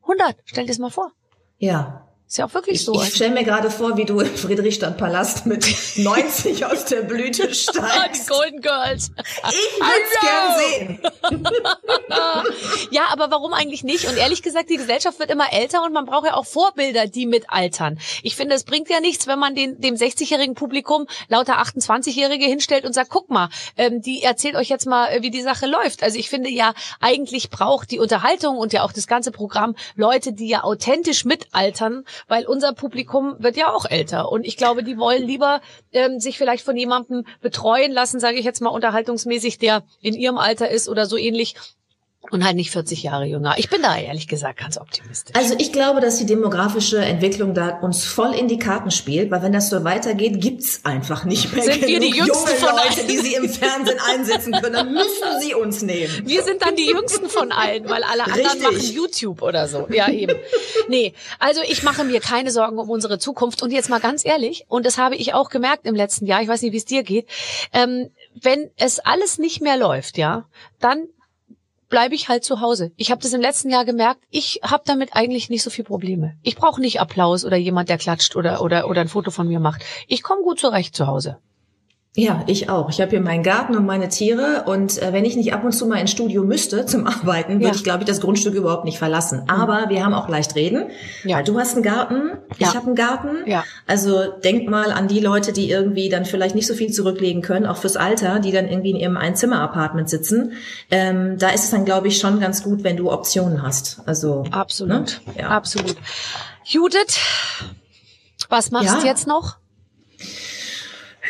100, 0.03 0.37
stell 0.47 0.65
dir 0.65 0.69
das 0.69 0.79
mal 0.79 0.91
vor. 0.91 1.13
Ja. 1.59 2.08
Ist 2.29 2.37
ja 2.37 2.45
auch 2.45 2.53
wirklich 2.53 2.85
so. 2.85 2.93
Ich, 3.01 3.09
ich 3.09 3.15
stelle 3.15 3.33
mir 3.33 3.43
gerade 3.43 3.71
vor, 3.71 3.97
wie 3.97 4.05
du 4.05 4.21
im 4.21 4.37
Friedrichstadtpalast 4.37 5.47
mit 5.47 5.67
90 5.97 6.67
aus 6.67 6.85
der 6.85 7.01
Blüte 7.01 7.55
steigst. 7.55 8.29
Die 8.29 8.31
Golden 8.31 8.61
Girls. 8.61 9.11
Ich 9.49 9.81
würde 9.81 10.19
gern 10.21 10.59
sehen. 10.59 11.01
ja, 12.91 13.05
aber 13.13 13.31
warum 13.31 13.55
eigentlich 13.55 13.83
nicht? 13.83 14.07
Und 14.07 14.19
ehrlich 14.19 14.43
gesagt, 14.43 14.69
die 14.69 14.77
Gesellschaft 14.77 15.19
wird 15.19 15.31
immer 15.31 15.55
älter 15.55 15.83
und 15.83 15.95
man 15.95 16.05
braucht 16.05 16.27
ja 16.27 16.35
auch 16.35 16.45
Vorbilder, 16.45 17.07
die 17.07 17.25
mit 17.25 17.49
altern. 17.49 17.99
Ich 18.23 18.37
finde, 18.37 18.57
es 18.57 18.65
bringt 18.65 18.91
ja 18.91 19.01
nichts, 19.01 19.27
wenn 19.27 19.39
man 19.39 19.55
den, 19.55 19.81
dem 19.81 19.95
60-jährigen 19.95 20.55
Publikum 20.55 21.07
lauter 21.29 21.63
28-Jährige 21.63 22.45
hinstellt 22.45 22.85
und 22.85 22.93
sagt, 22.93 23.09
guck 23.09 23.31
mal, 23.31 23.49
ähm, 23.79 24.03
die 24.03 24.23
erzählt 24.23 24.55
euch 24.57 24.69
jetzt 24.69 24.85
mal, 24.85 25.09
äh, 25.09 25.23
wie 25.23 25.31
die 25.31 25.41
Sache 25.41 25.67
läuft. 25.67 26.03
Also 26.03 26.19
ich 26.19 26.29
finde 26.29 26.51
ja, 26.51 26.75
eigentlich 27.01 27.49
braucht 27.49 27.91
die 27.91 28.01
Unterhaltung 28.01 28.59
und 28.59 28.75
ja 28.75 28.83
auch 28.83 28.93
das 28.93 29.07
ganze 29.07 29.31
Programm 29.31 29.77
Leute, 29.97 30.35
die 30.35 30.49
ja 30.49 30.63
authentisch 30.63 31.25
mitaltern 31.25 32.05
weil 32.27 32.47
unser 32.47 32.73
Publikum 32.73 33.37
wird 33.39 33.57
ja 33.57 33.73
auch 33.73 33.85
älter. 33.85 34.31
Und 34.31 34.45
ich 34.45 34.57
glaube, 34.57 34.83
die 34.83 34.99
wollen 34.99 35.25
lieber 35.25 35.61
ähm, 35.93 36.21
sich 36.21 36.39
vielleicht 36.39 36.65
von 36.65 36.77
jemandem 36.77 37.25
betreuen 37.41 37.93
lassen, 37.93 38.21
sage 38.21 38.39
ich 38.39 38.45
jetzt 38.45 38.61
mal 38.61 38.71
unterhaltungsmäßig, 38.71 39.59
der 39.59 39.85
in 40.01 40.15
ihrem 40.15 40.39
Alter 40.39 40.71
ist 40.71 40.89
oder 40.89 41.07
so 41.07 41.17
ähnlich, 41.17 41.55
und 42.31 42.45
halt 42.45 42.57
nicht 42.57 42.71
40 42.71 43.05
Jahre 43.05 43.25
jünger. 43.25 43.55
Ich 43.59 43.71
bin 43.71 43.81
da 43.81 43.97
ehrlich 43.97 44.29
gesagt 44.29 44.59
ganz 44.59 44.77
optimistisch. 44.77 45.35
Also 45.35 45.55
ich 45.59 45.73
glaube, 45.73 46.01
dass 46.01 46.19
die 46.19 46.27
demografische 46.27 46.99
Entwicklung 46.99 47.55
da 47.55 47.79
uns 47.79 48.05
voll 48.05 48.35
in 48.35 48.49
die 48.49 48.59
Karten 48.59 48.91
spielt, 48.91 49.31
weil 49.31 49.43
wenn 49.43 49.53
das 49.53 49.71
so 49.71 49.85
weitergeht, 49.85 50.41
gibt's 50.41 50.85
einfach 50.85 51.25
nicht 51.25 51.53
mehr 51.55 51.65
sind 51.65 51.87
wir 51.87 52.01
die 52.01 52.11
jüngsten 52.11 52.51
junge 52.61 52.73
Leute, 52.73 53.07
die 53.07 53.19
sie 53.19 53.35
im 53.35 53.49
Fernsehen 53.49 53.99
einsetzen 54.07 54.53
können. 54.53 54.75
Dann 54.75 54.93
müssen 54.93 55.41
sie 55.41 55.55
uns 55.55 55.83
nehmen. 55.83 56.23
Wir 56.25 56.43
sind 56.43 56.61
dann 56.61 56.77
die 56.77 56.87
jüngsten 56.87 57.29
von 57.29 57.53
allen, 57.53 57.89
weil 57.89 58.03
alle 58.03 58.25
anderen 58.25 58.43
Richtig. 58.43 58.63
machen 58.63 58.95
YouTube 58.95 59.43
oder 59.43 59.69
so. 59.69 59.87
Ja, 59.91 60.11
eben. 60.11 60.37
Nee, 60.89 61.15
also 61.39 61.61
ich 61.67 61.83
mache 61.83 62.05
mir 62.05 62.21
keine 62.21 62.51
Sorgen 62.51 62.79
um 62.79 62.91
unsere 62.91 63.19
Zukunft. 63.19 63.63
Und 63.63 63.71
jetzt 63.71 63.89
mal 63.89 64.01
ganz 64.01 64.25
ehrlich, 64.25 64.65
und 64.69 64.85
das 64.85 64.99
habe 64.99 65.17
ich 65.17 65.35
auch 65.35 65.51
gemerkt 65.51 65.87
im 65.87 65.95
letzten 65.95 66.27
Jahr, 66.27 66.43
ich 66.43 66.49
weiß 66.49 66.63
nicht, 66.63 66.73
wie 66.73 66.79
es 66.79 66.85
dir 66.85 67.05
geht, 67.05 67.27
ähm, 67.73 68.11
wenn 68.41 68.71
es 68.77 68.99
alles 68.99 69.39
nicht 69.39 69.63
mehr 69.63 69.77
läuft, 69.77 70.19
ja, 70.19 70.47
dann 70.81 71.09
bleibe 71.89 72.15
ich 72.15 72.29
halt 72.29 72.45
zu 72.45 72.61
Hause. 72.61 72.93
Ich 72.97 73.11
habe 73.11 73.23
das 73.23 73.33
im 73.33 73.41
letzten 73.41 73.71
Jahr 73.71 73.85
gemerkt, 73.85 74.21
ich 74.31 74.61
habe 74.63 74.83
damit 74.87 75.15
eigentlich 75.15 75.51
nicht 75.51 75.63
so 75.63 75.71
viel 75.71 75.85
Probleme. 75.85 76.37
Ich 76.43 76.57
brauche 76.57 76.81
nicht 76.81 77.01
Applaus 77.01 77.45
oder 77.45 77.57
jemand, 77.57 77.89
der 77.89 77.99
klatscht 77.99 78.37
oder, 78.37 78.63
oder, 78.63 78.89
oder 78.89 79.01
ein 79.01 79.09
Foto 79.09 79.31
von 79.31 79.49
mir 79.49 79.61
macht. 79.61 79.83
Ich 80.07 80.23
komme 80.23 80.43
gut 80.43 80.61
zurecht 80.61 80.95
zu 80.95 81.07
Hause. 81.07 81.39
Ja, 82.17 82.43
ich 82.49 82.69
auch. 82.69 82.89
Ich 82.91 83.01
habe 83.01 83.11
hier 83.11 83.21
meinen 83.21 83.45
Garten 83.45 83.77
und 83.77 83.87
meine 83.87 84.09
Tiere 84.09 84.65
und 84.67 85.01
äh, 85.01 85.13
wenn 85.13 85.25
ich 85.25 85.37
nicht 85.37 85.53
ab 85.53 85.63
und 85.63 85.71
zu 85.71 85.87
mal 85.87 85.99
ins 85.99 86.11
Studio 86.11 86.43
müsste 86.43 86.85
zum 86.87 87.07
Arbeiten, 87.07 87.55
würde 87.55 87.67
ja. 87.67 87.75
ich, 87.75 87.85
glaube 87.85 88.01
ich, 88.01 88.07
das 88.07 88.21
Grundstück 88.21 88.55
überhaupt 88.55 88.85
nicht 88.85 88.99
verlassen. 88.99 89.43
Mhm. 89.43 89.51
Aber 89.51 89.89
wir 89.89 90.05
haben 90.05 90.15
auch 90.15 90.29
leicht 90.29 90.57
reden. 90.57 90.91
Ja. 91.23 91.43
Du 91.43 91.59
hast 91.61 91.75
einen 91.75 91.85
Garten, 91.85 92.39
ich 92.55 92.61
ja. 92.67 92.75
habe 92.75 92.87
einen 92.87 92.97
Garten. 92.97 93.49
Ja. 93.49 93.63
Also 93.87 94.33
denk 94.43 94.69
mal 94.69 94.91
an 94.91 95.07
die 95.07 95.21
Leute, 95.21 95.53
die 95.53 95.71
irgendwie 95.71 96.09
dann 96.09 96.25
vielleicht 96.25 96.55
nicht 96.57 96.67
so 96.67 96.75
viel 96.75 96.91
zurücklegen 96.91 97.41
können, 97.41 97.67
auch 97.67 97.77
fürs 97.77 97.97
Alter, 97.97 98.41
die 98.41 98.51
dann 98.51 98.67
irgendwie 98.69 98.91
in 98.91 98.97
ihrem 98.97 99.17
Einzimmer-Apartment 99.17 100.09
sitzen. 100.09 100.55
Ähm, 100.91 101.39
da 101.39 101.51
ist 101.51 101.65
es 101.65 101.71
dann, 101.71 101.85
glaube 101.85 102.09
ich, 102.09 102.19
schon 102.19 102.41
ganz 102.41 102.65
gut, 102.65 102.83
wenn 102.83 102.97
du 102.97 103.13
Optionen 103.13 103.63
hast. 103.63 104.01
Also 104.07 104.45
absolut, 104.51 105.21
ne? 105.27 105.35
ja. 105.39 105.49
absolut. 105.51 105.97
Judith, 106.65 107.19
was 108.49 108.73
machst 108.73 109.03
du 109.03 109.07
jetzt 109.07 109.27
noch? 109.27 109.59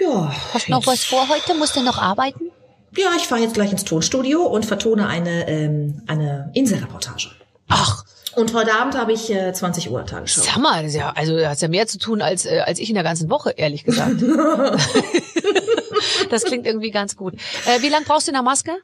Ja. 0.01 0.33
Hast 0.53 0.69
du 0.69 0.73
noch 0.73 0.87
was 0.87 1.05
vor 1.05 1.29
heute? 1.29 1.55
Musst 1.55 1.77
du 1.77 1.83
noch 1.83 1.99
arbeiten? 1.99 2.51
Ja, 2.97 3.11
ich 3.17 3.27
fahre 3.27 3.43
jetzt 3.43 3.55
gleich 3.55 3.73
ins 3.73 3.85
Tonstudio 3.85 4.43
und 4.43 4.65
vertone 4.65 5.07
eine, 5.07 5.49
ähm, 5.49 6.03
eine 6.07 6.51
Inselreportage. 6.55 7.31
Ach. 7.69 8.05
Und 8.35 8.55
heute 8.55 8.75
Abend 8.75 8.97
habe 8.97 9.13
ich 9.13 9.31
äh, 9.31 9.53
20 9.53 9.91
Uhr 9.91 10.07
Tagesschau. 10.07 10.43
Sag 10.43 10.59
mal, 10.59 10.83
das 10.83 10.93
ist 10.93 10.99
ja, 10.99 11.11
also 11.11 11.37
das 11.37 11.49
hat 11.49 11.63
ja 11.63 11.69
mehr 11.69 11.89
zu 11.89 11.99
tun 11.99 12.23
als, 12.23 12.47
äh, 12.47 12.61
als 12.61 12.79
ich 12.79 12.89
in 12.89 12.95
der 12.95 13.03
ganzen 13.03 13.29
Woche, 13.31 13.51
ehrlich 13.51 13.85
gesagt. 13.85 14.21
das 16.31 16.45
klingt 16.45 16.67
irgendwie 16.67 16.93
ganz 16.93 17.17
gut. 17.17 17.35
Äh, 17.67 17.83
wie 17.83 17.89
lange 17.89 18.05
brauchst 18.05 18.29
du 18.29 18.31
in 18.31 18.35
der 18.35 18.43
Maske? 18.43 18.77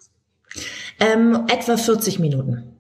Ähm, 0.99 1.47
etwa 1.49 1.77
40 1.77 2.19
Minuten. 2.19 2.75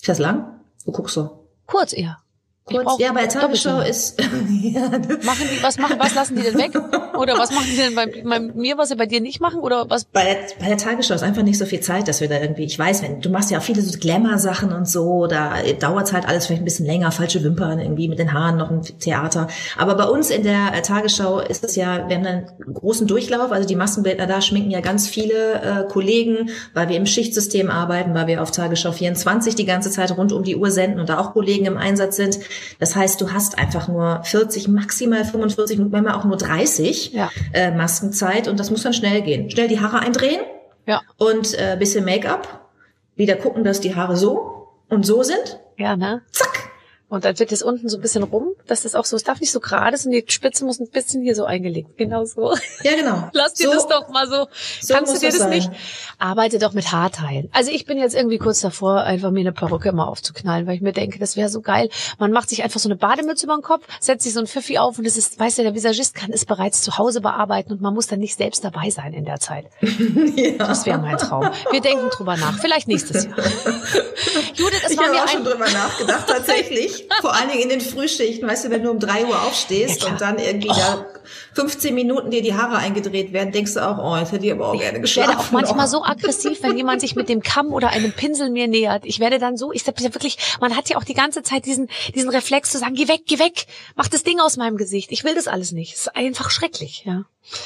Ist 0.00 0.08
das 0.08 0.18
lang? 0.18 0.60
Wo 0.84 0.92
guckst 0.92 1.16
du? 1.16 1.30
Kurz 1.66 1.92
eher. 1.92 2.18
Kurz, 2.64 2.98
ja, 2.98 3.12
bei 3.12 3.22
der 3.22 3.30
Tagesschau 3.30 3.80
ist. 3.80 4.20
ja, 4.62 4.82
machen 5.24 5.48
die, 5.50 5.62
was 5.62 5.78
machen, 5.78 5.96
was 5.98 6.14
lassen 6.14 6.36
die 6.36 6.42
denn 6.42 6.56
weg? 6.56 6.70
Oder 7.18 7.36
was 7.36 7.50
machen 7.50 7.66
die 7.68 7.76
denn 7.76 7.94
bei, 7.94 8.06
bei 8.24 8.40
mir, 8.40 8.78
was 8.78 8.90
sie 8.90 8.96
bei 8.96 9.06
dir 9.06 9.20
nicht 9.20 9.40
machen? 9.40 9.60
Oder 9.60 9.90
was? 9.90 10.04
Bei 10.04 10.24
der, 10.24 10.36
bei 10.60 10.68
der 10.68 10.76
Tagesschau 10.76 11.14
ist 11.14 11.22
einfach 11.22 11.42
nicht 11.42 11.58
so 11.58 11.66
viel 11.66 11.80
Zeit, 11.80 12.06
dass 12.06 12.20
wir 12.20 12.28
da 12.28 12.38
irgendwie, 12.40 12.64
ich 12.64 12.78
weiß, 12.78 13.02
wenn, 13.02 13.20
du 13.20 13.28
machst 13.30 13.50
ja 13.50 13.58
auch 13.58 13.62
viele 13.62 13.82
so 13.82 13.98
Glamour-Sachen 13.98 14.72
und 14.72 14.88
so, 14.88 15.26
da 15.26 15.54
dauert 15.80 16.12
halt 16.12 16.28
alles 16.28 16.46
vielleicht 16.46 16.62
ein 16.62 16.64
bisschen 16.64 16.86
länger, 16.86 17.10
falsche 17.10 17.42
Wimpern 17.42 17.80
irgendwie 17.80 18.08
mit 18.08 18.18
den 18.18 18.32
Haaren, 18.32 18.56
noch 18.56 18.70
ein 18.70 18.82
Theater. 18.82 19.48
Aber 19.76 19.96
bei 19.96 20.04
uns 20.04 20.30
in 20.30 20.44
der 20.44 20.72
äh, 20.74 20.82
Tagesschau 20.82 21.40
ist 21.40 21.64
es 21.64 21.76
ja, 21.76 22.08
wir 22.08 22.16
haben 22.16 22.26
einen 22.26 22.46
großen 22.72 23.06
Durchlauf, 23.06 23.50
also 23.50 23.66
die 23.66 23.76
Maskenbildner 23.76 24.26
da 24.26 24.40
schminken 24.40 24.70
ja 24.70 24.80
ganz 24.80 25.08
viele 25.08 25.54
äh, 25.54 25.88
Kollegen, 25.88 26.50
weil 26.74 26.88
wir 26.88 26.96
im 26.96 27.06
Schichtsystem 27.06 27.68
arbeiten, 27.68 28.14
weil 28.14 28.28
wir 28.28 28.42
auf 28.42 28.50
Tagesschau 28.52 28.92
24 28.92 29.56
die 29.56 29.64
ganze 29.66 29.90
Zeit 29.90 30.16
rund 30.16 30.32
um 30.32 30.44
die 30.44 30.56
Uhr 30.56 30.70
senden 30.70 31.00
und 31.00 31.08
da 31.08 31.18
auch 31.18 31.32
Kollegen 31.32 31.66
im 31.66 31.76
Einsatz 31.76 32.16
sind. 32.16 32.38
Das 32.78 32.96
heißt, 32.96 33.20
du 33.20 33.32
hast 33.32 33.58
einfach 33.58 33.88
nur 33.88 34.22
40, 34.24 34.68
maximal 34.68 35.24
45, 35.24 35.78
manchmal 35.78 36.14
auch 36.14 36.24
nur 36.24 36.36
30 36.36 37.12
ja. 37.12 37.30
äh, 37.52 37.70
Maskenzeit 37.70 38.48
und 38.48 38.60
das 38.60 38.70
muss 38.70 38.82
dann 38.82 38.92
schnell 38.92 39.22
gehen. 39.22 39.50
Schnell 39.50 39.68
die 39.68 39.80
Haare 39.80 40.00
eindrehen 40.00 40.40
ja. 40.86 41.02
und 41.16 41.54
äh, 41.54 41.76
bisschen 41.78 42.04
Make-up. 42.04 42.68
Wieder 43.16 43.36
gucken, 43.36 43.64
dass 43.64 43.80
die 43.80 43.94
Haare 43.94 44.16
so 44.16 44.68
und 44.88 45.04
so 45.04 45.22
sind. 45.22 45.60
Ja, 45.76 45.96
ne? 45.96 46.22
Zack. 46.30 46.59
Und 47.10 47.24
dann 47.24 47.36
wird 47.40 47.50
es 47.50 47.62
unten 47.62 47.88
so 47.88 47.98
ein 47.98 48.00
bisschen 48.00 48.22
rum, 48.22 48.52
dass 48.68 48.84
das 48.84 48.94
auch 48.94 49.04
so, 49.04 49.16
es 49.16 49.24
darf 49.24 49.40
nicht 49.40 49.50
so 49.50 49.58
gerade 49.58 49.96
sein, 49.96 50.12
die 50.12 50.24
Spitze 50.28 50.64
muss 50.64 50.78
ein 50.78 50.88
bisschen 50.88 51.22
hier 51.22 51.34
so 51.34 51.44
eingelegt. 51.44 51.98
Genau 51.98 52.24
so. 52.24 52.54
Ja, 52.84 52.94
genau. 52.94 53.28
Lass 53.32 53.54
dir 53.54 53.66
so, 53.66 53.74
das 53.74 53.88
doch 53.88 54.08
mal 54.10 54.28
so. 54.28 54.46
so 54.80 54.94
Kannst 54.94 55.16
du 55.16 55.18
dir 55.18 55.30
das 55.30 55.38
sein. 55.38 55.50
nicht? 55.50 55.70
Arbeite 56.20 56.60
doch 56.60 56.72
mit 56.72 56.92
Haarteilen. 56.92 57.50
Also 57.52 57.72
ich 57.72 57.84
bin 57.84 57.98
jetzt 57.98 58.14
irgendwie 58.14 58.38
kurz 58.38 58.60
davor, 58.60 59.00
einfach 59.00 59.32
mir 59.32 59.40
eine 59.40 59.52
Perücke 59.52 59.90
mal 59.90 60.06
aufzuknallen, 60.06 60.68
weil 60.68 60.76
ich 60.76 60.82
mir 60.82 60.92
denke, 60.92 61.18
das 61.18 61.36
wäre 61.36 61.48
so 61.48 61.60
geil. 61.62 61.90
Man 62.20 62.30
macht 62.30 62.48
sich 62.48 62.62
einfach 62.62 62.78
so 62.78 62.88
eine 62.88 62.94
Bademütze 62.96 63.44
über 63.44 63.56
den 63.56 63.62
Kopf, 63.62 63.84
setzt 63.98 64.22
sich 64.22 64.32
so 64.32 64.38
ein 64.38 64.46
Pfiffi 64.46 64.78
auf 64.78 64.96
und 64.96 65.04
das 65.04 65.16
ist, 65.16 65.40
weißt 65.40 65.58
du, 65.58 65.62
der 65.64 65.74
Visagist 65.74 66.14
kann 66.14 66.30
es 66.32 66.44
bereits 66.44 66.80
zu 66.82 66.96
Hause 66.96 67.20
bearbeiten 67.20 67.72
und 67.72 67.80
man 67.80 67.92
muss 67.92 68.06
dann 68.06 68.20
nicht 68.20 68.36
selbst 68.36 68.62
dabei 68.62 68.90
sein 68.90 69.14
in 69.14 69.24
der 69.24 69.40
Zeit. 69.40 69.66
ja. 69.80 70.58
Das 70.58 70.86
wäre 70.86 70.98
mein 70.98 71.18
Traum. 71.18 71.50
Wir 71.72 71.80
denken 71.80 72.08
drüber 72.10 72.36
nach. 72.36 72.60
Vielleicht 72.60 72.86
nächstes 72.86 73.24
Jahr. 73.24 73.36
Judith, 74.54 74.82
es 74.84 74.92
ich 74.92 74.98
war 74.98 75.08
mir 75.08 75.26
schon 75.26 75.42
drüber 75.42 75.68
nachgedacht, 75.68 76.28
tatsächlich. 76.28 76.99
Vor 77.20 77.34
allen 77.34 77.48
Dingen 77.48 77.62
in 77.62 77.68
den 77.68 77.80
Frühschichten, 77.80 78.48
weißt 78.48 78.64
du, 78.64 78.70
wenn 78.70 78.82
du 78.82 78.90
um 78.90 78.98
drei 78.98 79.24
Uhr 79.24 79.42
aufstehst 79.42 80.02
ja, 80.02 80.08
und 80.08 80.20
dann 80.20 80.38
irgendwie 80.38 80.70
oh. 80.70 80.74
da 80.74 81.06
15 81.54 81.94
Minuten 81.94 82.30
dir 82.30 82.42
die 82.42 82.54
Haare 82.54 82.76
eingedreht 82.76 83.32
werden, 83.32 83.52
denkst 83.52 83.74
du 83.74 83.86
auch, 83.86 83.98
oh, 83.98 84.16
jetzt 84.16 84.32
hätte 84.32 84.46
ich 84.46 84.52
aber 84.52 84.68
auch 84.68 84.78
gerne 84.78 85.00
geschlafen. 85.00 85.30
Ich 85.30 85.36
werde 85.36 85.48
auch 85.48 85.52
manchmal 85.52 85.88
so 85.88 86.04
aggressiv, 86.04 86.62
wenn 86.62 86.76
jemand 86.76 87.00
sich 87.00 87.16
mit 87.16 87.28
dem 87.28 87.42
Kamm 87.42 87.72
oder 87.72 87.90
einem 87.90 88.12
Pinsel 88.12 88.50
mir 88.50 88.68
nähert. 88.68 89.04
Ich 89.04 89.20
werde 89.20 89.38
dann 89.38 89.56
so, 89.56 89.72
ich 89.72 89.82
sag 89.82 90.00
ja 90.00 90.14
wirklich, 90.14 90.38
man 90.60 90.76
hat 90.76 90.88
ja 90.88 90.96
auch 90.96 91.04
die 91.04 91.14
ganze 91.14 91.42
Zeit 91.42 91.66
diesen, 91.66 91.88
diesen 92.14 92.30
Reflex 92.30 92.70
zu 92.70 92.78
sagen, 92.78 92.94
geh 92.94 93.08
weg, 93.08 93.22
geh 93.26 93.38
weg, 93.38 93.66
mach 93.96 94.08
das 94.08 94.22
Ding 94.22 94.40
aus 94.40 94.56
meinem 94.56 94.76
Gesicht. 94.76 95.12
Ich 95.12 95.24
will 95.24 95.34
das 95.34 95.48
alles 95.48 95.72
nicht. 95.72 95.94
Es 95.94 96.00
ist 96.02 96.16
einfach 96.16 96.50
schrecklich, 96.50 97.04
ja. 97.06 97.24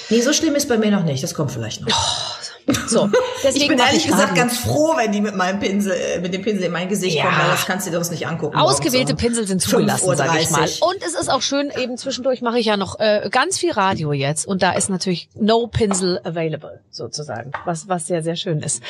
Nee, 0.08 0.20
so 0.20 0.32
schlimm 0.32 0.54
ist 0.54 0.68
bei 0.68 0.78
mir 0.78 0.90
noch 0.90 1.04
nicht. 1.04 1.22
Das 1.22 1.34
kommt 1.34 1.50
vielleicht 1.50 1.82
noch. 1.82 1.88
Oh, 1.88 2.43
so, 2.86 3.10
deswegen 3.42 3.62
ich 3.62 3.68
bin 3.68 3.78
ehrlich 3.78 4.04
ich 4.04 4.06
gesagt 4.06 4.34
ganz 4.34 4.58
froh, 4.58 4.94
wenn 4.96 5.12
die 5.12 5.20
mit 5.20 5.36
meinem 5.36 5.60
Pinsel, 5.60 5.92
äh, 5.92 6.20
mit 6.20 6.32
dem 6.32 6.42
Pinsel 6.42 6.66
in 6.66 6.72
mein 6.72 6.88
Gesicht 6.88 7.16
ja. 7.16 7.24
kommen, 7.24 7.38
weil 7.38 7.50
das 7.50 7.66
kannst 7.66 7.86
du 7.86 7.90
dir 7.90 7.96
sonst 7.96 8.10
nicht 8.10 8.26
angucken. 8.26 8.56
Ausgewählte 8.56 9.12
um 9.12 9.18
Pinsel 9.18 9.46
sind 9.46 9.60
zugelassen, 9.60 10.16
sag 10.16 10.40
ich 10.40 10.50
mal. 10.50 10.68
Und 10.80 11.02
es 11.06 11.14
ist 11.14 11.30
auch 11.30 11.42
schön, 11.42 11.70
eben 11.78 11.96
zwischendurch 11.96 12.42
mache 12.42 12.58
ich 12.58 12.66
ja 12.66 12.76
noch 12.76 12.98
äh, 12.98 13.28
ganz 13.30 13.58
viel 13.58 13.72
Radio 13.72 14.12
jetzt 14.12 14.46
und 14.46 14.62
da 14.62 14.72
ist 14.72 14.88
natürlich 14.88 15.28
no 15.34 15.66
Pinsel 15.66 16.20
available 16.24 16.80
sozusagen, 16.90 17.52
was 17.64 17.88
was 17.88 18.06
sehr 18.06 18.22
sehr 18.22 18.36
schön 18.36 18.60
ist. 18.60 18.82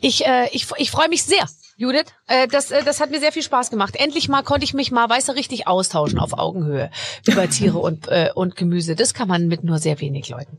Ich 0.00 0.26
äh, 0.26 0.48
ich 0.52 0.66
ich 0.76 0.90
freue 0.90 1.08
mich 1.08 1.22
sehr 1.24 1.46
Judith, 1.76 2.06
äh, 2.28 2.46
das, 2.46 2.70
äh, 2.70 2.84
das 2.84 3.00
hat 3.00 3.10
mir 3.10 3.18
sehr 3.18 3.32
viel 3.32 3.42
Spaß 3.42 3.70
gemacht. 3.70 3.96
Endlich 3.96 4.28
mal 4.28 4.42
konnte 4.42 4.64
ich 4.64 4.74
mich 4.74 4.92
mal, 4.92 5.08
weißt 5.08 5.28
du, 5.28 5.32
richtig 5.32 5.66
austauschen 5.66 6.18
auf 6.18 6.32
Augenhöhe 6.38 6.90
über 7.26 7.48
Tiere 7.50 7.78
und, 7.78 8.06
äh, 8.08 8.30
und 8.34 8.54
Gemüse. 8.54 8.94
Das 8.94 9.12
kann 9.12 9.26
man 9.26 9.48
mit 9.48 9.64
nur 9.64 9.78
sehr 9.78 10.00
wenig 10.00 10.28
Leuten. 10.28 10.58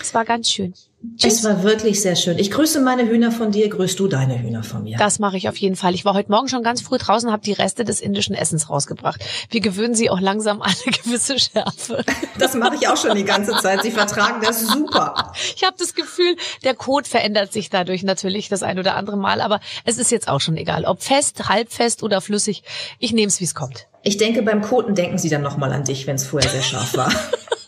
Es 0.00 0.14
war 0.14 0.24
ganz 0.24 0.50
schön. 0.50 0.74
Tschüss. 1.16 1.34
Es 1.34 1.44
war 1.44 1.62
wirklich 1.62 2.00
sehr 2.00 2.16
schön. 2.16 2.38
Ich 2.38 2.50
grüße 2.50 2.80
meine 2.80 3.06
Hühner 3.06 3.30
von 3.30 3.50
dir, 3.50 3.68
grüßt 3.68 3.98
du 3.98 4.08
deine 4.08 4.42
Hühner 4.42 4.62
von 4.62 4.82
mir. 4.82 4.96
Das 4.96 5.18
mache 5.18 5.36
ich 5.36 5.48
auf 5.48 5.56
jeden 5.56 5.76
Fall. 5.76 5.94
Ich 5.94 6.04
war 6.04 6.14
heute 6.14 6.30
Morgen 6.30 6.48
schon 6.48 6.62
ganz 6.62 6.80
früh 6.80 6.96
draußen, 6.98 7.30
habe 7.30 7.42
die 7.42 7.52
Reste 7.52 7.84
des 7.84 8.00
indischen 8.00 8.34
Essens 8.34 8.70
rausgebracht. 8.70 9.22
Wir 9.50 9.60
gewöhnen 9.60 9.94
sie 9.94 10.10
auch 10.10 10.20
langsam 10.20 10.62
an 10.62 10.72
eine 10.84 10.96
gewisse 10.96 11.38
Schärfe. 11.38 12.04
Das 12.38 12.54
mache 12.54 12.76
ich 12.76 12.86
auch 12.86 12.96
schon 12.96 13.16
die 13.16 13.24
ganze 13.24 13.52
Zeit. 13.62 13.82
Sie 13.82 13.90
vertragen 13.90 14.42
das 14.42 14.66
super. 14.66 15.32
Ich 15.54 15.64
habe 15.64 15.74
das 15.78 15.94
Gefühl, 15.94 16.36
der 16.64 16.74
Kot 16.74 17.06
verändert 17.06 17.52
sich 17.52 17.70
dadurch 17.70 18.02
natürlich 18.02 18.48
das 18.48 18.62
ein 18.62 18.78
oder 18.78 18.94
andere 18.94 19.16
Mal, 19.16 19.40
aber 19.40 19.60
es 19.84 19.96
ist 19.96 20.10
jetzt 20.10 20.28
auch 20.28 20.40
schon 20.40 20.56
egal, 20.56 20.84
ob 20.84 21.02
fest, 21.02 21.48
halbfest 21.48 22.02
oder 22.02 22.20
flüssig. 22.20 22.62
Ich 22.98 23.12
nehme 23.12 23.28
es, 23.28 23.40
wie 23.40 23.44
es 23.44 23.54
kommt. 23.54 23.86
Ich 24.02 24.18
denke, 24.18 24.42
beim 24.42 24.60
Koten 24.60 24.94
denken 24.94 25.18
sie 25.18 25.30
dann 25.30 25.42
nochmal 25.42 25.72
an 25.72 25.84
dich, 25.84 26.06
wenn 26.06 26.16
es 26.16 26.26
vorher 26.26 26.50
sehr 26.50 26.62
scharf 26.62 26.96
war. 26.96 27.10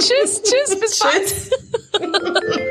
tschüss, 0.00 0.42
tschüss, 0.42 0.80
bis 0.80 0.98
bald. 0.98 2.66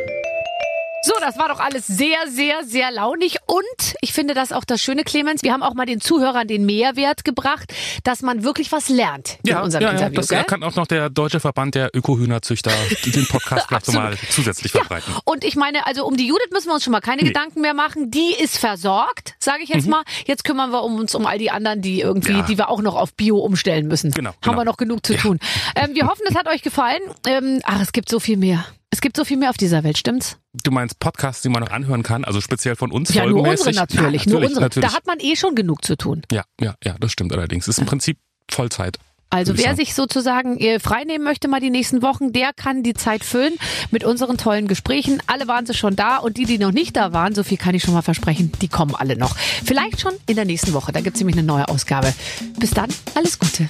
So, 1.10 1.16
das 1.20 1.40
war 1.40 1.48
doch 1.48 1.60
alles 1.60 1.88
sehr, 1.88 2.28
sehr, 2.28 2.64
sehr 2.64 2.92
launig. 2.92 3.38
Und 3.48 3.96
ich 4.00 4.14
finde 4.14 4.36
das 4.36 4.52
auch 4.52 4.64
das 4.64 4.80
Schöne, 4.80 5.04
Clemens. 5.04 5.42
Wir 5.42 5.54
haben 5.54 5.64
auch 5.64 5.74
mal 5.74 5.88
den 5.88 6.02
Zuhörern 6.02 6.48
den 6.48 6.68
Mehrwert 6.68 7.24
gebracht, 7.24 7.74
dass 8.04 8.22
man 8.22 8.44
wirklich 8.44 8.72
was 8.72 8.90
lernt 8.90 9.40
ja, 9.44 9.58
in 9.58 9.64
unserem 9.64 9.86
ja, 9.86 9.90
Interview. 9.90 10.14
Ja, 10.14 10.20
das 10.20 10.28
gell? 10.28 10.44
kann 10.44 10.62
auch 10.62 10.76
noch 10.76 10.86
der 10.86 11.10
Deutsche 11.10 11.40
Verband 11.40 11.74
der 11.74 11.90
Ökohühnerzüchter 11.96 12.70
den 13.06 13.26
Podcast 13.26 13.66
vielleicht 13.68 13.88
nochmal 13.88 14.18
zusätzlich 14.30 14.72
verbreiten. 14.72 15.12
Ja, 15.12 15.22
und 15.26 15.44
ich 15.44 15.56
meine, 15.56 15.88
also 15.88 16.06
um 16.06 16.16
die 16.16 16.28
Judith 16.28 16.52
müssen 16.52 16.68
wir 16.68 16.76
uns 16.76 16.84
schon 16.84 16.92
mal 16.92 17.02
keine 17.02 17.24
nee. 17.24 17.30
Gedanken 17.30 17.62
mehr 17.62 17.74
machen. 17.74 18.12
Die 18.12 18.36
ist 18.40 18.60
versorgt, 18.60 19.34
sage 19.40 19.64
ich 19.64 19.70
jetzt 19.70 19.86
mhm. 19.86 19.92
mal. 19.92 20.04
Jetzt 20.28 20.44
kümmern 20.44 20.70
wir 20.70 20.84
uns 20.84 21.16
um 21.16 21.26
all 21.26 21.40
die 21.40 21.50
anderen, 21.50 21.82
die 21.82 22.02
irgendwie, 22.02 22.34
ja. 22.34 22.42
die 22.44 22.60
wir 22.60 22.70
auch 22.70 22.84
noch 22.84 22.94
auf 22.94 23.16
Bio 23.16 23.40
umstellen 23.40 23.88
müssen. 23.88 24.12
Genau. 24.12 24.30
Haben 24.30 24.38
genau. 24.44 24.58
wir 24.58 24.66
noch 24.66 24.78
genug 24.78 25.04
zu 25.04 25.16
tun. 25.16 25.40
Ähm, 25.76 25.96
wir 25.96 26.06
hoffen, 26.08 26.22
es 26.30 26.36
hat 26.36 26.48
euch 26.48 26.62
gefallen. 26.62 27.02
Ähm, 27.26 27.62
ach, 27.64 27.82
es 27.82 27.94
gibt 27.94 28.10
so 28.10 28.20
viel 28.20 28.38
mehr. 28.38 28.64
Es 28.92 29.02
gibt 29.02 29.16
so 29.18 29.24
viel 29.24 29.38
mehr 29.38 29.52
auf 29.52 29.58
dieser 29.58 29.84
Welt, 29.84 29.98
stimmt's? 29.98 30.38
Du 30.64 30.72
meinst 30.72 31.00
Podcasts, 31.00 31.44
die 31.44 31.50
man 31.50 31.62
noch 31.62 31.72
anhören 31.72 32.02
kann, 32.02 32.24
also 32.24 32.42
speziell 32.42 32.76
von 32.76 32.92
uns 32.92 33.14
Ja, 33.14 33.26
nur 33.26 33.48
unsere 33.48 33.72
natürlich, 33.72 34.26
ja, 34.26 34.32
nur 34.32 34.42
unsere. 34.42 34.62
Natürlich. 34.62 34.90
Da 34.90 34.96
hat 34.96 35.06
man 35.06 35.20
eh 35.20 35.36
schon 35.36 35.54
genug 35.54 35.86
zu 35.86 35.96
tun. 35.96 36.24
Ja, 36.32 36.44
ja, 36.60 36.74
ja, 36.84 36.96
das 37.00 37.12
stimmt 37.12 37.32
allerdings. 37.34 37.68
Ist 37.68 37.78
im 37.78 37.86
Prinzip 37.86 38.18
Vollzeit. 38.50 38.98
Also 39.32 39.56
wer 39.60 39.76
sich 39.76 39.94
sozusagen 39.94 40.58
äh, 40.58 40.80
freinehmen 40.80 41.24
möchte 41.24 41.48
mal 41.48 41.60
die 41.60 41.70
nächsten 41.70 42.02
Wochen, 42.02 42.34
der 42.34 42.52
kann 42.52 42.82
die 42.82 42.96
Zeit 42.96 43.24
füllen 43.24 43.54
mit 43.92 44.04
unseren 44.04 44.38
tollen 44.38 44.68
Gesprächen. 44.68 45.22
Alle 45.28 45.48
waren 45.48 45.68
sie 45.68 45.76
schon 45.76 45.96
da 45.96 46.18
und 46.18 46.38
die, 46.38 46.46
die 46.46 46.58
noch 46.58 46.72
nicht 46.72 46.96
da 46.96 47.14
waren, 47.14 47.36
so 47.36 47.44
viel 47.44 47.58
kann 47.60 47.76
ich 47.76 47.84
schon 47.84 47.94
mal 47.94 48.02
versprechen, 48.02 48.52
die 48.60 48.68
kommen 48.68 48.96
alle 48.96 49.16
noch. 49.16 49.36
Vielleicht 49.38 50.02
schon 50.02 50.14
in 50.26 50.36
der 50.36 50.46
nächsten 50.46 50.74
Woche, 50.74 50.92
da 50.92 51.02
gibt's 51.02 51.20
nämlich 51.20 51.38
eine 51.38 51.46
neue 51.46 51.68
Ausgabe. 51.68 52.12
Bis 52.58 52.72
dann, 52.72 52.90
alles 53.14 53.38
Gute. 53.38 53.70